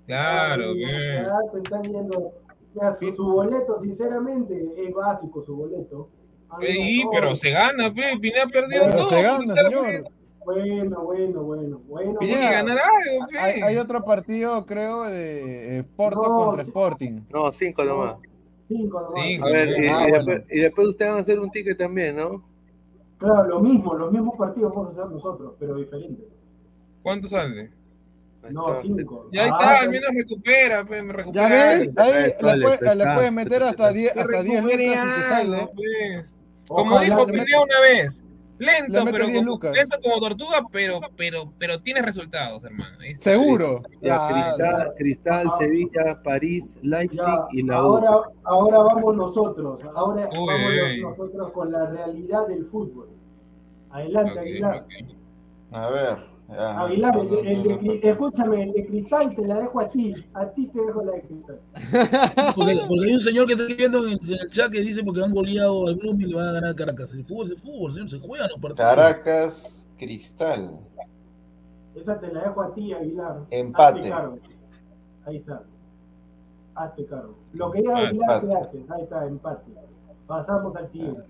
Claro, 0.06 0.64
Ay, 0.72 0.84
ve. 0.84 1.22
ya 1.24 1.50
se 1.50 1.56
están 1.58 1.82
yendo. 1.84 2.32
Ya, 2.74 2.90
su, 2.92 3.10
su 3.14 3.24
boleto, 3.24 3.78
sinceramente, 3.78 4.68
es 4.76 4.92
básico 4.92 5.42
su 5.42 5.56
boleto. 5.56 6.10
No. 7.04 7.10
pero 7.12 7.36
se 7.36 7.50
gana, 7.50 7.92
pe. 7.92 8.02
Pineda 8.20 8.44
ha 8.44 8.46
perdido 8.48 8.84
Pero 8.84 8.96
todo. 8.96 9.08
se 9.10 9.22
gana, 9.22 9.54
señor. 9.54 10.04
Bueno, 10.44 11.00
bueno, 11.02 11.42
bueno, 11.42 11.78
bueno. 11.88 12.18
Pineda, 12.18 12.48
que 12.48 12.54
ganar 12.54 12.78
algo, 12.78 13.26
pe. 13.30 13.38
Hay, 13.38 13.60
hay 13.62 13.76
otro 13.76 14.02
partido, 14.02 14.66
creo, 14.66 15.04
de 15.04 15.78
eh, 15.78 15.84
Porto 15.96 16.22
No, 16.22 16.36
contra 16.36 16.64
sí. 16.64 16.70
Sporting. 16.70 17.20
No, 17.32 17.50
cinco 17.52 17.84
nomás. 17.84 18.16
Cinco 18.68 19.00
nomás. 19.00 19.14
Cinco. 19.24 19.46
A 19.46 19.50
ver, 19.50 19.68
y, 19.68 19.86
Ah, 19.88 20.06
y 20.06 20.10
bueno. 20.10 20.24
después, 20.26 20.42
y 20.50 20.58
después 20.60 20.88
ustedes 20.88 21.10
van 21.10 21.18
a 21.18 21.22
hacer 21.22 21.40
un 21.40 21.50
ticket 21.50 21.78
también, 21.78 22.16
¿no? 22.16 22.44
Claro, 23.18 23.44
lo 23.48 23.60
mismo, 23.60 23.94
los 23.94 24.12
mismos 24.12 24.36
partidos 24.36 24.72
vamos 24.74 24.88
a 24.88 24.90
hacer 25.00 25.10
nosotros, 25.12 25.54
pero 25.58 25.76
diferentes. 25.76 26.26
¿Cuánto 27.02 27.28
sale? 27.28 27.70
No, 28.50 28.74
cinco. 28.82 29.30
Ya 29.32 29.44
ahí 29.44 29.50
Ah, 29.50 29.56
está, 29.58 29.78
al 29.78 29.84
ya- 29.86 29.90
menos 29.90 30.10
recupera, 30.14 30.84
pe, 30.84 31.02
me 31.02 31.12
Ya 31.12 31.16
recupera. 31.16 31.48
ves, 31.48 31.88
algo. 31.96 32.00
ahí 32.02 32.58
le, 32.58 33.04
puedes 33.04 33.24
te 33.24 33.30
meter 33.30 33.62
hasta 33.62 33.92
10 33.92 34.12
Que 34.12 34.20
hasta 34.20 34.42
10 34.42 34.56
recupere 34.64 34.86
lucas 34.88 35.04
y 35.16 35.20
te 35.22 35.26
sale. 35.28 35.68
pues. 35.74 36.33
Como 36.68 36.94
Ojalá 36.96 37.04
dijo 37.04 37.26
Pineda 37.26 37.62
una 37.62 37.80
vez, 37.80 38.22
le 38.58 38.66
lento, 38.66 39.04
pero 39.04 39.26
10 39.26 39.38
como- 39.38 39.50
lucas. 39.50 39.72
lento 39.74 39.98
como 40.02 40.20
tortuga, 40.20 40.62
pero, 40.70 41.00
pero, 41.16 41.52
pero 41.58 41.78
tiene 41.80 42.00
resultados, 42.02 42.62
hermano. 42.64 42.96
Seguro. 43.18 43.78
Ya, 44.00 44.28
Claro. 44.28 44.34
Cristal, 44.34 44.94
Cristal, 44.96 45.48
Ah. 45.50 45.56
Sevilla, 45.58 46.22
París, 46.22 46.76
Leipzig 46.82 47.18
Ya, 47.20 47.46
y 47.52 47.62
la 47.64 47.82
U. 47.82 47.86
ahora, 47.96 48.10
ahora 48.44 48.78
vamos 48.78 49.16
nosotros, 49.16 49.80
ahora 49.94 50.28
Uy, 50.32 50.46
vamos 51.00 51.18
nosotros 51.18 51.52
con 51.52 51.72
la 51.72 51.86
realidad 51.90 52.46
del 52.46 52.66
fútbol. 52.66 53.08
Adelante, 53.90 54.38
Aguilar. 54.40 54.86
A 55.72 55.88
ver. 55.88 56.33
Ya. 56.48 56.80
Aguilar, 56.80 57.18
el 57.18 57.28
de, 57.30 57.40
el 57.52 57.62
de 57.62 57.80
cri- 57.80 58.00
escúchame, 58.02 58.62
el 58.62 58.72
de 58.72 58.86
cristal 58.86 59.34
te 59.34 59.46
la 59.46 59.60
dejo 59.60 59.80
a 59.80 59.88
ti, 59.90 60.14
a 60.34 60.46
ti 60.50 60.68
te 60.68 60.80
dejo 60.80 61.02
la 61.04 61.12
de 61.12 61.22
cristal. 61.22 61.60
Porque, 62.54 62.78
porque 62.88 63.06
hay 63.06 63.14
un 63.14 63.20
señor 63.20 63.46
que 63.46 63.52
está 63.52 63.64
escribiendo 63.64 64.06
en 64.06 64.12
el, 64.12 64.48
chat 64.50 64.70
que 64.70 64.80
dice 64.80 65.02
porque 65.02 65.22
han 65.22 65.32
goleado 65.32 65.88
al 65.88 65.96
Blooming 65.96 66.28
le 66.28 66.36
van 66.36 66.48
a 66.48 66.52
ganar 66.52 66.74
Caracas. 66.74 67.12
El 67.14 67.24
fútbol 67.24 67.46
es 67.46 67.50
el 67.52 67.56
fútbol, 67.58 67.92
señor, 67.92 68.10
se 68.10 68.18
juegan 68.18 68.48
los 68.50 68.60
partidos. 68.60 68.90
Caracas, 68.90 69.88
Cristal. 69.98 70.70
Esa 71.94 72.18
te 72.18 72.32
la 72.32 72.42
dejo 72.42 72.62
a 72.62 72.74
ti, 72.74 72.92
Aguilar. 72.92 73.40
Empate. 73.50 73.98
Hazte 74.00 74.10
cargo. 74.10 74.38
Ahí 75.26 75.36
está. 75.36 75.62
Hazte 76.74 77.06
cargo. 77.06 77.34
Lo 77.52 77.70
que 77.70 77.80
diga 77.80 78.10
Empate. 78.10 78.32
Aguilar 78.32 78.40
se 78.40 78.52
hace. 78.54 78.84
Ahí 78.90 79.02
está, 79.02 79.26
empate. 79.26 79.72
Pasamos 80.26 80.74
al 80.76 80.88
siguiente. 80.88 81.22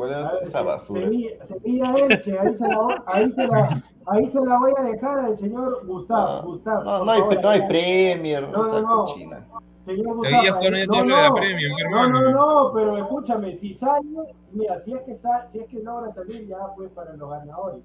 ¿Cuál 0.00 0.14
A 0.14 0.18
es 0.20 0.32
ver, 0.32 0.42
esa 0.42 0.62
basura? 0.62 1.00
Sevilla, 1.02 1.44
Sevilla 1.44 1.94
Elche, 2.08 2.38
ahí 2.38 2.54
se, 2.54 2.66
la, 2.68 3.02
ahí, 3.06 3.30
se 3.30 3.46
la, 3.48 3.82
ahí 4.06 4.26
se 4.26 4.40
la 4.40 4.58
voy 4.58 4.72
a 4.78 4.82
dejar 4.82 5.18
al 5.20 5.36
señor 5.36 5.86
Gustavo. 5.86 6.42
No, 6.42 6.42
Gustavo 6.48 6.84
No, 6.84 7.04
no 7.04 7.10
hay, 7.12 7.20
favor, 7.20 7.34
no 7.42 7.48
hay 7.48 7.60
adelante. 7.60 7.68
Premier, 7.68 8.48
No, 8.48 8.66
esa 8.66 8.80
no, 8.80 9.04
cochina. 9.04 9.46
Señor 9.84 10.16
Gustavo. 10.16 10.42
ahí- 10.58 10.66
el 10.66 10.86
no, 10.88 11.04
la 11.04 11.28
no, 11.28 11.34
Premium, 11.34 11.72
no, 11.72 11.78
hermano. 12.04 12.20
no, 12.22 12.30
no, 12.30 12.72
pero 12.72 12.96
escúchame, 12.96 13.54
si 13.54 13.74
sale, 13.74 14.08
mira, 14.52 14.78
si 14.80 14.92
es 14.94 15.02
que 15.02 15.14
sal, 15.14 15.44
si 15.48 15.58
es 15.58 15.66
que 15.68 15.80
logra 15.80 16.12
salir, 16.12 16.46
ya 16.46 16.58
fue 16.76 16.88
para 16.88 17.12
los 17.14 17.28
ganadores. 17.30 17.80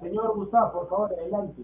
Señor 0.00 0.34
Gustavo, 0.36 0.72
por 0.72 0.88
favor, 0.88 1.12
adelante. 1.18 1.62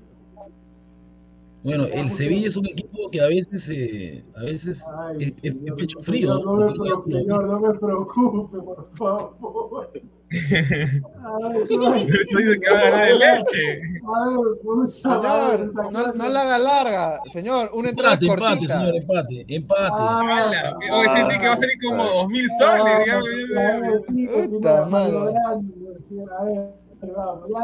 Bueno, 1.65 1.85
el 1.87 2.11
Sevilla 2.11 2.49
es 2.49 2.57
un 2.57 2.67
equipo 2.67 3.09
que 3.11 3.21
a 3.21 3.27
veces, 3.29 3.69
eh, 3.71 4.25
a 4.37 4.43
veces 4.43 4.85
Ay, 4.99 5.35
es, 5.43 5.55
es- 5.55 5.73
pecho 5.77 5.99
frío. 6.01 6.35
señor, 6.39 6.45
¿no? 6.59 6.75
no, 6.75 6.85
me, 6.85 7.13
que- 7.13 7.19
señor, 7.21 7.45
no 7.47 7.61
me 7.61 7.79
preocupe, 7.79 8.59
por 8.59 8.89
favor. 8.97 9.91
Ay, 10.33 12.07
dice 12.07 12.61
que 12.61 12.73
va 12.75 12.79
a 12.79 12.91
ganar 12.91 13.09
el 13.09 13.23
Elche. 13.23 13.83
A 14.07 14.29
ver, 14.29 14.61
puta 14.63 14.89
Señor, 14.89 15.93
no, 15.93 16.13
no 16.15 16.29
la 16.31 16.41
haga 16.41 16.59
larga. 16.59 17.21
Señor, 17.31 17.71
una 17.75 17.91
entrada 17.91 18.15
Empate, 18.15 18.27
empate, 18.33 18.49
cortita. 18.51 18.79
señor, 18.81 18.95
empate, 18.97 19.45
empate. 19.49 19.91
Ah, 19.93 20.79
Hoy 20.93 21.07
sentí 21.17 21.39
que 21.39 21.47
va 21.47 21.53
a 21.53 21.57
salir 21.57 21.77
como 21.87 22.05
2000 22.05 22.49
soles, 22.59 22.99
digamos. 23.05 23.29
a 23.29 23.81
ver, 23.81 24.03
sí, 24.09 24.29
Puta 24.49 24.89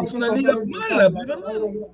Es 0.05 0.13
una 0.13 0.29
liga 0.35 0.53
mala, 0.67 1.09
mensaje, 1.11 1.87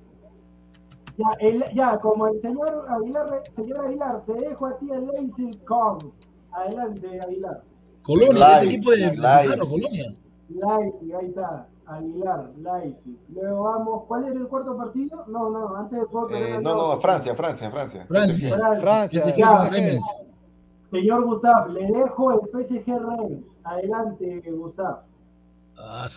Ya, 1.17 1.27
el- 1.39 1.65
ya, 1.73 1.97
como 1.99 2.27
el 2.27 2.39
señor 2.41 2.85
Aguilar, 2.89 3.43
señor 3.51 3.85
Aguilar, 3.85 4.23
te 4.25 4.33
dejo 4.33 4.65
a 4.65 4.77
ti 4.77 4.91
el 4.91 5.07
Leipzig 5.07 5.63
con. 5.65 6.11
Adelante, 6.51 7.19
Aguilar. 7.25 7.63
Colonia, 8.01 8.55
este 8.61 8.65
equipo 8.67 8.91
de 8.91 8.97
Leipzig. 8.97 9.69
Colonia. 9.69 10.13
Leipzig, 10.49 11.15
ahí 11.15 11.25
está. 11.27 11.67
Aguilar, 11.87 12.49
Leipzig. 12.57 13.17
Luego 13.29 13.63
vamos. 13.63 14.03
¿Cuál 14.07 14.25
era 14.25 14.33
el 14.39 14.47
cuarto 14.47 14.75
partido? 14.75 15.23
No, 15.27 15.49
no, 15.49 15.75
antes 15.75 15.99
de 15.99 16.05
fútbol. 16.07 16.33
Eh, 16.33 16.59
no, 16.61 16.75
no, 16.75 16.97
Francia, 16.97 17.33
Francia, 17.35 17.69
Francia. 17.71 18.05
Francia. 18.07 18.57
Francia, 18.79 19.21
PSG, 19.21 19.37
Ya, 19.37 19.69
Rennes. 19.69 20.27
Señor 20.91 21.25
Gustav, 21.25 21.69
le 21.69 21.87
dejo 21.87 22.31
el 22.31 22.39
PSG 22.51 22.85
Reims. 22.87 23.55
Adelante, 23.63 24.41
Gustav. 24.51 25.01
Ah, 25.77 26.07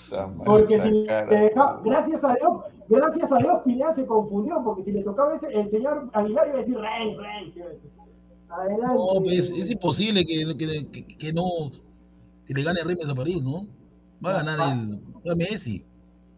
Porque 0.46 0.80
si 0.80 0.90
le 0.90 1.06
cara. 1.06 1.26
deja- 1.26 1.80
gracias 1.84 2.24
a 2.24 2.34
Dios, 2.34 2.52
gracias 2.88 3.32
a 3.32 3.36
Dios 3.38 3.60
Pineda 3.64 3.94
se 3.94 4.06
confundió, 4.06 4.62
porque 4.64 4.84
si 4.84 4.92
le 4.92 5.02
tocaba 5.02 5.34
ese, 5.34 5.46
el 5.48 5.70
señor 5.70 6.10
Aguilar 6.12 6.48
iba 6.48 6.56
a 6.56 6.60
decir 6.60 6.78
a 6.78 7.44
decir. 7.44 7.64
Adelante. 8.48 8.94
No, 8.96 9.20
pues, 9.22 9.50
es 9.50 9.70
imposible 9.70 10.24
que, 10.24 10.56
que, 10.56 10.90
que, 10.90 11.16
que 11.16 11.32
no 11.32 11.42
que 12.46 12.54
le 12.54 12.62
gane 12.62 12.80
Remes 12.82 13.08
a 13.08 13.14
París, 13.14 13.42
¿no? 13.42 13.66
Va 14.24 14.30
a 14.30 14.42
ganar 14.42 14.58
el, 14.78 15.00
el 15.24 15.36
Messi. 15.36 15.84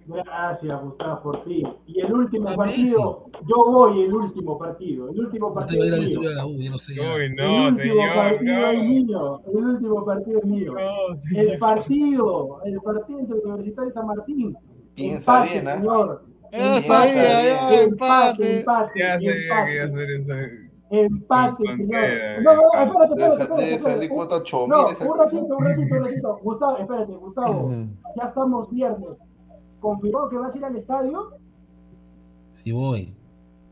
Gracias, 0.07 0.83
Gustavo, 0.83 1.23
por 1.23 1.45
fin. 1.45 1.69
Y 1.87 2.01
el 2.01 2.13
último 2.13 2.57
partido, 2.57 3.27
yo 3.47 3.71
voy 3.71 4.03
el 4.03 4.13
último 4.13 4.59
partido. 4.59 5.09
El 5.09 5.21
último 5.21 5.51
No 5.51 5.55
te 5.55 5.61
partido 5.61 5.85
a 5.85 6.35
la 6.35 6.47
U, 6.47 6.79
sé. 6.79 6.95
el 6.95 7.41
último 7.41 7.79
señor. 7.79 8.15
partido 8.17 8.71
es 8.71 8.83
mío. 8.83 9.41
El 9.47 9.65
último 9.65 10.05
partido 10.05 10.39
es 10.41 10.45
mío. 10.47 10.75
no, 10.75 11.41
El 11.41 11.59
partido, 11.59 12.61
el 12.65 12.81
partido 12.81 13.21
entre 13.21 13.37
Universitario 13.39 13.91
y 13.91 13.93
San 13.95 14.07
Martín. 14.07 14.57
Piensa 14.95 15.45
empate, 15.45 15.53
bien, 15.53 15.69
¿ah? 15.69 15.77
señor. 15.77 16.30
Empate, 16.53 16.83
sabía, 16.83 17.83
Empate, 17.83 18.59
empate. 18.61 18.61
empate, 18.61 19.83
empate. 20.91 21.67
señor. 21.77 22.01
Pantera, 22.01 22.41
No, 22.41 22.55
no, 22.55 22.63
espérate, 22.83 23.15
espérate, 23.15 23.43
espérate. 23.43 23.75
espérate. 23.75 24.09
cuota 24.09 24.35
8000 24.37 24.69
No, 24.69 24.81
un 24.81 25.19
ratito, 25.19 25.57
un 25.57 25.65
ratito, 25.65 25.95
un 25.95 26.05
ratito. 26.05 26.39
Gustavo, 26.43 26.79
espérate, 26.79 27.13
Gustavo. 27.13 27.71
Ya 28.17 28.25
estamos 28.25 28.71
viernes. 28.71 29.09
¿Confirmó 29.79 30.29
que 30.29 30.37
vas 30.37 30.55
a 30.55 30.59
ir 30.59 30.65
al 30.65 30.77
estadio? 30.77 31.31
Sí 32.49 32.73
voy. 32.73 33.15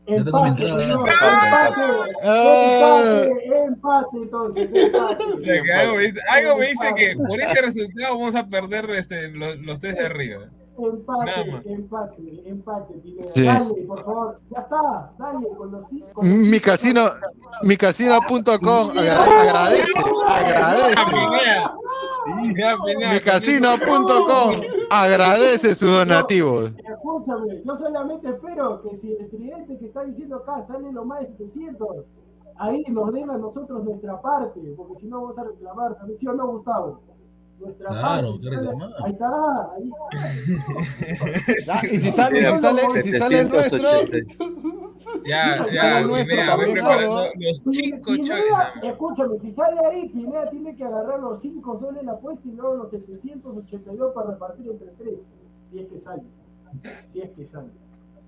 Empate, 0.05 0.63
señor. 0.63 0.81
Empate, 0.81 1.05
Empate. 1.05 1.81
Ah. 2.23 3.21
Empate, 3.21 3.65
empate, 3.65 4.17
entonces. 4.17 4.71
Empate. 4.73 5.23
O 5.35 5.39
sea, 5.43 5.61
que 5.61 5.73
algo, 5.73 5.95
me 5.95 6.01
dice, 6.03 6.19
algo 6.29 6.57
me 6.57 6.65
dice 6.67 6.93
que 6.95 7.15
por 7.17 7.39
ese 7.41 7.61
resultado 7.61 8.17
vamos 8.17 8.35
a 8.35 8.47
perder 8.47 8.89
este, 8.91 9.27
los, 9.29 9.57
los 9.65 9.79
tres 9.79 9.95
de 9.97 10.05
arriba. 10.05 10.49
Empate, 10.87 11.61
empate, 11.65 12.41
empate, 12.49 12.93
Pineda. 12.95 13.29
Sí. 13.35 13.43
Dale, 13.43 13.73
por 13.87 14.03
favor. 14.03 14.39
Ya 14.49 14.59
está, 14.59 15.13
dale, 15.19 15.47
con 15.57 15.71
los 15.71 15.87
cinco. 15.87 16.21
Mi 16.21 16.29
cinco- 16.45 16.65
casino, 16.65 17.01
micasino.com 17.63 18.89
agra- 18.97 19.23
agradece, 19.41 19.99
agradece. 20.27 21.01
Ya, 22.57 22.77
Pineda, 22.85 23.13
Micasino.com 23.13 24.51
agradece 24.89 25.75
sus 25.75 25.89
donativos. 25.91 26.71
Escúchame, 26.77 27.61
yo 27.63 27.75
solamente 27.75 28.29
espero 28.29 28.81
que 28.81 28.95
si 28.95 29.13
el 29.13 29.29
tridente 29.29 29.77
que 29.77 29.85
está 29.85 30.03
diciendo 30.03 30.37
acá 30.37 30.61
sale 30.63 30.91
lo 30.91 31.05
más 31.05 31.21
de 31.21 31.27
700, 31.27 31.87
ahí 32.57 32.83
nos 32.89 33.13
den 33.13 33.29
a 33.29 33.37
nosotros 33.37 33.83
nuestra 33.83 34.21
parte, 34.21 34.59
porque 34.77 34.95
si 34.95 35.07
no 35.07 35.21
vamos 35.21 35.37
a 35.37 35.43
reclamar 35.43 35.95
también, 35.95 36.19
¿sí 36.19 36.27
o 36.27 36.33
no, 36.33 36.47
Gustavo? 36.47 37.01
Nuestra 37.59 37.89
Claro, 37.89 38.37
reclamar. 38.41 38.89
ahí 39.03 39.11
está, 39.11 39.71
ahí 39.75 39.91
está. 41.65 41.81
Ya, 41.81 41.81
y 41.91 41.99
si 41.99 42.11
sale, 42.11 42.39
y 42.39 42.45
si 42.45 42.57
sale, 42.57 42.81
y 42.99 43.03
si 43.03 43.13
sale 43.13 43.39
el 43.39 43.49
nuestro, 43.49 43.79
Ya, 45.25 45.65
Si 45.65 45.75
ya, 45.75 45.81
sale 45.81 45.99
el 45.99 46.07
nuestro 46.07 46.37
también, 46.45 46.73
claro. 46.77 47.25
los 47.35 47.61
cinco 47.75 48.13
escúchame, 48.83 49.39
si 49.39 49.51
sale 49.51 49.77
ahí, 49.85 50.09
Pineda 50.09 50.49
tiene 50.49 50.75
que 50.75 50.83
agarrar 50.85 51.19
los 51.19 51.41
5 51.41 51.79
soles 51.79 52.03
la 52.03 52.13
apuesta 52.13 52.47
y 52.47 52.51
luego 52.51 52.75
los 52.75 52.89
782 52.91 54.13
para 54.13 54.31
repartir 54.31 54.67
entre 54.71 54.87
3, 54.97 55.15
si 55.69 55.79
es 55.79 55.87
que 55.87 55.97
sale. 55.99 56.23
Si 57.11 57.21
es 57.21 57.29
que 57.31 57.45
sale. 57.45 57.69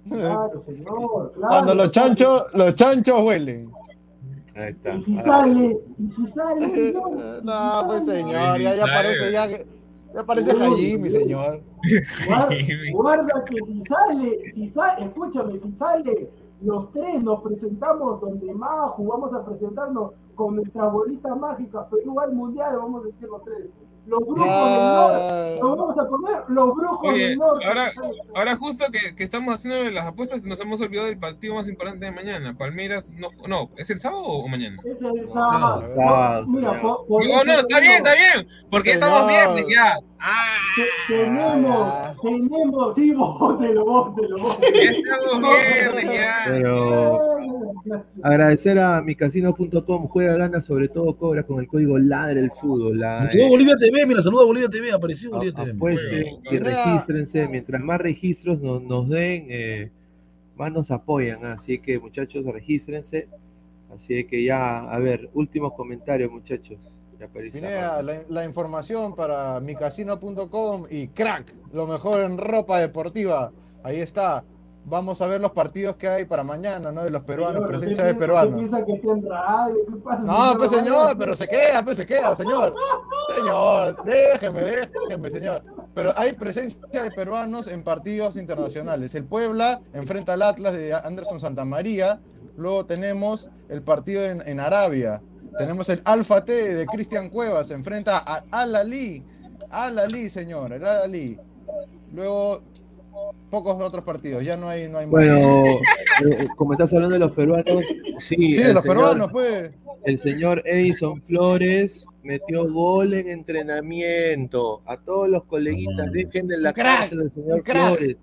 Claro, 0.10 0.60
señor, 0.60 1.32
claro. 1.34 1.48
cuando 1.48 1.76
los 1.76 1.91
chanchos, 1.91 2.45
los 2.56 2.76
chanchos 2.76 3.22
huelen. 3.22 3.72
Ahí 4.56 4.72
está. 4.72 4.95
Y 4.95 5.02
si 5.02 5.15
sale, 5.15 5.80
y 5.98 6.10
si 6.10 6.28
sale, 6.28 6.69
señor. 6.76 7.44
No, 7.44 7.84
pues 7.88 8.06
señor, 8.06 8.60
ya, 8.60 8.76
ya 8.76 8.86
parece, 8.86 9.32
ya, 9.32 9.48
ya 10.14 10.26
parece 10.26 10.56
Jaime, 10.56 10.98
mi 10.98 11.10
señor. 11.10 11.64
Guarda, 12.28 12.56
guarda 12.94 13.45
que 13.45 13.56
si 13.65 13.82
sale, 13.82 14.53
si 14.53 14.68
sale, 14.68 15.06
escúchame, 15.06 15.57
si 15.57 15.72
sale, 15.72 16.30
los 16.61 16.91
tres 16.91 17.23
nos 17.23 17.41
presentamos 17.41 18.22
donde 18.22 18.53
más 18.53 18.91
vamos 18.98 19.34
a 19.34 19.44
presentarnos 19.44 20.11
con 20.36 20.56
nuestras 20.56 20.91
bolitas 20.91 21.38
mágicas, 21.38 21.88
Perú 21.90 22.19
al 22.19 22.34
mundial, 22.34 22.78
vamos 22.78 23.03
a 23.03 23.07
decir 23.07 23.28
los 23.28 23.44
tres. 23.44 23.68
Los 24.07 24.19
brujos 24.19 24.45
del 24.45 24.84
norte, 24.84 25.60
nos 25.61 25.78
vamos 25.78 25.98
a 25.99 26.07
poner 26.10 26.36
los 26.48 26.76
brujos 26.76 27.10
Oye, 27.14 27.28
del 27.30 27.38
norte. 27.38 27.65
ahora, 27.65 27.91
ahora 28.36 28.56
justo 28.57 28.86
que, 28.91 29.15
que 29.15 29.23
estamos 29.23 29.53
haciendo 29.56 29.90
las 29.91 30.06
apuestas, 30.07 30.44
nos 30.44 30.60
hemos 30.60 30.82
olvidado 30.82 31.07
del 31.07 31.19
partido 31.19 31.53
más 31.56 31.68
importante 31.68 32.06
de 32.06 32.11
mañana. 32.11 32.57
Palmeiras, 32.57 33.10
no, 33.11 33.30
no 33.48 33.69
¿es 33.78 33.90
el 33.91 33.99
sábado 33.99 34.23
o 34.23 34.48
mañana? 34.48 34.82
Es 34.84 35.02
el 35.02 35.26
sábado. 35.32 35.84
sábado, 35.88 36.45
Mira, 36.48 36.69
señor. 36.69 36.82
por, 36.82 37.06
por 37.07 37.26
No, 37.45 37.53
está 37.53 37.80
bien, 37.80 37.91
está 37.94 38.14
bien, 38.15 38.48
porque 38.72 38.90
ya 38.90 38.94
estamos 38.95 39.19
Señor. 39.28 39.53
viernes 39.53 39.65
ya. 39.76 39.95
te- 40.76 41.15
tenemos, 41.15 42.22
tenemos, 42.22 42.95
sí, 42.95 43.14
bótelo, 43.15 43.86
bótelo, 43.86 44.38
Ya 44.38 44.44
bótelo. 44.44 44.91
estamos 44.91 45.57
viernes 45.60 46.11
ya. 46.11 46.36
Pero 46.48 47.19
agradecer 48.23 48.80
a 48.80 49.02
micasino.com, 49.02 50.07
juega, 50.07 50.36
gana, 50.38 50.61
sobre 50.61 50.88
todo 50.90 51.15
cobra 51.18 51.44
con 51.44 51.60
el 51.60 51.68
código 51.68 51.98
LADRE 51.98 52.40
el 52.40 52.52
fútbol. 52.52 52.99
La, 52.99 53.28
Llegó 53.30 53.49
Bolivia 53.49 53.76
TV, 53.91 54.05
mira, 54.05 54.22
saluda 54.22 54.43
a 54.43 54.45
Bolivia 54.45 54.69
TV, 54.69 54.91
apareció 54.91 55.31
Bolivia 55.31 55.53
TV. 55.53 55.72
apuesten 55.72 56.26
y 56.49 56.57
regístrense. 56.57 57.47
Mientras 57.47 57.81
más 57.81 57.99
registros 57.99 58.61
nos, 58.61 58.81
nos 58.81 59.09
den, 59.09 59.47
eh, 59.49 59.91
más 60.55 60.72
nos 60.72 60.91
apoyan. 60.91 61.45
Así 61.45 61.80
que, 61.80 61.99
muchachos, 61.99 62.45
regístrense. 62.45 63.27
Así 63.93 64.23
que 64.26 64.43
ya, 64.43 64.80
a 64.80 64.99
ver, 64.99 65.30
últimos 65.34 65.73
comentarios, 65.73 66.31
muchachos. 66.31 66.77
Cerrando. 67.51 68.01
la, 68.01 68.22
la 68.30 68.45
información 68.45 69.15
para 69.15 69.59
micasino.com 69.59 70.88
y 70.89 71.07
crack, 71.09 71.53
lo 71.72 71.85
mejor 71.85 72.22
en 72.22 72.35
ropa 72.38 72.80
deportiva. 72.80 73.51
Ahí 73.84 73.99
está. 73.99 74.43
Vamos 74.84 75.22
a 75.22 75.28
ver 75.28 75.40
los 75.40 75.52
partidos 75.52 75.95
que 75.95 76.08
hay 76.08 76.26
para 76.26 76.44
mañana, 76.44 76.91
¿no? 76.91 77.03
De 77.03 77.12
los 77.12 77.22
peruanos, 77.24 77.56
Señor, 77.56 77.68
presencia 77.70 78.03
¿usted 78.03 78.14
de 78.14 78.20
peruanos. 78.20 78.53
usted 78.56 78.60
piensa 78.60 78.86
que 78.86 78.94
está 78.94 79.12
en 79.12 79.30
radio? 79.30 79.76
¿Qué 79.88 79.95
pasa? 79.98 80.24
No, 80.24 80.58
pues 80.58 80.72
señor, 80.72 81.18
pero 81.18 81.36
se 81.36 81.48
queda, 81.48 81.86
pues 81.86 81.98
se 81.98 82.06
queda, 82.06 82.36
señor. 82.36 82.74
Señor, 83.36 84.03
déjeme, 84.03 84.62
déjeme, 84.62 85.32
señor. 85.32 85.64
Pero 85.94 86.14
hay 86.18 86.34
presencia 86.34 87.03
de 87.03 87.12
peruanos 87.12 87.68
en 87.68 87.84
partidos 87.84 88.36
internacionales. 88.36 89.14
El 89.14 89.26
Puebla 89.26 89.82
enfrenta 89.94 90.34
al 90.34 90.41
Atlas 90.41 90.74
de 90.74 90.94
Anderson 90.94 91.40
Santamaría. 91.40 92.20
Luego 92.58 92.86
tenemos 92.86 93.49
el 93.70 93.84
partido 93.84 94.24
en, 94.24 94.41
en 94.48 94.60
Arabia. 94.60 95.22
Tenemos 95.58 95.90
el 95.90 96.02
Alfa 96.06 96.44
T 96.44 96.74
de 96.74 96.86
Cristian 96.86 97.30
Cuevas. 97.30 97.68
Se 97.68 97.76
enfrenta 97.76 98.18
a 98.18 98.44
Al 98.52 98.76
Ali. 98.76 99.24
Al 99.70 99.99
Ali, 99.99 100.30
señor, 100.30 100.74
el 100.74 100.84
Al 100.84 101.03
Ali. 101.03 101.40
Luego, 102.14 102.62
pocos 103.50 103.82
otros 103.82 104.04
partidos. 104.04 104.44
Ya 104.44 104.58
no 104.58 104.68
hay, 104.68 104.88
no 104.90 104.98
hay 105.00 105.06
más. 105.06 105.12
Bueno, 105.12 105.66
eh, 106.30 106.48
como 106.58 106.74
estás 106.74 106.94
hablando 106.94 107.14
de 107.14 107.20
los 107.20 107.32
peruanos, 107.32 107.84
sí. 108.18 108.36
Sí, 108.38 108.54
de 108.54 108.70
el 108.70 108.74
los 108.76 108.84
señor- 108.84 108.96
peruanos, 108.98 109.28
pues. 109.32 109.72
El 110.06 110.18
señor 110.20 110.62
Edison 110.66 111.22
Flores 111.22 112.06
metió 112.24 112.72
gol 112.72 113.14
en 113.14 113.30
entrenamiento. 113.30 114.82
A 114.86 114.98
todos 114.98 115.30
los 115.30 115.44
coleguitas, 115.46 116.12
dejen 116.12 116.48
de 116.48 116.58
la 116.60 116.74
crack, 116.74 117.00
cárcel 117.00 117.22
al 117.22 117.32
señor. 117.32 117.64
Flores. 117.64 118.18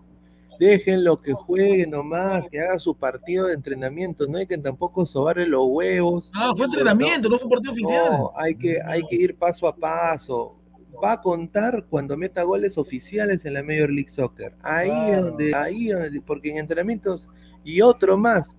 Déjenlo 0.59 1.21
que 1.23 1.33
juegue 1.35 1.87
nomás, 1.87 2.49
que 2.51 2.59
haga 2.61 2.81
su 2.81 2.97
partido 2.97 3.47
de 3.47 3.55
entrenamiento. 3.55 4.27
No 4.27 4.39
hay 4.39 4.47
que 4.47 4.59
tampoco 4.59 5.07
sobarle 5.07 5.47
los 5.47 5.65
huevos. 5.69 6.33
Ah, 6.35 6.53
fue 6.57 6.67
entrenamiento, 6.67 7.29
no 7.29 7.39
fue 7.39 7.49
partido 7.49 7.71
oficial. 7.73 8.11
No, 8.11 8.31
hay 8.37 8.57
que, 8.57 8.79
hay 8.85 9.03
que 9.05 9.15
ir 9.15 9.37
paso 9.37 9.69
a 9.69 9.77
paso. 9.77 10.57
Va 11.03 11.13
a 11.13 11.21
contar 11.21 11.87
cuando 11.89 12.17
meta 12.17 12.43
goles 12.43 12.79
oficiales 12.79 13.45
en 13.45 13.55
la 13.55 13.63
Major 13.63 13.91
League 13.91 14.09
Soccer. 14.09 14.55
Ahí 14.63 15.11
es 15.11 15.23
donde, 15.23 15.55
ahí 15.55 15.91
es 15.91 15.99
donde, 15.99 16.21
porque 16.23 16.51
en 16.51 16.59
entrenamientos 16.59 17.29
y 17.65 17.81
otro 17.81 18.17
más 18.17 18.57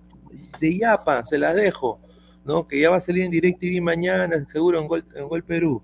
de 0.60 0.78
Yapa, 0.78 1.24
se 1.24 1.38
las 1.38 1.54
dejo, 1.54 2.00
¿no? 2.44 2.66
Que 2.66 2.80
ya 2.80 2.90
va 2.90 2.96
a 2.96 3.00
salir 3.00 3.24
en 3.24 3.30
DirecTV 3.30 3.82
mañana, 3.82 4.44
seguro 4.48 4.80
en 4.80 4.86
Gol, 4.86 5.04
en 5.14 5.28
Gol 5.28 5.44
Perú. 5.44 5.82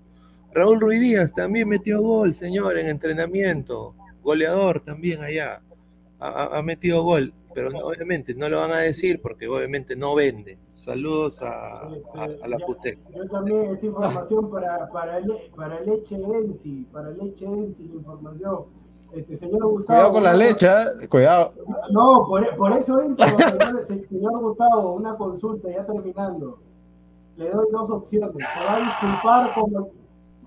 Raúl 0.52 0.80
Ruiz 0.80 1.00
Díaz 1.00 1.32
también 1.34 1.68
metió 1.68 2.00
gol, 2.00 2.34
señor, 2.34 2.78
en 2.78 2.88
entrenamiento. 2.88 3.94
Goleador 4.22 4.80
también 4.80 5.22
allá. 5.22 5.60
ha 6.18 6.62
metido 6.62 7.02
gol, 7.02 7.34
pero 7.56 7.70
no- 7.70 7.78
obviamente 7.86 8.34
no 8.34 8.48
lo 8.50 8.58
van 8.58 8.72
a 8.72 8.78
decir 8.80 9.20
porque 9.22 9.48
obviamente 9.48 9.96
no 9.96 10.14
vende. 10.14 10.58
Saludos 10.74 11.40
a, 11.42 11.86
a, 11.88 12.24
a 12.42 12.48
la 12.48 12.58
FUTEC. 12.58 12.98
Yo 13.14 13.26
también, 13.28 13.70
esta 13.70 13.86
información 13.86 14.50
para, 14.50 14.86
para, 14.90 15.20
Le- 15.20 15.50
para 15.56 15.80
Leche 15.80 16.16
Ensi, 16.16 16.86
para 16.92 17.10
Leche 17.12 17.46
Ensi, 17.46 17.88
la 17.88 17.94
información. 17.94 18.64
Este 19.14 19.36
señor 19.36 19.66
Gustavo. 19.68 19.86
Cuidado 19.86 20.12
con 20.12 20.22
la 20.24 20.34
leche, 20.34 20.66
¿eh? 20.66 21.08
cuidado. 21.08 21.52
No, 21.94 22.26
por, 22.28 22.56
por 22.56 22.72
eso 22.76 23.00
entro, 23.00 23.26
señor, 23.26 23.84
se- 23.86 24.04
señor 24.04 24.38
Gustavo, 24.38 24.92
una 24.94 25.16
consulta, 25.16 25.70
ya 25.70 25.86
terminando. 25.86 26.58
Le 27.36 27.48
doy 27.50 27.66
dos 27.72 27.88
opciones. 27.90 28.32
Se 28.36 28.64
va 28.64 28.76
a 28.76 28.80
disculpar 28.80 29.54
como. 29.54 29.88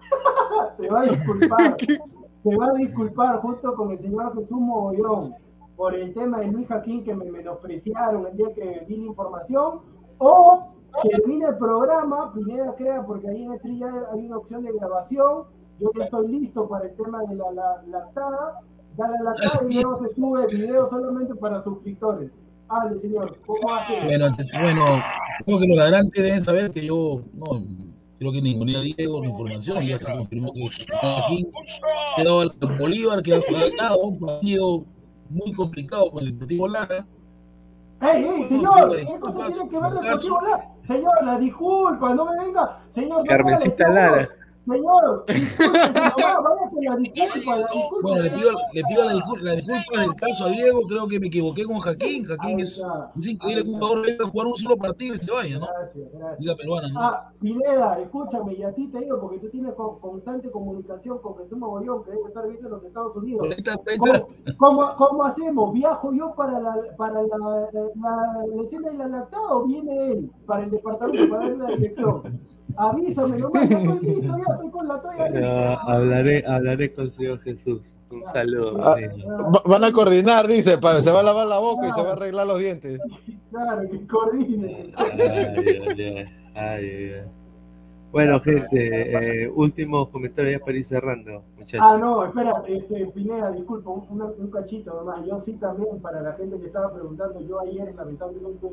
se 0.79 0.87
va 0.89 0.99
a 0.99 1.03
disculpar. 1.03 1.77
se 2.43 2.55
va 2.55 2.65
a 2.67 2.73
disculpar 2.77 3.41
junto 3.41 3.73
con 3.73 3.91
el 3.91 3.97
señor 3.99 4.33
Jesús 4.35 4.59
Mogollón 4.59 5.33
por 5.79 5.95
el 5.95 6.13
tema 6.13 6.41
de 6.41 6.47
Luis 6.47 6.67
Jaquín 6.67 7.05
que 7.05 7.15
me 7.15 7.31
menospreciaron 7.31 8.27
el 8.27 8.35
día 8.35 8.53
que 8.53 8.85
di 8.85 8.97
la 8.97 9.05
información. 9.05 9.79
O 10.17 10.73
termina 11.09 11.47
el 11.47 11.57
programa, 11.57 12.33
Pineda 12.33 12.75
crea, 12.75 13.01
porque 13.05 13.29
ahí 13.29 13.43
en 13.43 13.53
Estrella 13.53 13.87
hay 14.11 14.25
una 14.25 14.39
opción 14.39 14.61
de 14.65 14.73
grabación. 14.73 15.45
Yo 15.79 15.89
ya 15.97 16.03
estoy 16.03 16.27
listo 16.27 16.67
para 16.67 16.89
el 16.89 16.95
tema 16.97 17.23
de 17.23 17.33
la, 17.33 17.51
la 17.53 17.83
lactada. 17.87 18.59
Dale 18.97 19.19
a 19.19 19.23
la 19.23 19.31
lactada 19.31 19.65
y 19.69 19.75
luego 19.75 19.99
se 19.99 20.13
sube 20.13 20.43
el 20.49 20.57
video 20.57 20.85
solamente 20.89 21.33
para 21.35 21.63
suscriptores. 21.63 22.29
Hable, 22.67 22.97
señor. 22.97 23.39
¿Cómo 23.47 23.73
hace? 23.73 24.03
Bueno, 24.03 24.35
bueno, 24.61 24.85
creo 25.45 25.59
que 25.59 25.67
los 25.67 25.77
ladrantes 25.77 26.21
deben 26.21 26.41
saber 26.41 26.71
que 26.71 26.85
yo 26.85 27.21
no 27.31 27.45
creo 28.17 28.33
que 28.33 28.41
ninguno 28.41 28.79
a 28.79 28.81
Diego 28.81 29.21
la 29.21 29.29
información, 29.29 29.85
ya 29.85 29.97
se 29.97 30.11
confirmó 30.11 30.51
que 30.51 30.69
aquí 31.23 31.45
quedó 32.17 32.43
el 32.43 32.51
Bolívar, 32.77 33.23
que 33.23 33.33
ha 33.33 33.39
ganado 33.39 34.01
un 34.01 34.19
partido 34.19 34.83
muy 35.29 35.53
complicado 35.53 36.09
con 36.11 36.23
el 36.23 36.33
Deportivo 36.33 36.67
Lara. 36.67 37.05
¡Ey, 38.01 38.23
ey, 38.23 38.43
señor! 38.47 38.95
Esto 38.95 39.51
se 39.51 39.53
tiene 39.53 39.69
que 39.69 39.79
ver 39.79 39.91
de 39.91 40.01
Deportivo 40.01 40.41
Lara. 40.41 40.69
Señor, 40.81 41.13
la 41.23 41.37
disculpa, 41.37 42.13
no 42.13 42.25
me 42.25 42.43
venga. 42.43 42.81
Señor, 42.89 43.19
no 43.19 43.23
Carmencita 43.25 43.87
me 43.89 43.95
Lara. 43.95 44.27
Señor, 44.73 45.25
discúlpese 45.27 45.93
nomás, 45.93 46.43
vaya 46.43 46.69
que 46.71 46.81
la 46.89 46.95
disculpa, 46.97 47.57
la 47.57 47.67
disculpa. 47.67 47.95
Bueno, 48.03 48.21
le 48.23 48.29
pido, 48.31 48.49
le 48.73 48.83
pido 48.83 49.05
la, 49.05 49.13
discul- 49.13 49.41
la 49.41 49.51
disculpa 49.53 50.01
del 50.01 50.15
caso 50.15 50.45
a 50.45 50.49
Diego, 50.49 50.81
creo 50.87 51.07
que 51.07 51.19
me 51.19 51.27
equivoqué 51.27 51.63
con 51.65 51.79
Jaquín. 51.79 52.23
Jaquín 52.23 52.59
es, 52.59 52.81
es 53.17 53.27
increíble 53.27 53.63
que 53.63 53.69
un 53.69 53.79
jugador 53.79 54.05
venga 54.05 54.23
a 54.25 54.29
jugar 54.29 54.47
un 54.47 54.53
solo 54.55 54.77
partido 54.77 55.15
y 55.15 55.17
se 55.17 55.31
vaya, 55.31 55.59
¿no? 55.59 55.67
Gracias, 55.67 56.07
gracias. 56.13 56.39
Liga 56.39 56.55
peruana, 56.55 56.87
¿no? 56.89 56.99
Ah, 57.01 57.31
Pineda, 57.39 57.99
escúchame, 57.99 58.53
y 58.53 58.63
a 58.63 58.73
ti 58.73 58.87
te 58.87 58.99
digo, 58.99 59.19
porque 59.19 59.39
tú 59.39 59.49
tienes 59.49 59.73
con- 59.73 59.99
constante 59.99 60.51
comunicación 60.51 61.19
con 61.19 61.37
Jesús 61.37 61.57
Mogollón, 61.57 62.03
que 62.03 62.11
debe 62.11 62.23
estar 62.27 62.47
viendo 62.47 62.67
en 62.67 62.73
los 62.73 62.83
Estados 62.83 63.15
Unidos. 63.15 63.47
¿Cómo, 63.97 64.25
cómo, 64.57 64.95
cómo 64.97 65.23
hacemos? 65.25 65.73
¿Viajo 65.73 66.11
yo 66.13 66.33
para 66.35 66.59
la, 66.59 66.75
para 66.97 67.21
la, 67.23 67.37
la, 67.95 68.45
la 68.53 68.63
escena 68.63 68.89
de 68.91 68.97
la 68.97 69.07
lactada 69.07 69.55
o 69.55 69.65
viene 69.65 70.11
él 70.11 70.31
para 70.45 70.63
el 70.63 70.71
departamento, 70.71 71.29
para 71.29 71.49
darle 71.49 71.57
la 71.63 71.75
dirección? 71.75 72.21
Avísame 72.77 73.37
nomás, 73.39 73.67
ya 73.69 73.79
estoy 73.79 73.99
listo, 73.99 74.37
ya 74.37 74.57
estoy 74.65 74.71
con 74.71 74.87
la 74.87 75.01
toalla 75.01 75.29
lista. 75.29 75.73
Ah, 75.73 75.81
hablaré, 75.87 76.43
hablaré 76.47 76.93
con 76.93 77.05
el 77.05 77.11
Señor 77.11 77.39
Jesús. 77.41 77.81
Un 78.11 78.23
saludo. 78.23 78.75
Ah, 78.83 78.95
Pineda. 78.95 79.37
va- 79.37 79.63
Van 79.65 79.83
a 79.83 79.91
coordinar, 79.91 80.47
dice, 80.47 80.77
pa- 80.79 80.99
se 81.01 81.11
va 81.11 81.19
a 81.19 81.23
lavar 81.23 81.45
la 81.47 81.59
boca 81.59 81.87
y 81.87 81.91
se 81.91 82.01
va 82.01 82.09
a 82.09 82.13
arreglar 82.13 82.47
los 82.47 82.57
dientes. 82.59 82.99
Claro, 83.51 83.89
que 83.89 84.07
coordine. 84.07 84.93
Ay, 84.97 85.19
ay, 85.21 85.93
ay, 85.95 86.23
ay, 86.55 87.13
ay. 87.13 87.23
Bueno, 88.11 88.39
gente, 88.39 89.43
eh, 89.43 89.51
últimos 89.53 90.09
comentarios 90.09 90.59
ya 90.59 90.65
para 90.65 90.77
ir 90.79 90.83
cerrando, 90.85 91.43
muchachos. 91.55 91.85
Ah, 91.87 91.95
no, 91.99 92.25
espera, 92.25 92.63
este, 92.67 93.05
Pineda, 93.13 93.51
disculpa, 93.51 93.91
un 93.91 94.49
cachito 94.49 94.95
nomás. 94.95 95.23
Yo 95.27 95.37
sí 95.37 95.53
también, 95.53 95.99
para 96.01 96.19
la 96.23 96.33
gente 96.33 96.59
que 96.59 96.65
estaba 96.65 96.91
preguntando, 96.91 97.39
yo 97.41 97.59
ayer, 97.59 97.93
lamentablemente, 97.95 98.67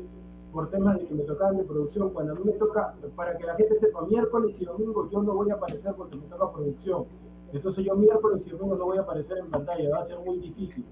por 0.57 0.71
temas 0.71 0.97
de 0.97 1.05
que 1.05 1.13
me 1.13 1.21
tocaban 1.21 1.55
de 1.55 1.63
producción, 1.65 2.09
cuando 2.09 2.33
a 2.33 2.35
mí 2.35 2.41
me 2.43 2.53
toca, 2.53 2.95
para 3.15 3.37
que 3.37 3.45
la 3.45 3.53
gente 3.53 3.75
sepa, 3.75 4.01
miércoles 4.01 4.59
y 4.59 4.65
domingo 4.65 5.07
yo 5.07 5.21
no 5.21 5.35
voy 5.35 5.51
a 5.51 5.53
aparecer 5.53 5.93
porque 5.93 6.15
me 6.15 6.25
toca 6.25 6.51
producción. 6.51 7.05
Entonces 7.53 7.85
yo 7.85 7.95
miércoles 7.95 8.43
y 8.47 8.49
domingo 8.49 8.75
no 8.75 8.85
voy 8.85 8.97
a 8.97 9.01
aparecer 9.01 9.37
en 9.37 9.51
pantalla, 9.51 9.87
va 9.91 9.99
a 9.99 10.03
ser 10.03 10.17
muy 10.25 10.39
difícil. 10.39 10.83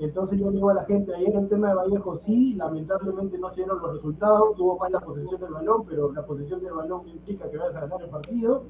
Entonces 0.00 0.36
yo 0.40 0.50
digo 0.50 0.68
a 0.68 0.74
la 0.74 0.84
gente, 0.84 1.14
ayer 1.14 1.32
el 1.32 1.48
tema 1.48 1.68
de 1.68 1.74
Vallejo 1.76 2.16
sí, 2.16 2.54
lamentablemente 2.54 3.38
no 3.38 3.50
se 3.50 3.60
dieron 3.60 3.80
los 3.80 3.92
resultados, 3.92 4.56
tuvo 4.56 4.76
más 4.78 4.90
la 4.90 4.98
posesión 4.98 5.40
del 5.40 5.52
balón, 5.52 5.84
pero 5.86 6.10
la 6.10 6.26
posesión 6.26 6.60
del 6.60 6.72
balón 6.72 7.06
implica 7.06 7.48
que 7.48 7.56
vayas 7.56 7.76
a 7.76 7.82
ganar 7.82 8.02
el 8.02 8.10
partido. 8.10 8.64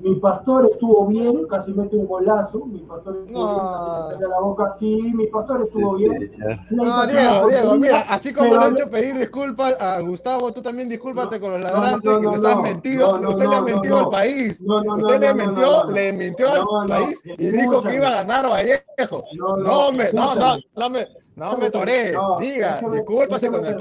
Mi 0.00 0.14
pastor 0.16 0.68
estuvo 0.70 1.06
bien, 1.06 1.46
casi 1.46 1.72
mete 1.72 1.96
un 1.96 2.06
golazo, 2.06 2.64
mi 2.66 2.80
pastor 2.80 3.22
estuvo 3.24 3.46
bien, 3.46 3.58
casi 3.58 3.84
me 3.84 4.14
calla 4.14 4.28
la 4.28 4.40
boca. 4.40 4.74
Sí, 4.74 5.12
mi 5.14 5.26
pastor 5.28 5.62
estuvo 5.62 5.96
bien. 5.96 6.32
No, 6.70 7.06
Diego, 7.06 7.48
Diego, 7.48 7.74
mira, 7.76 8.00
así 8.08 8.32
como 8.32 8.54
le 8.54 8.66
he 8.66 8.70
hecho 8.70 8.90
pedir 8.90 9.18
disculpas 9.18 9.80
a 9.80 10.00
Gustavo, 10.00 10.52
tú 10.52 10.62
también 10.62 10.88
discúlpate 10.88 11.38
con 11.38 11.52
los 11.52 11.60
ladrantes 11.60 12.10
no, 12.10 12.18
que 12.18 12.24
no, 12.24 12.32
les 12.32 12.44
has 12.44 12.56
no, 12.56 12.62
mentido. 12.62 13.12
no, 13.12 13.18
no, 13.18 13.30
Usted 13.30 13.48
le 13.48 13.56
ha 13.56 13.62
mentido 13.62 13.96
no, 13.96 14.04
al 14.04 14.10
país. 14.10 14.60
no, 14.60 14.84
no, 14.84 14.94
Usted 14.96 15.14
no, 15.14 15.20
le 15.20 15.28
no, 15.28 15.34
mintió, 15.46 15.84
le 15.90 16.12
mintió 16.12 16.46
No, 16.46 16.80
al 16.80 16.86
no, 16.88 16.94
país 16.94 17.22
y 17.24 17.46
dijo 17.46 17.82
que 17.82 17.94
iba 17.94 18.08
a 18.08 18.24
ganar 18.24 18.50
Vallejo. 18.50 19.22
No, 19.36 19.56
No, 19.56 19.62
no, 19.62 19.92
me, 19.92 20.12
no, 20.12 20.34
no, 20.34 20.56
no 20.76 20.90
me, 20.90 21.04
no 21.36 21.56
me 21.56 21.70
toré. 21.70 22.12
No, 22.12 22.38
Diga, 22.38 22.80
discúlpase 22.92 23.50
con 23.50 23.64
el 23.64 23.76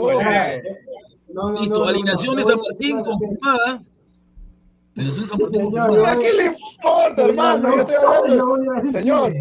no, 1.34 1.52
Listo, 1.60 1.86
alineación 1.86 2.36
de 2.36 2.44
San 2.44 2.60
Martín 2.60 3.04
confirmada. 3.04 3.84
Confirmada. 4.96 6.12
¿A 6.12 6.20
qué 6.20 6.34
le 6.34 6.46
importa, 6.48 7.26
hermano? 7.26 7.76
Yo 7.76 7.82
estoy 7.82 7.96
hablando. 7.96 8.92
Señor, 8.92 9.34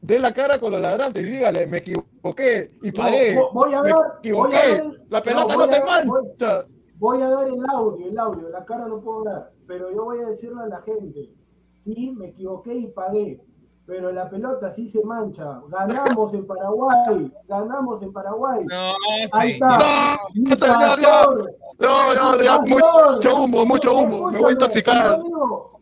dé 0.00 0.18
la 0.20 0.32
cara 0.32 0.58
con 0.58 0.72
los 0.72 0.80
ladrantes 0.80 1.24
y 1.26 1.30
dígale, 1.30 1.66
me 1.66 1.78
equivoqué 1.78 2.70
y 2.82 2.92
pagué. 2.92 3.38
Voy 3.52 3.74
a 3.74 3.82
me 3.82 3.88
dar- 3.90 3.98
voy 3.98 4.04
a 4.14 4.18
equivoqué. 4.18 4.54
dar- 4.56 4.92
La 5.08 5.22
pelota 5.22 5.46
no, 5.46 5.52
no, 5.52 5.58
voy 5.58 5.68
se 5.68 5.76
a 5.76 5.84
dar- 5.84 6.06
voy- 6.06 6.22
mancha. 6.22 6.64
Voy 6.98 7.20
a 7.22 7.28
dar 7.28 7.48
el 7.48 7.64
audio, 7.68 8.06
el 8.08 8.18
audio, 8.18 8.48
la 8.48 8.64
cara 8.64 8.88
no 8.88 9.00
puedo 9.02 9.24
dar, 9.24 9.52
pero 9.66 9.92
yo 9.92 10.04
voy 10.04 10.20
a 10.20 10.26
decirle 10.28 10.62
a 10.62 10.66
la 10.66 10.80
gente, 10.80 11.30
sí, 11.76 12.10
me 12.16 12.28
equivoqué 12.28 12.74
y 12.74 12.86
pagué, 12.86 13.40
pero 13.86 14.10
la 14.10 14.28
pelota 14.28 14.68
sí 14.68 14.88
se 14.88 15.02
mancha. 15.04 15.60
Ganamos 15.68 16.34
en 16.34 16.44
Paraguay, 16.44 17.32
ganamos 17.48 18.02
en 18.02 18.12
Paraguay. 18.12 18.64
No, 18.64 18.92
Ahí 19.32 19.52
está. 19.52 20.18
No, 20.34 20.56
señor, 20.56 21.52
No, 21.80 22.42
ya, 22.42 22.58
mucho 22.58 23.36
humo, 23.36 23.64
mucho 23.64 23.96
humo. 23.96 24.30
Me 24.30 24.40
voy 24.40 24.50
a 24.50 24.52
intoxicar. 24.52 25.20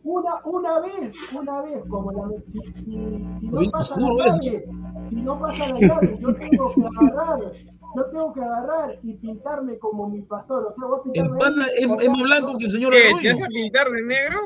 Una, 0.03 0.39
una 0.45 0.79
vez, 0.81 1.13
una 1.33 1.61
vez, 1.61 1.81
como 1.89 2.11
la, 2.11 2.27
si, 2.43 2.59
si, 2.83 3.27
si 3.39 3.47
no 3.49 3.71
pasa 3.71 3.99
la 3.99 4.07
¿eh? 4.07 4.15
llave, 4.17 4.65
si 5.09 5.15
no 5.15 5.39
pasa 5.39 5.67
la 5.73 5.79
llave, 5.79 6.17
yo 6.19 6.35
tengo 6.35 6.73
que 6.75 6.83
agarrar, 7.09 7.53
yo 7.95 8.05
tengo 8.11 8.33
que 8.33 8.41
agarrar 8.41 8.99
y 9.01 9.13
pintarme 9.15 9.79
como 9.79 10.07
mi 10.07 10.21
pastor. 10.21 10.67
O 10.67 10.75
sea, 10.75 10.87
voy 10.87 10.99
a 10.99 11.03
pintarme. 11.11 11.65
es, 11.75 12.03
es 12.03 12.09
más 12.09 12.21
blanco 12.21 12.55
que 12.55 12.65
el 12.65 12.69
señor 12.69 12.93
¿Qué? 12.93 12.99
¿Te 12.99 13.07
Arroyo. 13.09 13.33
vas 13.33 13.43
a 13.43 13.47
pintar 13.47 13.89
de 13.89 14.01
negro? 14.03 14.39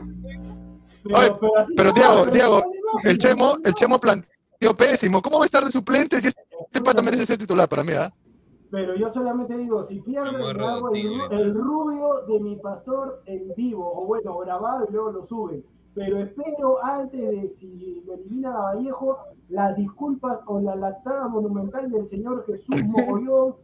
Oye, 1.05 1.33
así 1.57 1.73
Pero 1.75 1.89
no, 1.89 1.93
Diego, 1.93 2.21
pero 2.23 2.31
Diego, 2.31 2.68
el 3.03 3.17
Chemo, 3.17 3.57
el 3.63 3.73
Chemo 3.73 3.99
planteó 3.99 4.75
pésimo. 4.77 5.21
¿Cómo 5.21 5.37
va 5.37 5.43
a 5.43 5.45
estar 5.45 5.63
de 5.63 5.71
suplente 5.71 6.19
si 6.21 6.27
este 6.27 6.81
pata 6.83 7.01
merece 7.01 7.25
ser 7.25 7.37
titular 7.37 7.67
para 7.67 7.83
mí? 7.83 7.93
¿ah? 7.93 8.13
Pero 8.71 8.95
yo 8.95 9.09
solamente 9.09 9.57
digo, 9.57 9.83
si 9.83 10.01
hago 10.15 10.93
el, 10.93 11.21
el 11.31 11.53
rubio 11.53 12.25
de 12.27 12.39
mi 12.39 12.55
pastor 12.57 13.23
en 13.25 13.53
vivo, 13.55 13.91
o 13.95 14.05
bueno, 14.05 14.37
grabado 14.37 14.85
y 14.87 14.93
luego 14.93 15.11
lo 15.11 15.23
suben. 15.23 15.63
Pero 15.95 16.19
espero 16.19 16.83
antes 16.83 17.19
de 17.19 17.47
si 17.47 18.01
lo 18.05 18.13
eliminan 18.13 18.53
a 18.53 18.59
Vallejo, 18.59 19.17
las 19.49 19.75
disculpas 19.75 20.39
o 20.45 20.59
la 20.61 20.75
lactada 20.75 21.27
monumental 21.27 21.89
del 21.91 22.07
señor 22.07 22.45
Jesús 22.45 22.75
Mogollón, 22.85 23.55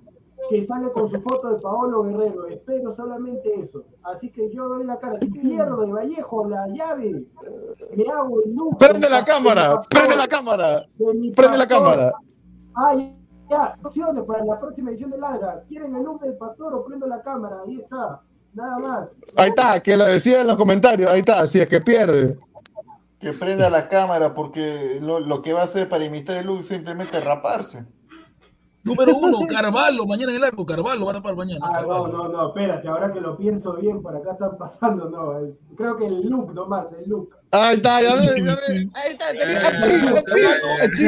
que 0.50 0.64
sale 0.64 0.92
con 0.92 1.10
su 1.10 1.22
foto 1.22 1.50
de 1.50 1.62
Paolo 1.62 2.04
Guerrero. 2.04 2.48
Espero 2.48 2.94
solamente 2.94 3.60
eso. 3.60 3.84
Así 4.04 4.32
que 4.32 4.52
yo 4.52 4.68
doy 4.68 4.86
la 4.86 5.00
cara. 5.00 5.18
Si 5.20 5.28
pierdo 5.28 5.86
de 5.86 5.92
Vallejo 5.92 6.48
la 6.48 6.68
llave, 6.68 7.26
me 7.96 8.04
hago 8.12 8.42
el 8.44 8.54
look. 8.54 8.78
Prende 8.78 9.10
la 9.10 9.24
cámara, 9.24 9.80
prende 9.90 10.16
la 10.16 10.28
cámara, 10.28 10.82
prende 11.36 11.58
la 11.58 11.68
cámara. 11.68 12.14
Ah, 12.76 12.96
ya, 13.50 13.78
opciones 13.84 14.24
para 14.24 14.44
la 14.44 14.60
próxima 14.60 14.90
edición 14.90 15.12
de 15.12 15.18
Ladra. 15.18 15.64
¿Quieren 15.68 15.96
el 15.96 16.04
look 16.04 16.22
del 16.22 16.38
pastor 16.38 16.74
o 16.74 16.86
prendo 16.86 17.08
la 17.08 17.22
cámara? 17.22 17.62
Ahí 17.66 17.80
está. 17.82 18.22
Nada 18.54 18.80
más. 18.80 19.16
Ahí 19.36 19.50
está, 19.50 19.82
que 19.82 19.98
lo 19.98 20.06
decía 20.06 20.42
en 20.42 20.48
los 20.48 20.56
comentarios. 20.58 21.12
Ahí 21.12 21.20
está, 21.20 21.46
si 21.46 21.60
es 21.60 21.68
que 21.68 21.82
pierde. 21.82 22.38
Que 23.20 23.34
prenda 23.34 23.70
la 23.70 23.90
cámara 23.90 24.34
porque 24.34 25.00
lo, 25.02 25.20
lo 25.20 25.42
que 25.42 25.54
va 25.54 25.62
a 25.62 25.66
hacer 25.66 25.90
para 25.90 26.06
imitar 26.06 26.38
el 26.38 26.48
look 26.48 26.62
es 26.62 26.68
simplemente 26.68 27.20
raparse. 27.20 27.86
Número 28.86 29.18
uno, 29.18 29.40
Carvalho, 29.50 30.06
mañana 30.06 30.32
en 30.32 30.38
el 30.38 30.44
arco, 30.46 30.66
Carvalho, 30.66 31.06
van 31.06 31.16
a 31.18 31.22
para 31.22 31.36
mañana. 31.36 31.60
Ah, 31.64 31.82
no, 31.82 31.88
Carvalho. 31.90 32.08
no, 32.08 32.30
no, 32.30 32.48
espérate, 32.50 32.88
ahora 32.88 33.12
que 33.12 33.20
lo 33.20 33.36
pienso 33.36 33.74
bien, 33.74 34.02
por 34.02 34.16
acá 34.16 34.32
están 34.34 34.58
pasando, 34.58 35.10
no. 35.10 35.40
eh, 35.40 35.54
Creo 35.76 35.98
que 35.98 36.06
el 36.06 36.22
look 36.30 36.54
nomás, 36.54 36.92
el 36.94 37.10
look. 37.10 37.36
Ahí 37.52 37.76
está, 37.76 38.02
ya 38.02 38.16
ves, 38.16 38.46
ya 38.46 38.56
ves. 38.56 38.88
Ahí 38.94 39.12
está, 39.12 39.26
achí, 39.30 41.08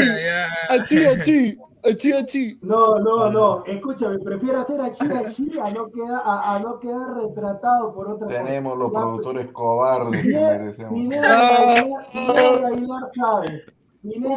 achí, 0.69 1.05
achí, 1.05 1.05
achí, 1.05 1.57
achí, 1.83 2.11
achí. 2.13 2.59
No, 2.61 2.97
no, 2.99 3.29
no, 3.29 3.63
escúchame, 3.65 4.17
prefiero 4.19 4.59
hacer 4.61 4.81
a 4.81 4.91
Chi 4.91 5.05
a 5.11 5.29
Chi 5.29 5.59
a 5.59 5.71
no 5.71 5.89
quedar, 5.91 6.21
a, 6.25 6.55
a 6.55 6.59
no 6.59 6.79
quedar 6.79 7.13
retratado 7.15 7.93
por 7.93 8.09
otra 8.09 8.27
cosa. 8.27 8.43
Tenemos 8.43 8.77
los 8.77 8.91
productores 8.91 9.51
cobardes 9.51 10.21
que 10.21 10.33
merecemos. 10.33 10.93
Pineda 10.93 11.73
de 11.75 12.65
Aguilar 12.65 13.03
sabe. 13.15 13.65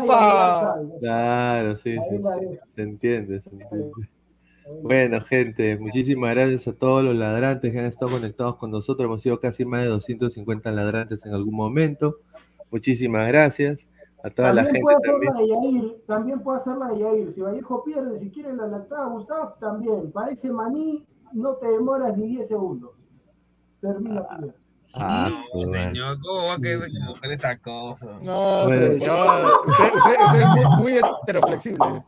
Saben. 0.07 0.91
Claro, 1.01 1.77
sí, 1.77 1.97
sí, 1.97 2.17
sí, 2.19 2.59
se 2.75 2.83
entiende, 2.83 3.41
se 3.41 3.51
entiende. 3.51 3.91
Bueno, 4.83 5.21
gente, 5.21 5.77
muchísimas 5.79 6.35
gracias 6.35 6.69
a 6.69 6.73
todos 6.73 7.03
los 7.03 7.17
ladrantes 7.17 7.73
que 7.73 7.79
han 7.81 7.87
estado 7.87 8.13
conectados 8.13 8.57
con 8.57 8.71
nosotros. 8.71 9.05
Hemos 9.05 9.23
sido 9.23 9.41
casi 9.41 9.65
más 9.65 9.83
de 9.83 9.89
250 9.89 10.71
ladrantes 10.71 11.27
en 11.27 11.35
algún 11.35 11.55
momento. 11.55 12.17
Muchísimas 12.71 13.27
gracias 13.29 13.89
a 14.23 14.31
toda 14.31 14.53
la 14.53 14.63
También 14.63 14.75
gente 14.77 14.83
puede 14.83 14.97
hacer 14.97 15.11
también. 15.11 15.33
la 15.35 15.41
de 15.41 15.49
Yair, 15.49 16.03
también 16.07 16.41
puede 16.41 16.59
hacer 16.59 16.77
la 16.77 16.89
de 16.89 16.99
Yair. 17.01 17.33
Si 17.33 17.41
Vallejo 17.41 17.83
pierde, 17.85 18.19
si 18.19 18.31
quiere 18.31 18.53
la 18.55 18.67
lactada 18.69 19.07
Gustavo, 19.07 19.55
también. 19.59 20.13
Parece 20.13 20.53
maní, 20.53 21.05
no 21.33 21.55
te 21.57 21.69
demoras 21.69 22.17
ni 22.17 22.29
10 22.29 22.47
segundos. 22.47 23.05
Termina 23.81 24.27
primero. 24.29 24.55
Ah, 24.95 25.31
No, 25.55 25.61
madre. 25.67 25.83
señor, 25.85 26.19
¿cómo 26.21 26.47
va 26.49 26.55
a 26.55 26.59
querer 26.59 26.81
mujer 27.07 27.33
esa 27.33 27.57
cosa? 27.59 28.07
No, 28.23 28.65
Bueno. 28.65 28.87
señor. 28.87 29.47
Usted, 29.67 29.85
usted- 29.85 30.25
usted 30.27 30.41
es 30.41 30.47
muy, 30.49 30.77
muy 30.83 30.93
heteroflexible. 30.99 32.05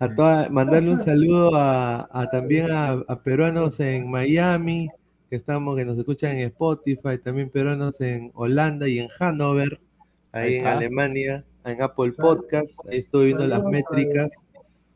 A 0.00 0.08
toda- 0.14 0.48
mandarle 0.48 0.90
un 0.90 0.98
saludo 0.98 1.54
a, 1.54 2.08
a 2.10 2.30
también 2.30 2.70
a, 2.70 2.92
a 3.06 3.16
peruanos 3.22 3.78
en 3.80 4.10
Miami, 4.10 4.88
que 5.30 5.36
estamos, 5.36 5.76
que 5.76 5.84
nos 5.84 5.96
escuchan 5.98 6.32
en 6.32 6.40
Spotify, 6.48 7.18
también 7.22 7.50
peruanos 7.50 8.00
en 8.00 8.30
Holanda 8.34 8.88
y 8.88 8.98
en 8.98 9.08
Hannover, 9.08 9.80
ahí 10.32 10.54
Ahí 10.54 10.56
en. 10.56 10.66
Alemania, 10.66 11.44
en 11.64 11.82
Apple 11.82 12.12
Podcast, 12.16 12.80
ahí 12.90 12.98
estoy 12.98 13.26
viendo 13.26 13.46
las 13.46 13.62
métricas. 13.64 14.44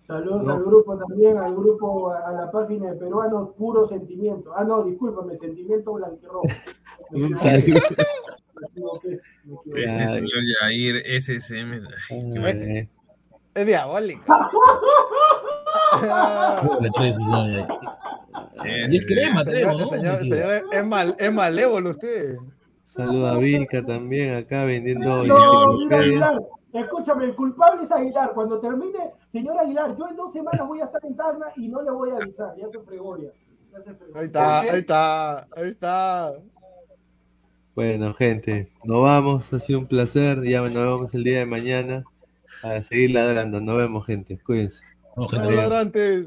Saludos 0.00 0.46
No. 0.46 0.54
al 0.54 0.62
grupo 0.64 0.96
también, 0.96 1.36
al 1.36 1.54
grupo, 1.54 2.10
a, 2.10 2.28
a 2.28 2.32
la 2.32 2.50
página 2.50 2.92
de 2.92 2.96
peruanos, 2.98 3.50
puro 3.58 3.84
sentimiento. 3.86 4.52
Ah, 4.56 4.64
no, 4.64 4.82
discúlpame, 4.82 5.34
sentimiento 5.36 5.92
blanquirrojo. 5.92 6.44
Un 7.10 7.34
saludo. 7.36 7.80
Este 9.74 10.08
señor 10.08 10.42
Yair, 10.60 11.02
SSM. 11.22 11.80
ay, 12.10 12.88
Es 13.54 13.66
diabólico. 13.66 14.24
Y 18.90 18.96
es 18.96 19.06
crema, 19.06 19.44
crema, 19.44 19.44
Señor, 19.44 19.78
¿no? 19.80 19.86
señor, 19.86 20.26
señor, 20.26 20.62
es, 20.70 20.84
mal, 20.84 21.14
es 21.18 21.32
malévolo 21.32 21.90
usted. 21.90 22.36
saludo 22.84 23.28
a 23.28 23.38
Vilca 23.38 23.84
también 23.84 24.34
acá 24.34 24.64
vendiendo 24.64 25.24
No, 25.24 25.72
mira. 25.78 25.98
Aguilar, 26.00 26.42
escúchame, 26.72 27.24
el 27.24 27.34
culpable 27.34 27.84
es 27.84 27.90
Aguilar. 27.92 28.32
Cuando 28.34 28.60
termine, 28.60 29.12
señor 29.28 29.58
Aguilar, 29.58 29.96
yo 29.96 30.08
en 30.08 30.16
dos 30.16 30.32
semanas 30.32 30.66
voy 30.66 30.80
a 30.80 30.84
estar 30.84 31.04
en 31.04 31.16
Tacna 31.16 31.46
y 31.56 31.68
no 31.68 31.82
le 31.82 31.90
voy 31.90 32.10
a 32.10 32.16
avisar. 32.16 32.54
Ya 32.56 32.68
se 32.68 32.80
fregó 32.80 33.16
ya. 33.16 33.30
Ya 33.72 33.82
se 33.84 33.94
fregó. 33.94 34.18
Ahí 34.18 34.26
está, 34.26 34.60
ahí 34.60 34.68
está, 34.78 35.38
ahí 35.56 35.68
está. 35.68 36.32
Bueno, 37.78 38.12
gente, 38.12 38.72
nos 38.82 39.04
vamos, 39.04 39.52
ha 39.52 39.60
sido 39.60 39.78
un 39.78 39.86
placer, 39.86 40.42
ya 40.42 40.62
nos 40.62 40.72
vemos 40.72 41.14
el 41.14 41.22
día 41.22 41.38
de 41.38 41.46
mañana 41.46 42.02
a 42.64 42.82
seguir 42.82 43.12
ladrando, 43.12 43.60
nos 43.60 43.76
vemos 43.76 44.04
gente, 44.04 44.36
cuídense. 44.36 44.82
Gente, 45.30 45.52
ladrantes. 45.52 46.26